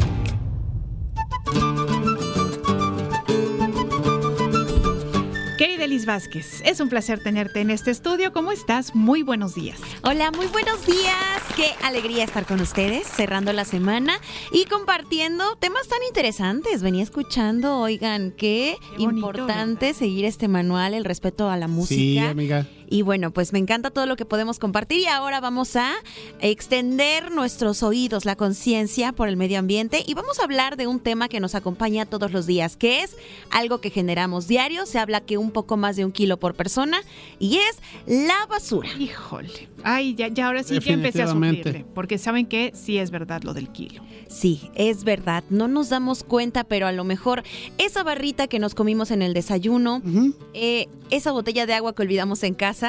Vázquez, 5.91 6.61
es 6.63 6.79
un 6.79 6.87
placer 6.87 7.21
tenerte 7.21 7.59
en 7.59 7.69
este 7.69 7.91
estudio. 7.91 8.31
¿Cómo 8.31 8.53
estás? 8.53 8.95
Muy 8.95 9.23
buenos 9.23 9.55
días. 9.55 9.77
Hola, 10.03 10.31
muy 10.31 10.47
buenos 10.47 10.85
días. 10.85 11.41
Qué 11.57 11.65
alegría 11.83 12.23
estar 12.23 12.45
con 12.45 12.61
ustedes, 12.61 13.05
cerrando 13.05 13.51
la 13.51 13.65
semana 13.65 14.13
y 14.53 14.65
compartiendo 14.65 15.57
temas 15.57 15.89
tan 15.89 15.99
interesantes. 16.07 16.81
Venía 16.81 17.03
escuchando, 17.03 17.77
oigan, 17.77 18.31
qué, 18.31 18.77
Qué 18.95 19.03
bonito, 19.03 19.27
importante 19.27 19.93
seguir 19.93 20.23
este 20.23 20.47
manual, 20.47 20.93
el 20.93 21.03
respeto 21.03 21.49
a 21.49 21.57
la 21.57 21.67
música. 21.67 21.95
Sí, 21.95 22.17
amiga. 22.19 22.65
Y 22.91 23.03
bueno, 23.03 23.31
pues 23.31 23.53
me 23.53 23.59
encanta 23.59 23.89
todo 23.89 24.05
lo 24.05 24.17
que 24.17 24.25
podemos 24.25 24.59
compartir 24.59 24.99
y 24.99 25.05
ahora 25.05 25.39
vamos 25.39 25.77
a 25.77 25.93
extender 26.41 27.31
nuestros 27.31 27.83
oídos, 27.83 28.25
la 28.25 28.35
conciencia 28.35 29.13
por 29.13 29.29
el 29.29 29.37
medio 29.37 29.59
ambiente 29.59 30.03
y 30.05 30.13
vamos 30.13 30.41
a 30.41 30.43
hablar 30.43 30.75
de 30.75 30.87
un 30.87 30.99
tema 30.99 31.29
que 31.29 31.39
nos 31.39 31.55
acompaña 31.55 32.05
todos 32.05 32.33
los 32.33 32.47
días, 32.47 32.75
que 32.75 33.01
es 33.01 33.15
algo 33.49 33.79
que 33.79 33.91
generamos 33.91 34.49
diario. 34.49 34.85
Se 34.85 34.99
habla 34.99 35.21
que 35.21 35.37
un 35.37 35.51
poco 35.51 35.77
más 35.77 35.95
de 35.95 36.03
un 36.03 36.11
kilo 36.11 36.37
por 36.37 36.53
persona 36.53 36.97
y 37.39 37.59
es 37.59 37.77
la 38.05 38.45
basura. 38.47 38.89
Híjole. 38.99 39.69
Ay, 39.83 40.13
ya, 40.13 40.27
ya 40.27 40.47
ahora 40.47 40.61
sí 40.61 40.77
que 40.79 40.91
empecé 40.91 41.23
a 41.23 41.27
sufrirle, 41.27 41.85
porque 41.95 42.17
saben 42.17 42.45
que 42.45 42.73
sí 42.75 42.97
es 42.97 43.09
verdad 43.09 43.41
lo 43.43 43.53
del 43.53 43.69
kilo. 43.69 44.03
Sí, 44.27 44.69
es 44.75 45.05
verdad, 45.05 45.45
no 45.49 45.69
nos 45.69 45.87
damos 45.87 46.23
cuenta, 46.23 46.65
pero 46.65 46.87
a 46.87 46.91
lo 46.91 47.05
mejor 47.05 47.43
esa 47.77 48.03
barrita 48.03 48.47
que 48.47 48.59
nos 48.59 48.75
comimos 48.75 49.11
en 49.11 49.21
el 49.21 49.33
desayuno, 49.33 50.01
eh, 50.53 50.87
esa 51.09 51.31
botella 51.31 51.65
de 51.65 51.73
agua 51.73 51.95
que 51.95 52.01
olvidamos 52.01 52.43
en 52.43 52.53
casa 52.53 52.80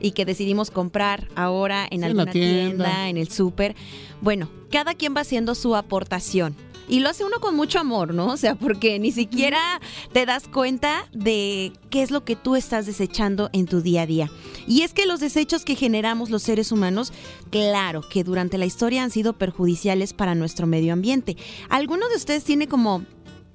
y 0.00 0.12
que 0.12 0.24
decidimos 0.24 0.70
comprar 0.70 1.28
ahora 1.36 1.84
en 1.84 1.88
Sí, 1.90 1.94
en 1.94 2.00
la 2.00 2.06
alguna 2.06 2.32
tienda. 2.32 2.66
tienda. 2.68 3.08
en 3.08 3.16
el 3.18 3.28
súper, 3.30 3.74
bueno, 4.20 4.48
cada 4.70 4.94
quien 4.94 5.14
va 5.14 5.20
haciendo 5.20 5.54
su 5.54 5.76
aportación. 5.76 6.56
Y 6.88 6.98
lo 6.98 7.08
hace 7.08 7.24
uno 7.24 7.38
con 7.38 7.54
mucho 7.54 7.78
amor, 7.78 8.14
¿no? 8.14 8.26
O 8.32 8.36
sea, 8.36 8.56
porque 8.56 8.98
ni 8.98 9.12
siquiera 9.12 9.80
te 10.12 10.26
das 10.26 10.48
cuenta 10.48 11.06
de 11.12 11.72
qué 11.88 12.02
es 12.02 12.10
lo 12.10 12.24
que 12.24 12.34
tú 12.34 12.56
estás 12.56 12.84
desechando 12.86 13.48
en 13.52 13.66
tu 13.66 13.80
día 13.80 14.02
a 14.02 14.06
día. 14.06 14.30
Y 14.66 14.82
es 14.82 14.92
que 14.92 15.06
los 15.06 15.20
desechos 15.20 15.64
que 15.64 15.76
generamos 15.76 16.30
los 16.30 16.42
seres 16.42 16.72
humanos, 16.72 17.12
claro, 17.50 18.02
que 18.10 18.24
durante 18.24 18.58
la 18.58 18.66
historia 18.66 19.04
han 19.04 19.12
sido 19.12 19.34
perjudiciales 19.34 20.12
para 20.14 20.34
nuestro 20.34 20.66
medio 20.66 20.92
ambiente. 20.92 21.36
¿Alguno 21.68 22.08
de 22.08 22.16
ustedes 22.16 22.42
tiene 22.42 22.66
como 22.66 23.04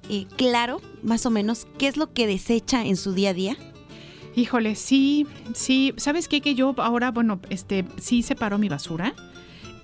eh, 0.08 0.26
claro, 0.36 0.80
más 1.02 1.26
o 1.26 1.30
menos, 1.30 1.66
qué 1.76 1.88
es 1.88 1.98
lo 1.98 2.14
que 2.14 2.26
desecha 2.26 2.86
en 2.86 2.96
su 2.96 3.12
día 3.12 3.30
a 3.30 3.34
día? 3.34 3.56
Híjole, 4.36 4.74
sí, 4.74 5.26
sí. 5.54 5.94
¿Sabes 5.96 6.28
qué? 6.28 6.42
Que 6.42 6.54
yo 6.54 6.74
ahora, 6.76 7.10
bueno, 7.10 7.40
este, 7.48 7.86
sí 7.96 8.22
separo 8.22 8.58
mi 8.58 8.68
basura. 8.68 9.14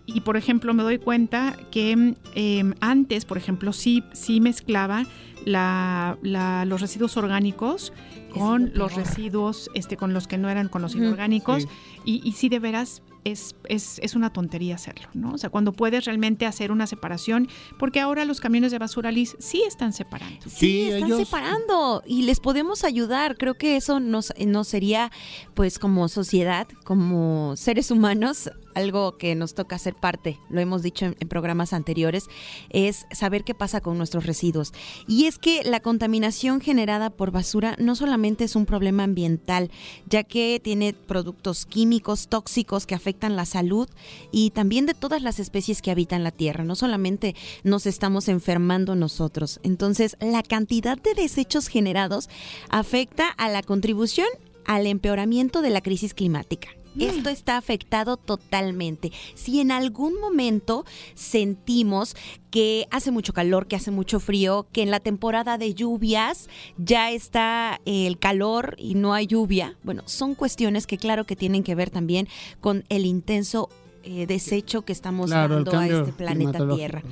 Y 0.05 0.21
por 0.21 0.37
ejemplo, 0.37 0.75
me 0.75 0.83
doy 0.83 0.99
cuenta 0.99 1.57
que 1.71 2.15
eh, 2.35 2.75
antes, 2.81 3.25
por 3.25 3.39
ejemplo, 3.39 3.73
sí, 3.73 4.05
sí 4.13 4.41
mezclaba 4.43 5.07
la, 5.45 6.19
la- 6.23 6.65
los 6.65 6.81
residuos 6.81 7.17
orgánicos 7.17 7.93
con 8.33 8.73
los 8.75 8.95
residuos, 8.95 9.69
este, 9.75 9.97
con 9.99 10.15
los 10.15 10.27
que 10.27 10.39
no 10.39 10.49
eran 10.49 10.69
con 10.69 10.81
los 10.81 10.95
inorgánicos. 10.95 11.65
Sí. 11.65 11.69
Y, 12.05 12.29
y 12.29 12.33
sí, 12.33 12.49
de 12.49 12.59
veras, 12.61 13.03
es, 13.25 13.55
es, 13.69 13.99
es 14.03 14.15
una 14.17 14.33
tontería 14.33 14.75
hacerlo, 14.77 15.09
¿no? 15.13 15.33
O 15.35 15.39
sea, 15.39 15.51
cuando 15.51 15.73
puedes 15.75 16.07
realmente 16.07 16.47
hacer 16.47 16.73
una 16.73 16.87
separación, 16.87 17.47
porque 17.79 18.01
ahora 18.01 18.25
los 18.25 18.41
camiones 18.41 18.73
de 18.73 18.79
basura 18.79 19.13
Liz 19.13 19.37
sí 19.39 19.63
están 19.69 19.93
separando. 19.93 20.39
Sí, 20.49 20.89
están 20.91 21.15
separando 21.17 22.03
y 22.07 22.23
les 22.23 22.41
podemos 22.41 22.85
ayudar. 22.85 23.37
Creo 23.37 23.55
que 23.55 23.77
eso 23.77 24.01
nos, 24.01 24.33
nos 24.47 24.67
sería, 24.67 25.13
pues 25.55 25.79
como 25.79 26.09
sociedad, 26.09 26.67
como 26.85 27.55
seres 27.57 27.91
humanos, 27.91 28.51
algo 28.75 29.17
que 29.19 29.35
nos 29.35 29.55
toca 29.55 29.77
hacer 29.77 29.95
parte, 29.95 30.39
lo 30.49 30.61
hemos 30.61 30.83
dicho 30.83 31.07
en, 31.07 31.17
en, 31.21 31.29
programas 31.29 31.73
anteriores, 31.73 32.29
es 32.71 33.07
saber 33.13 33.45
qué 33.45 33.55
pasa 33.55 33.81
con 33.81 33.99
nuestros 33.99 34.27
residuos. 34.27 34.73
Y 35.07 35.27
es 35.27 35.39
que 35.39 35.63
la 35.65 35.81
contaminación 35.81 36.61
generada 36.61 37.11
por 37.11 37.31
basura 37.31 37.77
no 37.79 37.97
solamente 37.97 38.45
es 38.45 38.57
un 38.57 38.67
problema 38.67 39.05
ambiental, 39.05 39.71
ya 40.09 40.25
que 40.25 40.61
tiene 40.63 40.93
productos 40.93 41.67
químicos 41.67 42.29
tóxicos 42.29 42.87
que 42.87 42.95
afectan 42.95 43.37
la 43.37 43.47
salud 43.47 43.89
y 44.31 44.51
también 44.51 44.87
de 44.87 44.95
todas 44.95 45.23
las 45.23 45.39
especies 45.39 45.83
que 45.83 45.91
habitan 45.91 46.25
la 46.25 46.31
Tierra. 46.31 46.65
No 46.65 46.75
solamente 46.75 47.35
nos 47.63 47.87
estamos 47.87 48.29
enfermando 48.29 48.95
nosotros. 48.95 49.61
Entonces, 49.63 50.17
la 50.21 50.43
cantidad 50.43 50.99
de 50.99 51.15
desechos 51.15 51.69
generados 51.69 52.29
afecta 52.69 53.29
a 53.29 53.49
la 53.49 53.63
contribución 53.63 54.27
al 54.65 54.87
empeoramiento 54.87 55.63
de 55.63 55.71
la 55.71 55.81
crisis 55.81 56.15
climática. 56.15 56.69
Esto 56.99 57.31
está 57.31 57.57
afectado 57.57 58.17
totalmente. 58.17 59.13
Si 59.35 59.61
en 59.61 59.73
algún 59.73 60.21
momento 60.21 60.85
sentimos 61.15 62.15
que 62.51 62.87
hace 62.91 63.11
mucho 63.11 63.33
calor, 63.33 63.67
que 63.67 63.77
hace 63.77 63.91
mucho 63.91 64.21
frío, 64.21 64.67
que 64.73 64.83
en 64.83 64.91
la 64.91 65.01
temporada 65.01 65.57
de 65.57 65.75
lluvias 65.75 66.49
ya 66.77 67.11
está 67.11 67.81
el 67.87 68.19
calor 68.19 68.77
y 68.79 68.95
no 68.95 69.15
hay 69.15 69.27
lluvia, 69.27 69.77
bueno, 69.83 70.03
son 70.07 70.35
cuestiones 70.35 70.87
que 70.87 70.99
claro 70.99 71.25
que 71.25 71.37
tienen 71.37 71.63
que 71.63 71.75
ver 71.75 71.91
también 71.91 72.29
con 72.61 72.85
el 72.91 73.07
intenso 73.07 73.71
eh, 74.05 74.27
desecho 74.27 74.83
que 74.83 74.93
estamos 74.93 75.27
Claro, 75.31 75.57
dando 75.63 75.79
a 75.79 75.87
este 75.87 76.13
planeta. 76.13 76.59
Tierra. 76.75 77.03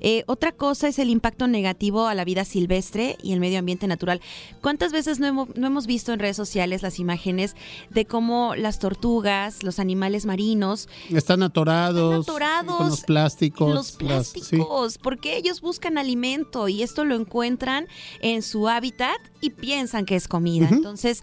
Eh, 0.00 0.24
otra 0.26 0.52
cosa 0.52 0.88
es 0.88 0.98
el 0.98 1.10
impacto 1.10 1.46
negativo 1.48 2.06
a 2.06 2.14
la 2.14 2.24
vida 2.24 2.44
silvestre 2.44 3.16
y 3.22 3.32
el 3.32 3.40
medio 3.40 3.58
ambiente 3.58 3.86
natural. 3.86 4.20
¿Cuántas 4.60 4.92
veces 4.92 5.18
no 5.20 5.26
hemos, 5.26 5.56
no 5.56 5.66
hemos 5.66 5.86
visto 5.86 6.12
en 6.12 6.18
redes 6.20 6.36
sociales 6.36 6.82
las 6.82 6.98
imágenes 6.98 7.54
de 7.90 8.04
cómo 8.04 8.54
las 8.54 8.78
tortugas, 8.78 9.62
los 9.62 9.78
animales 9.78 10.26
marinos, 10.26 10.88
Están 11.10 11.42
atorados, 11.42 12.28
atorados 12.28 12.76
con 12.76 12.88
los 12.90 13.00
plásticos. 13.02 13.74
los 13.74 14.02
las- 14.02 14.28
sí. 14.28 14.40
plásticos, 14.50 14.98
porque 14.98 15.36
ellos 15.36 15.60
buscan 15.60 15.98
alimento 15.98 16.68
y 16.68 16.82
esto 16.82 17.04
lo 17.04 17.14
encuentran 17.14 17.86
en 18.20 18.42
su 18.42 18.68
hábitat 18.68 19.18
y 19.40 19.50
piensan 19.50 20.04
que 20.04 20.16
es 20.16 20.28
comida. 20.28 20.68
Entonces 20.70 21.22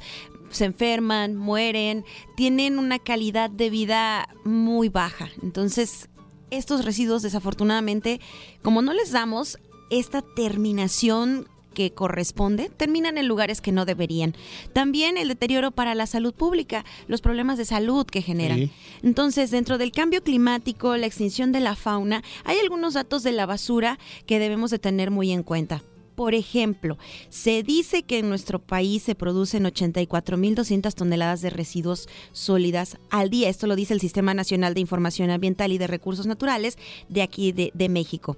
se 0.55 0.65
enferman, 0.65 1.35
mueren, 1.35 2.05
tienen 2.35 2.79
una 2.79 2.99
calidad 2.99 3.49
de 3.49 3.69
vida 3.69 4.29
muy 4.43 4.89
baja. 4.89 5.29
Entonces, 5.43 6.09
estos 6.51 6.85
residuos 6.85 7.21
desafortunadamente, 7.21 8.19
como 8.61 8.81
no 8.81 8.93
les 8.93 9.11
damos 9.11 9.59
esta 9.89 10.21
terminación 10.21 11.47
que 11.75 11.91
corresponde, 11.91 12.69
terminan 12.69 13.17
en 13.17 13.27
lugares 13.27 13.61
que 13.61 13.71
no 13.71 13.85
deberían. 13.85 14.33
También 14.73 15.17
el 15.17 15.27
deterioro 15.27 15.71
para 15.71 15.93
la 15.93 16.07
salud 16.07 16.33
pública, 16.33 16.85
los 17.07 17.21
problemas 17.21 17.57
de 17.57 17.65
salud 17.65 18.07
que 18.07 18.21
generan. 18.21 18.57
Sí. 18.57 18.71
Entonces, 19.03 19.51
dentro 19.51 19.77
del 19.77 19.91
cambio 19.91 20.23
climático, 20.23 20.95
la 20.97 21.05
extinción 21.05 21.51
de 21.51 21.59
la 21.59 21.75
fauna, 21.75 22.23
hay 22.45 22.57
algunos 22.59 22.93
datos 22.95 23.21
de 23.23 23.33
la 23.33 23.45
basura 23.45 23.99
que 24.25 24.39
debemos 24.39 24.71
de 24.71 24.79
tener 24.79 25.11
muy 25.11 25.31
en 25.31 25.43
cuenta. 25.43 25.83
Por 26.15 26.33
ejemplo, 26.33 26.97
se 27.29 27.61
dice 27.61 28.03
que 28.03 28.19
en 28.19 28.29
nuestro 28.29 28.59
país 28.59 29.03
se 29.03 29.15
producen 29.15 29.65
84.200 29.65 30.93
toneladas 30.93 31.41
de 31.41 31.49
residuos 31.49 32.07
sólidas 32.31 32.97
al 33.09 33.29
día. 33.29 33.49
Esto 33.49 33.67
lo 33.67 33.75
dice 33.75 33.93
el 33.93 33.99
Sistema 33.99 34.33
Nacional 34.33 34.73
de 34.73 34.79
Información 34.79 35.29
Ambiental 35.29 35.71
y 35.71 35.77
de 35.77 35.87
Recursos 35.87 36.25
Naturales 36.25 36.77
de 37.09 37.21
aquí 37.21 37.51
de, 37.51 37.71
de 37.73 37.89
México. 37.89 38.37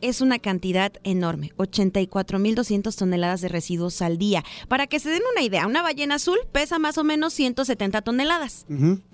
Es 0.00 0.20
una 0.20 0.38
cantidad 0.38 0.92
enorme, 1.02 1.52
84.200 1.56 2.94
toneladas 2.96 3.40
de 3.40 3.48
residuos 3.48 4.00
al 4.00 4.16
día. 4.16 4.44
Para 4.68 4.86
que 4.86 5.00
se 5.00 5.10
den 5.10 5.22
una 5.32 5.42
idea, 5.42 5.66
una 5.66 5.82
ballena 5.82 6.16
azul 6.16 6.38
pesa 6.52 6.78
más 6.78 6.98
o 6.98 7.04
menos 7.04 7.32
170 7.32 8.02
toneladas. 8.02 8.66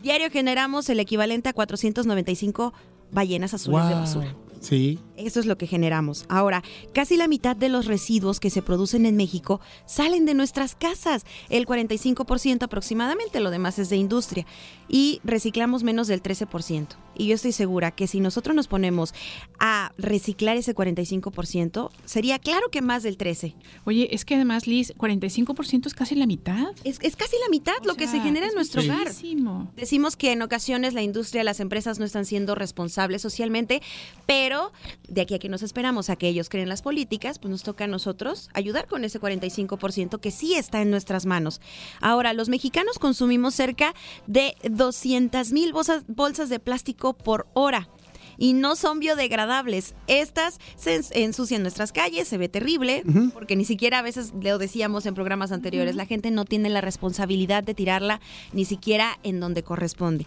Diario 0.03 0.30
generamos 0.30 0.88
el 0.90 1.01
equivalente 1.01 1.49
a 1.49 1.53
495 1.55 2.74
ballenas 3.12 3.55
azules 3.55 3.88
de 3.88 3.95
basura. 3.95 4.36
Sí. 4.65 4.99
Eso 5.17 5.41
es 5.41 5.47
lo 5.47 5.59
que 5.59 5.67
generamos. 5.67 6.25
Ahora, 6.29 6.62
casi 6.95 7.19
la 7.19 7.29
mitad 7.29 7.55
de 7.55 7.69
los 7.69 7.85
residuos 7.85 8.41
que 8.41 8.49
se 8.49 8.62
producen 8.62 9.05
en 9.05 9.15
México 9.15 9.61
salen 9.85 10.25
de 10.25 10.33
nuestras 10.33 10.75
casas, 10.75 11.27
el 11.51 11.67
45% 11.67 12.62
aproximadamente, 12.62 13.41
lo 13.41 13.51
demás 13.51 13.79
es 13.79 13.91
de 13.91 13.97
industria, 13.97 14.47
y 14.89 15.21
reciclamos 15.23 15.83
menos 15.83 16.09
del 16.09 16.23
13%. 16.23 16.97
Y 17.17 17.27
yo 17.29 17.35
estoy 17.35 17.53
segura 17.53 17.91
que 17.91 18.07
si 18.07 18.21
nosotros 18.21 18.55
nos 18.55 18.69
ponemos 18.69 19.15
a 19.59 19.93
reciclar 19.99 20.57
ese 20.57 20.75
45%, 20.75 21.91
sería 22.05 22.39
claro 22.39 22.69
que 22.71 22.83
más 22.83 23.03
del 23.03 23.19
13%. 23.19 23.55
Oye, 23.85 24.09
es 24.15 24.25
que 24.25 24.35
además, 24.35 24.67
Liz, 24.67 24.95
45% 24.97 25.87
es 25.87 25.95
casi 25.95 26.15
la 26.15 26.27
mitad. 26.27 26.73
Es, 26.85 26.99
es 27.03 27.17
casi 27.17 27.37
la 27.43 27.49
mitad 27.51 27.75
lo 27.85 27.95
que 27.95 28.07
se 28.07 28.21
genera 28.21 28.47
en 28.47 28.55
nuestro 28.55 28.83
hogar. 28.83 29.07
muchísimo. 29.09 29.71
Decimos 29.77 30.17
que 30.17 30.33
en 30.33 30.43
ocasiones 30.43 30.95
la 30.95 31.03
industria, 31.03 31.45
las 31.45 31.61
empresas 31.61 31.99
no 31.99 32.05
están 32.05 32.25
siendo 32.25 32.55
responsables 32.55 33.23
socialmente, 33.23 33.83
pero 34.27 34.73
de 35.09 35.21
aquí 35.21 35.35
a 35.35 35.39
que 35.39 35.49
nos 35.49 35.62
esperamos 35.62 36.11
a 36.11 36.17
que 36.17 36.29
ellos 36.29 36.49
creen 36.49 36.69
las 36.69 36.83
políticas, 36.83 37.39
pues 37.39 37.51
nos 37.51 37.62
toca 37.62 37.85
a 37.85 37.89
nosotros 37.89 38.49
ayudar 38.55 38.87
con 38.87 39.05
ese 39.05 39.21
45% 39.21 40.21
que 40.21 40.31
sí 40.31 40.55
está 40.55 40.81
en 40.83 40.91
nuestras 40.91 41.27
manos. 41.27 41.61
Ahora, 42.01 42.33
los 42.33 42.49
mexicanos 42.49 42.99
consumimos 42.99 43.55
cerca 43.55 43.95
de 44.27 44.57
200 44.69 45.53
mil 45.53 45.73
bolsas, 45.73 46.05
bolsas 46.09 46.49
de 46.49 46.59
plástico 46.59 47.03
por 47.12 47.46
hora. 47.52 47.88
Y 48.36 48.52
no 48.52 48.74
son 48.74 48.98
biodegradables. 48.98 49.94
Estas 50.09 50.59
se 50.74 50.98
ens- 50.98 51.12
ensucian 51.14 51.62
nuestras 51.62 51.92
calles, 51.92 52.26
se 52.26 52.36
ve 52.36 52.48
terrible, 52.48 53.05
porque 53.32 53.55
ni 53.55 53.64
siquiera 53.64 54.00
a 54.00 54.02
veces 54.02 54.32
lo 54.40 54.59
decíamos 54.59 55.07
en 55.07 55.14
programas 55.14 55.52
anteriores, 55.52 55.94
la 55.94 56.05
gente 56.07 56.32
no 56.32 56.44
tiene 56.44 56.68
la 56.68 56.80
responsabilidad 56.80 57.62
de 57.62 57.74
tirarla 57.74 58.20
ni 58.52 58.64
siquiera 58.64 59.20
en 59.22 59.38
donde 59.38 59.62
corresponde. 59.62 60.26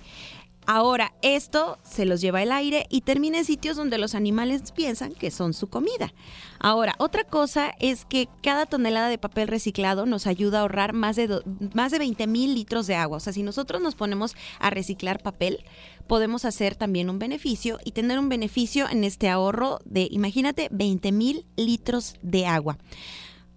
Ahora, 0.70 1.14
esto 1.22 1.78
se 1.82 2.06
los 2.06 2.20
lleva 2.20 2.44
el 2.44 2.52
aire 2.52 2.88
y 2.90 3.00
termina 3.00 3.38
en 3.38 3.46
sitios 3.46 3.78
donde 3.78 3.98
los 3.98 4.16
animales 4.16 4.74
piensan 4.74 5.14
que 5.14 5.32
son 5.32 5.54
su 5.54 5.68
comida. 5.68 6.14
Ahora, 6.60 6.94
otra 6.98 7.24
cosa 7.24 7.74
es 7.80 8.04
que 8.04 8.28
cada 8.44 8.66
tonelada 8.66 9.08
de 9.08 9.18
papel 9.18 9.48
reciclado 9.48 10.06
nos 10.06 10.28
ayuda 10.28 10.58
a 10.58 10.62
ahorrar 10.64 10.92
más 10.92 11.16
de, 11.16 11.42
más 11.74 11.94
de 11.94 12.00
20 12.00 12.28
mil 12.28 12.54
litros 12.54 12.86
de 12.86 12.96
agua. 12.96 13.16
O 13.16 13.20
sea, 13.22 13.32
si 13.32 13.44
nosotros 13.44 13.82
nos 13.82 13.96
ponemos 13.96 14.36
a 14.60 14.70
reciclar 14.70 15.24
papel, 15.24 15.64
podemos 16.06 16.44
hacer 16.44 16.76
también 16.76 17.10
un 17.10 17.18
beneficio 17.18 17.80
y 17.86 17.92
tener 17.92 18.20
un 18.20 18.28
beneficio 18.28 18.90
en 18.90 19.06
este 19.06 19.30
ahorro 19.30 19.80
de, 19.86 20.10
imagínate, 20.12 20.68
20 20.72 21.14
mil 21.14 21.46
litros 21.56 22.16
de 22.22 22.46
agua. 22.46 22.78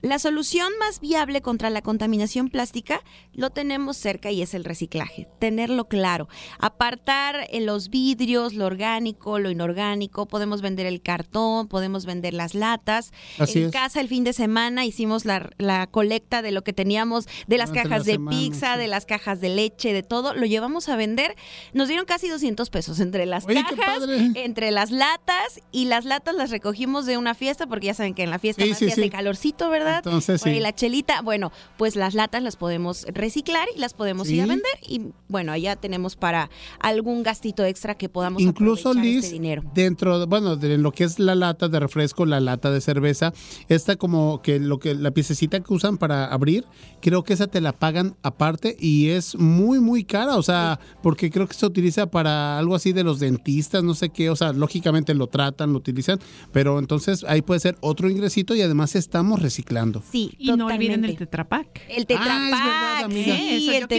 La 0.03 0.19
solución 0.19 0.73
más 0.79 1.01
viable 1.01 1.43
contra 1.43 1.69
la 1.69 1.83
contaminación 1.83 2.49
plástica 2.49 3.03
lo 3.35 3.51
tenemos 3.51 3.99
cerca 3.99 4.31
y 4.31 4.41
es 4.41 4.55
el 4.55 4.65
reciclaje. 4.65 5.29
Tenerlo 5.39 5.89
claro. 5.89 6.27
Apartar 6.59 7.47
eh, 7.51 7.61
los 7.61 7.91
vidrios, 7.91 8.55
lo 8.55 8.65
orgánico, 8.65 9.39
lo 9.39 9.51
inorgánico. 9.51 10.27
Podemos 10.27 10.63
vender 10.63 10.87
el 10.87 11.03
cartón, 11.03 11.69
podemos 11.69 12.07
vender 12.07 12.33
las 12.33 12.55
latas. 12.55 13.13
Así 13.39 13.59
en 13.61 13.67
es. 13.67 13.73
casa 13.73 14.01
el 14.01 14.09
fin 14.09 14.25
de 14.25 14.33
semana 14.33 14.87
hicimos 14.87 15.27
la, 15.27 15.51
la 15.59 15.87
colecta 15.87 16.41
de 16.41 16.53
lo 16.53 16.65
que 16.65 16.73
teníamos, 16.73 17.27
de 17.47 17.59
las 17.59 17.69
Durante 17.71 17.89
cajas 17.91 18.07
la 18.07 18.13
de 18.13 18.13
semana, 18.13 18.37
pizza, 18.39 18.75
sí. 18.75 18.81
de 18.81 18.87
las 18.87 19.05
cajas 19.05 19.41
de 19.41 19.51
leche, 19.51 19.93
de 19.93 20.03
todo. 20.03 20.35
Lo 20.35 20.47
llevamos 20.47 20.89
a 20.89 20.97
vender. 20.97 21.37
Nos 21.75 21.89
dieron 21.89 22.07
casi 22.07 22.29
200 22.29 22.71
pesos 22.71 23.01
entre 23.01 23.27
las 23.27 23.45
Oye, 23.45 23.63
cajas, 23.63 24.05
entre 24.35 24.71
las 24.71 24.91
latas 24.91 25.61
y 25.73 25.85
las 25.85 26.07
latas 26.07 26.35
las 26.35 26.51
recogimos 26.51 27.05
de 27.05 27.19
una 27.19 27.35
fiesta 27.35 27.67
porque 27.67 27.89
ya 27.89 27.95
saben 27.95 28.15
que 28.15 28.23
en 28.23 28.31
la 28.31 28.39
fiesta 28.39 28.63
Sí, 28.65 28.71
más 28.71 28.79
sí, 28.79 28.87
hace 28.87 29.11
calorcito, 29.11 29.69
¿verdad? 29.69 29.90
Entonces, 29.99 30.41
sí. 30.43 30.61
la 30.61 30.75
chelita, 30.75 31.23
bueno, 31.23 31.53
pues 31.77 31.97
las 31.97 32.15
latas 32.15 32.43
las 32.43 32.57
podemos 32.57 33.05
reciclar 33.13 33.69
y 33.75 33.79
las 33.79 33.95
podemos 33.95 34.29
ir 34.29 34.43
a 34.43 34.47
vender 34.47 34.73
y 34.89 35.03
bueno, 35.29 35.53
allá 35.53 35.77
tenemos 35.77 36.17
para 36.17 36.51
algún 36.81 37.23
gastito 37.23 37.65
extra 37.65 37.97
que 37.97 38.09
podamos 38.09 38.43
Incluso 38.43 38.91
aprovechar 38.91 39.05
Liz, 39.15 39.25
este 39.25 39.33
dinero. 39.35 39.63
dentro, 39.75 40.19
de- 40.21 40.27
bueno, 40.27 40.57
de 40.57 40.79
lo 40.79 40.93
que 40.93 41.05
es 41.05 41.19
la 41.19 41.35
lata 41.35 41.69
de 41.69 41.81
refresco, 41.81 42.27
la 42.27 42.41
lata 42.41 42.71
de 42.71 42.81
cerveza, 42.81 43.33
esta 43.69 43.97
como 43.97 44.43
que 44.43 44.59
lo 44.61 44.79
que 44.79 44.95
la 44.95 45.11
piececita 45.11 45.61
que 45.61 45.73
usan 45.73 45.99
para 45.99 46.27
abrir, 46.27 46.65
creo 47.01 47.23
que 47.25 47.33
esa 47.33 47.47
te 47.47 47.61
la 47.61 47.73
pagan 47.73 48.17
aparte 48.23 48.77
y 48.79 49.09
es 49.11 49.37
muy 49.37 49.81
muy 49.81 50.05
cara, 50.05 50.37
o 50.37 50.43
sea, 50.43 50.79
porque 51.03 51.31
creo 51.31 51.47
que 51.47 51.55
se 51.55 51.67
utiliza 51.67 52.07
para 52.11 52.59
algo 52.59 52.75
así 52.75 52.93
de 52.93 53.05
los 53.05 53.21
dentistas, 53.21 53.83
no 53.85 53.95
sé 53.95 54.11
qué, 54.11 54.31
o 54.31 54.37
sea, 54.37 54.53
lógicamente 54.53 55.15
lo 55.15 55.27
tratan, 55.27 55.73
lo 55.73 55.79
utilizan, 55.79 56.19
pero 56.53 56.79
entonces 56.79 57.25
ahí 57.29 57.43
puede 57.43 57.61
ser 57.61 57.77
otro 57.81 58.09
ingresito 58.11 58.55
y 58.55 58.63
además 58.63 58.95
estamos 58.97 59.41
reciclando. 59.41 59.80
Sí, 60.11 60.31
Y 60.39 60.53
no 60.53 60.67
olviden 60.67 61.05
el 61.05 61.17
tetrapac. 61.17 61.67
El 61.89 62.07
tetrapac, 62.07 63.11
sí, 63.11 63.21
Eso, 63.31 63.73
yo 63.73 63.79
el 63.79 63.85
aquí 63.85 63.95
estoy 63.95 63.97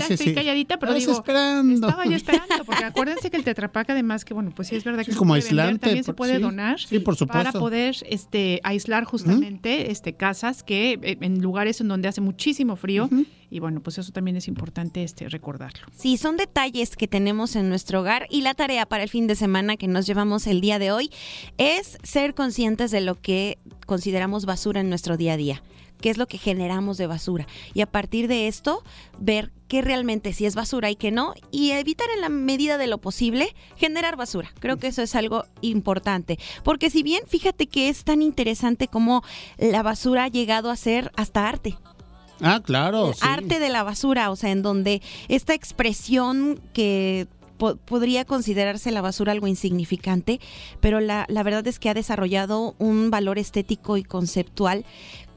Sí, 0.00 0.06
sí, 0.06 0.12
estoy 0.14 0.26
sí. 0.28 0.34
calladita, 0.34 0.78
pero 0.78 0.92
digo, 0.94 1.12
esperando. 1.12 1.86
estaba 1.86 2.04
yo 2.06 2.16
esperando, 2.16 2.64
porque 2.64 2.84
acuérdense 2.84 3.30
que 3.30 3.36
el 3.36 3.44
tetrapac 3.44 3.90
además 3.90 4.24
que 4.24 4.34
bueno, 4.34 4.52
pues 4.54 4.68
sí 4.68 4.76
es 4.76 4.84
verdad 4.84 5.04
que 5.04 5.10
Es 5.10 5.14
se 5.14 5.18
como 5.18 5.34
vender, 5.34 5.48
aislante, 5.50 5.78
también 5.86 6.04
se 6.04 6.14
puede 6.14 6.36
sí. 6.36 6.42
donar 6.42 6.78
Sí, 6.80 6.98
por 7.00 7.16
para 7.26 7.50
supuesto. 7.50 7.58
poder 7.60 7.96
este 8.08 8.60
aislar 8.62 9.04
justamente 9.04 9.90
este 9.90 10.14
casas 10.14 10.62
que 10.62 10.98
eh, 11.02 11.18
en 11.20 11.42
lugares 11.42 11.80
en 11.80 11.88
donde 11.88 12.08
hace 12.08 12.20
muchísimo 12.20 12.76
frío 12.76 13.08
y 13.50 13.58
bueno, 13.58 13.82
pues 13.82 13.98
eso 13.98 14.12
también 14.12 14.36
es 14.36 14.48
importante 14.48 15.02
este 15.02 15.28
recordarlo. 15.28 15.86
Sí, 15.96 16.16
son 16.16 16.36
detalles 16.36 16.96
que 16.96 17.08
tenemos 17.08 17.56
en 17.56 17.68
nuestro 17.68 18.00
hogar 18.00 18.26
y 18.30 18.42
la 18.42 18.54
tarea 18.54 18.86
para 18.86 19.02
el 19.02 19.08
fin 19.08 19.26
de 19.26 19.34
semana 19.34 19.76
que 19.76 19.88
nos 19.88 20.06
llevamos 20.06 20.46
el 20.46 20.60
día 20.60 20.78
de 20.78 20.92
hoy 20.92 21.10
es 21.58 21.98
ser 22.02 22.34
conscientes 22.34 22.90
de 22.90 23.00
lo 23.00 23.20
que 23.20 23.58
consideramos 23.86 24.46
basura 24.46 24.80
en 24.80 24.88
nuestro 24.88 25.16
día 25.16 25.32
a 25.34 25.36
día. 25.36 25.62
qué 26.00 26.10
es 26.10 26.16
lo 26.16 26.26
que 26.26 26.38
generamos 26.38 26.96
de 26.96 27.06
basura. 27.06 27.46
Y 27.74 27.82
a 27.82 27.86
partir 27.86 28.26
de 28.26 28.48
esto, 28.48 28.82
ver 29.18 29.52
qué 29.68 29.82
realmente 29.82 30.32
sí 30.32 30.46
es 30.46 30.54
basura 30.54 30.90
y 30.90 30.96
qué 30.96 31.10
no, 31.10 31.34
y 31.50 31.72
evitar 31.72 32.08
en 32.14 32.22
la 32.22 32.28
medida 32.28 32.78
de 32.78 32.86
lo 32.86 32.98
posible 32.98 33.54
generar 33.76 34.16
basura. 34.16 34.50
Creo 34.58 34.78
que 34.78 34.88
eso 34.88 35.02
es 35.02 35.14
algo 35.14 35.44
importante. 35.60 36.38
Porque 36.64 36.90
si 36.90 37.02
bien, 37.02 37.22
fíjate 37.26 37.66
que 37.66 37.88
es 37.88 38.04
tan 38.04 38.22
interesante 38.22 38.88
como 38.88 39.22
la 39.58 39.82
basura 39.82 40.24
ha 40.24 40.28
llegado 40.28 40.70
a 40.70 40.76
ser 40.76 41.12
hasta 41.16 41.48
arte. 41.48 41.76
Ah, 42.42 42.60
claro. 42.64 43.12
sí. 43.12 43.20
Arte 43.22 43.58
de 43.58 43.68
la 43.68 43.82
basura, 43.82 44.30
o 44.30 44.36
sea, 44.36 44.50
en 44.50 44.62
donde 44.62 45.02
esta 45.28 45.54
expresión 45.54 46.60
que 46.72 47.26
po- 47.58 47.76
podría 47.76 48.24
considerarse 48.24 48.90
la 48.90 49.00
basura 49.02 49.32
algo 49.32 49.46
insignificante, 49.46 50.40
pero 50.80 51.00
la, 51.00 51.26
la 51.28 51.42
verdad 51.42 51.66
es 51.66 51.78
que 51.78 51.88
ha 51.90 51.94
desarrollado 51.94 52.74
un 52.78 53.10
valor 53.10 53.38
estético 53.38 53.96
y 53.96 54.02
conceptual 54.04 54.84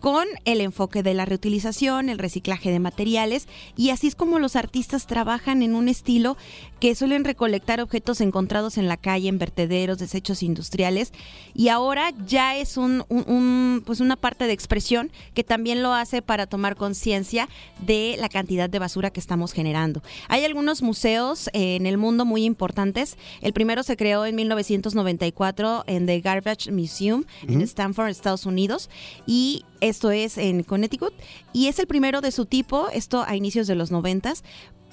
con 0.03 0.25
el 0.43 0.59
enfoque 0.59 1.01
de 1.01 1.13
la 1.13 1.23
reutilización, 1.23 2.09
el 2.09 2.19
reciclaje 2.19 2.69
de 2.71 2.79
materiales, 2.79 3.47
y 3.77 3.91
así 3.91 4.07
es 4.07 4.15
como 4.15 4.37
los 4.37 4.57
artistas 4.57 5.07
trabajan 5.07 5.63
en 5.63 5.75
un 5.75 5.87
estilo 5.87 6.35
que 6.81 6.93
suelen 6.93 7.23
recolectar 7.23 7.79
objetos 7.79 8.19
encontrados 8.19 8.77
en 8.77 8.89
la 8.89 8.97
calle, 8.97 9.29
en 9.29 9.39
vertederos, 9.39 9.99
desechos 9.99 10.43
industriales, 10.43 11.13
y 11.53 11.69
ahora 11.69 12.11
ya 12.27 12.57
es 12.57 12.75
un, 12.75 13.05
un- 13.07 13.23
un, 13.29 13.83
pues 13.85 14.01
una 14.01 14.17
parte 14.17 14.45
de 14.45 14.51
expresión 14.51 15.09
que 15.33 15.45
también 15.45 15.81
lo 15.81 15.93
hace 15.93 16.21
para 16.21 16.47
tomar 16.47 16.75
conciencia 16.75 17.47
de 17.79 18.17
la 18.19 18.27
cantidad 18.27 18.69
de 18.69 18.79
basura 18.79 19.09
que 19.09 19.21
estamos 19.21 19.53
generando. 19.53 20.03
Hay 20.27 20.43
algunos 20.43 20.81
museos 20.81 21.47
eh, 21.53 21.77
en 21.77 21.85
el 21.85 21.97
mundo 21.97 22.25
muy 22.25 22.43
importantes. 22.43 23.15
El 23.39 23.53
primero 23.53 23.83
se 23.83 23.95
creó 23.95 24.25
en 24.25 24.35
1994 24.35 25.85
en 25.87 26.05
The 26.07 26.19
Garbage 26.19 26.71
Museum 26.73 27.23
en. 27.47 27.61
Stanford, 27.61 28.09
Estados 28.09 28.45
Unidos, 28.45 28.89
y 29.25 29.63
esto 29.83 30.11
es 30.11 30.37
en 30.37 30.63
Connecticut, 30.63 31.13
y 31.53 31.67
es 31.67 31.79
el 31.79 31.87
primero 31.87 32.21
de 32.21 32.31
su 32.31 32.45
tipo, 32.45 32.89
esto 32.89 33.23
a 33.25 33.35
inicios 33.35 33.67
de 33.67 33.75
los 33.75 33.91
noventas, 33.91 34.43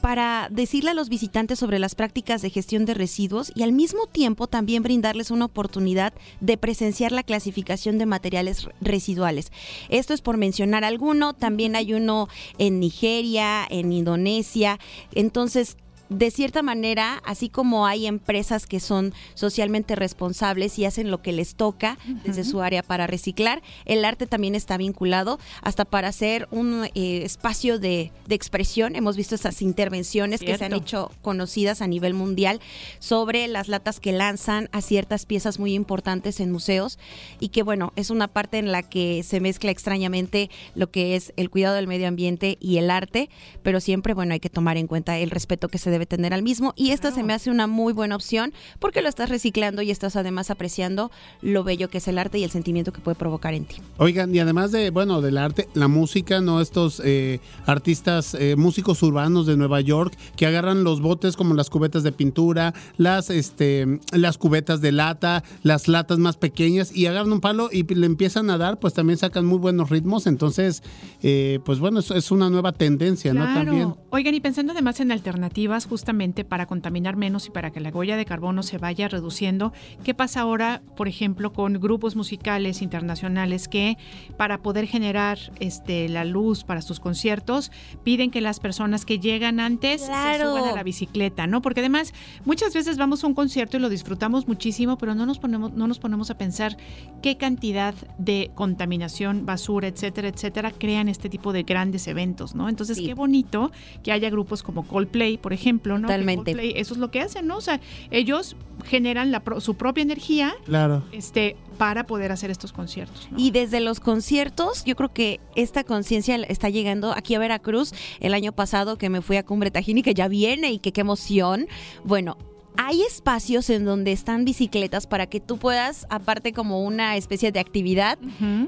para 0.00 0.48
decirle 0.50 0.92
a 0.92 0.94
los 0.94 1.10
visitantes 1.10 1.58
sobre 1.58 1.78
las 1.78 1.94
prácticas 1.94 2.40
de 2.40 2.48
gestión 2.48 2.86
de 2.86 2.94
residuos 2.94 3.52
y 3.54 3.64
al 3.64 3.72
mismo 3.72 4.06
tiempo 4.06 4.46
también 4.46 4.82
brindarles 4.82 5.30
una 5.30 5.44
oportunidad 5.44 6.14
de 6.40 6.56
presenciar 6.56 7.12
la 7.12 7.22
clasificación 7.22 7.98
de 7.98 8.06
materiales 8.06 8.64
re- 8.64 8.72
residuales. 8.80 9.52
Esto 9.90 10.14
es 10.14 10.22
por 10.22 10.38
mencionar 10.38 10.84
alguno, 10.84 11.34
también 11.34 11.76
hay 11.76 11.92
uno 11.92 12.28
en 12.56 12.80
Nigeria, 12.80 13.66
en 13.68 13.92
Indonesia, 13.92 14.78
entonces 15.14 15.76
de 16.10 16.30
cierta 16.32 16.62
manera, 16.62 17.22
así 17.24 17.48
como 17.48 17.86
hay 17.86 18.06
empresas 18.06 18.66
que 18.66 18.80
son 18.80 19.14
socialmente 19.34 19.94
responsables 19.94 20.76
y 20.78 20.84
hacen 20.84 21.10
lo 21.10 21.22
que 21.22 21.32
les 21.32 21.54
toca 21.54 21.98
desde 22.24 22.42
su 22.42 22.60
área 22.60 22.82
para 22.82 23.06
reciclar, 23.06 23.62
el 23.84 24.04
arte 24.04 24.26
también 24.26 24.56
está 24.56 24.76
vinculado 24.76 25.38
hasta 25.62 25.84
para 25.84 26.08
hacer 26.08 26.48
un 26.50 26.84
eh, 26.94 27.22
espacio 27.24 27.78
de, 27.78 28.10
de 28.26 28.34
expresión. 28.34 28.96
Hemos 28.96 29.16
visto 29.16 29.36
estas 29.36 29.62
intervenciones 29.62 30.40
que 30.40 30.58
se 30.58 30.64
han 30.64 30.74
hecho 30.74 31.12
conocidas 31.22 31.80
a 31.80 31.86
nivel 31.86 32.12
mundial 32.12 32.60
sobre 32.98 33.46
las 33.46 33.68
latas 33.68 34.00
que 34.00 34.10
lanzan 34.10 34.68
a 34.72 34.82
ciertas 34.82 35.26
piezas 35.26 35.60
muy 35.60 35.74
importantes 35.74 36.40
en 36.40 36.50
museos 36.50 36.98
y 37.38 37.50
que 37.50 37.62
bueno, 37.62 37.92
es 37.94 38.10
una 38.10 38.26
parte 38.26 38.58
en 38.58 38.72
la 38.72 38.82
que 38.82 39.22
se 39.22 39.38
mezcla 39.38 39.70
extrañamente 39.70 40.50
lo 40.74 40.90
que 40.90 41.14
es 41.14 41.32
el 41.36 41.50
cuidado 41.50 41.76
del 41.76 41.86
medio 41.86 42.08
ambiente 42.08 42.58
y 42.60 42.78
el 42.78 42.90
arte, 42.90 43.30
pero 43.62 43.78
siempre 43.78 44.12
bueno, 44.12 44.34
hay 44.34 44.40
que 44.40 44.50
tomar 44.50 44.76
en 44.76 44.88
cuenta 44.88 45.16
el 45.16 45.30
respeto 45.30 45.68
que 45.68 45.78
se 45.78 45.90
debe 45.90 45.99
tener 46.06 46.34
al 46.34 46.42
mismo 46.42 46.72
y 46.76 46.90
esta 46.90 47.10
se 47.10 47.22
me 47.22 47.32
hace 47.32 47.50
una 47.50 47.66
muy 47.66 47.92
buena 47.92 48.16
opción 48.16 48.52
porque 48.78 49.02
lo 49.02 49.08
estás 49.08 49.28
reciclando 49.28 49.82
y 49.82 49.90
estás 49.90 50.16
además 50.16 50.50
apreciando 50.50 51.10
lo 51.42 51.64
bello 51.64 51.88
que 51.88 51.98
es 51.98 52.08
el 52.08 52.18
arte 52.18 52.38
y 52.38 52.44
el 52.44 52.50
sentimiento 52.50 52.92
que 52.92 53.00
puede 53.00 53.16
provocar 53.16 53.54
en 53.54 53.64
ti. 53.64 53.76
Oigan, 53.98 54.34
y 54.34 54.38
además 54.38 54.72
de, 54.72 54.90
bueno, 54.90 55.20
del 55.20 55.38
arte, 55.38 55.68
la 55.74 55.88
música, 55.88 56.40
¿no? 56.40 56.60
Estos 56.60 57.00
eh, 57.04 57.40
artistas, 57.66 58.34
eh, 58.34 58.56
músicos 58.56 59.02
urbanos 59.02 59.46
de 59.46 59.56
Nueva 59.56 59.80
York 59.80 60.16
que 60.36 60.46
agarran 60.46 60.84
los 60.84 61.00
botes 61.00 61.36
como 61.36 61.54
las 61.54 61.70
cubetas 61.70 62.02
de 62.02 62.12
pintura, 62.12 62.74
las, 62.96 63.30
este, 63.30 64.00
las 64.12 64.38
cubetas 64.38 64.80
de 64.80 64.92
lata, 64.92 65.42
las 65.62 65.88
latas 65.88 66.18
más 66.18 66.36
pequeñas 66.36 66.94
y 66.94 67.06
agarran 67.06 67.32
un 67.32 67.40
palo 67.40 67.68
y 67.72 67.82
le 67.94 68.06
empiezan 68.06 68.50
a 68.50 68.58
dar, 68.58 68.78
pues 68.78 68.94
también 68.94 69.18
sacan 69.18 69.44
muy 69.46 69.58
buenos 69.58 69.90
ritmos. 69.90 70.26
Entonces, 70.26 70.82
eh, 71.22 71.60
pues 71.64 71.78
bueno, 71.78 72.00
es, 72.00 72.10
es 72.10 72.30
una 72.30 72.50
nueva 72.50 72.72
tendencia, 72.72 73.34
¿no? 73.34 73.44
También. 73.44 73.94
Oigan, 74.10 74.34
y 74.34 74.40
pensando 74.40 74.72
además 74.72 75.00
en 75.00 75.12
alternativas 75.12 75.86
justamente 75.90 76.44
para 76.44 76.66
contaminar 76.66 77.16
menos 77.16 77.48
y 77.48 77.50
para 77.50 77.72
que 77.72 77.80
la 77.80 77.90
huella 77.90 78.16
de 78.16 78.24
carbono 78.24 78.62
se 78.62 78.78
vaya 78.78 79.08
reduciendo, 79.08 79.72
¿qué 80.04 80.14
pasa 80.14 80.40
ahora, 80.40 80.82
por 80.96 81.08
ejemplo, 81.08 81.52
con 81.52 81.74
grupos 81.74 82.14
musicales 82.14 82.80
internacionales 82.80 83.66
que 83.66 83.98
para 84.36 84.62
poder 84.62 84.86
generar 84.86 85.38
este, 85.58 86.08
la 86.08 86.24
luz 86.24 86.62
para 86.62 86.80
sus 86.80 87.00
conciertos 87.00 87.72
piden 88.04 88.30
que 88.30 88.40
las 88.40 88.60
personas 88.60 89.04
que 89.04 89.18
llegan 89.18 89.58
antes 89.58 90.00
se 90.02 90.40
suban 90.40 90.64
a 90.64 90.72
la 90.72 90.82
bicicleta, 90.84 91.48
¿no? 91.48 91.60
Porque 91.60 91.80
además 91.80 92.14
muchas 92.44 92.72
veces 92.72 92.96
vamos 92.96 93.24
a 93.24 93.26
un 93.26 93.34
concierto 93.34 93.76
y 93.76 93.80
lo 93.80 93.88
disfrutamos 93.88 94.46
muchísimo, 94.46 94.96
pero 94.96 95.16
no 95.16 95.26
nos 95.26 95.40
ponemos, 95.40 95.72
no 95.72 95.88
nos 95.88 95.98
ponemos 95.98 96.30
a 96.30 96.38
pensar 96.38 96.76
qué 97.20 97.36
cantidad 97.36 97.94
de 98.16 98.52
contaminación, 98.54 99.44
basura, 99.44 99.88
etcétera, 99.88 100.28
etcétera, 100.28 100.70
crean 100.70 101.08
este 101.08 101.28
tipo 101.28 101.52
de 101.52 101.64
grandes 101.64 102.06
eventos, 102.06 102.54
¿no? 102.54 102.68
Entonces, 102.68 102.98
qué 103.00 103.14
bonito 103.14 103.72
que 104.04 104.12
haya 104.12 104.30
grupos 104.30 104.62
como 104.62 104.86
Coldplay, 104.86 105.36
por 105.36 105.52
ejemplo, 105.52 105.79
Totalmente. 105.82 106.52
Coldplay, 106.52 106.72
eso 106.76 106.94
es 106.94 107.00
lo 107.00 107.10
que 107.10 107.20
hacen, 107.20 107.46
¿no? 107.46 107.56
O 107.56 107.60
sea, 107.60 107.80
ellos 108.10 108.56
generan 108.84 109.30
la 109.30 109.40
pro- 109.40 109.60
su 109.60 109.74
propia 109.74 110.02
energía 110.02 110.54
Claro. 110.64 111.02
este, 111.12 111.56
para 111.76 112.06
poder 112.06 112.32
hacer 112.32 112.50
estos 112.50 112.72
conciertos. 112.72 113.28
¿no? 113.30 113.38
Y 113.38 113.50
desde 113.50 113.80
los 113.80 114.00
conciertos, 114.00 114.84
yo 114.84 114.96
creo 114.96 115.12
que 115.12 115.38
esta 115.54 115.84
conciencia 115.84 116.36
está 116.36 116.68
llegando 116.70 117.12
aquí 117.12 117.34
a 117.34 117.38
Veracruz 117.38 117.92
el 118.20 118.32
año 118.34 118.52
pasado 118.52 118.96
que 118.96 119.10
me 119.10 119.20
fui 119.22 119.36
a 119.36 119.44
Cumbre 119.44 119.70
Tajín 119.70 119.98
y 119.98 120.02
que 120.02 120.14
ya 120.14 120.28
viene 120.28 120.72
y 120.72 120.78
que 120.78 120.92
qué 120.92 121.00
emoción. 121.02 121.66
Bueno. 122.04 122.36
Hay 122.76 123.02
espacios 123.02 123.68
en 123.70 123.84
donde 123.84 124.12
están 124.12 124.44
bicicletas 124.44 125.06
para 125.06 125.26
que 125.26 125.40
tú 125.40 125.58
puedas, 125.58 126.06
aparte 126.10 126.52
como 126.52 126.82
una 126.84 127.16
especie 127.16 127.52
de 127.52 127.60
actividad, 127.60 128.18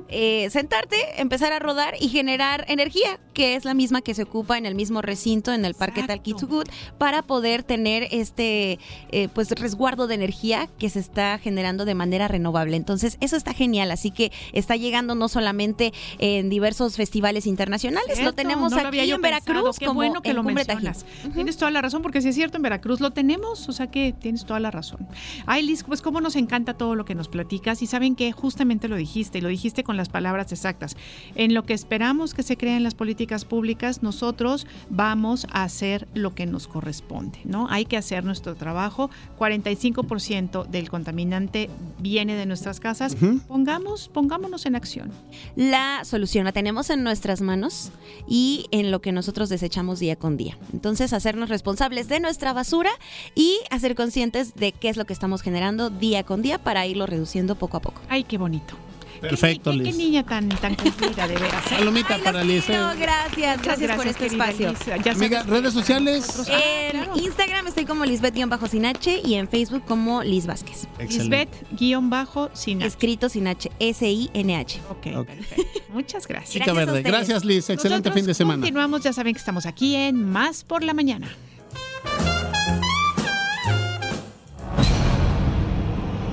eh, 0.09 0.49
sentarte, 0.51 0.97
empezar 1.21 1.53
a 1.53 1.59
rodar 1.59 1.95
y 2.01 2.09
generar 2.09 2.65
energía, 2.69 3.19
que 3.33 3.55
es 3.55 3.65
la 3.65 3.75
misma 3.75 4.03
que 4.03 4.15
se 4.15 4.25
ocupa 4.25 4.59
en 4.59 4.67
el 4.67 4.75
mismo 4.75 5.03
recinto, 5.03 5.53
en 5.53 5.65
el 5.65 5.75
Parque 5.75 6.03
Talquitzugut, 6.03 6.69
para 6.99 7.23
poder 7.23 7.63
tener 7.63 8.09
este 8.11 8.79
eh, 9.11 9.29
pues 9.35 9.51
resguardo 9.51 10.07
de 10.07 10.15
energía 10.15 10.69
que 10.79 10.91
se 10.91 11.01
está 11.01 11.39
generando 11.39 11.85
de 11.85 11.95
manera 11.95 12.29
renovable. 12.29 12.77
Entonces, 12.77 13.17
eso 13.21 13.37
está 13.37 13.55
genial. 13.55 13.91
Así 13.91 14.11
que 14.11 14.33
está 14.53 14.77
llegando 14.77 15.15
no 15.15 15.29
solamente 15.29 15.93
en 16.19 16.51
diversos 16.51 16.97
festivales 16.97 17.47
internacionales, 17.47 18.23
lo 18.23 18.33
tenemos 18.33 18.73
no 18.73 18.79
aquí 18.79 18.99
en 18.99 19.21
pensado. 19.21 19.23
Veracruz 19.23 19.79
Qué 19.79 19.87
como 19.87 19.99
bueno 19.99 20.23
que 20.23 20.31
en 20.31 20.37
lo 20.37 20.43
mencionas. 20.43 21.07
Tienes 21.35 21.57
toda 21.57 21.71
la 21.71 21.81
razón, 21.81 22.03
porque 22.03 22.21
si 22.21 22.29
es 22.29 22.35
cierto, 22.35 22.57
en 22.57 22.63
Veracruz 22.63 23.01
lo 23.01 23.11
tenemos, 23.11 23.69
o 23.69 23.73
sea 23.73 23.87
que 23.93 24.13
tienes 24.13 24.45
toda 24.45 24.59
la 24.59 24.73
razón. 24.73 25.07
Ay, 25.47 25.63
Liz, 25.63 25.85
pues 25.85 26.03
cómo 26.03 26.21
nos 26.21 26.35
encanta 26.35 26.75
todo 26.75 26.97
lo 26.97 27.05
que 27.05 27.15
nos 27.15 27.29
platicas 27.29 27.81
y 27.83 27.87
saben 27.87 28.17
que 28.17 28.33
justamente 28.33 28.89
lo 28.89 28.97
dijiste, 28.97 29.39
y 29.39 29.41
lo 29.41 29.49
dijiste 29.49 29.85
con 29.85 29.97
las 29.97 30.09
palabras 30.09 30.51
exactas. 30.51 30.97
En 31.37 31.55
lo 31.55 31.63
que 31.63 31.75
esperamos 31.75 32.35
que 32.35 32.43
se 32.43 32.57
crean 32.57 32.83
las 32.83 32.95
políticas 32.95 33.45
públicas, 33.45 34.03
nosotros 34.03 34.67
vamos 34.91 35.47
a 35.53 35.63
hacer 35.63 36.09
lo 36.15 36.35
que 36.35 36.47
nos 36.47 36.67
corresponde, 36.67 37.39
¿no? 37.45 37.69
Hay 37.71 37.85
que 37.85 37.97
hacer 37.97 38.25
nuestro 38.25 38.55
trabajo. 38.55 39.11
45% 39.39 40.67
del 40.67 40.89
contaminante 40.89 41.71
viene 41.99 42.35
de 42.35 42.47
nuestras 42.47 42.81
casas. 42.81 43.15
Ujú. 43.15 43.41
Pongamos, 43.47 44.09
pongámonos 44.09 44.67
en 44.67 44.75
acción. 44.75 45.11
La 45.57 46.05
solución 46.05 46.45
la 46.45 46.53
tenemos 46.53 46.91
en 46.91 47.05
nuestras 47.05 47.41
manos 47.41 47.91
y 48.29 48.67
en 48.71 48.91
lo 48.91 49.01
que 49.01 49.13
nosotros 49.13 49.49
desechamos 49.49 49.99
día 49.99 50.17
con 50.17 50.37
día. 50.37 50.57
Entonces, 50.73 51.13
hacernos 51.13 51.49
responsables 51.49 52.09
de 52.09 52.21
nuestra 52.21 52.53
basura 52.53 52.91
y 53.35 53.59
hacer 53.71 53.82
conscientes 53.95 54.55
de 54.55 54.73
qué 54.73 54.89
es 54.89 54.97
lo 54.97 55.05
que 55.05 55.13
estamos 55.13 55.43
generando 55.43 55.91
día 55.91 56.23
con 56.25 56.43
día 56.43 56.59
para 56.59 56.87
irlo 56.87 57.07
reduciendo 57.07 57.55
poco 57.57 57.77
a 57.77 57.81
poco. 57.81 58.01
Ay, 58.09 58.25
qué 58.25 58.39
bonito. 58.39 58.75
Perfecto, 59.21 59.71
Qué, 59.71 59.79
qué 59.79 59.85
Liz. 59.85 59.97
niña 59.97 60.25
tan, 60.27 60.49
tan 60.49 60.75
cumplida, 60.75 61.29
de 61.29 61.35
veras. 61.37 61.65
¿eh? 61.71 61.77
Palomita 61.79 62.19
para 62.19 62.43
Liz. 62.43 62.69
eh. 62.69 62.77
No, 62.77 62.89
gracias, 62.99 63.57
Muchas 63.59 63.79
gracias, 63.79 63.79
por 63.79 64.05
gracias, 64.05 64.07
este 64.07 64.29
querida 64.37 64.49
espacio. 64.51 65.01
Ya 65.05 65.13
Amiga, 65.13 65.43
redes 65.45 65.73
sociales. 65.73 66.49
En 66.49 67.23
Instagram 67.23 67.69
estoy 67.69 67.85
como 67.85 68.05
Lisbeth-sin 68.05 68.85
H 68.85 69.21
y 69.25 69.35
en 69.35 69.47
Facebook 69.47 69.85
como 69.87 70.25
Liz 70.25 70.47
Vázquez. 70.47 70.89
Lisbeth-sin 70.99 72.13
H. 72.13 72.85
Escrito 72.85 73.29
sin 73.29 73.47
H, 73.47 73.71
S-I-N-H. 73.79 74.81
Ok, 74.91 75.03
perfecto. 75.25 75.63
Muchas 75.93 76.27
gracias. 76.27 76.51
Chica 76.55 76.73
verde. 76.73 77.03
Gracias, 77.03 77.45
Liz. 77.45 77.71
Excelente 77.71 78.09
Nosotros 78.09 78.15
fin 78.15 78.27
de 78.27 78.35
semana. 78.35 78.61
Continuamos, 78.63 79.03
ya 79.03 79.13
saben 79.13 79.35
que 79.35 79.39
estamos 79.39 79.67
aquí 79.67 79.95
en 79.95 80.29
Más 80.31 80.65
por 80.65 80.83
la 80.83 80.95
Mañana. 80.95 81.29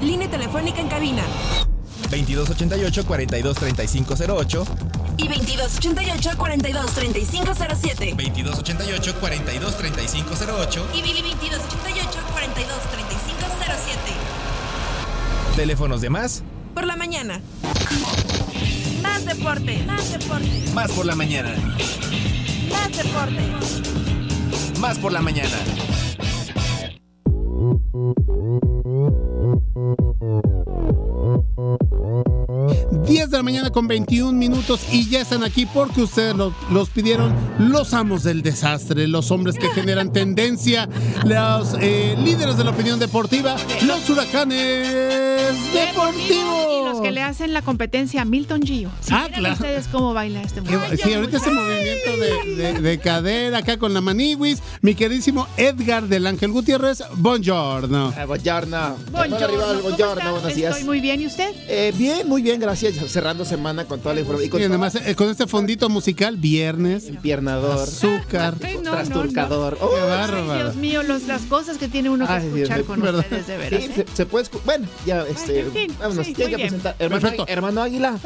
Línea 0.10 0.28
telefónica 0.28 0.82
en 0.82 0.88
cabina 0.88 1.24
2288 2.10 3.06
423508 3.06 4.66
y 5.18 5.28
2288 5.28 6.32
423507 6.36 8.16
2288 8.18 9.16
423508 9.20 10.88
y 10.96 11.02
2288 11.02 12.20
423507 12.34 14.00
Teléfonos 15.56 16.02
de 16.02 16.10
más 16.10 16.42
por 16.74 16.88
la 16.88 16.96
mañana. 16.96 17.40
Más 19.04 19.26
deporte. 19.26 19.84
Más 19.86 20.12
deporte. 20.12 20.64
Más 20.74 20.92
por 20.92 21.06
la 21.06 21.16
mañana. 21.16 21.54
Más 22.72 22.98
deporte. 22.98 23.44
Más 24.80 24.98
por 24.98 25.12
la 25.12 25.22
mañana. 25.22 25.58
Mm-hmm. 30.22 30.49
Mañana 33.50 33.72
con 33.72 33.88
21 33.88 34.32
minutos 34.38 34.80
y 34.92 35.10
ya 35.10 35.22
están 35.22 35.44
aquí 35.44 35.66
porque 35.66 36.04
ustedes 36.04 36.36
lo- 36.36 36.54
los 36.72 36.92
pidieron 36.92 37.34
los 37.58 37.96
amos 37.96 38.22
del 38.22 38.44
desastre, 38.44 39.08
los 39.08 39.32
hombres 39.32 39.56
que 39.56 39.70
generan 39.70 40.14
tendencia, 40.14 40.88
los 41.26 41.76
eh, 41.82 42.16
líderes 42.24 42.58
de 42.58 42.64
la 42.64 42.70
opinión 42.70 43.00
deportiva, 43.00 43.56
los 43.88 44.08
huracanes 44.08 44.88
Y 45.74 45.78
deportivos. 45.78 46.92
los 46.94 47.02
que 47.02 47.12
le 47.12 47.24
hacen 47.24 47.52
la 47.54 47.64
competencia 47.64 48.22
a 48.22 48.26
Milton 48.26 48.62
Gio. 48.62 48.92
Si 49.02 49.12
Ah, 49.16 49.28
claro. 49.34 49.56
ustedes 49.56 49.88
cómo 49.88 50.14
baila 50.14 50.44
este 50.44 50.62
muchacho. 50.62 50.96
Sí, 51.04 51.12
ahorita 51.14 51.38
ese 51.38 51.50
movimiento 51.50 52.18
de, 52.18 52.56
de- 52.74 52.82
de 52.82 53.00
cadera 53.00 53.58
acá 53.58 53.78
con 53.78 53.96
la 53.96 54.02
maniwis, 54.02 54.60
mi 54.82 54.94
queridísimo 54.94 55.48
Edgar 55.58 56.04
del 56.08 56.28
Ángel 56.28 56.52
Gutiérrez, 56.52 57.02
buongiorno. 57.16 58.14
Eh, 58.16 58.26
buongiorno. 58.26 58.96
Buongiorno, 59.12 59.38
Hola, 59.38 59.48
rival, 59.48 59.68
¿cómo 59.78 59.82
buongiorno, 59.82 60.32
buenos 60.34 60.56
días. 60.56 60.72
Estoy 60.74 60.86
muy 60.88 61.00
bien, 61.00 61.20
¿y 61.22 61.26
usted? 61.26 61.52
Eh, 61.68 61.92
bien, 61.98 62.28
muy 62.30 62.44
bien, 62.44 62.60
gracias. 62.60 62.94
Cerrando 63.12 63.39
semana 63.46 63.86
con 63.86 64.00
toda 64.00 64.14
la 64.16 64.22
información. 64.22 64.48
Y 64.48 64.50
con 64.52 64.62
además 64.62 64.96
eh, 64.96 65.16
con 65.16 65.30
este 65.30 65.48
fondito 65.48 65.90
musical, 65.90 66.38
viernes, 66.38 67.08
Empiernador. 67.08 67.80
azúcar, 67.88 68.56
Ay, 68.64 68.76
no, 68.76 68.82
no, 68.84 68.92
trasturcador. 68.92 69.78
no. 69.80 69.86
Oh, 69.86 69.96
qué 69.96 70.02
Ay, 70.02 70.08
bárbaro. 70.10 70.64
Dios 70.64 70.76
mío, 70.76 71.04
los- 71.04 71.24
las 71.28 71.44
cosas 71.44 71.78
que 71.78 71.88
tiene 71.88 72.10
uno 72.10 72.26
que 72.28 72.34
Ay, 72.34 72.48
escuchar 72.48 72.84
con 72.84 73.02
¿verdad? 73.02 73.20
ustedes, 73.22 73.48
de 73.48 73.58
veras. 73.58 73.84
Sí, 73.84 73.90
¿eh? 73.92 74.06
se, 74.10 74.16
se 74.16 74.26
puede 74.26 74.46
Bueno, 74.66 74.88
ya, 75.06 75.24
este. 75.28 75.60
en 75.62 75.72
fin, 75.72 75.96
vámonos, 76.00 76.26
sí, 76.26 76.34
tiene 76.34 76.50
muy 76.50 76.52
que 76.52 76.56
bien. 76.58 76.70
presentar. 76.70 76.96
Hermano, 77.00 77.22
Perfecto. 77.22 77.46
hermano 77.48 77.82
Águila. 77.82 78.20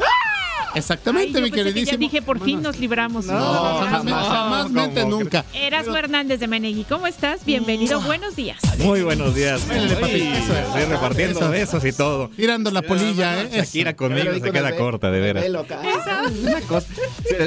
Exactamente, 0.74 1.38
Ay, 1.38 1.44
mi 1.44 1.50
pensé 1.50 1.56
que 1.64 1.70
queridísimo. 1.70 1.92
ya 1.92 1.98
dije, 1.98 2.22
por 2.22 2.40
fin 2.40 2.62
nos 2.62 2.78
libramos. 2.78 3.26
No, 3.26 3.34
No, 3.34 3.86
jamás, 3.86 3.90
jamás. 3.90 4.26
jamás, 4.28 4.70
mente 4.70 5.00
¿Cómo 5.02 5.18
nunca. 5.18 5.44
Erasmo 5.52 5.96
Hernández 5.96 6.40
de 6.40 6.46
Menegui, 6.48 6.84
¿cómo 6.84 7.06
estás? 7.06 7.44
Bienvenido, 7.44 8.00
buenos 8.00 8.36
días. 8.36 8.58
Muy 8.78 9.02
buenos 9.02 9.34
días. 9.34 9.62
Estoy 9.70 10.84
repartiendo 10.88 11.38
Eso. 11.40 11.50
besos 11.50 11.84
y 11.84 11.92
todo. 11.92 12.28
Tirando 12.36 12.70
la 12.70 12.82
polilla, 12.82 13.42
¿eh? 13.42 13.50
Shakira 13.52 13.94
conmigo 13.94 14.32
se 14.34 14.50
queda 14.52 14.74
corta, 14.76 15.10
de 15.10 15.20
veras. 15.20 15.44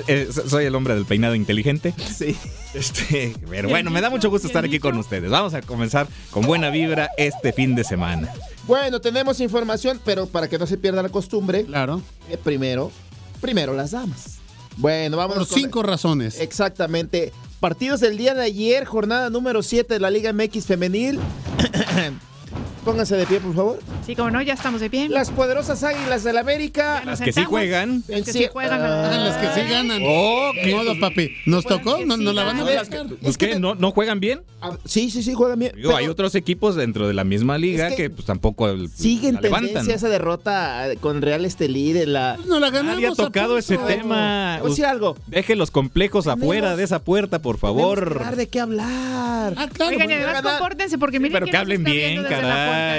eh, 0.07 0.29
soy 0.47 0.65
el 0.65 0.75
hombre 0.75 0.95
del 0.95 1.05
peinado 1.05 1.35
inteligente. 1.35 1.93
Sí. 2.15 2.35
Este, 2.73 3.33
pero 3.49 3.69
bueno, 3.69 3.89
me 3.89 4.01
da 4.01 4.09
mucho 4.09 4.29
gusto 4.29 4.47
estar 4.47 4.63
aquí 4.63 4.79
con 4.79 4.97
ustedes. 4.97 5.29
Vamos 5.31 5.53
a 5.53 5.61
comenzar 5.61 6.07
con 6.31 6.45
buena 6.45 6.69
vibra 6.69 7.09
este 7.17 7.51
fin 7.53 7.75
de 7.75 7.83
semana. 7.83 8.31
Bueno, 8.67 8.99
tenemos 9.01 9.39
información, 9.39 9.99
pero 10.03 10.27
para 10.27 10.47
que 10.47 10.57
no 10.57 10.67
se 10.67 10.77
pierda 10.77 11.01
la 11.01 11.09
costumbre, 11.09 11.65
Claro. 11.65 12.01
eh, 12.29 12.37
primero, 12.37 12.91
primero 13.41 13.73
las 13.73 13.91
damas. 13.91 14.35
Bueno, 14.77 15.17
vamos 15.17 15.37
Por 15.37 15.47
con- 15.47 15.59
cinco 15.59 15.83
razones. 15.83 16.39
Exactamente. 16.39 17.31
Partidos 17.59 17.99
del 17.99 18.17
día 18.17 18.35
de 18.35 18.43
ayer, 18.43 18.85
jornada 18.85 19.29
número 19.31 19.63
7 19.63 19.95
de 19.95 19.99
la 19.99 20.11
Liga 20.11 20.31
MX 20.33 20.65
femenil. 20.65 21.19
Pónganse 22.87 23.17
de 23.17 23.25
pie, 23.25 23.41
por 23.41 23.53
favor. 23.53 23.79
Sí, 24.05 24.15
como 24.15 24.31
no, 24.31 24.41
ya 24.41 24.53
estamos 24.53 24.79
de 24.79 24.89
pie. 24.89 25.09
Las 25.09 25.29
poderosas 25.29 25.83
Águilas 25.83 26.23
del 26.23 26.37
América. 26.37 26.99
Nos 26.99 27.19
Las 27.19 27.21
que 27.21 27.33
sí 27.33 27.43
juegan. 27.43 28.01
Las 28.07 28.21
que 28.23 28.31
sí 28.31 28.47
juegan. 28.49 28.81
Ah, 28.81 29.11
las 29.25 29.35
que 29.35 29.61
sí 29.61 29.69
ganan. 29.69 30.01
Oh, 30.05 30.51
Ni 30.63 30.73
modo, 30.73 30.97
papi. 30.97 31.33
¿Nos 31.45 31.65
tocó? 31.65 31.97
¿No, 32.05 32.15
sí 32.15 32.23
no 32.23 32.31
la 32.31 32.45
van 32.45 32.61
a 32.61 32.65
pescar? 32.65 33.05
Pues 33.21 33.37
que 33.37 33.59
no, 33.59 33.75
no 33.75 33.91
juegan 33.91 34.21
bien. 34.21 34.39
Ah, 34.61 34.71
Sí, 34.85 35.11
sí, 35.11 35.21
sí, 35.21 35.33
juegan 35.33 35.59
bien. 35.59 35.73
Digo, 35.75 35.89
pero 35.89 35.97
hay 35.97 36.07
otros 36.07 36.33
equipos 36.35 36.75
dentro 36.77 37.09
de 37.09 37.13
la 37.13 37.25
misma 37.25 37.57
liga 37.57 37.89
Es 37.89 37.95
que, 37.95 38.03
que 38.03 38.09
pues 38.09 38.25
tampoco 38.25 38.69
el- 38.69 38.87
Sigue 38.89 39.27
en 39.27 39.35
la 39.35 39.41
levantan. 39.41 39.67
tendencia 39.67 39.95
esa 39.95 40.07
derrota 40.07 40.85
con 41.01 41.21
Real 41.21 41.43
Estelí 41.43 41.91
de 41.91 42.05
la... 42.07 42.37
No 42.47 42.61
la 42.61 42.69
ganamos. 42.69 42.95
Nadie 42.95 43.07
ha 43.09 43.15
tocado 43.15 43.57
ese 43.57 43.77
tema. 43.77 44.53
Te 44.55 44.61
voy 44.61 44.67
a 44.67 44.69
decir 44.69 44.85
algo. 44.85 45.17
Deje 45.27 45.57
los 45.57 45.71
complejos 45.71 46.23
Tenemos- 46.23 46.41
afuera 46.43 46.75
de 46.77 46.83
esa 46.85 46.99
puerta, 46.99 47.39
por 47.39 47.55
que 47.57 47.61
favor. 47.61 48.35
de 48.37 48.47
qué 48.47 48.61
hablar. 48.61 49.53
Ah, 49.57 49.67
claro. 49.73 49.91
Oigan, 49.91 50.09
y 50.09 50.13
además 50.13 50.41
compórtense 50.41 50.97
porque 50.97 51.19
miren 51.19 51.33
Pero 51.33 51.45
que 51.47 51.57
hablen 51.57 51.83
bien, 51.83 51.97
viendo 52.23 52.29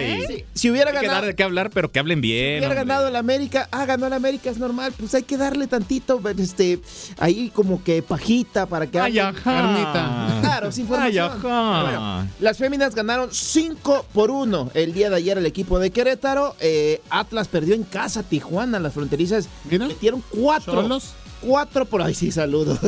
¿eh? 0.00 0.24
Sí, 0.26 0.44
Si 0.54 0.70
hubiera 0.70 0.90
Hay 0.90 0.96
que 0.96 1.02
ganado... 1.06 1.20
dar 1.22 1.26
de 1.30 1.36
qué 1.36 1.42
hablar, 1.42 1.70
pero 1.70 1.90
que 1.90 1.98
hablen 1.98 2.20
bien. 2.20 2.60
Si 2.60 2.66
hubiera 2.66 2.66
hombre. 2.68 2.84
ganado 2.94 3.08
el 3.08 3.16
América, 3.16 3.68
ah, 3.70 3.84
ganó 3.86 4.06
el 4.06 4.12
América, 4.12 4.50
es 4.50 4.58
normal, 4.58 4.92
pues 4.98 5.14
hay 5.14 5.22
que 5.22 5.36
darle 5.36 5.66
tantito, 5.66 6.20
este, 6.38 6.80
ahí 7.18 7.50
como 7.54 7.82
que 7.82 8.02
pajita 8.02 8.66
para 8.66 8.86
que 8.86 8.98
Ay, 9.00 9.18
ajá. 9.18 9.42
Carnita. 9.42 10.38
Claro, 10.40 10.72
sin. 10.72 10.86
Ay, 10.94 11.18
ajá. 11.18 11.82
Bueno, 11.82 12.28
las 12.40 12.58
féminas 12.58 12.94
ganaron 12.94 13.28
5 13.32 14.06
por 14.12 14.30
1 14.30 14.70
el 14.74 14.92
día 14.92 15.10
de 15.10 15.16
ayer 15.16 15.38
el 15.38 15.46
equipo 15.46 15.78
de 15.78 15.90
Querétaro. 15.90 16.56
Eh, 16.60 17.00
Atlas 17.10 17.48
perdió 17.48 17.74
en 17.74 17.84
casa 17.84 18.20
a 18.20 18.22
Tijuana. 18.22 18.78
Las 18.78 18.94
fronterizas 18.94 19.48
Mira. 19.70 19.86
metieron 19.86 20.22
4. 20.30 20.72
Cholos. 20.72 21.14
4 21.40 21.84
por... 21.86 22.02
Ay, 22.02 22.14
sí, 22.14 22.32
saludo. 22.32 22.78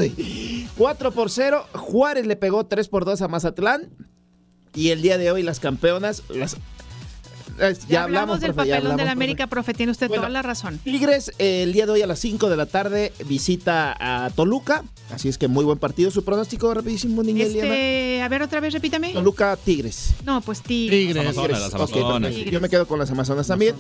4 0.77 1.13
por 1.13 1.31
0. 1.31 1.67
Juárez 1.73 2.27
le 2.27 2.37
pegó 2.37 2.65
3 2.67 2.89
por 2.89 3.05
2 3.05 3.23
a 3.23 3.29
Mazatlán. 3.29 3.91
Y 4.75 4.91
el 4.91 5.03
día 5.03 5.19
de 5.19 5.31
hoy 5.31 5.43
las 5.43 5.61
campeonas... 5.61 6.23
Las, 6.29 6.57
Ya, 7.89 8.05
hablamos 8.05 8.41
del 8.41 8.55
profe, 8.55 8.71
papelón 8.71 8.83
de 8.83 8.89
la 8.91 8.97
profe. 8.97 9.11
América, 9.11 9.47
profe, 9.47 9.75
tiene 9.75 9.93
usted 9.93 10.09
Bueno, 10.09 10.23
toda 10.23 10.31
la 10.33 10.43
razón. 10.43 10.79
Tigres 10.83 11.33
eh, 11.39 11.63
el 11.65 11.73
día 11.73 11.87
de 11.87 11.93
hoy 11.93 12.03
a 12.03 12.07
las 12.07 12.19
5 12.19 12.49
de 12.49 12.57
la 12.57 12.67
tarde 12.67 13.13
visita 13.27 13.97
a 13.99 14.31
Toluca. 14.31 14.83
Así 15.13 15.29
es 15.29 15.39
que 15.39 15.49
muy 15.49 15.65
buen 15.65 15.79
partido. 15.79 16.11
Su 16.11 16.25
pronóstico 16.25 16.73
rapidísimo, 16.73 17.23
niña 17.23 17.45
Eliana. 17.45 17.75
Este, 17.75 18.23
a 18.23 18.29
ver 18.29 18.43
otra 18.43 18.61
vez, 18.61 18.73
repítame. 18.73 19.13
Toluca 19.13 19.57
Tigres. 19.57 20.15
No, 20.25 20.41
pues 20.41 20.63
ti. 20.63 20.89
Tigres. 20.89 21.17
Amazonas, 21.27 21.61
las 21.61 21.75
Amazonas. 21.75 22.35
Yo 22.35 22.61
me 22.61 22.69
quedo 22.69 22.87
con 22.87 22.99
las 22.99 23.11
Amazonas 23.11 23.47
también. 23.47 23.75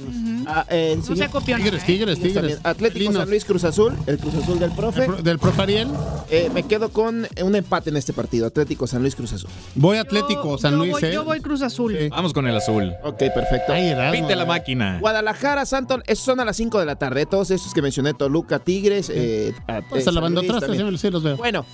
Ah, 0.46 0.66
eh, 0.68 0.96
No. 0.96 1.02
Tigres, 1.04 1.30
¿eh? 1.30 1.38
tigres, 1.46 1.84
Tigres 1.86 2.18
también. 2.18 2.32
tigres. 2.32 2.60
Atlético 2.64 2.98
Linos. 3.00 3.16
San 3.16 3.30
Luis 3.30 3.44
Cruz 3.44 3.64
Azul, 3.64 3.96
el 4.06 4.18
Cruz 4.18 4.34
Azul 4.34 4.58
del 4.58 4.72
profe. 4.72 5.00
Del 5.00 5.10
pro- 5.10 5.22
Del 5.22 5.38
Profariel. 5.38 5.88
Eh, 6.30 6.50
me 6.52 6.62
quedo 6.64 6.90
con 6.90 7.26
un 7.42 7.54
empate 7.56 7.90
en 7.90 7.96
este 7.96 8.12
partido. 8.12 8.46
Atlético 8.46 8.86
San 8.86 9.02
Luis 9.02 9.14
Cruz 9.14 9.32
Azul. 9.32 9.50
Voy 9.74 9.96
Yo- 9.96 10.02
Atlético, 10.02 10.58
San 10.58 10.72
yo 10.72 10.78
Luis, 10.78 10.92
voy, 10.92 11.04
¿eh? 11.04 11.12
Yo 11.12 11.24
voy 11.24 11.40
Cruz 11.40 11.62
Azul. 11.62 11.96
Sí. 11.98 12.08
Vamos 12.08 12.32
con 12.32 12.46
el 12.46 12.56
azul. 12.56 12.92
Ok, 13.04 13.18
perfecto. 13.34 13.69
Ay, 13.72 13.88
Erasmo, 13.88 14.12
Pinte 14.12 14.36
la 14.36 14.42
eh. 14.42 14.46
máquina. 14.46 14.98
Guadalajara, 15.00 15.66
Santos, 15.66 16.00
esos 16.06 16.24
son 16.24 16.40
a 16.40 16.44
las 16.44 16.56
5 16.56 16.78
de 16.80 16.86
la 16.86 16.96
tarde. 16.96 17.26
Todos 17.26 17.50
estos 17.50 17.72
que 17.74 17.82
mencioné, 17.82 18.14
Toluca, 18.14 18.58
Tigres. 18.58 19.10
Eh, 19.12 19.54
a- 19.66 19.80
Pues 19.82 20.06
eh, 20.06 20.10
a 20.10 20.12
la 20.12 20.14
San 20.20 20.22
banda 20.22 20.40
Luis 20.42 20.50
atrás, 20.52 20.68
también. 20.70 20.90
sí, 20.92 20.98
sí 20.98 21.10
los 21.10 21.22
veo. 21.22 21.36
Bueno, 21.36 21.64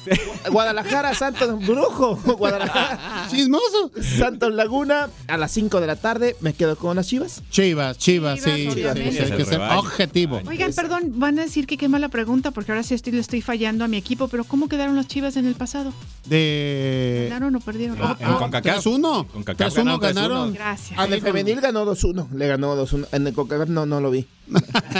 Guadalajara, 0.51 1.15
Santos, 1.15 1.65
Brujo. 1.67 2.17
Guadalajara, 2.17 3.27
Chismoso. 3.31 3.91
Santos 4.19 4.53
Laguna, 4.53 5.09
a 5.29 5.37
las 5.37 5.51
5 5.53 5.81
de 5.81 5.87
la 5.87 5.97
tarde. 5.97 6.37
Me 6.41 6.53
quedo 6.53 6.77
con 6.77 6.97
las 6.97 7.07
chivas. 7.09 7.43
Chivas, 7.51 7.99
Chivas, 7.99 8.41
sí, 8.41 8.69
Chivas, 8.73 8.95
sí, 8.97 9.13
sí, 9.13 9.19
hay 9.23 9.31
que 9.33 9.45
ser 9.45 9.61
objetivo. 9.61 10.41
Oigan, 10.47 10.73
perdón, 10.73 11.13
van 11.17 11.39
a 11.39 11.43
decir 11.43 11.67
que 11.67 11.77
qué 11.77 11.89
mala 11.89 12.09
pregunta 12.09 12.51
porque 12.51 12.73
ahora 12.73 12.83
sí 12.83 12.95
estoy, 12.95 13.13
le 13.13 13.21
estoy 13.21 13.41
fallando 13.43 13.85
a 13.85 13.89
mi 13.89 13.97
equipo, 13.97 14.29
pero 14.29 14.45
¿cómo 14.45 14.69
quedaron 14.69 14.97
las 14.97 15.07
chivas 15.07 15.37
en 15.37 15.47
el 15.47 15.55
pasado? 15.55 15.93
De. 16.27 17.27
¿Ganaron 17.31 17.57
o 17.57 17.61
perdieron? 17.61 17.97
Ah, 18.01 18.17
CONCACAF. 18.39 18.85
3-1. 18.85 19.27
Con 19.29 19.43
Cacao 19.45 19.69
3-1 19.69 19.75
ganaron 19.75 20.01
ganaron. 20.01 20.53
Gracias. 20.55 20.99
Ah, 20.99 21.07
en 21.07 21.13
el 21.13 21.21
femenil 21.21 21.61
ganó 21.61 21.85
2-1. 21.87 22.31
Le 22.33 22.47
ganó 22.49 22.77
2-1. 22.77 23.07
En 23.13 23.27
el 23.27 23.33
CONCACAF 23.35 23.69
no, 23.69 23.87
no 23.87 24.01
lo 24.01 24.11
vi. 24.11 24.27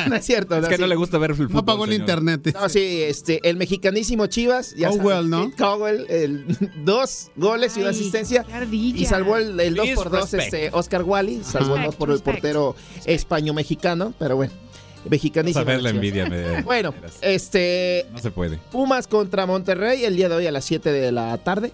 no 0.09 0.17
es 0.17 0.25
cierto. 0.25 0.57
Es 0.57 0.67
que 0.69 0.77
sí. 0.77 0.81
no 0.81 0.87
le 0.87 0.97
gusta 0.97 1.19
ver 1.19 1.31
el 1.31 1.37
fútbol. 1.37 1.53
No 1.53 1.65
pagó 1.65 1.85
el 1.85 1.91
señor. 1.91 2.01
internet. 2.09 2.57
No, 2.59 2.69
sí, 2.69 3.03
este, 3.03 3.41
el 3.49 3.57
mexicanísimo 3.57 4.27
Chivas. 4.27 4.75
Ya 4.77 4.89
Cowell, 4.89 5.03
sabes, 5.03 5.27
¿no? 5.27 5.45
sí, 5.47 5.53
Cowell, 5.59 6.07
el, 6.09 6.47
dos 6.85 7.31
goles 7.37 7.77
y 7.77 7.81
una 7.81 7.91
Ay, 7.91 7.95
asistencia. 7.97 8.45
Y 8.73 9.05
salvó 9.07 9.37
el, 9.37 9.59
el 9.61 9.75
2 9.75 9.85
Please 9.85 9.95
por 10.03 10.11
2 10.11 10.21
respect. 10.33 10.43
este, 10.55 10.71
Oscar 10.73 11.03
Wally. 11.03 11.43
Salvó 11.45 11.77
el 11.77 11.85
2 11.85 11.95
por 11.97 12.11
el 12.11 12.21
portero 12.21 12.75
español-mexicano. 13.05 14.15
Pero 14.19 14.37
bueno, 14.37 14.53
Vamos 14.53 15.07
a 15.07 15.09
mexicanísimo. 15.11 15.65
ver 15.65 15.83
la 15.83 15.91
envidia. 15.91 16.27
me- 16.29 16.63
Bueno, 16.65 16.93
este, 17.21 18.07
No 18.13 18.19
se 18.19 18.31
puede. 18.31 18.59
Pumas 18.73 19.07
contra 19.07 19.47
Monterrey 19.47 20.05
el 20.05 20.17
día 20.17 20.29
de 20.29 20.35
hoy 20.37 20.47
a 20.47 20.53
las 20.53 20.65
7 20.65 20.91
de 20.91 21.13
la 21.13 21.37
tarde. 21.39 21.73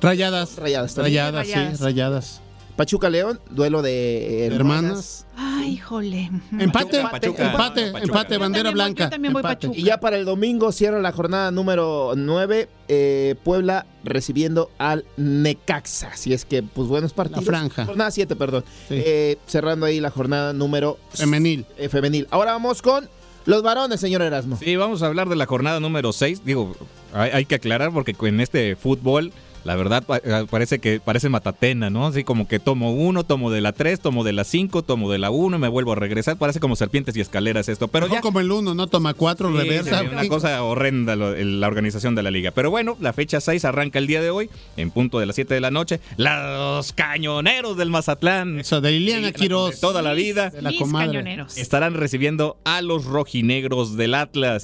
Rayadas. 0.00 0.56
Rayadas 0.56 0.94
también. 0.94 1.32
Rayadas, 1.34 1.46
sí, 1.78 1.82
Rayadas. 1.82 2.40
Pachuca 2.78 3.10
León, 3.10 3.40
duelo 3.50 3.82
de 3.82 4.46
hermanas. 4.46 5.26
Hermanas. 5.26 5.26
Ay, 5.36 5.72
híjole. 5.74 6.30
Empate, 6.60 7.02
Pachuca. 7.02 7.50
empate, 7.50 7.90
Pachuca. 7.90 7.98
empate, 8.04 8.34
Yo 8.34 8.40
bandera 8.40 8.64
también 8.70 8.74
blanca. 8.74 9.04
yo 9.04 9.10
también 9.10 9.32
voy 9.32 9.40
empate. 9.40 9.66
Pachuca. 9.66 9.80
Y 9.80 9.82
ya 9.82 9.98
para 9.98 10.16
el 10.16 10.24
domingo 10.24 10.70
cierra 10.70 11.00
la 11.02 11.10
jornada 11.10 11.50
número 11.50 12.12
9, 12.16 12.68
eh, 12.86 13.34
Puebla 13.42 13.84
recibiendo 14.04 14.70
al 14.78 15.04
Necaxa. 15.16 16.10
Así 16.12 16.32
es 16.32 16.44
que, 16.44 16.62
pues 16.62 16.86
buenos 16.86 17.12
partidos. 17.12 17.44
franja. 17.46 17.84
Jornada 17.84 18.12
7, 18.12 18.36
perdón. 18.36 18.64
Sí. 18.88 18.94
Eh, 19.04 19.38
cerrando 19.46 19.84
ahí 19.84 19.98
la 19.98 20.10
jornada 20.10 20.52
número 20.52 20.98
Femenil. 21.10 21.66
eh, 21.78 21.88
femenil. 21.88 22.28
Ahora 22.30 22.52
vamos 22.52 22.80
con 22.80 23.08
los 23.44 23.64
varones, 23.64 23.98
señor 23.98 24.22
Erasmo. 24.22 24.56
Sí, 24.56 24.76
vamos 24.76 25.02
a 25.02 25.06
hablar 25.06 25.28
de 25.28 25.34
la 25.34 25.46
jornada 25.46 25.80
número 25.80 26.12
6. 26.12 26.44
Digo, 26.44 26.76
hay, 27.12 27.30
hay 27.32 27.44
que 27.44 27.56
aclarar 27.56 27.90
porque 27.92 28.14
en 28.20 28.40
este 28.40 28.76
fútbol 28.76 29.32
La 29.68 29.76
verdad 29.76 30.02
eh, 30.24 30.46
parece 30.50 30.78
que 30.78 30.98
parece 30.98 31.28
matatena, 31.28 31.90
¿no? 31.90 32.06
Así 32.06 32.24
como 32.24 32.48
que 32.48 32.58
tomo 32.58 32.92
uno, 32.94 33.22
tomo 33.24 33.50
de 33.50 33.60
la 33.60 33.72
3, 33.72 34.00
tomo 34.00 34.24
de 34.24 34.32
la 34.32 34.44
5, 34.44 34.82
tomo 34.82 35.10
de 35.12 35.18
la 35.18 35.30
1 35.30 35.56
y 35.56 35.60
me 35.60 35.68
vuelvo 35.68 35.92
a 35.92 35.94
regresar. 35.94 36.38
Parece 36.38 36.58
como 36.58 36.74
serpientes 36.74 37.14
y 37.16 37.20
escaleras 37.20 37.68
esto. 37.68 37.86
Pero 37.88 38.06
ya 38.08 38.22
como 38.22 38.40
el 38.40 38.50
uno, 38.50 38.74
no 38.74 38.86
toma 38.86 39.12
cuatro, 39.12 39.50
Sí, 39.52 39.58
reversa. 39.58 40.00
sí, 40.00 40.06
una 40.10 40.26
cosa 40.28 40.62
horrenda 40.64 41.16
lo- 41.16 41.34
el- 41.34 41.60
la 41.60 41.66
organización 41.68 42.14
de 42.14 42.22
la 42.22 42.30
liga. 42.30 42.50
Pero 42.50 42.70
bueno, 42.70 42.96
la 43.00 43.12
fecha 43.12 43.40
6 43.40 43.64
arranca 43.66 43.98
el 43.98 44.06
día 44.06 44.22
de 44.22 44.30
hoy, 44.30 44.48
en 44.78 44.90
punto 44.90 45.18
de 45.18 45.26
las 45.26 45.34
7 45.36 45.52
de 45.52 45.60
la 45.60 45.70
noche. 45.70 46.00
Los 46.16 46.92
cañoneros 46.94 47.76
del 47.76 47.90
Mazatlán. 47.90 48.60
Eso, 48.60 48.80
de 48.80 48.92
Liliana 48.92 49.32
Quiroz. 49.32 49.72
De 49.74 49.80
toda 49.82 50.00
la 50.02 50.14
vida. 50.14 50.50
De 50.50 50.62
la 50.62 50.72
comadre. 50.78 51.08
cañoneros. 51.08 51.58
Estarán 51.58 51.92
recibiendo 51.94 52.56
a 52.64 52.80
los 52.80 53.04
rojinegros 53.04 53.96
del 53.96 54.14
Atlas. 54.14 54.62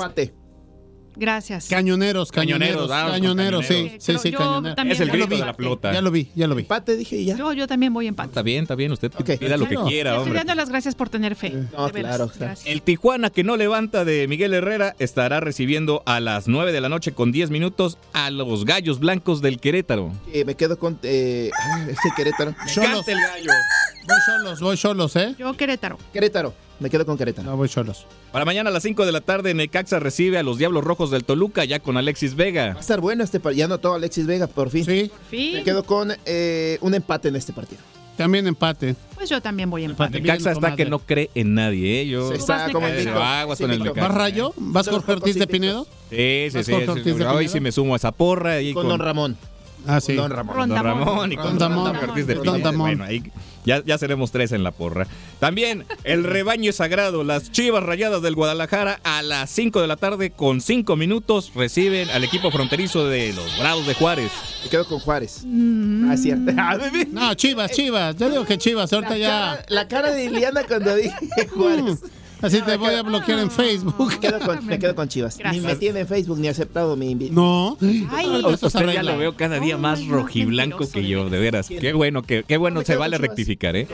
Gracias. 1.16 1.66
Cañoneros, 1.68 2.32
cañoneros, 2.32 2.88
Cañoneros, 2.90 3.66
sí, 3.66 3.92
sí, 3.98 4.14
sí, 4.20 4.32
cañoneros. 4.32 4.76
también 4.76 4.94
Es 4.96 5.00
el 5.00 5.10
grito 5.10 5.26
de 5.28 5.38
la 5.38 5.52
pelota. 5.54 5.92
Ya 5.92 6.00
lo 6.02 6.10
vi, 6.10 6.30
ya 6.34 6.46
lo 6.46 6.54
vi. 6.54 6.62
Empate, 6.62 6.96
dije 6.96 7.16
y 7.16 7.24
ya. 7.26 7.36
Yo, 7.36 7.52
yo 7.52 7.66
también 7.66 7.92
voy 7.94 8.06
empate. 8.06 8.28
Está 8.30 8.42
bien, 8.42 8.62
está 8.62 8.74
bien. 8.74 8.92
Usted 8.92 9.12
Ok. 9.18 9.38
pida 9.38 9.56
lo 9.56 9.64
que 9.68 9.74
Claro. 9.74 9.86
quiera, 9.88 10.10
Estoy 10.12 10.22
hombre. 10.24 10.38
dando 10.40 10.54
las 10.54 10.68
gracias 10.68 10.94
por 10.94 11.08
tener 11.08 11.36
fe. 11.36 11.50
No, 11.76 11.86
de 11.86 11.92
veras. 11.92 12.16
claro, 12.16 12.30
claro. 12.36 12.60
El 12.64 12.82
Tijuana 12.82 13.30
que 13.30 13.44
no 13.44 13.56
levanta 13.56 14.04
de 14.04 14.26
Miguel 14.28 14.54
Herrera 14.54 14.94
estará 14.98 15.40
recibiendo 15.40 16.02
a 16.06 16.20
las 16.20 16.48
9 16.48 16.72
de 16.72 16.80
la 16.80 16.88
noche 16.88 17.12
con 17.12 17.32
10 17.32 17.50
minutos 17.50 17.98
a 18.12 18.30
los 18.30 18.64
Gallos 18.64 18.98
Blancos 18.98 19.40
del 19.42 19.60
Querétaro. 19.60 20.12
Eh, 20.32 20.44
me 20.44 20.54
quedo 20.56 20.78
con 20.78 20.98
eh, 21.02 21.50
este 21.88 22.08
Querétaro. 22.16 22.54
Cholos. 22.72 23.06
el 23.08 23.18
gallo! 23.18 23.50
Voy 24.06 24.18
solos, 24.26 24.60
voy 24.60 24.76
solos, 24.76 25.16
¿eh? 25.16 25.34
Yo 25.38 25.54
Querétaro. 25.56 25.98
Querétaro. 26.12 26.54
Me 26.80 26.90
quedo 26.90 27.06
con 27.06 27.16
Querétaro. 27.16 27.50
No, 27.50 27.56
voy 27.56 27.68
solos. 27.68 28.06
Para 28.32 28.44
mañana 28.44 28.70
a 28.70 28.72
las 28.72 28.82
5 28.82 29.06
de 29.06 29.12
la 29.12 29.20
tarde, 29.20 29.54
Necaxa 29.54 30.00
recibe 30.00 30.38
a 30.38 30.42
los 30.42 30.58
Diablos 30.58 30.82
Rojos 30.84 31.10
del 31.10 31.24
Toluca 31.24 31.64
ya 31.64 31.78
con 31.78 31.96
Alexis 31.96 32.34
Vega. 32.34 32.72
Va 32.72 32.78
a 32.78 32.80
estar 32.80 33.00
bueno 33.00 33.22
este 33.22 33.38
partido. 33.40 33.60
Ya 33.60 33.68
notó 33.68 33.94
Alexis 33.94 34.26
Vega, 34.26 34.46
por 34.48 34.70
fin. 34.70 34.84
Sí, 34.84 35.10
Fin. 35.30 35.54
Me 35.54 35.62
quedo 35.62 35.84
con 35.84 36.12
eh, 36.26 36.78
un 36.80 36.94
empate 36.94 37.28
en 37.28 37.36
este 37.36 37.52
partido. 37.52 37.80
también 38.16 38.46
empate. 38.46 38.96
Pues 39.14 39.30
yo 39.30 39.40
también 39.40 39.70
voy 39.70 39.84
empate. 39.84 40.20
Necaxa 40.20 40.50
está 40.50 40.54
comadre. 40.60 40.76
que 40.84 40.90
no 40.90 40.98
cree 40.98 41.30
en 41.34 41.54
nadie, 41.54 42.02
¿eh? 42.02 42.08
Yo... 42.08 42.32
Está 42.32 42.56
vas, 42.64 42.72
como 42.72 42.88
invicto. 42.88 43.22
Aguas 43.22 43.58
con 43.60 43.70
el. 43.70 43.78
Necaxa. 43.78 44.08
¿Vas 44.08 44.14
Rayo? 44.16 44.52
¿Vas 44.56 44.88
Jorge 44.88 45.12
Ortiz 45.12 45.36
de. 45.36 45.46
Pinedo? 45.46 45.86
Sí, 46.10 46.48
sí, 46.50 46.56
¿Vas 46.56 46.66
sí. 46.66 46.72
con 46.86 47.04
sí, 47.04 47.10
Hoy 47.10 47.48
sí 47.48 47.60
me 47.60 47.70
sumo 47.70 47.94
a 47.94 47.96
esa 47.96 48.10
porra. 48.10 48.60
Y 48.60 48.74
Con 48.74 48.88
Don 48.88 48.98
Ramón. 48.98 49.36
Ah, 49.86 50.00
sí. 50.00 50.14
Don 50.14 50.30
Ramón. 50.30 50.56
Con 50.56 50.68
Don 50.68 50.84
Ramón 50.84 51.32
y 51.32 51.36
con 51.36 51.58
Don 51.58 51.72
Ron 51.72 52.14
Pinedo. 52.14 52.58
Damón. 52.58 52.96
Bueno, 52.96 53.04
ahí 53.04 53.22
ya, 53.64 53.82
ya 53.84 53.98
seremos 53.98 54.30
tres 54.30 54.52
en 54.52 54.62
la 54.62 54.70
porra. 54.70 55.06
También 55.40 55.84
el 56.04 56.24
rebaño 56.24 56.72
sagrado, 56.72 57.24
las 57.24 57.50
chivas 57.52 57.82
rayadas 57.82 58.22
del 58.22 58.34
Guadalajara 58.34 59.00
a 59.04 59.22
las 59.22 59.50
5 59.50 59.80
de 59.80 59.86
la 59.86 59.96
tarde 59.96 60.30
con 60.30 60.60
5 60.60 60.96
minutos 60.96 61.52
reciben 61.54 62.10
al 62.10 62.24
equipo 62.24 62.50
fronterizo 62.50 63.06
de 63.06 63.32
los 63.32 63.58
Bravos 63.58 63.86
de 63.86 63.94
Juárez. 63.94 64.30
Me 64.64 64.70
quedo 64.70 64.86
con 64.86 64.98
Juárez. 65.00 65.42
Mm. 65.44 66.10
Ah, 66.10 66.14
es 66.14 66.22
cierto. 66.22 66.52
No, 67.12 67.34
Chivas, 67.34 67.70
Chivas. 67.72 68.16
Yo 68.16 68.28
digo 68.30 68.44
que 68.44 68.58
Chivas, 68.58 68.92
ahorita 68.92 69.10
La 69.12 69.18
ya. 69.18 69.28
cara, 69.28 69.64
la 69.68 69.88
cara 69.88 70.10
de 70.12 70.24
Iliana 70.24 70.64
cuando 70.64 70.94
dije 70.96 71.14
Juárez. 71.54 71.98
Así 72.44 72.60
te 72.60 72.76
voy 72.76 72.94
a 72.94 73.02
bloquear 73.02 73.38
en 73.38 73.50
Facebook. 73.50 74.08
Me 74.12 74.18
quedo 74.20 74.38
con, 74.40 74.66
me 74.66 74.78
quedo 74.78 74.94
con 74.94 75.08
Chivas. 75.08 75.38
Gracias. 75.38 75.62
Ni 75.62 75.68
me 75.68 75.76
tiene 75.76 76.00
en 76.00 76.06
Facebook 76.06 76.38
ni 76.38 76.48
aceptado 76.48 76.94
mi 76.96 77.10
invitación. 77.10 77.34
No. 77.44 77.78
Ay, 78.10 78.26
Ahorita 78.26 78.48
eso 78.50 78.70
se 78.70 78.78
Usted 78.78 78.92
ya 78.92 79.02
lo 79.02 79.16
veo 79.16 79.34
cada 79.36 79.58
día 79.60 79.76
más 79.78 80.06
rojiblanco 80.06 80.90
que 80.90 81.06
yo, 81.06 81.30
de 81.30 81.38
veras. 81.38 81.68
Qué 81.68 81.92
bueno, 81.92 82.22
qué 82.22 82.56
bueno 82.56 82.82
se 82.84 82.96
vale 82.96 83.18
rectificar, 83.18 83.76
¿eh? 83.76 83.88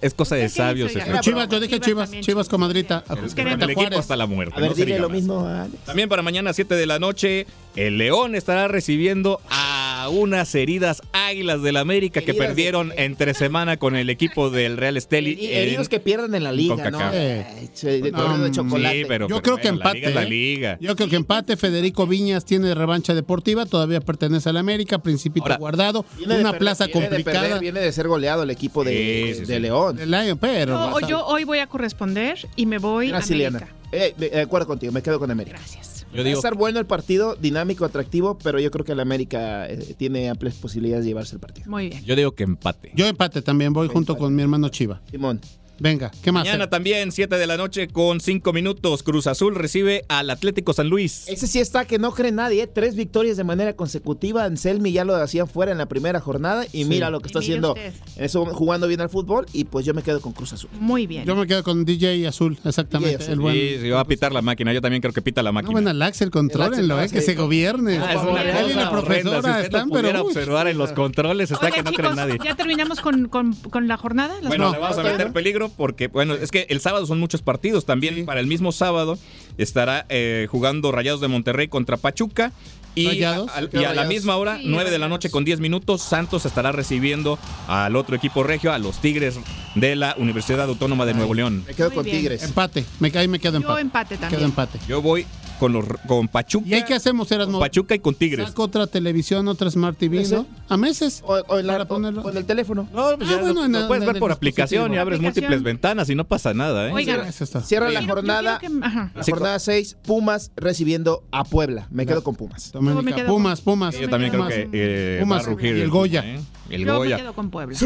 Es 0.00 0.14
cosa 0.14 0.36
de 0.36 0.48
sabios. 0.48 0.92
Chivas, 1.20 1.48
yo 1.48 1.60
dije 1.60 1.80
Chivas 1.80 1.94
Chivas, 1.94 2.10
también, 2.10 2.22
Chivas 2.24 2.26
Chivas. 2.26 2.48
comadrita. 2.48 3.04
El 3.36 3.70
equipo 3.70 3.98
hasta 3.98 4.16
la 4.16 4.26
muerte. 4.26 4.54
A 4.56 4.60
ver, 4.60 4.74
dile 4.74 4.98
lo 4.98 5.08
mismo. 5.08 5.46
Alex. 5.46 5.84
También 5.84 6.08
para 6.08 6.22
mañana 6.22 6.52
7 6.52 6.74
de 6.74 6.86
la 6.86 6.98
noche, 6.98 7.46
el 7.76 7.98
León 7.98 8.34
estará 8.34 8.68
recibiendo 8.68 9.40
a 9.50 9.73
unas 10.08 10.54
heridas 10.54 11.02
Águilas 11.12 11.62
del 11.62 11.76
América 11.76 12.20
que 12.20 12.32
de- 12.32 12.38
perdieron 12.38 12.92
entre 12.96 13.34
semana 13.34 13.76
con 13.76 13.96
el 13.96 14.10
equipo 14.10 14.50
del 14.50 14.76
Real 14.76 14.96
Esteli. 14.96 15.36
Heri- 15.36 15.48
Heridos 15.52 15.86
en- 15.86 15.90
que 15.90 16.00
pierdan 16.00 16.34
en 16.34 16.44
la 16.44 16.52
liga, 16.52 16.90
¿no? 16.90 17.10
De 17.10 17.44
de 17.44 17.68
sí, 17.74 18.50
chocolate. 18.52 18.98
Sí, 19.00 19.04
pero 19.08 19.28
Yo 19.28 19.36
pero 19.36 19.42
creo 19.42 19.56
que 19.56 19.70
bueno, 19.70 19.84
la 19.84 19.90
empate. 19.90 19.98
liga 20.00 20.10
la 20.10 20.22
¿eh? 20.22 20.30
liga. 20.30 20.78
Yo 20.80 20.96
creo 20.96 21.08
que 21.08 21.16
empate. 21.16 21.56
Federico 21.56 22.06
Viñas 22.06 22.44
tiene 22.44 22.74
revancha 22.74 23.14
deportiva. 23.14 23.66
Todavía 23.66 24.00
pertenece 24.00 24.48
a 24.48 24.52
la 24.52 24.60
América. 24.60 24.98
Principito 24.98 25.44
Ahora, 25.46 25.56
guardado. 25.58 26.04
Una 26.24 26.36
perder- 26.52 26.58
plaza 26.58 26.86
viene 26.86 27.00
de 27.02 27.08
complicada. 27.08 27.40
perder, 27.42 27.60
viene 27.60 27.80
de 27.80 27.92
ser 27.92 28.08
goleado 28.08 28.42
el 28.42 28.50
equipo 28.50 28.84
de, 28.84 28.92
Sí, 29.34 29.40
sí, 29.40 29.46
de 29.46 29.54
sí. 29.56 29.60
León. 29.60 29.98
El 29.98 30.10
Lion, 30.10 30.38
pero. 30.38 30.98
Yo, 31.08 31.18
a- 31.18 31.26
hoy 31.26 31.44
voy 31.44 31.58
a 31.58 31.66
corresponder 31.66 32.38
y 32.56 32.66
me 32.66 32.78
voy 32.78 33.08
a 33.08 33.10
Gracias, 33.10 33.30
América. 33.30 33.50
Liliana. 33.92 34.06
Eh, 34.06 34.14
de 34.16 34.30
de 34.30 34.40
acuerdo 34.40 34.66
contigo, 34.66 34.92
me 34.92 35.02
quedo 35.02 35.18
con 35.18 35.30
América. 35.30 35.56
Gracias. 35.58 35.93
Yo 36.14 36.22
Va 36.22 36.28
a 36.28 36.32
estar 36.32 36.54
bueno 36.54 36.78
el 36.78 36.86
partido, 36.86 37.34
dinámico, 37.34 37.84
atractivo, 37.84 38.38
pero 38.38 38.60
yo 38.60 38.70
creo 38.70 38.84
que 38.84 38.92
el 38.92 39.00
América 39.00 39.68
eh, 39.68 39.94
tiene 39.96 40.30
amplias 40.30 40.54
posibilidades 40.56 41.04
de 41.04 41.10
llevarse 41.10 41.34
el 41.34 41.40
partido. 41.40 41.68
Muy 41.70 41.88
bien. 41.88 42.04
yo 42.04 42.14
digo 42.14 42.32
que 42.32 42.44
empate. 42.44 42.92
Yo 42.94 43.06
empate 43.06 43.42
también. 43.42 43.72
Voy 43.72 43.88
junto 43.88 44.16
con 44.16 44.34
mi 44.34 44.42
hermano 44.42 44.68
Chiva. 44.68 45.00
Simón. 45.10 45.40
Venga, 45.78 46.10
¿qué 46.22 46.30
más? 46.32 46.44
Mañana 46.44 46.70
también, 46.70 47.10
7 47.12 47.36
de 47.36 47.46
la 47.46 47.56
noche 47.56 47.88
con 47.88 48.20
5 48.20 48.52
minutos, 48.52 49.02
Cruz 49.02 49.26
Azul 49.26 49.54
recibe 49.54 50.04
al 50.08 50.30
Atlético 50.30 50.72
San 50.72 50.88
Luis. 50.88 51.24
Ese 51.28 51.46
sí 51.46 51.58
está 51.58 51.84
que 51.84 51.98
no 51.98 52.12
cree 52.12 52.32
nadie, 52.32 52.62
¿eh? 52.62 52.66
tres 52.66 52.94
victorias 52.94 53.36
de 53.36 53.44
manera 53.44 53.74
consecutiva. 53.74 54.44
Anselmi 54.44 54.92
ya 54.92 55.04
lo 55.04 55.14
hacían 55.16 55.48
fuera 55.48 55.72
en 55.72 55.78
la 55.78 55.86
primera 55.86 56.20
jornada 56.20 56.64
y 56.72 56.84
mira 56.84 57.10
lo 57.10 57.20
que 57.20 57.26
está 57.26 57.40
haciendo, 57.40 57.72
usted. 57.74 57.92
eso 58.16 58.44
jugando 58.46 58.86
bien 58.86 59.00
al 59.00 59.08
fútbol 59.08 59.46
y 59.52 59.64
pues 59.64 59.84
yo 59.84 59.94
me 59.94 60.02
quedo 60.02 60.20
con 60.20 60.32
Cruz 60.32 60.52
Azul. 60.52 60.70
Muy 60.78 61.06
bien. 61.06 61.24
Yo 61.24 61.34
me 61.36 61.46
quedo 61.46 61.62
con 61.64 61.84
DJ 61.84 62.26
Azul, 62.28 62.58
exactamente. 62.64 63.18
DJ 63.18 63.22
Azul. 63.24 63.32
El 63.34 63.40
buen. 63.40 63.54
Sí, 63.54 63.76
sí, 63.80 63.90
va 63.90 64.00
a 64.00 64.04
pitar 64.04 64.32
la 64.32 64.42
máquina. 64.42 64.72
Yo 64.72 64.80
también 64.80 65.00
creo 65.02 65.12
que 65.12 65.22
pita 65.22 65.42
la 65.42 65.50
No, 65.50 65.54
máquina. 65.54 65.72
bueno, 65.72 65.90
el 65.90 66.00
Axel, 66.02 66.30
contrólenlo, 66.30 66.98
El 67.00 67.06
eh, 67.06 67.10
que 67.10 67.20
se 67.20 67.34
gobierne. 67.34 67.98
Ah, 67.98 68.14
es 68.14 68.22
una 68.22 68.44
la 68.44 68.52
cosa 68.52 68.64
horrenda. 68.64 68.84
Si 68.84 68.90
profesora 68.90 69.38
usted 69.50 69.64
están, 69.64 69.90
pero. 69.90 70.22
observar 70.24 70.68
en 70.68 70.78
los 70.78 70.92
controles, 70.92 71.50
está 71.50 71.66
Oigan, 71.66 71.84
que 71.84 71.90
no 71.90 71.96
cree 71.96 72.10
chicos, 72.10 72.16
nadie. 72.16 72.38
ya 72.44 72.54
terminamos 72.54 73.00
con, 73.00 73.28
con- 73.28 73.54
con 73.54 73.88
la 73.88 73.96
jornada. 73.96 74.34
Las 74.40 74.48
Bueno, 74.48 74.66
No. 74.66 74.72
le 74.72 74.78
vamos 74.78 74.98
a 74.98 75.02
meter 75.02 75.26
no. 75.26 75.32
Porque, 75.70 76.08
bueno, 76.08 76.34
es 76.34 76.50
que 76.50 76.66
el 76.70 76.80
sábado 76.80 77.06
son 77.06 77.18
muchos 77.20 77.42
partidos. 77.42 77.84
También 77.84 78.24
para 78.26 78.40
el 78.40 78.46
mismo 78.46 78.72
sábado 78.72 79.18
estará 79.58 80.06
eh, 80.08 80.46
jugando 80.50 80.92
Rayados 80.92 81.20
de 81.20 81.28
Monterrey 81.28 81.68
contra 81.68 81.96
Pachuca. 81.96 82.52
Y 82.96 83.08
Rayados. 83.08 83.50
a, 83.50 83.62
y 83.76 83.84
a 83.84 83.92
la 83.92 84.04
misma 84.04 84.36
hora, 84.36 84.58
Sí, 84.58 84.66
9 84.68 84.90
de 84.92 84.98
la 85.00 85.08
noche 85.08 85.28
con 85.28 85.44
10 85.44 85.58
minutos, 85.58 86.00
Santos 86.00 86.46
estará 86.46 86.70
recibiendo 86.70 87.40
al 87.66 87.96
otro 87.96 88.14
equipo 88.14 88.44
regio, 88.44 88.72
a 88.72 88.78
los 88.78 89.00
Tigres 89.00 89.36
de 89.74 89.96
la 89.96 90.14
Universidad 90.16 90.62
Autónoma 90.68 91.04
de 91.04 91.14
Nuevo 91.14 91.34
León. 91.34 91.64
Me 91.66 91.74
quedo 91.74 91.88
Muy 91.88 91.96
con 91.96 92.04
bien. 92.04 92.18
Tigres. 92.18 92.44
Empate. 92.44 92.84
Me, 93.00 93.10
ahí 93.16 93.26
me 93.26 93.40
quedo 93.40 93.54
Yo 93.54 93.58
empate. 93.58 93.80
empate 93.80 94.16
también. 94.16 94.38
Quedo 94.38 94.44
empate. 94.48 94.78
Yo 94.86 95.02
voy 95.02 95.26
con 95.58 95.72
los 95.72 95.84
con 96.06 96.28
Pachuca. 96.28 96.66
¿Y 96.68 96.74
ahí 96.74 96.84
qué 96.84 96.94
hacemos, 96.94 97.28
con 97.28 97.34
Erasmo? 97.36 97.58
Pachuca 97.60 97.94
y 97.94 97.98
con 98.00 98.14
Tigres. 98.14 98.48
Saco 98.48 98.62
otra 98.64 98.86
televisión, 98.86 99.46
otra 99.48 99.70
Smart 99.70 99.96
TV. 99.98 100.24
¿A 100.68 100.76
meses? 100.76 101.22
O, 101.26 101.34
o 101.34 101.58
en 101.58 101.66
la- 101.66 101.74
Para 101.74 101.84
ponerlo. 101.86 102.22
o 102.22 102.30
en 102.30 102.36
el 102.36 102.44
teléfono. 102.44 102.88
No, 102.92 103.16
pues 103.16 103.28
Ah, 103.28 103.32
ya 103.32 103.36
bueno, 103.38 103.54
lo, 103.60 103.64
en 103.66 103.72
lo 103.72 103.78
el- 103.80 103.86
puedes 103.86 104.02
en 104.04 104.12
ver 104.12 104.20
por 104.20 104.32
aplicación 104.32 104.92
y 104.94 104.98
abres 104.98 105.18
Aplicación. 105.18 105.44
múltiples 105.44 105.62
ventanas 105.62 106.10
y 106.10 106.14
no 106.14 106.24
pasa 106.24 106.54
nada, 106.54 106.88
¿eh? 106.88 106.92
Oigan. 106.92 107.32
Cierra 107.32 107.90
la 107.90 108.04
jornada. 108.04 108.58
que-. 108.58 108.68
La 108.68 109.10
jornada 109.28 109.58
6, 109.58 109.96
Pumas 110.06 110.50
recibiendo 110.56 111.24
a 111.32 111.44
Puebla. 111.44 111.86
Me 111.90 112.06
quedo 112.06 112.22
con 112.24 112.34
Pumas. 112.34 112.72
Me 112.80 113.12
quedo 113.14 113.26
Pumas, 113.28 113.60
con- 113.60 113.74
Pumas. 113.74 113.98
Yo 113.98 114.08
también 114.08 114.30
creo 114.32 114.42
Pumas. 114.44 114.54
que 114.54 114.68
eh, 114.72 115.18
Pumas 115.20 115.38
va 115.42 115.46
a 115.46 115.48
rugir 115.50 115.76
y 115.76 115.80
el 115.80 115.90
Goya. 115.90 116.22
¿eh? 116.24 116.40
El 116.70 116.80
Yo 116.84 116.92
me 116.92 116.98
Goya. 116.98 117.16
quedo 117.18 117.32
con 117.34 117.50
Puebla. 117.50 117.76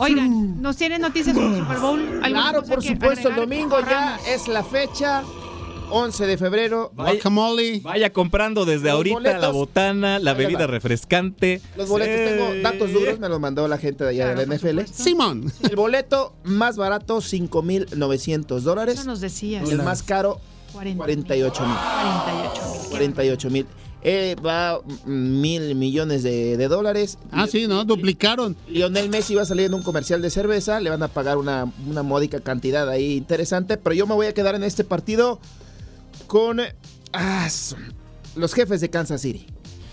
Oigan, 0.00 0.62
¿nos 0.62 0.76
tienen 0.76 1.00
noticias 1.02 1.34
sobre 1.34 1.48
el 1.56 1.62
Super 1.62 1.78
Bowl? 1.78 2.00
¿Alguna 2.22 2.28
Claro, 2.28 2.62
por 2.64 2.82
supuesto, 2.84 3.28
el 3.30 3.34
domingo 3.36 3.78
ya 3.80 4.18
es 4.28 4.46
la 4.46 4.62
fecha. 4.62 5.22
11 5.90 6.26
de 6.26 6.38
febrero. 6.38 6.92
Guacamole. 6.94 7.80
Vaya 7.80 8.12
comprando 8.12 8.64
desde 8.64 8.84
Los 8.86 8.92
ahorita 8.94 9.14
boletos. 9.14 9.40
la 9.40 9.48
botana, 9.50 10.18
la 10.18 10.34
bebida 10.34 10.60
va. 10.60 10.66
refrescante. 10.68 11.60
Los 11.76 11.88
boletos, 11.88 12.16
Sí. 12.16 12.36
tengo 12.36 12.62
datos 12.62 12.92
duros, 12.92 13.18
me 13.18 13.28
los 13.28 13.40
mandó 13.40 13.66
la 13.68 13.78
gente 13.78 14.04
de 14.04 14.10
allá 14.10 14.24
Claro, 14.34 14.40
de 14.40 14.46
la 14.46 14.54
NFL. 14.54 14.80
Simón. 14.92 15.52
El 15.68 15.76
boleto 15.76 16.34
más 16.44 16.76
barato, 16.76 17.20
5,900 17.20 18.64
dólares. 18.64 18.94
Eso 19.00 19.04
nos 19.06 19.20
decías. 19.20 19.68
Y 19.68 19.72
el 19.72 19.82
más 19.82 20.02
caro, 20.02 20.40
40 20.72 20.98
48 20.98 21.66
mil. 21.66 21.76
48 21.76 22.62
mil. 22.80 22.88
48 22.90 23.50
mil. 23.50 23.66
Eh, 24.00 24.36
va 24.46 24.80
mm, 25.06 25.40
mil 25.40 25.74
millones 25.74 26.22
de, 26.22 26.56
de 26.56 26.68
dólares. 26.68 27.18
Ah, 27.32 27.48
sí, 27.50 27.66
¿no? 27.66 27.84
Duplicaron. 27.84 28.56
Lionel 28.68 29.08
Messi 29.08 29.34
va 29.34 29.42
a 29.42 29.44
salir 29.44 29.66
en 29.66 29.74
un 29.74 29.82
comercial 29.82 30.22
de 30.22 30.30
cerveza, 30.30 30.78
le 30.78 30.88
van 30.90 31.02
a 31.02 31.08
pagar 31.08 31.36
una, 31.36 31.66
una 31.88 32.04
módica 32.04 32.38
cantidad 32.40 32.88
ahí 32.88 33.16
interesante, 33.16 33.76
pero 33.76 33.94
yo 33.94 34.06
me 34.06 34.14
voy 34.14 34.26
a 34.26 34.34
quedar 34.34 34.54
en 34.54 34.62
este 34.62 34.84
partido 34.84 35.40
con 36.28 36.60
ah, 37.12 37.48
los 38.36 38.54
jefes 38.54 38.80
de 38.80 38.88
Kansas 38.90 39.20
City. 39.22 39.46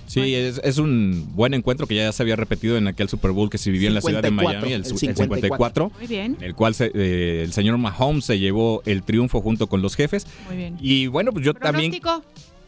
Sí, 0.07 0.35
es, 0.35 0.61
es 0.63 0.77
un 0.77 1.31
buen 1.35 1.55
encuentro 1.55 1.87
que 1.87 1.95
ya 1.95 2.11
se 2.11 2.21
había 2.21 2.35
repetido 2.35 2.77
en 2.77 2.87
aquel 2.87 3.09
Super 3.09 3.31
Bowl 3.31 3.49
que 3.49 3.57
se 3.57 3.71
vivió 3.71 3.87
en 3.87 3.95
la 3.95 4.01
ciudad 4.01 4.21
de 4.21 4.27
54, 4.29 4.59
Miami, 4.61 4.73
el, 4.73 4.81
el 4.81 4.85
su- 4.85 4.93
el 4.93 4.99
54. 5.15 5.85
54, 5.89 5.91
Muy 5.97 6.07
bien, 6.07 6.37
en 6.39 6.43
el 6.43 6.53
cual 6.53 6.75
se- 6.75 6.91
eh, 6.93 7.41
el 7.43 7.51
señor 7.53 7.79
Mahomes 7.79 8.23
se 8.23 8.37
llevó 8.37 8.83
el 8.85 9.01
triunfo 9.01 9.41
junto 9.41 9.65
con 9.67 9.81
los 9.81 9.95
jefes. 9.95 10.27
muy 10.47 10.57
bien. 10.57 10.77
Y 10.79 11.07
bueno, 11.07 11.31
pues 11.31 11.43
yo 11.43 11.55
también 11.55 11.91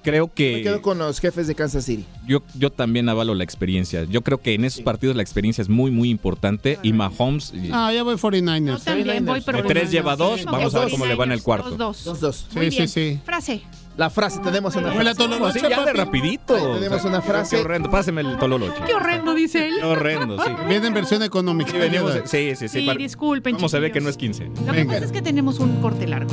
Creo 0.09 0.27
Me 0.27 0.33
quedo 0.63 0.75
que 0.77 0.81
con 0.81 0.97
los 0.99 1.19
jefes 1.19 1.47
de 1.47 1.55
Kansas 1.55 1.83
City. 1.83 2.05
yo, 2.25 2.41
yo 2.57 2.69
también 2.71 3.09
avalo 3.09 3.35
la 3.35 3.43
experiencia. 3.43 4.05
Yo 4.05 4.21
creo 4.21 4.41
que 4.41 4.53
en 4.53 4.63
esos 4.63 4.81
partidos 4.81 5.17
la 5.17 5.21
experiencia 5.21 5.61
es 5.61 5.67
muy, 5.67 5.91
muy 5.91 6.09
importante. 6.09 6.79
Y 6.81 6.93
Mahomes, 6.93 7.53
y- 7.53 7.69
Ah, 7.73 7.91
ya 7.91 8.03
voy 8.03 8.13
Yo 8.15 8.19
49ers. 8.19 8.83
también 8.85 9.25
voy, 9.25 9.41
pero 9.41 9.61
de 9.61 9.67
tres 9.67 9.91
lleva 9.91 10.15
dos, 10.15 10.39
Sí, 10.39 10.45
vamos 10.45 10.73
a 10.75 10.79
ver 10.79 10.91
cómo 10.91 11.05
le 11.05 11.15
va 11.15 11.25
en 11.25 11.33
el 11.33 11.39
49ers, 11.39 11.43
cuarto. 11.43 11.69
Dos, 11.71 11.77
dos. 11.77 12.03
Dos, 12.05 12.19
dos. 12.21 12.47
Sí, 12.53 12.71
sí, 12.71 12.87
sí. 12.87 13.19
Frase. 13.25 13.61
La 13.97 14.09
frase, 14.09 14.39
tenemos 14.39 14.75
una 14.77 14.91
a 14.91 14.93
frase. 14.93 15.15
tololoche, 15.15 15.59
Sí, 15.59 15.65
ya 15.69 15.83
de 15.83 15.91
rapidito. 15.93 16.55
Ahí 16.55 16.79
tenemos 16.79 17.03
una 17.03 17.21
frase. 17.21 17.55
Qué 17.57 17.61
horrendo. 17.63 17.89
Páseme 17.89 18.21
el 18.21 18.37
tololoche. 18.37 18.75
Qué 18.85 18.93
horrendo, 18.93 19.33
dice 19.33 19.67
él. 19.67 19.73
Qué 19.79 19.85
horrendo, 19.85 20.41
sí. 20.41 20.51
Viene 20.69 20.87
en 20.87 20.93
versión 20.93 21.21
económica. 21.23 21.71
Sí, 21.71 21.77
venimos, 21.77 22.13
sí, 22.25 22.51
sí, 22.55 22.55
sí. 22.55 22.67
Sí, 22.79 22.85
para- 22.85 22.97
disculpen, 22.97 23.55
¿Cómo 23.55 23.67
se 23.67 23.79
ve 23.79 23.87
chiquillos. 23.87 23.93
que 23.93 24.03
no 24.03 24.09
es 24.09 24.17
15? 24.45 24.61
Lo 24.65 24.71
que 24.73 24.85
pasa 24.85 25.03
es 25.05 25.11
que 25.11 25.21
tenemos 25.21 25.59
un 25.59 25.81
corte 25.81 26.07
largo. 26.07 26.31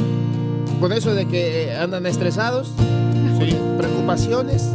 Con 0.81 0.93
eso 0.93 1.15
de 1.15 1.27
que 1.27 1.65
eh, 1.65 1.77
andan 1.77 2.07
estresados, 2.07 2.73
con 3.39 3.77
preocupaciones, 3.79 4.69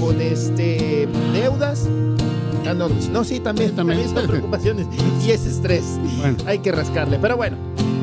con 0.00 0.20
este 0.20 1.08
deudas. 1.32 1.88
Ah, 2.66 2.74
no, 2.74 2.88
no, 2.88 3.24
sí, 3.24 3.38
también, 3.40 3.76
también. 3.76 4.08
son 4.08 4.26
preocupaciones 4.26 4.86
y 5.26 5.30
es 5.30 5.46
estrés. 5.46 5.98
Hay 6.46 6.58
que 6.60 6.72
rascarle. 6.72 7.18
Pero 7.20 7.36
bueno, 7.36 7.56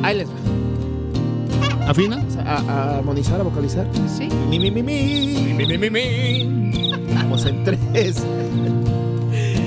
ahí 0.03 0.17
les 0.17 0.29
va. 0.29 1.89
¿Afina? 1.89 2.23
A, 2.45 2.57
a 2.59 2.97
armonizar, 2.99 3.41
a 3.41 3.43
vocalizar. 3.43 3.85
Sí. 4.17 4.29
Mi, 4.49 4.59
mi, 4.59 4.71
mi, 4.71 4.83
mi. 4.83 5.53
Mi, 5.57 5.65
mi, 5.65 5.77
mi, 5.77 5.89
mi. 5.89 6.93
Vamos 7.13 7.45
en 7.45 7.63
tres, 7.63 8.23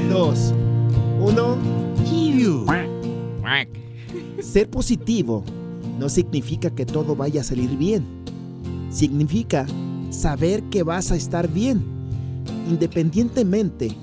dos, 0.08 0.54
uno. 1.20 1.56
Ser 4.40 4.70
positivo 4.70 5.44
no 5.98 6.08
significa 6.08 6.70
que 6.70 6.86
todo 6.86 7.16
vaya 7.16 7.40
a 7.40 7.44
salir 7.44 7.76
bien. 7.76 8.04
Significa 8.90 9.66
saber 10.10 10.62
que 10.64 10.82
vas 10.82 11.10
a 11.12 11.16
estar 11.16 11.48
bien, 11.48 11.84
independientemente 12.68 13.96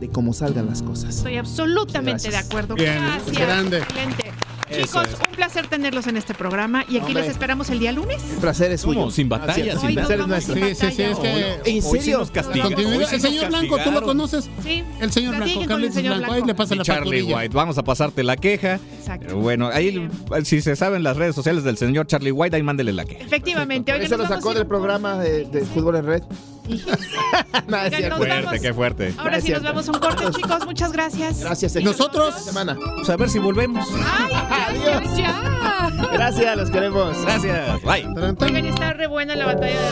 de 0.00 0.08
cómo 0.08 0.32
salgan 0.32 0.66
las 0.66 0.82
cosas. 0.82 1.16
Estoy 1.16 1.36
absolutamente 1.36 2.28
Gracias. 2.28 2.32
de 2.32 2.38
acuerdo. 2.38 2.74
Bien, 2.74 2.94
Gracias. 2.94 3.38
grande. 3.38 3.78
Excelente. 3.78 4.25
Chicos, 4.70 5.06
es. 5.08 5.14
un 5.28 5.34
placer 5.36 5.66
tenerlos 5.68 6.06
en 6.06 6.16
este 6.16 6.34
programa 6.34 6.84
y 6.88 6.96
aquí 6.96 7.06
Hombre. 7.06 7.22
les 7.22 7.30
esperamos 7.30 7.70
el 7.70 7.78
día 7.78 7.92
lunes. 7.92 8.22
El 8.32 8.38
placer 8.38 8.72
es 8.72 8.80
suyo. 8.80 9.10
Sin 9.10 9.28
batalla, 9.28 9.54
Gracias. 9.54 9.80
sin 9.80 9.88
El 9.90 9.94
placer 9.94 10.20
es 10.20 10.26
batalla. 10.26 10.26
nuestro. 10.26 10.54
Sí, 10.54 10.74
sí, 10.74 10.96
sí, 10.96 11.02
es 11.02 11.18
que- 11.18 11.70
¿En 11.76 11.84
Hoy 11.84 12.00
serio? 12.00 12.20
Hoy 12.20 12.94
El 12.94 13.00
nos 13.00 13.10
señor 13.22 13.48
Blanco, 13.48 13.78
¿tú 13.78 13.90
lo 13.92 14.02
conoces? 14.02 14.50
Sí. 14.62 14.82
El 15.00 15.12
señor 15.12 15.36
Blanco, 15.36 15.60
Carlos 15.66 15.94
señor 15.94 16.16
Blanco. 16.16 16.32
Ahí 16.32 16.40
Blanco. 16.40 16.46
le 16.48 16.54
pasa 16.54 16.74
Y 16.74 16.78
la 16.78 16.84
Charlie 16.84 17.02
facturilla. 17.20 17.36
White. 17.36 17.54
Vamos 17.56 17.78
a 17.78 17.82
pasarte 17.84 18.22
la 18.24 18.36
queja. 18.36 18.80
Exacto. 18.98 19.26
Pero 19.28 19.38
bueno, 19.40 19.68
ahí, 19.72 20.08
si 20.44 20.60
se 20.60 20.74
saben 20.76 21.02
las 21.02 21.16
redes 21.16 21.34
sociales 21.34 21.62
del 21.64 21.76
señor 21.76 22.06
Charlie 22.06 22.32
White, 22.32 22.56
ahí 22.56 22.62
mándele 22.62 22.92
la 22.92 23.04
queja. 23.04 23.24
Efectivamente. 23.24 23.92
Oigan, 23.92 24.06
Eso 24.06 24.16
lo 24.16 24.26
sacó 24.26 24.52
del 24.54 24.66
programa 24.66 25.18
de, 25.18 25.44
de 25.44 25.64
fútbol 25.64 25.96
en 25.96 26.06
red. 26.06 26.22
Es 27.86 27.96
cierto. 27.96 28.18
vamos. 28.18 28.26
Fuerte, 28.26 28.60
qué 28.60 28.74
fuerte. 28.74 29.14
Ahora 29.18 29.40
sí 29.40 29.52
nos 29.52 29.62
vamos 29.62 29.88
a 29.88 29.92
un 29.92 29.98
corte, 29.98 30.24
chicos. 30.30 30.66
Muchas 30.66 30.92
gracias. 30.92 31.40
Gracias. 31.40 31.74
Nosotros. 31.76 32.34
Semana. 32.42 32.76
A 33.06 33.16
ver 33.16 33.30
si 33.30 33.38
volvemos. 33.38 33.86
Ay, 34.04 34.78
gracias, 34.84 35.16
ya. 35.16 35.42
Gracias, 36.12 36.56
los 36.56 36.70
queremos. 36.70 37.16
Gracias. 37.22 37.82
Bye. 37.82 38.06
Oigan, 38.40 38.66
está 38.66 38.92
re 38.92 39.06
buena 39.06 39.36
la 39.36 39.46
batalla 39.46 39.80
de 39.80 39.88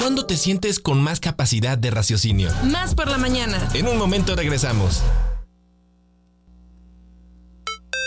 ¿Cuándo 0.00 0.26
te 0.26 0.36
sientes 0.36 0.80
con 0.80 1.00
más 1.00 1.20
capacidad 1.20 1.78
de 1.78 1.90
raciocinio? 1.90 2.50
Más 2.64 2.94
por 2.94 3.08
la 3.08 3.18
mañana. 3.18 3.68
En 3.74 3.86
un 3.86 3.98
momento 3.98 4.36
regresamos. 4.36 5.02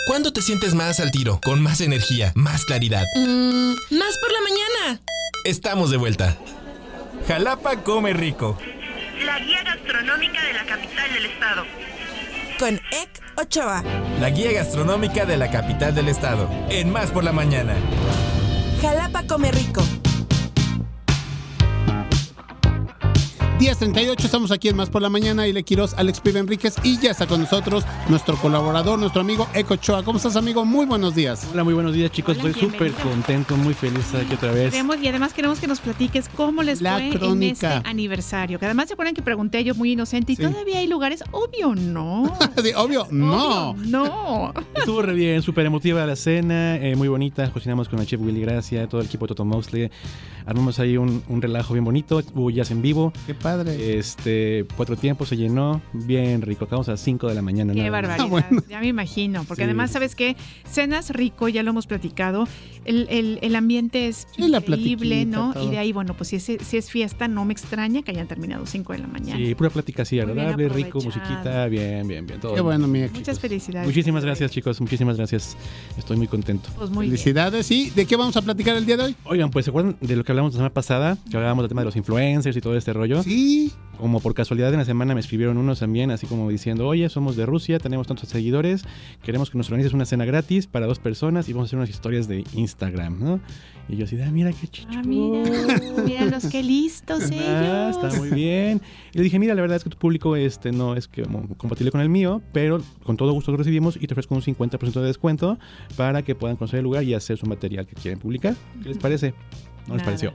¿Cuándo 0.07 0.33
te 0.33 0.41
sientes 0.41 0.73
más 0.73 0.99
al 0.99 1.11
tiro, 1.11 1.39
con 1.43 1.61
más 1.61 1.79
energía, 1.79 2.33
más 2.35 2.65
claridad? 2.65 3.03
Mm, 3.15 3.71
más 3.91 4.17
por 4.17 4.31
la 4.31 4.41
mañana. 4.41 5.01
Estamos 5.45 5.91
de 5.91 5.97
vuelta. 5.97 6.37
Jalapa 7.27 7.77
come 7.77 8.11
rico. 8.11 8.57
La 9.25 9.39
guía 9.39 9.63
gastronómica 9.63 10.43
de 10.43 10.53
la 10.53 10.65
capital 10.65 11.13
del 11.13 11.25
estado. 11.25 11.63
Con 12.59 12.75
Ek 12.75 13.09
Ochoa. 13.37 13.81
La 14.19 14.29
guía 14.29 14.51
gastronómica 14.51 15.25
de 15.25 15.37
la 15.37 15.49
capital 15.49 15.95
del 15.95 16.09
estado. 16.09 16.49
En 16.69 16.91
Más 16.91 17.11
por 17.11 17.23
la 17.23 17.31
mañana. 17.31 17.75
Jalapa 18.81 19.23
come 19.23 19.51
rico. 19.51 19.81
10.38, 23.63 24.25
estamos 24.25 24.51
aquí 24.51 24.67
en 24.67 24.75
Más 24.75 24.89
por 24.89 25.01
la 25.01 25.07
Mañana. 25.07 25.47
Ile 25.47 25.63
Quiroz, 25.63 25.93
Alex 25.93 26.19
Pibe 26.19 26.37
Enríquez 26.41 26.75
y 26.83 26.99
ya 26.99 27.11
está 27.11 27.27
con 27.27 27.39
nosotros 27.39 27.85
nuestro 28.09 28.35
colaborador, 28.35 28.99
nuestro 28.99 29.21
amigo 29.21 29.47
Eco 29.53 29.77
Choa. 29.77 30.03
¿Cómo 30.03 30.17
estás, 30.17 30.35
amigo? 30.35 30.65
Muy 30.65 30.85
buenos 30.85 31.15
días. 31.15 31.47
Hola, 31.53 31.63
muy 31.63 31.73
buenos 31.73 31.93
días, 31.93 32.11
chicos. 32.11 32.37
Hola, 32.41 32.49
Estoy 32.49 32.69
súper 32.69 32.91
contento, 32.91 33.55
muy 33.55 33.73
feliz 33.73 33.93
de 33.93 34.01
estar 34.01 34.19
aquí 34.21 34.33
otra 34.33 34.51
vez. 34.51 34.71
Queremos- 34.73 34.97
y 35.01 35.07
además 35.07 35.31
queremos 35.31 35.61
que 35.61 35.67
nos 35.67 35.79
platiques 35.79 36.27
cómo 36.35 36.61
les 36.61 36.81
La 36.81 36.95
fue 36.95 37.07
en 37.07 37.13
crónica. 37.13 37.77
este 37.77 37.89
aniversario. 37.89 38.59
Que 38.59 38.65
además 38.65 38.89
se 38.89 38.95
acuerdan 38.95 39.15
que 39.15 39.21
pregunté 39.21 39.63
yo 39.63 39.75
muy 39.75 39.93
inocente 39.93 40.33
y 40.33 40.35
todavía 40.35 40.79
hay 40.79 40.87
lugares. 40.87 41.23
Obvio, 41.31 41.73
no. 41.73 42.37
Sí, 42.61 42.71
obvio, 42.75 43.07
no. 43.11 43.69
Obvio, 43.69 43.85
no. 43.89 44.53
Estuvo 44.75 45.01
re 45.03 45.13
bien, 45.13 45.41
súper 45.41 45.65
emotiva 45.65 46.05
la 46.05 46.17
cena, 46.17 46.75
eh, 46.75 46.97
muy 46.97 47.07
bonita. 47.07 47.49
Cocinamos 47.49 47.87
con 47.87 47.99
el 47.99 48.07
chef 48.07 48.19
Willy 48.19 48.41
Gracia, 48.41 48.87
todo 48.89 48.99
el 48.99 49.07
equipo 49.07 49.23
de 49.25 49.29
Toto 49.29 49.45
Mosley. 49.45 49.89
Armamos 50.45 50.79
ahí 50.79 50.97
un, 50.97 51.23
un 51.29 51.41
relajo 51.41 51.73
bien 51.73 51.85
bonito. 51.85 52.21
Hubo 52.33 52.49
jazz 52.49 52.71
en 52.71 52.81
vivo. 52.81 53.13
Qué 53.25 53.33
padre. 53.33 53.97
Este, 53.97 54.65
cuatro 54.75 54.95
tiempos 54.95 55.29
se 55.29 55.37
llenó, 55.37 55.81
bien 55.93 56.41
rico. 56.41 56.65
Acabamos 56.65 56.87
a 56.89 56.91
las 56.91 57.01
5 57.01 57.27
de 57.27 57.35
la 57.35 57.41
mañana. 57.41 57.73
Qué 57.73 57.89
barbaridad. 57.89 58.45
Ya 58.69 58.79
me 58.79 58.87
imagino. 58.87 59.43
Porque 59.45 59.61
Sí. 59.61 59.65
además, 59.65 59.91
¿sabes 59.91 60.15
qué? 60.15 60.35
Cenas 60.69 61.09
rico, 61.11 61.47
ya 61.49 61.63
lo 61.63 61.69
hemos 61.71 61.87
platicado. 61.87 62.47
El, 62.85 63.07
el- 63.09 63.39
el 63.41 63.55
ambiente 63.55 64.07
es 64.07 64.27
Sí, 64.35 64.43
increíble, 64.43 65.25
¿no? 65.25 65.53
todo. 65.53 65.67
Y 65.67 65.71
de 65.71 65.77
ahí, 65.77 65.93
bueno, 65.93 66.15
pues 66.15 66.29
si 66.29 66.35
es, 66.37 66.43
si 66.43 66.77
es 66.77 66.89
fiesta, 66.89 67.27
no 67.27 67.45
me 67.45 67.53
extraña 67.53 68.01
que 68.01 68.11
hayan 68.11 68.27
terminado 68.27 68.65
5 68.65 68.93
de 68.93 68.99
la 68.99 69.07
mañana. 69.07 69.37
Sí, 69.37 69.55
pura 69.55 69.69
plática 69.69 70.01
así, 70.03 70.15
bien 70.17 70.29
agradable, 70.29 70.69
rico, 70.69 70.99
musiquita, 71.01 71.67
bien, 71.67 72.07
bien, 72.07 72.25
bien. 72.27 72.39
Todo 72.39 72.55
Qué 72.55 72.61
bueno, 72.61 72.87
mi. 72.87 73.03
Muchas 73.07 73.39
felicidades. 73.39 73.87
Muchísimas 73.87 74.23
gracias, 74.25 74.51
chicos, 74.51 74.81
muchísimas 74.81 75.17
gracias. 75.17 75.55
Estoy 75.97 76.17
muy 76.17 76.27
contento. 76.27 76.69
Pues 76.77 76.89
muy 76.89 77.05
bien. 77.05 77.11
Felicidades. 77.17 77.69
¿Y 77.71 77.89
de 77.91 78.05
qué 78.05 78.15
vamos 78.15 78.35
a 78.37 78.41
platicar 78.41 78.75
el 78.75 78.85
día 78.85 78.97
de 78.97 79.03
hoy? 79.03 79.15
Oigan, 79.25 79.49
pues 79.51 79.65
¿se 79.65 79.71
acuerdan 79.71 79.95
de 80.01 80.15
lo 80.15 80.23
que 80.23 80.32
hablamos 80.33 80.53
la 80.53 80.57
semana 80.57 80.73
pasada? 80.73 81.17
Que 81.29 81.37
hablábamos 81.37 81.63
del 81.63 81.69
tema 81.69 81.81
de 81.81 81.85
los 81.85 81.95
influencers 81.95 82.57
y 82.57 82.61
todo 82.61 82.75
este 82.75 82.91
rollo. 82.93 83.23
Sí. 83.23 83.71
Como 83.97 84.19
por 84.19 84.33
casualidad 84.33 84.73
en 84.73 84.79
la 84.79 84.85
semana 84.85 85.13
me 85.13 85.19
escribieron 85.21 85.57
unos 85.57 85.79
también, 85.79 86.11
así 86.11 86.25
como 86.27 86.49
diciendo, 86.49 86.87
oye, 86.87 87.07
somos 87.09 87.35
de 87.35 87.45
Rusia, 87.45 87.77
tenemos 87.79 88.07
tantos 88.07 88.27
seguidores, 88.29 88.83
queremos 89.21 89.49
que 89.51 89.57
nos 89.57 89.67
organices 89.67 89.93
una 89.93 90.05
cena 90.05 90.25
gratis 90.25 90.65
para 90.67 90.87
dos 90.87 90.99
personas 90.99 91.47
y 91.47 91.53
vamos 91.53 91.65
a 91.65 91.69
hacer 91.69 91.77
unas 91.77 91.89
historias 91.89 92.27
de 92.27 92.43
Instagram, 92.53 93.19
¿no? 93.19 93.39
Y 93.87 93.97
yo 93.97 94.05
así, 94.05 94.19
ah, 94.21 94.31
mira 94.31 94.51
qué 94.51 94.67
chicho. 94.67 94.87
Ah, 94.91 95.01
mira, 95.05 95.43
mira 96.05 96.25
los 96.25 96.45
que 96.47 96.63
listos 96.63 97.23
Ah, 97.31 97.91
ellos. 97.93 98.03
está 98.03 98.17
muy 98.19 98.29
bien. 98.29 98.81
Y 99.13 99.17
le 99.17 99.23
dije, 99.25 99.37
mira, 99.39 99.53
la 99.55 99.61
verdad 99.61 99.77
es 99.77 99.83
que 99.83 99.89
tu 99.89 99.97
público 99.97 100.35
este 100.35 100.71
no 100.71 100.95
es 100.95 101.07
que, 101.07 101.23
como, 101.23 101.47
compatible 101.57 101.91
con 101.91 102.01
el 102.01 102.09
mío, 102.09 102.41
pero 102.51 102.81
con 103.03 103.17
todo 103.17 103.31
gusto 103.33 103.51
lo 103.51 103.57
recibimos 103.57 103.97
y 104.01 104.07
te 104.07 104.13
ofrezco 104.13 104.33
un 104.35 104.41
50% 104.41 104.93
de 105.01 105.05
descuento 105.07 105.59
para 105.97 106.21
que 106.23 106.33
puedan 106.33 106.55
conocer 106.57 106.79
el 106.79 106.83
lugar 106.85 107.03
y 107.03 107.13
hacer 107.13 107.37
su 107.37 107.45
material 107.45 107.85
que 107.85 107.95
quieren 107.95 108.19
publicar. 108.19 108.55
¿Qué 108.81 108.89
les 108.89 108.97
parece? 108.97 109.33
No 109.87 109.95
les 109.95 110.03
pareció. 110.03 110.33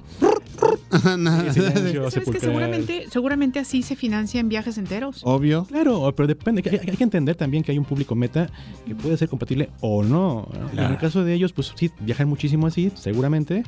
Nada. 1.18 1.52
Silencio 1.52 2.10
¿Sabes 2.10 2.30
que 2.30 2.40
seguramente, 2.40 3.06
seguramente 3.10 3.58
así 3.58 3.82
se 3.82 3.94
financian 3.94 4.48
viajes 4.48 4.78
enteros? 4.78 5.20
Obvio. 5.22 5.64
Claro, 5.66 6.12
pero 6.16 6.26
depende. 6.26 6.62
Hay, 6.70 6.78
hay 6.90 6.96
que 6.96 7.04
entender 7.04 7.36
también 7.36 7.62
que 7.62 7.72
hay 7.72 7.78
un 7.78 7.84
público 7.84 8.14
meta 8.14 8.48
que 8.86 8.94
puede 8.94 9.16
ser 9.16 9.28
compatible 9.28 9.68
o 9.80 10.02
no. 10.02 10.48
¿no? 10.74 10.82
En 10.82 10.90
el 10.92 10.98
caso 10.98 11.24
de 11.24 11.34
ellos, 11.34 11.52
pues 11.52 11.72
sí, 11.76 11.90
viajan 12.00 12.28
muchísimo 12.28 12.66
así, 12.66 12.90
seguramente, 12.94 13.62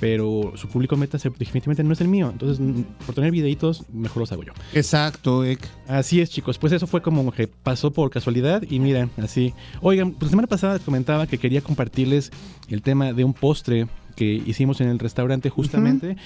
pero 0.00 0.52
su 0.56 0.68
público 0.68 0.96
meta 0.96 1.18
se- 1.18 1.30
definitivamente 1.30 1.82
no 1.84 1.92
es 1.92 2.00
el 2.00 2.08
mío. 2.08 2.30
Entonces, 2.30 2.64
por 3.04 3.14
tener 3.14 3.30
videitos, 3.32 3.84
mejor 3.92 4.20
los 4.20 4.32
hago 4.32 4.44
yo. 4.44 4.52
Exacto, 4.72 5.44
Ek. 5.44 5.60
Así 5.88 6.20
es, 6.20 6.30
chicos. 6.30 6.58
Pues 6.58 6.72
eso 6.72 6.86
fue 6.86 7.02
como 7.02 7.30
que 7.32 7.48
pasó 7.48 7.92
por 7.92 8.10
casualidad 8.10 8.62
y 8.68 8.78
miren, 8.78 9.10
así. 9.18 9.52
Oigan, 9.80 10.12
pues 10.12 10.24
la 10.24 10.30
semana 10.30 10.48
pasada 10.48 10.74
les 10.74 10.82
comentaba 10.82 11.26
que 11.26 11.38
quería 11.38 11.60
compartirles 11.60 12.30
el 12.68 12.82
tema 12.82 13.12
de 13.12 13.24
un 13.24 13.34
postre 13.34 13.88
que 14.12 14.24
hicimos 14.46 14.80
en 14.80 14.88
el 14.88 14.98
restaurante 14.98 15.50
justamente. 15.50 16.16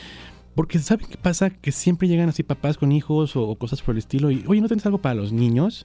Porque 0.55 0.79
¿saben 0.79 1.07
qué 1.11 1.19
pasa? 1.19 1.51
Que 1.51 1.71
siempre 1.71 2.09
llegan 2.09 2.29
así 2.31 2.43
papás 2.43 2.79
con 2.79 2.91
hijos 2.93 3.37
o, 3.37 3.43
o 3.43 3.57
cosas 3.57 3.83
por 3.83 3.95
el 3.95 3.99
estilo 3.99 4.31
y, 4.31 4.43
oye, 4.47 4.61
¿no 4.61 4.69
tienes 4.69 4.87
algo 4.87 4.99
para 4.99 5.15
los 5.15 5.33
niños? 5.33 5.85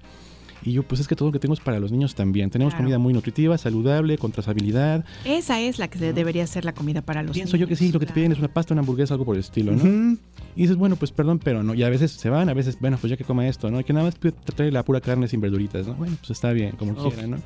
Y 0.64 0.74
yo, 0.74 0.84
pues 0.84 1.02
es 1.02 1.08
que 1.08 1.16
todo 1.16 1.28
lo 1.30 1.34
que 1.34 1.40
tengo 1.40 1.56
es 1.56 1.60
para 1.60 1.80
los 1.80 1.92
niños 1.92 2.14
también. 2.14 2.52
Tenemos 2.52 2.74
Claro. 2.76 2.84
comida 2.84 3.00
muy 3.00 3.14
nutritiva, 3.14 3.58
saludable, 3.58 4.18
con 4.20 4.32
trazabilidad. 4.32 5.04
Esa 5.26 5.60
es 5.60 5.80
la 5.80 5.88
que 5.88 6.14
debería 6.14 6.46
ser 6.46 6.66
la 6.66 6.74
comida 6.74 7.02
para 7.02 7.24
los 7.24 7.36
Pienso 7.36 7.58
yo 7.58 7.68
que 7.68 7.76
sí, 7.76 7.92
lo 7.92 8.00
que 8.00 8.06
te 8.06 8.14
piden 8.14 8.32
es 8.32 8.38
una 8.38 8.48
pasta, 8.48 8.74
una 8.76 8.82
hamburguesa, 8.82 9.16
algo 9.16 9.26
por 9.26 9.36
el 9.36 9.40
estilo, 9.42 9.76
¿no? 9.76 10.18
Y 10.56 10.62
dices, 10.62 10.76
bueno, 10.78 10.98
pues 10.98 11.12
perdón, 11.12 11.40
pero 11.44 11.64
no. 11.64 11.74
Y 11.74 11.82
a 11.84 11.90
veces 11.90 12.12
se 12.12 12.30
van, 12.30 12.48
a 12.48 12.54
veces, 12.54 12.78
bueno, 12.80 12.98
pues 13.02 13.10
ya 13.10 13.18
que 13.18 13.24
coma 13.24 13.48
esto, 13.48 13.72
¿no? 13.72 13.80
Y 13.80 13.84
que 13.84 13.92
nada 13.92 14.06
más 14.06 14.16
te 14.18 14.32
trae 14.32 14.72
la 14.72 14.86
pura 14.86 15.02
carne 15.02 15.28
sin 15.28 15.42
verduritas, 15.42 15.88
¿no? 15.88 15.96
Bueno, 15.96 16.16
pues 16.20 16.30
está 16.30 16.52
bien, 16.54 16.76
como 16.78 16.92
Ok. 16.92 17.02
quieran, 17.08 17.32
¿no? 17.32 17.38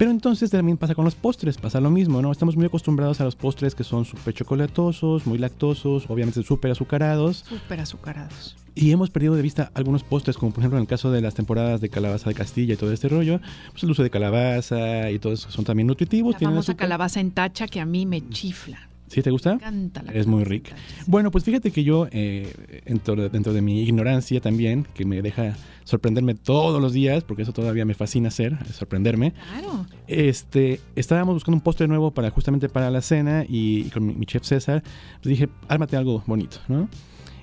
Pero 0.00 0.12
entonces 0.12 0.50
también 0.50 0.78
pasa 0.78 0.94
con 0.94 1.04
los 1.04 1.14
postres, 1.14 1.58
pasa 1.58 1.78
lo 1.78 1.90
mismo, 1.90 2.22
¿no? 2.22 2.32
Estamos 2.32 2.56
muy 2.56 2.64
acostumbrados 2.64 3.20
a 3.20 3.24
los 3.24 3.36
postres 3.36 3.74
que 3.74 3.84
son 3.84 4.06
súper 4.06 4.32
chocolatosos, 4.32 5.26
muy 5.26 5.36
lactosos, 5.36 6.08
obviamente 6.08 6.42
súper 6.42 6.70
azucarados. 6.70 7.44
Súper 7.46 7.80
azucarados. 7.80 8.56
Y 8.74 8.92
hemos 8.92 9.10
perdido 9.10 9.34
de 9.34 9.42
vista 9.42 9.70
algunos 9.74 10.02
postres, 10.02 10.38
como 10.38 10.52
por 10.52 10.62
ejemplo 10.62 10.78
en 10.78 10.84
el 10.84 10.88
caso 10.88 11.10
de 11.10 11.20
las 11.20 11.34
temporadas 11.34 11.82
de 11.82 11.90
calabaza 11.90 12.30
de 12.30 12.34
Castilla 12.34 12.72
y 12.72 12.76
todo 12.78 12.90
este 12.94 13.10
rollo, 13.10 13.40
pues 13.72 13.82
el 13.82 13.90
uso 13.90 14.02
de 14.02 14.08
calabaza 14.08 15.10
y 15.10 15.18
todo 15.18 15.34
eso 15.34 15.50
son 15.50 15.66
también 15.66 15.86
nutritivos. 15.86 16.32
La 16.32 16.48
famosa 16.48 16.72
azúcar. 16.72 16.76
calabaza 16.86 17.20
en 17.20 17.32
tacha 17.32 17.68
que 17.68 17.78
a 17.78 17.84
mí 17.84 18.06
me 18.06 18.26
chifla. 18.30 18.89
¿Sí 19.10 19.22
te 19.22 19.30
gusta? 19.30 19.50
Me 19.50 19.56
encanta 19.56 20.02
la 20.04 20.12
Es 20.12 20.26
muy 20.26 20.44
rica. 20.44 20.74
Bueno, 21.06 21.30
pues 21.30 21.42
fíjate 21.44 21.70
que 21.72 21.82
yo, 21.84 22.06
eh, 22.12 22.82
dentro, 22.86 23.16
de- 23.16 23.28
dentro 23.28 23.52
de 23.52 23.60
mi 23.60 23.82
ignorancia 23.82 24.40
también, 24.40 24.86
que 24.94 25.04
me 25.04 25.20
deja 25.20 25.56
sorprenderme 25.84 26.34
todos 26.36 26.80
los 26.80 26.92
días, 26.92 27.24
porque 27.24 27.42
eso 27.42 27.52
todavía 27.52 27.84
me 27.84 27.94
fascina 27.94 28.28
hacer, 28.28 28.56
sorprenderme. 28.72 29.32
Claro. 29.32 29.86
Este, 30.06 30.80
estábamos 30.94 31.34
buscando 31.34 31.56
un 31.56 31.60
postre 31.62 31.88
nuevo 31.88 32.12
para 32.12 32.30
justamente 32.30 32.68
para 32.68 32.88
la 32.90 33.00
cena 33.02 33.44
y, 33.48 33.80
y 33.86 33.90
con 33.90 34.06
mi, 34.06 34.14
mi 34.14 34.26
chef 34.26 34.44
César, 34.44 34.82
pues 35.14 35.24
dije, 35.24 35.48
ármate 35.66 35.96
algo 35.96 36.22
bonito, 36.26 36.58
¿no? 36.68 36.88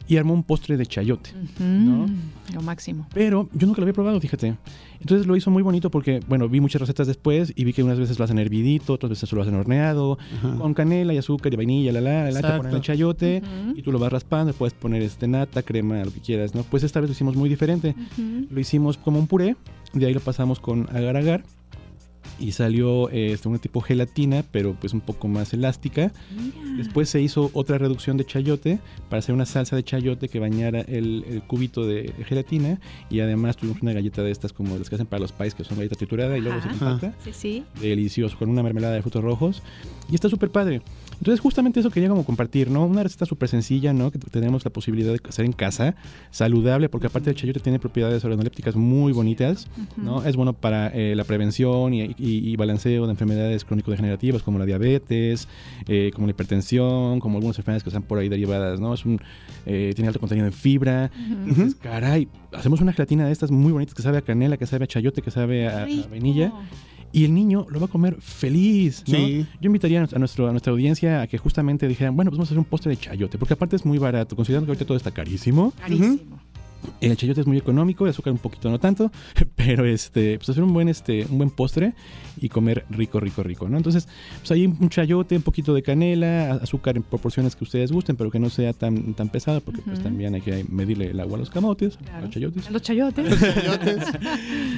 Y 0.08 0.18
armó 0.18 0.34
un 0.34 0.44
postre 0.44 0.78
de 0.78 0.86
chayote. 0.86 1.32
¿no? 1.60 2.08
Mm, 2.08 2.54
Lo 2.54 2.62
máximo. 2.62 3.08
Pero 3.14 3.50
yo 3.54 3.68
nunca 3.68 3.82
lo 3.82 3.86
había 3.86 3.94
probado, 3.94 4.20
fíjate. 4.22 4.56
Entonces 5.00 5.28
lo 5.28 5.36
hizo 5.36 5.52
muy 5.52 5.62
bonito 5.64 5.92
porque, 5.92 6.22
bueno, 6.28 6.50
vi 6.50 6.60
muchas 6.60 6.82
recetas 6.82 7.06
después 7.08 7.54
y 7.56 7.64
vi 7.66 7.74
que 7.74 7.84
unas 7.84 8.00
veces 8.00 8.18
lo 8.18 8.26
hacen 8.26 8.40
hervidito, 8.40 8.94
otras 8.94 9.10
veces 9.12 9.32
lo 9.32 9.42
hacen 9.42 9.54
horneado, 9.56 10.18
con 10.58 10.74
canela 10.74 11.14
y 11.14 11.18
azúcar 11.18 11.54
y 11.54 11.56
vainilla, 11.56 11.92
la 11.92 12.02
la, 12.02 12.32
la, 12.32 12.42
te 12.42 12.58
ponen 12.58 12.74
el 12.74 12.82
chayote 12.82 13.42
y 13.76 13.82
tú 13.84 13.92
lo 13.92 14.00
vas 14.00 14.12
raspando, 14.12 14.54
puedes 14.54 14.74
poner 14.74 15.02
este 15.04 15.28
nata, 15.28 15.62
crema, 15.62 16.04
lo 16.04 16.12
que 16.12 16.20
quieras, 16.20 16.56
¿no? 16.56 16.64
Pues 16.64 16.84
esta 16.84 17.00
vez 17.00 17.10
lo 17.10 17.14
hicimos 17.14 17.36
muy 17.36 17.50
diferente. 17.50 17.96
Lo 18.50 18.60
hicimos 18.60 18.98
como 18.98 19.20
un 19.20 19.28
puré, 19.28 19.56
de 19.94 20.06
ahí 20.06 20.14
lo 20.14 20.20
pasamos 20.20 20.60
con 20.60 20.88
agar 20.96 21.16
agar 21.18 21.44
y 22.40 22.52
salió 22.52 23.10
eh, 23.10 23.34
este, 23.34 23.48
una 23.48 23.58
tipo 23.58 23.82
gelatina, 23.82 24.44
pero 24.52 24.76
pues 24.80 24.94
un 24.94 25.02
poco 25.02 25.28
más 25.28 25.54
elástica. 25.54 26.12
Después 26.78 27.10
se 27.10 27.22
hizo 27.22 27.50
otra 27.54 27.78
reducción 27.78 28.18
de 28.18 28.26
chayote 28.26 28.80
para 29.10 29.20
hacer 29.20 29.34
una 29.34 29.46
salsa 29.46 29.76
de 29.76 29.84
chayote 29.84 30.30
que 30.30 30.40
bañara 30.40 30.82
el, 30.82 31.26
el 31.28 31.42
cubito 31.44 31.86
de 31.86 32.14
gelatina 32.26 32.80
y 33.10 33.20
además 33.20 33.58
tuvimos 33.58 33.82
una 33.82 33.94
galleta 33.94 34.22
de 34.22 34.32
estas 34.32 34.54
como 34.54 34.78
las 34.78 34.90
que 34.90 34.96
hacen 34.96 35.08
para 35.08 35.22
los 35.22 35.32
pies, 35.32 35.56
que 35.56 35.64
son 35.64 35.78
galleta 35.78 35.96
triturada 35.96 36.38
y 36.38 36.42
luego 36.42 36.62
se 36.62 36.70
compacta. 36.70 37.14
Sí, 37.24 37.32
sí. 37.34 37.64
Delicioso, 37.82 38.38
con 38.38 38.50
una 38.50 38.64
mermelada 38.64 38.94
de 38.94 39.02
frutos 39.02 39.24
rojos. 39.24 39.64
Y 40.10 40.16
está 40.16 40.30
súper 40.30 40.52
padre. 40.52 40.82
Entonces 41.20 41.40
justamente 41.40 41.80
eso 41.80 41.90
quería 41.90 42.10
como 42.10 42.24
compartir, 42.24 42.70
¿no? 42.70 42.86
Una 42.86 43.04
receta 43.04 43.26
súper 43.26 43.50
sencilla, 43.50 43.92
¿no? 43.94 44.12
Que 44.12 44.20
tenemos 44.20 44.64
la 44.64 44.72
posibilidad 44.72 45.12
de 45.14 45.20
hacer 45.28 45.46
en 45.46 45.52
casa, 45.54 45.96
saludable, 46.32 46.90
porque 46.90 47.08
aparte 47.08 47.30
el 47.30 47.36
chayote 47.36 47.60
tiene 47.60 47.80
propiedades 47.80 48.24
organolépticas 48.24 48.76
muy 48.76 49.14
bonitas, 49.14 49.68
¿no? 49.98 50.24
Es 50.24 50.36
bueno 50.36 50.54
para 50.54 50.88
eh, 50.90 51.16
la 51.16 51.24
prevención 51.24 51.94
y, 51.94 52.04
y- 52.04 52.16
y 52.50 52.56
balanceo 52.56 53.06
de 53.06 53.12
enfermedades 53.12 53.66
crónico-degenerativas 53.66 54.44
como 54.44 54.60
la 54.60 54.66
diabetes, 54.66 55.48
eh, 55.88 56.12
como 56.14 56.28
la 56.28 56.32
hipertensión, 56.32 57.20
como 57.20 57.38
algunas 57.38 57.58
enfermedades 57.58 57.84
que 57.84 57.90
están 57.90 58.04
por 58.04 58.20
ahí 58.20 58.30
derivadas, 58.30 58.80
¿no? 58.80 58.94
Es 58.94 59.06
un, 59.06 59.20
eh, 59.66 59.92
tiene 59.96 60.08
alto 60.10 60.20
contenido 60.20 60.48
en 60.48 60.54
fibra. 60.54 61.12
Entonces, 61.48 61.76
caray, 61.76 62.28
hacemos 62.54 62.80
una 62.82 62.94
gelatina 62.94 63.26
de 63.26 63.32
estas 63.32 63.52
muy 63.52 63.72
bonitas 63.72 63.96
que 63.96 64.02
sabe 64.04 64.20
a 64.20 64.22
canela, 64.22 64.58
que 64.58 64.66
sabe 64.68 64.84
a 64.84 64.88
chayote, 64.88 65.22
que 65.22 65.32
sabe 65.32 65.68
a, 65.68 65.86
a 66.04 66.08
vainilla. 66.10 66.54
Y 67.12 67.26
el 67.26 67.34
niño 67.34 67.66
lo 67.70 67.80
va 67.80 67.86
a 67.86 67.90
comer 67.90 68.18
feliz, 68.20 69.04
¿no? 69.08 69.18
Sí. 69.18 69.46
Yo 69.62 69.68
invitaría 69.68 70.04
a, 70.04 70.20
nuestro, 70.20 70.48
a 70.48 70.52
nuestra 70.52 70.72
audiencia 70.72 71.22
a 71.22 71.28
que 71.28 71.38
justamente 71.38 71.88
dijeran, 71.88 72.16
bueno, 72.16 72.32
pues 72.32 72.38
vamos 72.38 72.50
a 72.50 72.52
hacer 72.52 72.60
un 72.60 72.66
postre 72.66 72.92
de 72.92 72.98
chayote, 72.98 73.38
porque 73.38 73.54
aparte 73.54 73.76
es 73.76 73.86
muy 73.86 73.98
barato, 73.98 74.36
considerando 74.36 74.66
que 74.66 74.72
ahorita 74.72 74.86
todo 74.86 74.98
está 74.98 75.12
carísimo. 75.12 75.74
Carísimo. 75.80 76.40
El 77.02 77.16
chayote 77.16 77.42
es 77.42 77.48
muy 77.48 77.58
económico, 77.58 78.06
el 78.06 78.12
azúcar 78.12 78.34
un 78.34 78.40
poquito 78.40 78.70
no 78.70 78.80
tanto, 78.80 79.12
pero 79.56 79.86
este, 79.86 80.38
pues 80.38 80.50
hacer 80.50 80.64
un 80.64 80.74
buen, 80.74 80.90
este, 80.90 81.26
un 81.30 81.38
buen 81.38 81.50
postre 81.50 81.94
y 82.40 82.50
comer 82.50 82.86
rico, 82.90 83.20
rico, 83.20 83.44
rico, 83.44 83.70
¿no? 83.70 83.78
Entonces, 83.78 84.08
pues 84.40 84.52
ahí 84.52 84.66
un 84.68 84.90
chayote, 84.90 85.36
un 85.36 85.42
poquito 85.42 85.74
de 85.74 85.82
canela, 85.82 86.54
azúcar 86.54 86.98
en 86.98 87.04
proporciones 87.04 87.56
que 87.56 87.64
ustedes 87.64 87.92
gusten, 87.92 88.16
pero 88.16 88.32
que 88.32 88.40
no 88.40 88.50
sea 88.50 88.74
tan, 88.74 89.14
tan 89.14 89.30
pesado, 89.30 89.62
porque 89.62 89.82
pues 89.82 90.02
también 90.02 90.36
hay 90.36 90.42
que 90.42 90.66
medirle 90.70 91.12
el 91.12 91.20
agua 91.20 91.36
a 91.36 91.40
los 91.40 91.50
camotes, 91.50 91.98
a 92.14 92.22
los 92.22 92.30
chayotes. 92.30 92.68
A 92.68 92.72
Los 92.72 92.82
chayotes. 92.82 93.26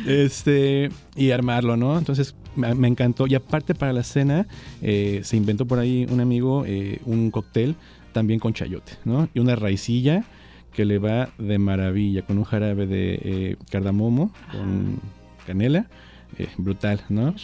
Este, 0.08 0.90
y 1.16 1.32
armarlo, 1.32 1.78
¿no? 1.78 1.98
Entonces 1.98 2.36
me, 2.56 2.74
me 2.74 2.88
encantó. 2.88 3.28
Y 3.28 3.36
aparte 3.36 3.76
para 3.76 3.94
la 3.94 4.04
cena, 4.04 4.48
eh, 4.82 5.22
se 5.24 5.38
inventó 5.38 5.66
por 5.66 5.80
ahí 5.80 6.06
un 6.10 6.20
amigo 6.20 6.64
eh, 6.66 7.00
un 7.06 7.32
cóctel 7.32 7.76
también 8.12 8.40
con 8.40 8.54
chayote, 8.54 8.94
¿no? 9.06 9.30
Y 9.34 9.40
una 9.40 9.56
raicilla 9.56 10.26
que 10.74 10.86
le 10.86 11.00
va 11.00 11.30
de 11.38 11.60
maravilla, 11.60 12.22
con 12.22 12.38
un 12.38 12.44
jarabe 12.44 12.88
de 12.88 13.20
eh, 13.22 13.56
cardamomo, 13.70 14.32
con 14.52 15.00
canela. 15.46 15.88
Eh, 16.40 16.48
brutal, 16.58 17.02
¿no? 17.10 17.36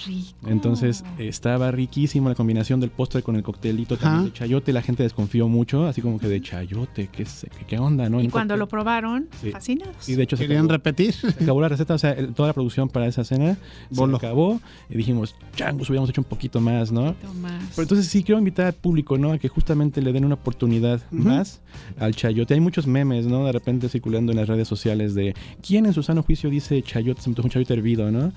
Entonces 0.47 1.03
estaba 1.17 1.69
riquísimo 1.71 2.29
la 2.29 2.35
combinación 2.35 2.79
del 2.79 2.89
postre 2.89 3.21
con 3.23 3.35
el 3.35 3.43
coctelito 3.43 3.97
también 3.97 4.25
de 4.25 4.33
chayote. 4.33 4.71
La 4.73 4.81
gente 4.81 5.03
desconfió 5.03 5.47
mucho, 5.49 5.85
así 5.85 6.01
como 6.01 6.17
que 6.19 6.27
de 6.29 6.41
chayote, 6.41 7.09
¿qué, 7.11 7.23
es- 7.23 7.45
qué, 7.59 7.65
qué 7.65 7.77
onda, 7.77 8.09
no? 8.09 8.21
Y 8.21 8.25
Un 8.25 8.31
cuando 8.31 8.53
cóctel. 8.53 8.59
lo 8.59 8.67
probaron, 8.67 9.27
Sí. 9.41 9.51
fascinados. 9.51 10.07
Y 10.09 10.15
de 10.15 10.23
hecho 10.23 10.37
se 10.37 10.43
¿Querían 10.43 10.61
acabó, 10.65 10.71
repetir? 10.77 11.13
se 11.13 11.27
acabó 11.43 11.61
la 11.61 11.69
receta, 11.69 11.93
o 11.93 11.97
sea, 11.97 12.11
el- 12.13 12.33
toda 12.33 12.47
la 12.47 12.53
producción 12.53 12.89
para 12.89 13.05
esa 13.07 13.23
cena 13.23 13.57
Voló. 13.89 14.17
se 14.19 14.25
acabó 14.25 14.61
y 14.89 14.97
dijimos, 14.97 15.35
changos, 15.55 15.89
hubiéramos 15.89 16.09
hecho 16.09 16.21
un 16.21 16.25
poquito 16.25 16.61
más, 16.61 16.91
¿no? 16.91 17.15
Más. 17.41 17.63
Pero 17.75 17.81
entonces 17.83 18.07
sí 18.07 18.23
quiero 18.23 18.39
invitar 18.39 18.67
al 18.67 18.73
público, 18.73 19.17
¿no? 19.17 19.33
A 19.33 19.37
que 19.39 19.49
justamente 19.49 20.01
le 20.01 20.13
den 20.13 20.23
una 20.25 20.35
oportunidad 20.35 21.01
más 21.11 21.61
al 21.99 22.15
chayote. 22.15 22.53
Hay 22.53 22.59
muchos 22.61 22.87
memes, 22.87 23.25
¿no? 23.25 23.45
De 23.45 23.51
repente 23.51 23.89
circulando 23.89 24.31
en 24.31 24.37
las 24.37 24.47
redes 24.47 24.67
sociales 24.67 25.13
de 25.15 25.35
quién 25.61 25.85
en 25.85 25.93
su 25.93 26.01
sano 26.01 26.23
juicio 26.23 26.49
dice 26.49 26.81
chayote, 26.81 27.21
se 27.21 27.29
me 27.29 27.35
un 27.35 27.49
chayote 27.49 27.73
hervido, 27.73 28.11
¿no? 28.11 28.31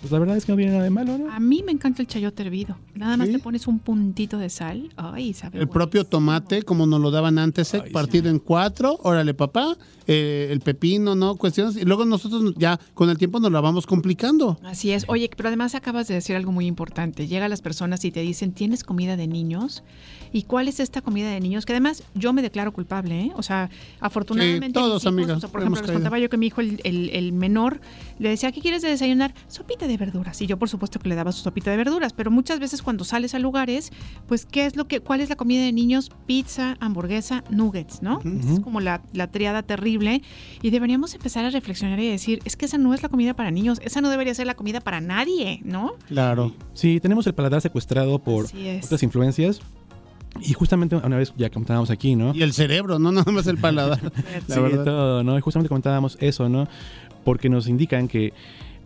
Pues 0.00 0.12
la 0.12 0.18
verdad 0.18 0.36
es 0.36 0.46
que 0.46 0.52
no 0.52 0.56
viene 0.56 0.72
nada 0.72 0.84
de 0.84 0.90
malo, 0.90 1.18
¿no? 1.18 1.30
A 1.30 1.38
mí 1.40 1.62
me 1.62 1.72
encanta 1.72 2.00
el 2.00 2.08
chayote 2.08 2.42
hervido. 2.42 2.76
Nada 2.94 3.18
más 3.18 3.28
le 3.28 3.38
pones 3.38 3.66
un 3.66 3.78
puntito 3.78 4.38
de 4.38 4.48
sal. 4.48 4.90
Ay, 4.96 5.34
sabe 5.34 5.58
El 5.58 5.68
propio 5.68 6.04
tomate, 6.04 6.62
como 6.62 6.86
nos 6.86 7.00
lo 7.00 7.10
daban 7.10 7.38
antes, 7.38 7.74
eh, 7.74 7.82
partido 7.92 8.30
en 8.30 8.38
cuatro, 8.38 8.98
órale 9.02 9.34
papá, 9.34 9.76
eh, 10.06 10.48
el 10.50 10.60
pepino, 10.60 11.14
¿no? 11.14 11.36
Cuestiones. 11.36 11.76
Y 11.76 11.84
luego 11.84 12.06
nosotros 12.06 12.54
ya 12.56 12.80
con 12.94 13.10
el 13.10 13.18
tiempo 13.18 13.40
nos 13.40 13.52
la 13.52 13.60
vamos 13.60 13.86
complicando. 13.86 14.58
Así 14.64 14.90
es. 14.90 15.04
Oye, 15.06 15.28
pero 15.36 15.48
además 15.48 15.74
acabas 15.74 16.08
de 16.08 16.14
decir 16.14 16.34
algo 16.34 16.50
muy 16.50 16.66
importante. 16.66 17.26
Llegan 17.26 17.50
las 17.50 17.60
personas 17.60 18.02
y 18.06 18.10
te 18.10 18.20
dicen, 18.20 18.52
¿tienes 18.52 18.84
comida 18.84 19.18
de 19.18 19.26
niños? 19.26 19.82
¿Y 20.32 20.42
cuál 20.44 20.68
es 20.68 20.80
esta 20.80 21.00
comida 21.02 21.30
de 21.30 21.40
niños? 21.40 21.66
Que 21.66 21.72
además 21.72 22.04
yo 22.14 22.32
me 22.32 22.42
declaro 22.42 22.72
culpable, 22.72 23.20
¿eh? 23.20 23.32
O 23.36 23.42
sea, 23.42 23.68
afortunadamente... 24.00 24.66
Sí, 24.68 24.72
todos, 24.72 25.02
hijos, 25.02 25.06
amiga, 25.06 25.34
o 25.36 25.40
sea, 25.40 25.48
por 25.48 25.60
ejemplo, 25.60 25.80
les 25.82 25.90
contaba 25.92 26.18
yo 26.18 26.28
que 26.30 26.36
mi 26.36 26.46
hijo, 26.46 26.60
el, 26.60 26.80
el- 26.84 27.10
el 27.10 27.32
menor, 27.32 27.80
le 28.18 28.28
decía, 28.28 28.52
¿qué 28.52 28.60
quieres 28.60 28.82
de 28.82 28.88
desayunar? 28.88 29.34
Sopita 29.48 29.86
de 29.86 29.96
verduras. 29.96 30.40
Y 30.40 30.46
yo, 30.46 30.58
por 30.58 30.68
supuesto, 30.68 30.98
que 30.98 31.08
le 31.08 31.14
daba 31.14 31.32
su 31.32 31.42
sopita 31.42 31.70
de 31.70 31.76
verduras. 31.76 32.12
Pero 32.12 32.30
muchas 32.30 32.60
veces 32.60 32.82
cuando 32.82 33.04
sales 33.04 33.34
a 33.34 33.38
lugares, 33.38 33.90
pues, 34.26 34.46
¿qué 34.46 34.66
es 34.66 34.76
lo 34.76 34.86
que, 34.86 35.00
cuál 35.00 35.20
es 35.20 35.28
la 35.28 35.36
comida 35.36 35.62
de 35.62 35.72
niños? 35.72 36.10
Pizza, 36.26 36.76
hamburguesa, 36.80 37.44
nuggets, 37.50 38.02
¿no? 38.02 38.20
Es 38.50 38.60
como 38.60 38.80
la, 38.80 39.02
la 39.12 39.30
triada 39.30 39.62
terrible. 39.62 40.22
Y 40.62 40.70
deberíamos 40.70 41.14
empezar 41.14 41.44
a 41.44 41.50
reflexionar 41.50 41.98
y 42.00 42.08
decir, 42.08 42.40
es 42.44 42.56
que 42.56 42.66
esa 42.66 42.78
no 42.78 42.94
es 42.94 43.02
la 43.02 43.08
comida 43.08 43.34
para 43.34 43.50
niños, 43.50 43.80
esa 43.84 44.00
no 44.00 44.10
debería 44.10 44.34
ser 44.34 44.46
la 44.46 44.54
comida 44.54 44.80
para 44.80 45.00
nadie, 45.00 45.60
¿no? 45.64 45.94
Claro. 46.08 46.54
Sí, 46.74 47.00
tenemos 47.00 47.26
el 47.26 47.34
paladar 47.34 47.60
secuestrado 47.60 48.18
por 48.18 48.46
otras 48.84 49.02
influencias. 49.02 49.60
Y 50.40 50.52
justamente 50.52 50.96
una 50.96 51.16
vez 51.16 51.32
ya 51.36 51.50
comentábamos 51.50 51.90
aquí, 51.90 52.16
¿no? 52.16 52.34
Y 52.34 52.42
el 52.42 52.52
cerebro, 52.52 52.98
no 52.98 53.12
nada 53.12 53.30
más 53.30 53.46
el 53.46 53.58
paladar. 53.58 54.00
la 54.48 54.54
sí, 54.54 54.60
verdad. 54.60 54.84
todo, 54.84 55.24
¿no? 55.24 55.36
Y 55.38 55.40
justamente 55.40 55.68
comentábamos 55.68 56.16
eso, 56.20 56.48
¿no? 56.48 56.68
Porque 57.24 57.48
nos 57.48 57.68
indican 57.68 58.08
que, 58.08 58.32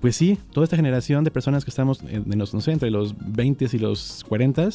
pues 0.00 0.16
sí, 0.16 0.38
toda 0.52 0.64
esta 0.64 0.76
generación 0.76 1.24
de 1.24 1.30
personas 1.30 1.64
que 1.64 1.70
estamos 1.70 2.00
en 2.02 2.30
en 2.32 2.38
los, 2.38 2.52
no 2.52 2.60
sé, 2.60 2.72
entre 2.72 2.90
los 2.90 3.14
20 3.18 3.68
y 3.72 3.78
los 3.78 4.24
40, 4.28 4.68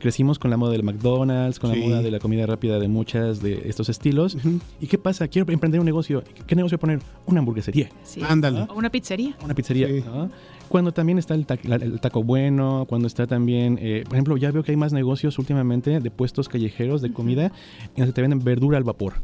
crecimos 0.00 0.38
con 0.38 0.50
la 0.50 0.56
moda 0.56 0.72
del 0.72 0.82
McDonald's, 0.82 1.58
con 1.60 1.72
Sí. 1.72 1.78
la 1.78 1.86
moda 1.86 2.02
de 2.02 2.10
la 2.10 2.18
comida 2.18 2.46
rápida 2.46 2.78
de 2.80 2.88
muchas 2.88 3.40
de 3.40 3.62
estos 3.68 3.88
estilos. 3.88 4.36
¿Y 4.80 4.86
qué 4.88 4.98
pasa? 4.98 5.28
Quiero 5.28 5.50
emprender 5.52 5.78
un 5.80 5.86
negocio. 5.86 6.24
¿Qué 6.46 6.56
negocio 6.56 6.78
poner? 6.78 7.00
Una 7.26 7.38
hamburguesería. 7.40 7.88
Sí. 8.02 8.20
Ándale. 8.28 8.62
O 8.68 8.74
una 8.74 8.90
pizzería. 8.90 9.36
Una 9.44 9.54
pizzería, 9.54 9.86
¿no? 10.06 10.30
Cuando 10.68 10.92
también 10.92 11.18
está 11.18 11.34
el, 11.34 11.46
ta- 11.46 11.58
la- 11.64 11.74
el 11.76 11.98
taco 12.00 12.22
bueno, 12.22 12.84
cuando 12.88 13.08
está 13.08 13.26
también, 13.26 13.76
eh, 13.82 14.04
por 14.04 14.14
ejemplo, 14.14 14.36
ya 14.36 14.52
veo 14.52 14.62
que 14.62 14.70
hay 14.70 14.76
más 14.76 14.92
negocios 14.92 15.36
últimamente 15.40 15.98
de 15.98 16.10
puestos 16.12 16.48
callejeros 16.48 17.02
de 17.02 17.12
comida 17.12 17.46
en 17.96 18.04
los 18.04 18.06
que 18.06 18.12
te 18.12 18.20
venden 18.22 18.38
verdura 18.44 18.78
al 18.78 18.84
vapor. 18.84 19.14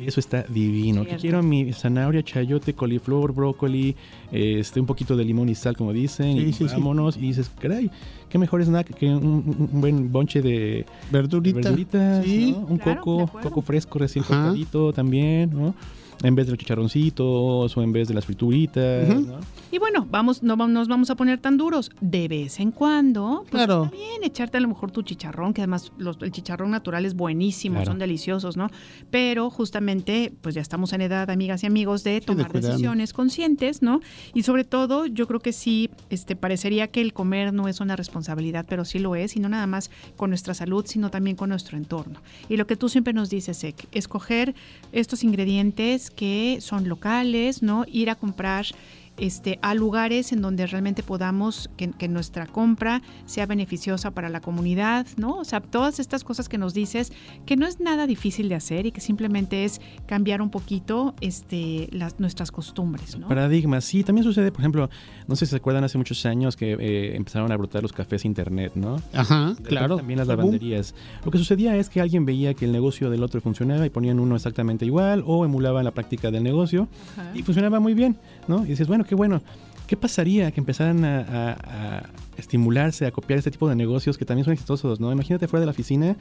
Eso 0.00 0.18
está 0.18 0.44
divino. 0.48 1.04
Que 1.04 1.16
quiero 1.16 1.42
mi 1.42 1.74
zanahoria, 1.74 2.22
chayote, 2.22 2.72
coliflor, 2.74 3.34
brócoli, 3.34 3.96
este, 4.30 4.80
un 4.80 4.86
poquito 4.86 5.14
de 5.14 5.26
limón 5.26 5.50
y 5.50 5.54
sal, 5.54 5.76
como 5.76 5.92
dicen, 5.92 6.38
Sí, 6.38 6.42
y 6.44 6.52
sí, 6.54 6.66
sí. 6.68 6.74
vámonos. 6.74 7.18
Y 7.18 7.20
dices, 7.20 7.50
caray, 7.60 7.90
qué 8.32 8.38
mejor 8.38 8.62
snack 8.64 8.94
que 8.94 9.06
un, 9.14 9.22
un- 9.70 9.80
buen 9.80 10.10
bonche 10.10 10.40
de 10.40 10.86
Verdurita. 11.10 11.60
verduritas, 11.60 12.24
Sí. 12.24 12.52
¿no? 12.58 12.66
Un 12.66 12.78
Claro, 12.78 13.02
coco, 13.02 13.38
coco 13.42 13.60
fresco 13.60 13.98
recién 13.98 14.24
cortadito 14.24 14.90
también, 14.94 15.50
¿no? 15.52 15.74
En 16.22 16.34
vez 16.34 16.46
de 16.46 16.52
los 16.52 16.58
chicharroncitos 16.58 17.76
o 17.76 17.82
en 17.82 17.92
vez 17.92 18.08
de 18.08 18.14
las 18.14 18.24
frituritas. 18.26 19.08
¿no? 19.08 19.38
Y 19.70 19.78
bueno, 19.78 20.06
vamos, 20.10 20.42
no 20.42 20.54
nos 20.68 20.86
vamos 20.86 21.10
a 21.10 21.16
poner 21.16 21.38
tan 21.40 21.56
duros. 21.56 21.90
De 22.00 22.28
vez 22.28 22.60
en 22.60 22.70
cuando, 22.70 23.44
pues 23.50 23.64
Claro. 23.64 23.84
está 23.84 23.96
bien 23.96 24.22
echarte 24.22 24.58
a 24.58 24.60
lo 24.60 24.68
mejor 24.68 24.90
tu 24.90 25.02
chicharrón, 25.02 25.52
que 25.54 25.62
además 25.62 25.92
los- 25.96 26.18
el 26.20 26.30
chicharrón 26.30 26.70
natural 26.70 27.06
es 27.06 27.14
buenísimo, 27.14 27.76
Claro. 27.76 27.92
son 27.92 27.98
deliciosos, 27.98 28.56
¿no? 28.56 28.68
Pero 29.10 29.50
justamente, 29.50 30.32
pues 30.42 30.54
ya 30.54 30.60
estamos 30.60 30.92
en 30.92 31.00
edad, 31.00 31.28
amigas 31.30 31.62
y 31.64 31.66
amigos, 31.66 32.04
de 32.04 32.20
tomar 32.20 32.52
decisiones 32.52 33.12
conscientes, 33.12 33.82
¿no? 33.82 34.00
Y 34.34 34.42
sobre 34.42 34.64
todo, 34.64 35.06
yo 35.06 35.26
creo 35.26 35.40
que 35.40 35.52
sí, 35.52 35.90
este, 36.10 36.36
parecería 36.36 36.88
que 36.88 37.00
el 37.00 37.12
comer 37.12 37.52
no 37.52 37.66
es 37.68 37.80
una 37.80 37.96
responsabilidad, 37.96 38.66
pero 38.68 38.84
sí 38.84 38.98
lo 38.98 39.16
es, 39.16 39.36
y 39.36 39.40
no 39.40 39.48
nada 39.48 39.66
más 39.66 39.90
con 40.16 40.30
nuestra 40.30 40.54
salud, 40.54 40.84
sino 40.86 41.10
también 41.10 41.34
con 41.36 41.48
nuestro 41.48 41.76
entorno. 41.78 42.20
Y 42.48 42.56
lo 42.58 42.66
que 42.66 42.76
tú 42.76 42.88
siempre 42.88 43.12
nos 43.12 43.30
dices, 43.30 43.64
Ek, 43.64 43.88
escoger 43.92 44.54
estos 44.92 45.24
ingredientes 45.24 46.01
que 46.10 46.58
son 46.60 46.88
locales, 46.88 47.62
¿no? 47.62 47.84
Ir 47.86 48.10
a 48.10 48.14
comprar 48.14 48.66
este, 49.16 49.58
a 49.62 49.74
lugares 49.74 50.32
en 50.32 50.42
donde 50.42 50.66
realmente 50.66 51.02
podamos 51.02 51.70
que, 51.76 51.90
que 51.90 52.08
nuestra 52.08 52.46
compra 52.46 53.02
sea 53.26 53.46
beneficiosa 53.46 54.10
para 54.10 54.28
la 54.28 54.40
comunidad, 54.40 55.06
¿no? 55.16 55.36
O 55.36 55.44
sea, 55.44 55.60
todas 55.60 55.98
estas 55.98 56.24
cosas 56.24 56.48
que 56.48 56.58
nos 56.58 56.74
dices, 56.74 57.12
que 57.46 57.56
no 57.56 57.66
es 57.66 57.80
nada 57.80 58.06
difícil 58.06 58.48
de 58.48 58.54
hacer 58.54 58.86
y 58.86 58.92
que 58.92 59.00
simplemente 59.00 59.64
es 59.64 59.80
cambiar 60.06 60.42
un 60.42 60.50
poquito 60.50 61.14
este, 61.20 61.88
las, 61.92 62.18
nuestras 62.20 62.50
costumbres, 62.50 63.18
¿no? 63.18 63.28
Paradigmas, 63.28 63.84
sí, 63.84 64.04
también 64.04 64.24
sucede, 64.24 64.50
por 64.50 64.60
ejemplo, 64.60 64.90
no 65.26 65.36
sé 65.36 65.46
si 65.46 65.50
se 65.50 65.56
acuerdan 65.56 65.84
hace 65.84 65.98
muchos 65.98 66.24
años 66.26 66.56
que 66.56 66.72
eh, 66.72 67.16
empezaron 67.16 67.52
a 67.52 67.56
brotar 67.56 67.82
los 67.82 67.92
cafés 67.92 68.24
internet, 68.24 68.72
¿no? 68.74 68.96
Ajá, 69.12 69.54
claro. 69.62 69.96
También 69.96 70.18
las 70.18 70.28
lavanderías. 70.28 70.94
Lo 71.24 71.30
que 71.30 71.38
sucedía 71.38 71.76
es 71.76 71.88
que 71.88 72.00
alguien 72.00 72.24
veía 72.24 72.54
que 72.54 72.64
el 72.64 72.72
negocio 72.72 73.10
del 73.10 73.22
otro 73.22 73.40
funcionaba 73.40 73.84
y 73.86 73.90
ponían 73.90 74.20
uno 74.20 74.36
exactamente 74.36 74.84
igual 74.84 75.22
o 75.26 75.44
emulaban 75.44 75.84
la 75.84 75.92
práctica 75.92 76.30
del 76.30 76.42
negocio 76.42 76.88
y 77.34 77.42
funcionaba 77.42 77.80
muy 77.80 77.94
bien, 77.94 78.16
¿no? 78.48 78.64
Y 78.64 78.68
dices, 78.68 78.88
bueno, 78.88 79.01
qué 79.04 79.14
bueno. 79.14 79.42
¿Qué 79.86 79.96
pasaría 79.96 80.50
que 80.52 80.60
empezaran 80.60 81.04
a, 81.04 81.18
a- 81.20 81.52
a 81.98 82.02
estimularse, 82.38 83.04
a 83.04 83.10
copiar 83.10 83.38
este 83.38 83.50
tipo 83.50 83.68
de 83.68 83.76
negocios 83.76 84.16
que 84.16 84.24
también 84.24 84.44
son 84.44 84.54
exitosos, 84.54 85.00
¿no? 85.00 85.12
Imagínate 85.12 85.46
fuera 85.48 85.60
de 85.60 85.66
la 85.66 85.72
oficina, 85.72 86.16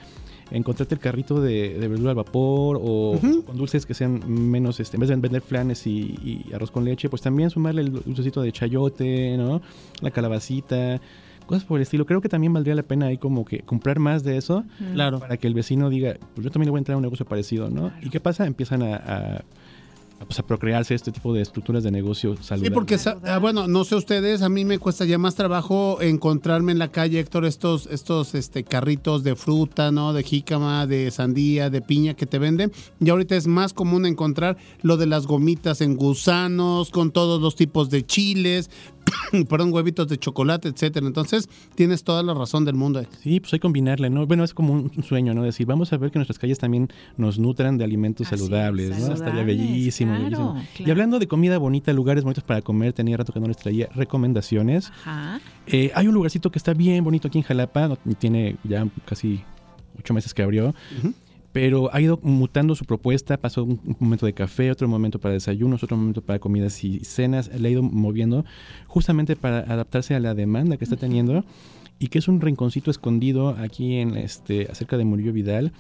encontrarte 0.52 0.96
el 0.96 1.00
carrito 1.00 1.40
de, 1.42 1.78
de 1.80 1.88
verdura 1.88 2.10
al 2.10 2.18
vapor 2.18 2.80
o 2.82 3.18
con 3.46 3.56
dulces 3.58 3.86
que 3.86 3.94
sean 3.94 4.22
menos, 4.28 4.82
este, 4.82 4.98
en 4.98 5.02
vez 5.02 5.10
de 5.10 5.16
vender 5.16 5.42
flanes 5.42 5.88
y, 5.88 6.44
y 6.50 6.54
arroz 6.54 6.70
con 6.70 6.84
leche, 6.84 7.08
pues 7.08 7.22
también 7.22 7.50
sumarle 7.50 7.84
el 7.84 7.92
dulcecito 7.94 8.42
de 8.42 8.52
chayote, 8.52 9.38
¿no? 9.38 9.62
La 10.02 10.12
calabacita, 10.12 11.00
cosas 11.46 11.64
por 11.64 11.78
el 11.80 11.84
estilo. 11.84 12.06
Creo 12.06 12.20
que 12.20 12.28
también 12.30 12.52
valdría 12.52 12.76
la 12.76 12.84
pena 12.84 13.06
ahí 13.06 13.18
como 13.18 13.46
que 13.46 13.60
comprar 13.60 14.00
más 14.00 14.24
de 14.24 14.36
eso 14.36 14.66
Claro. 14.94 15.20
para 15.20 15.38
que 15.38 15.48
el 15.48 15.54
vecino 15.54 15.90
diga, 15.90 16.18
pues 16.36 16.44
yo 16.44 16.52
también 16.52 16.66
le 16.68 16.72
voy 16.72 16.80
a 16.80 16.82
entrar 16.82 16.96
a 16.96 16.98
un 16.98 17.04
negocio 17.04 17.26
parecido, 17.26 17.70
¿no? 17.70 17.94
¿Y 18.02 18.10
qué 18.10 18.20
pasa? 18.20 18.46
Empiezan 18.46 18.84
a, 18.84 19.44
pues, 20.26 20.40
a 20.40 20.44
procrearse 20.44 20.94
este 20.96 21.12
tipo 21.12 21.34
de 21.34 21.42
estructuras 21.42 21.84
de 21.84 21.92
negocio 21.92 22.36
Sí, 22.38 22.44
saludables. 22.44 22.74
porque, 22.74 22.98
sa- 22.98 23.18
ah, 23.26 23.38
bueno, 23.40 23.68
no 23.68 23.84
sé 23.84 23.96
ustedes, 23.96 24.42
a 24.42 24.50
mí 24.50 24.66
me 24.66 24.80
cuesta 24.80 25.06
ya 25.06 25.18
más 25.18 25.36
trabajo 25.36 26.02
encontrarme 26.02 26.72
en 26.72 26.80
la 26.80 26.92
calle, 26.92 27.20
Héctor, 27.20 27.46
estos, 27.46 27.88
estos 27.88 28.36
este, 28.36 28.64
carritos 28.64 29.24
de 29.24 29.36
fruta, 29.36 29.92
¿no? 29.92 30.14
De 30.14 30.24
jícama, 30.24 30.86
de 30.88 31.12
sandía, 31.12 31.70
de 31.70 31.82
piña 31.82 32.14
que 32.14 32.26
te 32.26 32.40
venden. 32.40 32.72
Y 33.00 33.10
ahorita 33.10 33.36
es 33.36 33.48
más 33.48 33.74
común 33.74 34.06
encontrar 34.06 34.58
lo 34.82 34.98
de 34.98 35.06
las 35.08 35.28
gomitas 35.28 35.82
en 35.82 35.96
gusanos, 35.96 36.90
con 36.92 37.12
todos 37.12 37.42
los 37.42 37.56
tipos 37.56 37.90
de 37.90 38.06
chiles, 38.06 38.70
perdón, 39.50 39.74
huevitos 39.74 40.08
de 40.08 40.18
chocolate, 40.18 40.70
etcétera. 40.70 41.08
Entonces, 41.08 41.50
tienes 41.76 42.04
toda 42.04 42.24
la 42.24 42.34
razón 42.34 42.66
del 42.66 42.76
mundo. 42.76 43.04
Sí, 43.22 43.40
pues 43.40 43.54
hay 43.54 43.60
que 43.60 43.62
combinarle, 43.62 44.10
¿no? 44.10 44.26
Bueno, 44.26 44.44
es 44.44 44.54
como 44.54 44.74
un 44.74 45.04
sueño, 45.04 45.34
¿no? 45.34 45.44
Decir, 45.44 45.66
vamos 45.66 45.94
a 45.94 45.98
ver 45.98 46.12
que 46.12 46.20
nuestras 46.20 46.40
calles 46.40 46.60
también 46.60 46.90
nos 47.18 47.40
nutran 47.40 47.78
de 47.78 47.84
alimentos 47.84 48.28
saludables, 48.28 49.00
¿no? 49.00 49.14
Estaría 49.14 49.44
bellísimo, 49.44 50.16
claro, 50.16 50.54
bellísimo. 50.54 50.88
Y 50.88 50.92
hablando 50.92 51.20
de 51.20 51.28
comida 51.28 51.58
bonita, 51.58 51.94
lugares 51.94 52.24
bonitos 52.24 52.44
para 52.44 52.62
comer, 52.62 52.94
tenía 52.94 53.18
rato 53.18 53.34
que 53.34 53.40
no 53.40 53.48
les 53.48 53.58
traía 53.58 53.88
recomendaciones. 53.94 54.92
Ajá. 55.06 55.40
Eh, 55.68 55.92
hay 55.96 56.08
un 56.08 56.14
lugarcito 56.14 56.52
que 56.52 56.60
está 56.60 56.74
bien 56.74 57.04
bonito 57.04 57.28
aquí 57.28 57.38
en 57.38 57.44
Jalapa, 57.44 57.98
tiene 58.20 58.58
ya 58.64 58.88
casi 59.06 59.44
ocho 59.98 60.14
meses 60.14 60.34
que 60.34 60.44
abrió, 60.44 60.74
pero 61.52 61.94
ha 61.94 62.02
ido 62.02 62.20
mutando 62.24 62.76
su 62.76 62.86
propuesta, 62.86 63.38
pasó 63.38 63.64
un, 63.64 63.80
un 63.86 63.96
momento 64.00 64.26
de 64.26 64.34
café, 64.34 64.72
otro 64.72 64.88
momento 64.88 65.20
para 65.20 65.34
desayunos, 65.34 65.84
otro 65.84 65.98
momento 65.98 66.22
para 66.22 66.40
comidas 66.40 66.84
y 66.84 67.00
cenas, 67.02 67.50
le 67.54 67.68
ha 67.68 67.72
ido 67.72 67.84
moviendo 67.84 68.46
justamente 68.88 69.36
para 69.36 69.60
adaptarse 69.60 70.16
a 70.16 70.20
la 70.20 70.34
demanda 70.34 70.78
que 70.78 70.84
está 70.84 70.98
teniendo 70.98 71.44
y 72.00 72.08
que 72.08 72.20
es 72.20 72.28
un 72.28 72.42
rinconcito 72.42 72.90
escondido 72.90 73.50
aquí 73.50 73.98
en 73.98 74.18
este 74.18 74.68
acerca 74.72 74.98
de 74.98 75.06
Murillo 75.06 75.34
Vidal, 75.34 75.72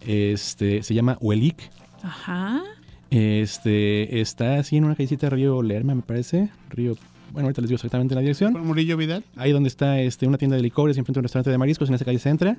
este 0.00 0.82
se 0.82 0.94
llama 0.94 1.18
Huelic. 1.20 1.70
Ajá. 2.02 2.62
Este 3.10 4.20
está 4.20 4.58
así 4.58 4.76
en 4.76 4.84
una 4.84 4.94
callecita 4.94 5.26
de 5.26 5.36
Río 5.36 5.62
Lerma, 5.62 5.94
me 5.94 6.02
parece. 6.02 6.50
Río, 6.70 6.96
bueno, 7.32 7.46
ahorita 7.48 7.60
les 7.60 7.68
digo 7.68 7.76
exactamente 7.76 8.14
la 8.14 8.20
dirección. 8.20 8.52
¿Por 8.52 8.62
Murillo 8.62 8.96
Vidal? 8.96 9.24
Ahí 9.36 9.52
donde 9.52 9.68
está 9.68 10.00
este, 10.00 10.26
una 10.26 10.38
tienda 10.38 10.56
de 10.56 10.62
licores 10.62 10.96
enfrente 10.96 11.18
de 11.18 11.20
un 11.20 11.24
restaurante 11.24 11.50
de 11.50 11.58
mariscos, 11.58 11.88
en 11.88 11.94
esa 11.96 12.04
calle 12.04 12.18
se 12.18 12.28
entra. 12.30 12.56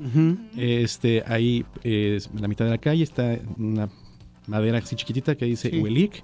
este, 0.55 1.23
ahí 1.27 1.65
es 1.83 2.29
en 2.33 2.41
la 2.41 2.47
mitad 2.47 2.65
de 2.65 2.71
la 2.71 2.77
calle 2.77 3.03
está 3.03 3.37
una 3.57 3.89
madera 4.47 4.77
así 4.77 4.95
chiquitita 4.95 5.35
que 5.35 5.45
dice 5.45 5.69
Sí. 5.69 5.79
Huelic. 5.79 6.23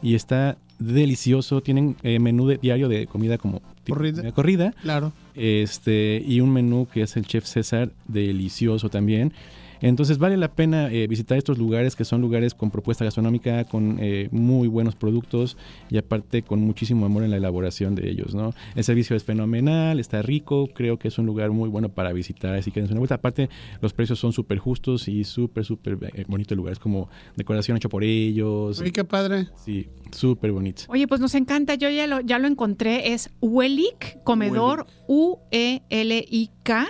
Y 0.00 0.14
está 0.14 0.56
delicioso. 0.78 1.60
Tienen 1.60 1.96
eh, 2.04 2.18
menú 2.20 2.46
de, 2.46 2.58
diario 2.58 2.88
de 2.88 3.06
comida 3.08 3.36
como 3.36 3.60
Corrida. 3.88 4.30
corrida. 4.32 4.72
Claro. 4.82 5.12
Este, 5.34 6.22
y 6.24 6.40
un 6.40 6.52
menú 6.52 6.86
que 6.92 7.02
es 7.02 7.16
el 7.16 7.26
Chef 7.26 7.44
César, 7.46 7.90
delicioso 8.06 8.88
también. 8.88 9.32
Entonces 9.80 10.18
vale 10.18 10.36
la 10.36 10.52
pena 10.52 10.90
eh, 10.90 11.06
visitar 11.06 11.38
estos 11.38 11.58
lugares 11.58 11.96
que 11.96 12.04
son 12.04 12.20
lugares 12.20 12.54
con 12.54 12.70
propuesta 12.70 13.04
gastronómica, 13.04 13.64
con 13.64 13.98
eh, 14.00 14.28
muy 14.32 14.68
buenos 14.68 14.96
productos 14.96 15.56
y 15.90 15.98
aparte 15.98 16.42
con 16.42 16.60
muchísimo 16.60 17.06
amor 17.06 17.22
en 17.22 17.30
la 17.30 17.36
elaboración 17.36 17.94
de 17.94 18.10
ellos, 18.10 18.34
¿no? 18.34 18.54
El 18.74 18.84
servicio 18.84 19.16
es 19.16 19.24
fenomenal, 19.24 20.00
está 20.00 20.22
rico, 20.22 20.68
creo 20.74 20.98
que 20.98 21.08
es 21.08 21.18
un 21.18 21.26
lugar 21.26 21.50
muy 21.50 21.68
bueno 21.68 21.88
para 21.88 22.12
visitar, 22.12 22.54
así 22.54 22.70
que 22.70 22.80
dense 22.80 22.92
una 22.92 23.00
vuelta. 23.00 23.16
Aparte, 23.16 23.48
los 23.80 23.92
precios 23.92 24.18
son 24.18 24.32
súper 24.32 24.58
justos 24.58 25.08
y 25.08 25.24
súper, 25.24 25.64
súper 25.64 25.98
eh, 26.14 26.24
bonito 26.26 26.54
el 26.54 26.58
lugar, 26.58 26.72
es 26.72 26.78
como 26.78 27.08
decoración 27.36 27.76
hecho 27.76 27.88
por 27.88 28.04
ellos. 28.04 28.80
Oye, 28.80 28.92
qué 28.92 29.04
padre. 29.04 29.48
Sí, 29.56 29.88
súper 30.10 30.52
bonito. 30.52 30.82
Oye, 30.88 31.06
pues 31.06 31.20
nos 31.20 31.34
encanta, 31.34 31.74
yo 31.74 31.88
ya 31.90 32.06
lo, 32.06 32.20
ya 32.20 32.38
lo 32.38 32.48
encontré, 32.48 33.12
es 33.12 33.30
Huelic 33.40 34.22
Comedor, 34.24 34.86
E 34.88 35.82
U-E-L-I-K, 35.90 36.86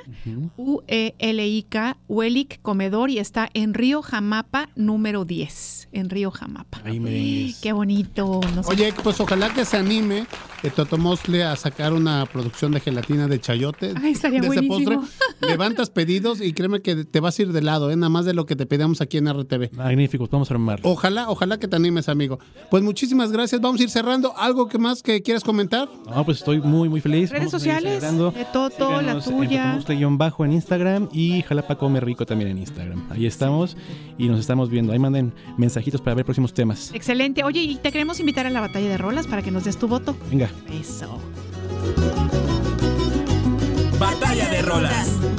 U-E-L-I-K, 0.56 1.96
Huelic 2.08 2.60
Comedor 2.62 2.77
y 3.08 3.18
está 3.18 3.48
en 3.54 3.74
Río 3.74 4.02
Jamapa 4.02 4.68
número 4.76 5.24
10, 5.24 5.88
en 5.92 6.10
Río 6.10 6.30
Jamapa. 6.30 6.80
Me 6.84 7.52
Qué 7.60 7.72
bonito. 7.72 8.40
Oye, 8.66 8.94
pues 9.02 9.20
ojalá 9.20 9.52
que 9.52 9.64
se 9.64 9.76
anime 9.76 10.26
eh, 10.62 10.70
Totomosle 10.70 11.42
a 11.44 11.56
sacar 11.56 11.92
una 11.92 12.24
producción 12.26 12.70
de 12.72 12.80
gelatina 12.80 13.26
de 13.26 13.40
chayote. 13.40 13.94
Ay, 14.00 14.12
estaría 14.12 14.40
de 14.40 14.46
ese 14.46 14.60
buenísimo. 14.60 15.00
postre. 15.02 15.26
Levantas 15.48 15.90
pedidos 15.90 16.40
y 16.40 16.52
créeme 16.52 16.80
que 16.80 17.04
te 17.04 17.20
vas 17.20 17.38
a 17.38 17.42
ir 17.42 17.52
de 17.52 17.62
lado, 17.62 17.90
¿eh? 17.90 17.96
nada 17.96 18.10
más 18.10 18.24
de 18.24 18.34
lo 18.34 18.46
que 18.46 18.54
te 18.54 18.64
pedíamos 18.64 19.00
aquí 19.00 19.18
en 19.18 19.28
RTV. 19.28 19.72
Magnífico, 19.72 20.28
vamos 20.30 20.50
a 20.50 20.54
armar. 20.54 20.80
Ojalá, 20.84 21.28
ojalá 21.28 21.58
que 21.58 21.66
te 21.66 21.76
animes, 21.76 22.08
amigo. 22.08 22.38
Pues 22.70 22.82
muchísimas 22.82 23.32
gracias. 23.32 23.60
Vamos 23.60 23.80
a 23.80 23.84
ir 23.84 23.90
cerrando. 23.90 24.36
¿Algo 24.36 24.68
que 24.68 24.78
más 24.78 25.02
que 25.02 25.20
quieras 25.22 25.42
comentar? 25.42 25.88
No, 26.08 26.24
pues 26.24 26.38
estoy 26.38 26.60
muy, 26.60 26.88
muy 26.88 27.00
feliz. 27.00 27.30
Redes 27.30 27.50
sociales, 27.50 28.02
de 28.02 28.46
Toto, 28.52 28.90
la 28.90 29.20
Síganos 29.20 29.26
en 29.26 29.36
tuya. 29.36 29.78
Totomusle-bajo 29.78 30.44
en 30.44 30.52
Instagram 30.52 31.08
y 31.12 31.42
Jalapa 31.42 31.76
Come 31.76 32.00
Rico 32.00 32.24
también 32.26 32.50
en 32.50 32.58
Instagram. 32.58 32.67
Ahí 33.10 33.26
estamos 33.26 33.76
y 34.16 34.28
nos 34.28 34.40
estamos 34.40 34.70
viendo. 34.70 34.92
Ahí 34.92 34.98
manden 34.98 35.32
mensajitos 35.56 36.00
para 36.00 36.14
ver 36.14 36.24
próximos 36.24 36.52
temas. 36.52 36.92
Excelente. 36.94 37.44
Oye, 37.44 37.62
y 37.62 37.76
te 37.76 37.92
queremos 37.92 38.20
invitar 38.20 38.46
a 38.46 38.50
la 38.50 38.60
batalla 38.60 38.88
de 38.88 38.98
rolas 38.98 39.26
para 39.26 39.42
que 39.42 39.50
nos 39.50 39.64
des 39.64 39.78
tu 39.78 39.88
voto. 39.88 40.16
Venga. 40.30 40.50
Eso. 40.70 41.18
Batalla 43.98 44.48
de 44.48 44.62
rolas. 44.62 45.37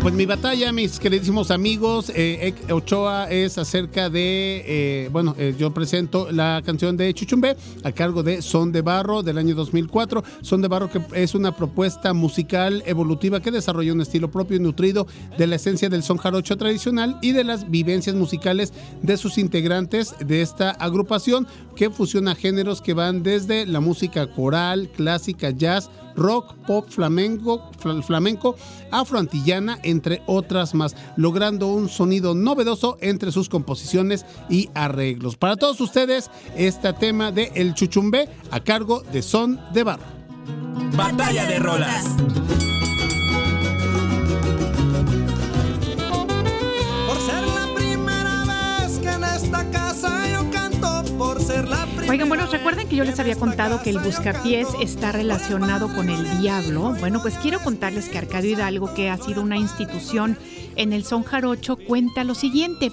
Pues 0.00 0.14
mi 0.14 0.26
batalla, 0.26 0.72
mis 0.72 1.00
queridísimos 1.00 1.50
amigos, 1.50 2.12
eh, 2.14 2.54
Ochoa 2.70 3.28
es 3.30 3.58
acerca 3.58 4.08
de, 4.08 4.62
eh, 4.64 5.08
bueno, 5.10 5.34
eh, 5.36 5.56
yo 5.58 5.74
presento 5.74 6.30
la 6.30 6.62
canción 6.64 6.96
de 6.96 7.12
Chuchumbe 7.12 7.56
a 7.82 7.90
cargo 7.90 8.22
de 8.22 8.40
Son 8.40 8.70
de 8.70 8.80
Barro 8.80 9.24
del 9.24 9.38
año 9.38 9.56
2004. 9.56 10.22
Son 10.40 10.62
de 10.62 10.68
Barro 10.68 10.88
que 10.88 11.00
es 11.14 11.34
una 11.34 11.54
propuesta 11.54 12.14
musical 12.14 12.82
evolutiva 12.86 13.40
que 13.40 13.50
desarrolla 13.50 13.92
un 13.92 14.00
estilo 14.00 14.30
propio 14.30 14.56
y 14.56 14.60
nutrido 14.60 15.08
de 15.36 15.48
la 15.48 15.56
esencia 15.56 15.88
del 15.88 16.04
son 16.04 16.16
jarocho 16.16 16.56
tradicional 16.56 17.18
y 17.20 17.32
de 17.32 17.42
las 17.42 17.68
vivencias 17.68 18.14
musicales 18.14 18.72
de 19.02 19.16
sus 19.16 19.36
integrantes 19.36 20.14
de 20.24 20.42
esta 20.42 20.70
agrupación 20.70 21.48
que 21.78 21.90
fusiona 21.90 22.34
géneros 22.34 22.82
que 22.82 22.92
van 22.92 23.22
desde 23.22 23.64
la 23.64 23.78
música 23.78 24.26
coral, 24.26 24.90
clásica, 24.96 25.50
jazz, 25.50 25.88
rock, 26.16 26.52
pop, 26.66 26.88
flamenco, 26.90 27.70
fl- 27.80 28.02
flamenco, 28.02 28.56
entre 29.84 30.20
otras 30.26 30.74
más, 30.74 30.96
logrando 31.16 31.68
un 31.68 31.88
sonido 31.88 32.34
novedoso 32.34 32.98
entre 33.00 33.30
sus 33.30 33.48
composiciones 33.48 34.26
y 34.50 34.68
arreglos. 34.74 35.36
Para 35.36 35.54
todos 35.54 35.80
ustedes, 35.80 36.32
este 36.56 36.92
tema 36.94 37.30
de 37.30 37.52
El 37.54 37.74
Chuchumbe 37.74 38.28
a 38.50 38.58
cargo 38.58 39.04
de 39.12 39.22
Son 39.22 39.60
de 39.72 39.84
Barro. 39.84 40.02
Batalla 40.96 41.44
de 41.46 41.60
rolas. 41.60 42.06
Oigan, 52.08 52.28
bueno, 52.28 52.46
recuerden 52.46 52.88
que 52.88 52.96
yo 52.96 53.04
les 53.04 53.18
había 53.20 53.34
contado 53.36 53.82
que 53.82 53.88
el 53.88 53.98
buscapiés 53.98 54.68
está 54.82 55.12
relacionado 55.12 55.88
con 55.94 56.10
el 56.10 56.40
diablo. 56.40 56.94
Bueno, 57.00 57.22
pues 57.22 57.36
quiero 57.38 57.60
contarles 57.60 58.10
que 58.10 58.18
Arcadio 58.18 58.50
Hidalgo, 58.50 58.92
que 58.92 59.08
ha 59.08 59.16
sido 59.16 59.42
una 59.42 59.56
institución 59.56 60.36
en 60.76 60.92
el 60.92 61.04
son 61.04 61.22
jarocho, 61.22 61.76
cuenta 61.76 62.22
lo 62.24 62.34
siguiente. 62.34 62.92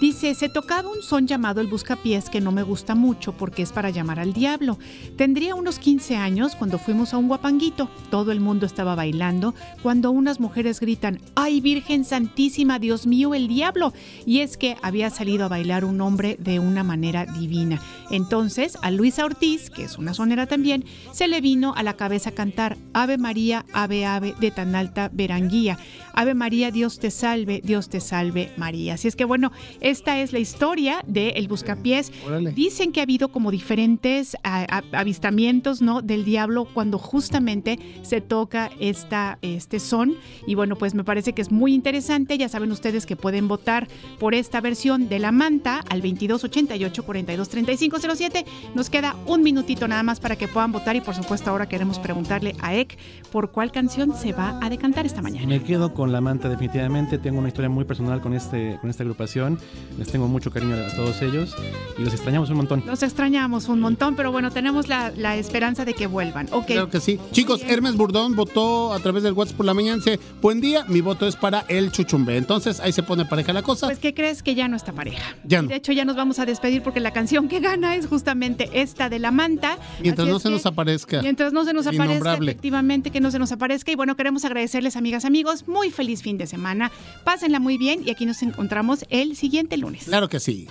Dice, 0.00 0.34
se 0.34 0.50
tocaba 0.50 0.90
un 0.90 1.02
son 1.02 1.26
llamado 1.26 1.62
el 1.62 1.68
buscapiés 1.68 2.28
que 2.28 2.42
no 2.42 2.52
me 2.52 2.62
gusta 2.62 2.94
mucho 2.94 3.32
porque 3.32 3.62
es 3.62 3.72
para 3.72 3.88
llamar 3.88 4.20
al 4.20 4.34
diablo. 4.34 4.78
Tendría 5.16 5.54
unos 5.54 5.78
15 5.78 6.16
años 6.16 6.54
cuando 6.54 6.78
fuimos 6.78 7.14
a 7.14 7.16
un 7.16 7.28
guapanguito. 7.28 7.88
Todo 8.10 8.30
el 8.30 8.40
mundo 8.40 8.66
estaba 8.66 8.94
bailando 8.94 9.54
cuando 9.82 10.10
unas 10.10 10.38
mujeres 10.38 10.80
gritan, 10.80 11.20
¡ay 11.34 11.62
Virgen 11.62 12.04
Santísima, 12.04 12.78
Dios 12.78 13.06
mío, 13.06 13.34
el 13.34 13.48
diablo! 13.48 13.94
Y 14.26 14.40
es 14.40 14.58
que 14.58 14.76
había 14.82 15.08
salido 15.08 15.46
a 15.46 15.48
bailar 15.48 15.86
un 15.86 15.98
hombre 16.02 16.36
de 16.40 16.58
una 16.58 16.84
manera 16.84 17.24
divina. 17.24 17.80
Entonces 18.10 18.76
a 18.82 18.90
Luisa 18.90 19.24
Ortiz, 19.24 19.70
que 19.70 19.84
es 19.84 19.96
una 19.96 20.12
sonera 20.12 20.46
también, 20.46 20.84
se 21.12 21.26
le 21.26 21.40
vino 21.40 21.72
a 21.74 21.82
la 21.82 21.94
cabeza 21.94 22.32
cantar 22.32 22.76
Ave 22.92 23.16
María, 23.16 23.64
Ave 23.72 24.04
Ave 24.04 24.34
de 24.40 24.50
tan 24.50 24.74
alta 24.74 25.10
veranguía. 25.10 25.78
Ave 26.16 26.34
María, 26.34 26.70
Dios 26.70 26.98
te 26.98 27.10
salve, 27.12 27.60
Dios 27.64 27.88
te 27.88 28.00
salve 28.00 28.50
María. 28.56 28.94
Así 28.94 29.06
es 29.06 29.14
que 29.14 29.24
bueno, 29.24 29.52
esta 29.80 30.20
es 30.20 30.32
la 30.32 30.38
historia 30.40 31.04
de 31.06 31.28
El 31.30 31.46
Buscapiés. 31.46 32.10
Órale. 32.26 32.50
Dicen 32.52 32.90
que 32.90 33.00
ha 33.00 33.04
habido 33.04 33.28
como 33.28 33.50
diferentes 33.50 34.36
a- 34.42 34.66
a- 34.92 34.98
avistamientos 34.98 35.82
¿no? 35.82 36.02
del 36.02 36.24
diablo 36.24 36.64
cuando 36.72 36.98
justamente 36.98 37.78
se 38.02 38.20
toca 38.20 38.70
esta, 38.80 39.38
este 39.42 39.78
son. 39.78 40.14
Y 40.46 40.54
bueno, 40.54 40.76
pues 40.76 40.94
me 40.94 41.04
parece 41.04 41.32
que 41.34 41.42
es 41.42 41.52
muy 41.52 41.74
interesante. 41.74 42.36
Ya 42.38 42.48
saben 42.48 42.72
ustedes 42.72 43.06
que 43.06 43.14
pueden 43.16 43.46
votar 43.46 43.86
por 44.18 44.34
esta 44.34 44.60
versión 44.60 45.08
de 45.08 45.18
la 45.18 45.32
manta 45.32 45.84
al 45.90 46.00
2288 46.00 47.04
423507. 47.04 48.44
Nos 48.74 48.90
queda 48.90 49.16
un 49.26 49.42
minutito 49.42 49.86
nada 49.88 50.02
más 50.02 50.20
para 50.20 50.36
que 50.36 50.48
puedan 50.48 50.72
votar 50.72 50.96
y 50.96 51.00
por 51.00 51.14
supuesto 51.14 51.50
ahora 51.50 51.68
queremos 51.68 51.98
preguntarle 51.98 52.54
a 52.60 52.74
Ek 52.74 52.96
por 53.30 53.50
cuál 53.50 53.70
canción 53.72 54.14
se 54.16 54.32
va 54.32 54.58
a 54.62 54.70
decantar 54.70 55.06
esta 55.06 55.22
mañana. 55.22 55.46
Me 55.46 55.62
quedo 55.62 55.92
con 55.94 56.05
la 56.12 56.20
manta 56.20 56.48
definitivamente. 56.48 57.18
Tengo 57.18 57.38
una 57.38 57.48
historia 57.48 57.68
muy 57.68 57.84
personal 57.84 58.20
con 58.20 58.34
este 58.34 58.78
con 58.80 58.90
esta 58.90 59.02
agrupación. 59.02 59.58
Les 59.98 60.08
tengo 60.08 60.28
mucho 60.28 60.50
cariño 60.50 60.74
a 60.76 60.94
todos 60.94 61.20
ellos 61.22 61.54
y 61.98 62.02
los 62.02 62.12
extrañamos 62.12 62.50
un 62.50 62.56
montón. 62.56 62.82
Los 62.86 63.02
extrañamos 63.02 63.68
un 63.68 63.80
montón, 63.80 64.16
pero 64.16 64.32
bueno, 64.32 64.50
tenemos 64.50 64.88
la, 64.88 65.10
la 65.16 65.36
esperanza 65.36 65.84
de 65.84 65.94
que 65.94 66.06
vuelvan. 66.06 66.48
Ok. 66.52 66.66
Claro 66.66 66.90
que 66.90 67.00
sí. 67.00 67.18
Chicos, 67.32 67.62
Hermes 67.66 67.96
Burdón 67.96 68.34
votó 68.36 68.92
a 68.92 68.98
través 69.00 69.22
del 69.22 69.32
WhatsApp 69.32 69.56
por 69.56 69.66
la 69.66 69.74
mañana. 69.74 69.96
Dice, 69.96 70.18
buen 70.42 70.60
día, 70.60 70.84
mi 70.88 71.00
voto 71.00 71.26
es 71.26 71.36
para 71.36 71.60
el 71.68 71.90
chuchumbe. 71.92 72.36
Entonces 72.36 72.80
ahí 72.80 72.92
se 72.92 73.02
pone 73.02 73.24
pareja 73.24 73.52
la 73.52 73.62
cosa. 73.62 73.86
Pues, 73.86 73.98
¿qué 73.98 74.14
crees? 74.14 74.42
Que 74.42 74.54
ya 74.54 74.68
no 74.68 74.76
está 74.76 74.92
pareja. 74.92 75.34
Ya 75.44 75.62
no. 75.62 75.68
De 75.68 75.76
hecho, 75.76 75.92
ya 75.92 76.04
nos 76.04 76.16
vamos 76.16 76.38
a 76.38 76.46
despedir 76.46 76.82
porque 76.82 77.00
la 77.00 77.12
canción 77.12 77.48
que 77.48 77.60
gana 77.60 77.96
es 77.96 78.06
justamente 78.06 78.68
esta 78.72 79.08
de 79.08 79.18
la 79.18 79.30
manta. 79.30 79.78
Mientras 80.00 80.26
Así 80.26 80.32
no 80.32 80.38
se 80.38 80.48
que- 80.48 80.54
nos 80.54 80.66
aparezca. 80.66 81.22
Mientras 81.22 81.52
no 81.52 81.64
se 81.64 81.72
nos 81.72 81.86
aparezca, 81.86 82.34
efectivamente, 82.34 83.10
que 83.10 83.20
no 83.20 83.30
se 83.30 83.38
nos 83.38 83.52
aparezca. 83.52 83.90
Y 83.92 83.94
bueno, 83.94 84.16
queremos 84.16 84.44
agradecerles, 84.44 84.96
amigas, 84.96 85.24
amigos. 85.24 85.66
Muy 85.68 85.90
feliz 85.96 86.22
fin 86.22 86.38
de 86.38 86.46
semana. 86.46 86.92
Pásenla 87.24 87.58
muy 87.58 87.78
bien 87.78 88.02
y 88.06 88.10
aquí 88.10 88.26
nos 88.26 88.42
encontramos 88.42 89.04
el 89.08 89.36
siguiente 89.36 89.76
lunes. 89.76 90.04
Claro 90.04 90.28
que 90.28 90.38
sí. 90.38 90.68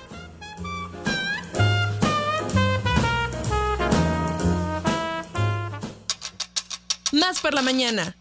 Más 7.11 7.39
por 7.39 7.53
la 7.53 7.61
mañana. 7.61 8.15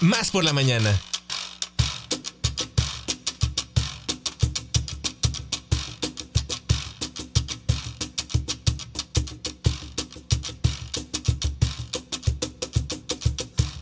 Más 0.00 0.30
por 0.30 0.44
la 0.44 0.52
mañana. 0.52 0.94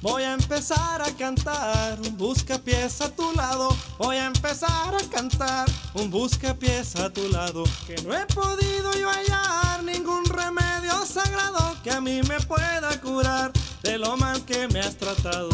Voy 0.07 0.23
a 0.23 0.35
empezar 0.35 1.03
a 1.03 1.11
cantar 1.17 1.99
un 2.01 2.17
buscapiés 2.17 3.01
a 3.01 3.09
tu 3.09 3.33
lado. 3.33 3.77
Voy 3.99 4.15
a 4.15 4.27
empezar 4.27 4.95
a 4.95 5.11
cantar 5.11 5.69
un 5.95 6.13
buscapiés 6.13 6.95
a 6.95 7.11
tu 7.11 7.29
lado. 7.29 7.65
Que 7.89 7.97
no 8.05 8.15
he 8.15 8.25
podido 8.27 8.93
yo 8.93 9.11
hallar 9.11 9.83
ningún 9.83 10.25
remedio 10.27 11.05
sagrado 11.05 11.77
que 11.83 11.91
a 11.91 12.01
mí 12.01 12.21
me 12.23 12.39
pueda 12.43 13.01
curar 13.01 13.51
de 13.83 13.99
lo 13.99 14.17
mal 14.17 14.45
que 14.45 14.69
me 14.69 14.79
has 14.79 14.97
tratado. 14.97 15.49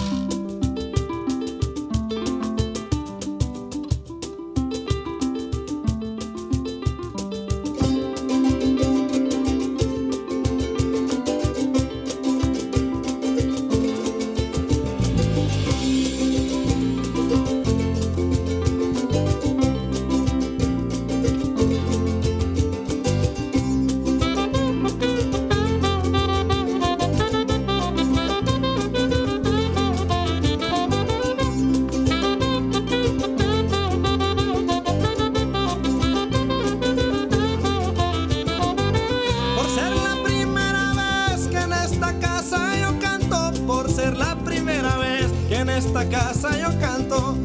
Esta 45.87 46.09
casa 46.09 46.57
yo 46.59 46.69
canto. 46.79 47.37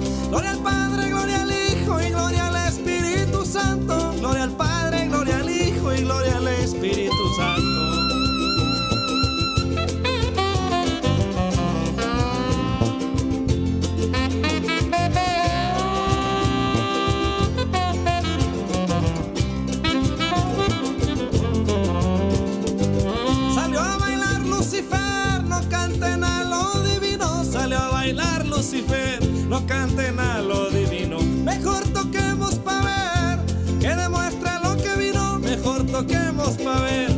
Canten 29.67 30.19
a 30.19 30.41
lo 30.41 30.69
divino. 30.69 31.19
Mejor 31.43 31.83
toquemos 31.89 32.55
pa' 32.55 32.81
ver 32.81 33.39
que 33.79 33.95
demuestre 33.95 34.49
lo 34.63 34.75
que 34.77 34.95
vino. 34.95 35.39
Mejor 35.39 35.85
toquemos 35.85 36.57
pa' 36.57 36.79
ver 36.81 37.16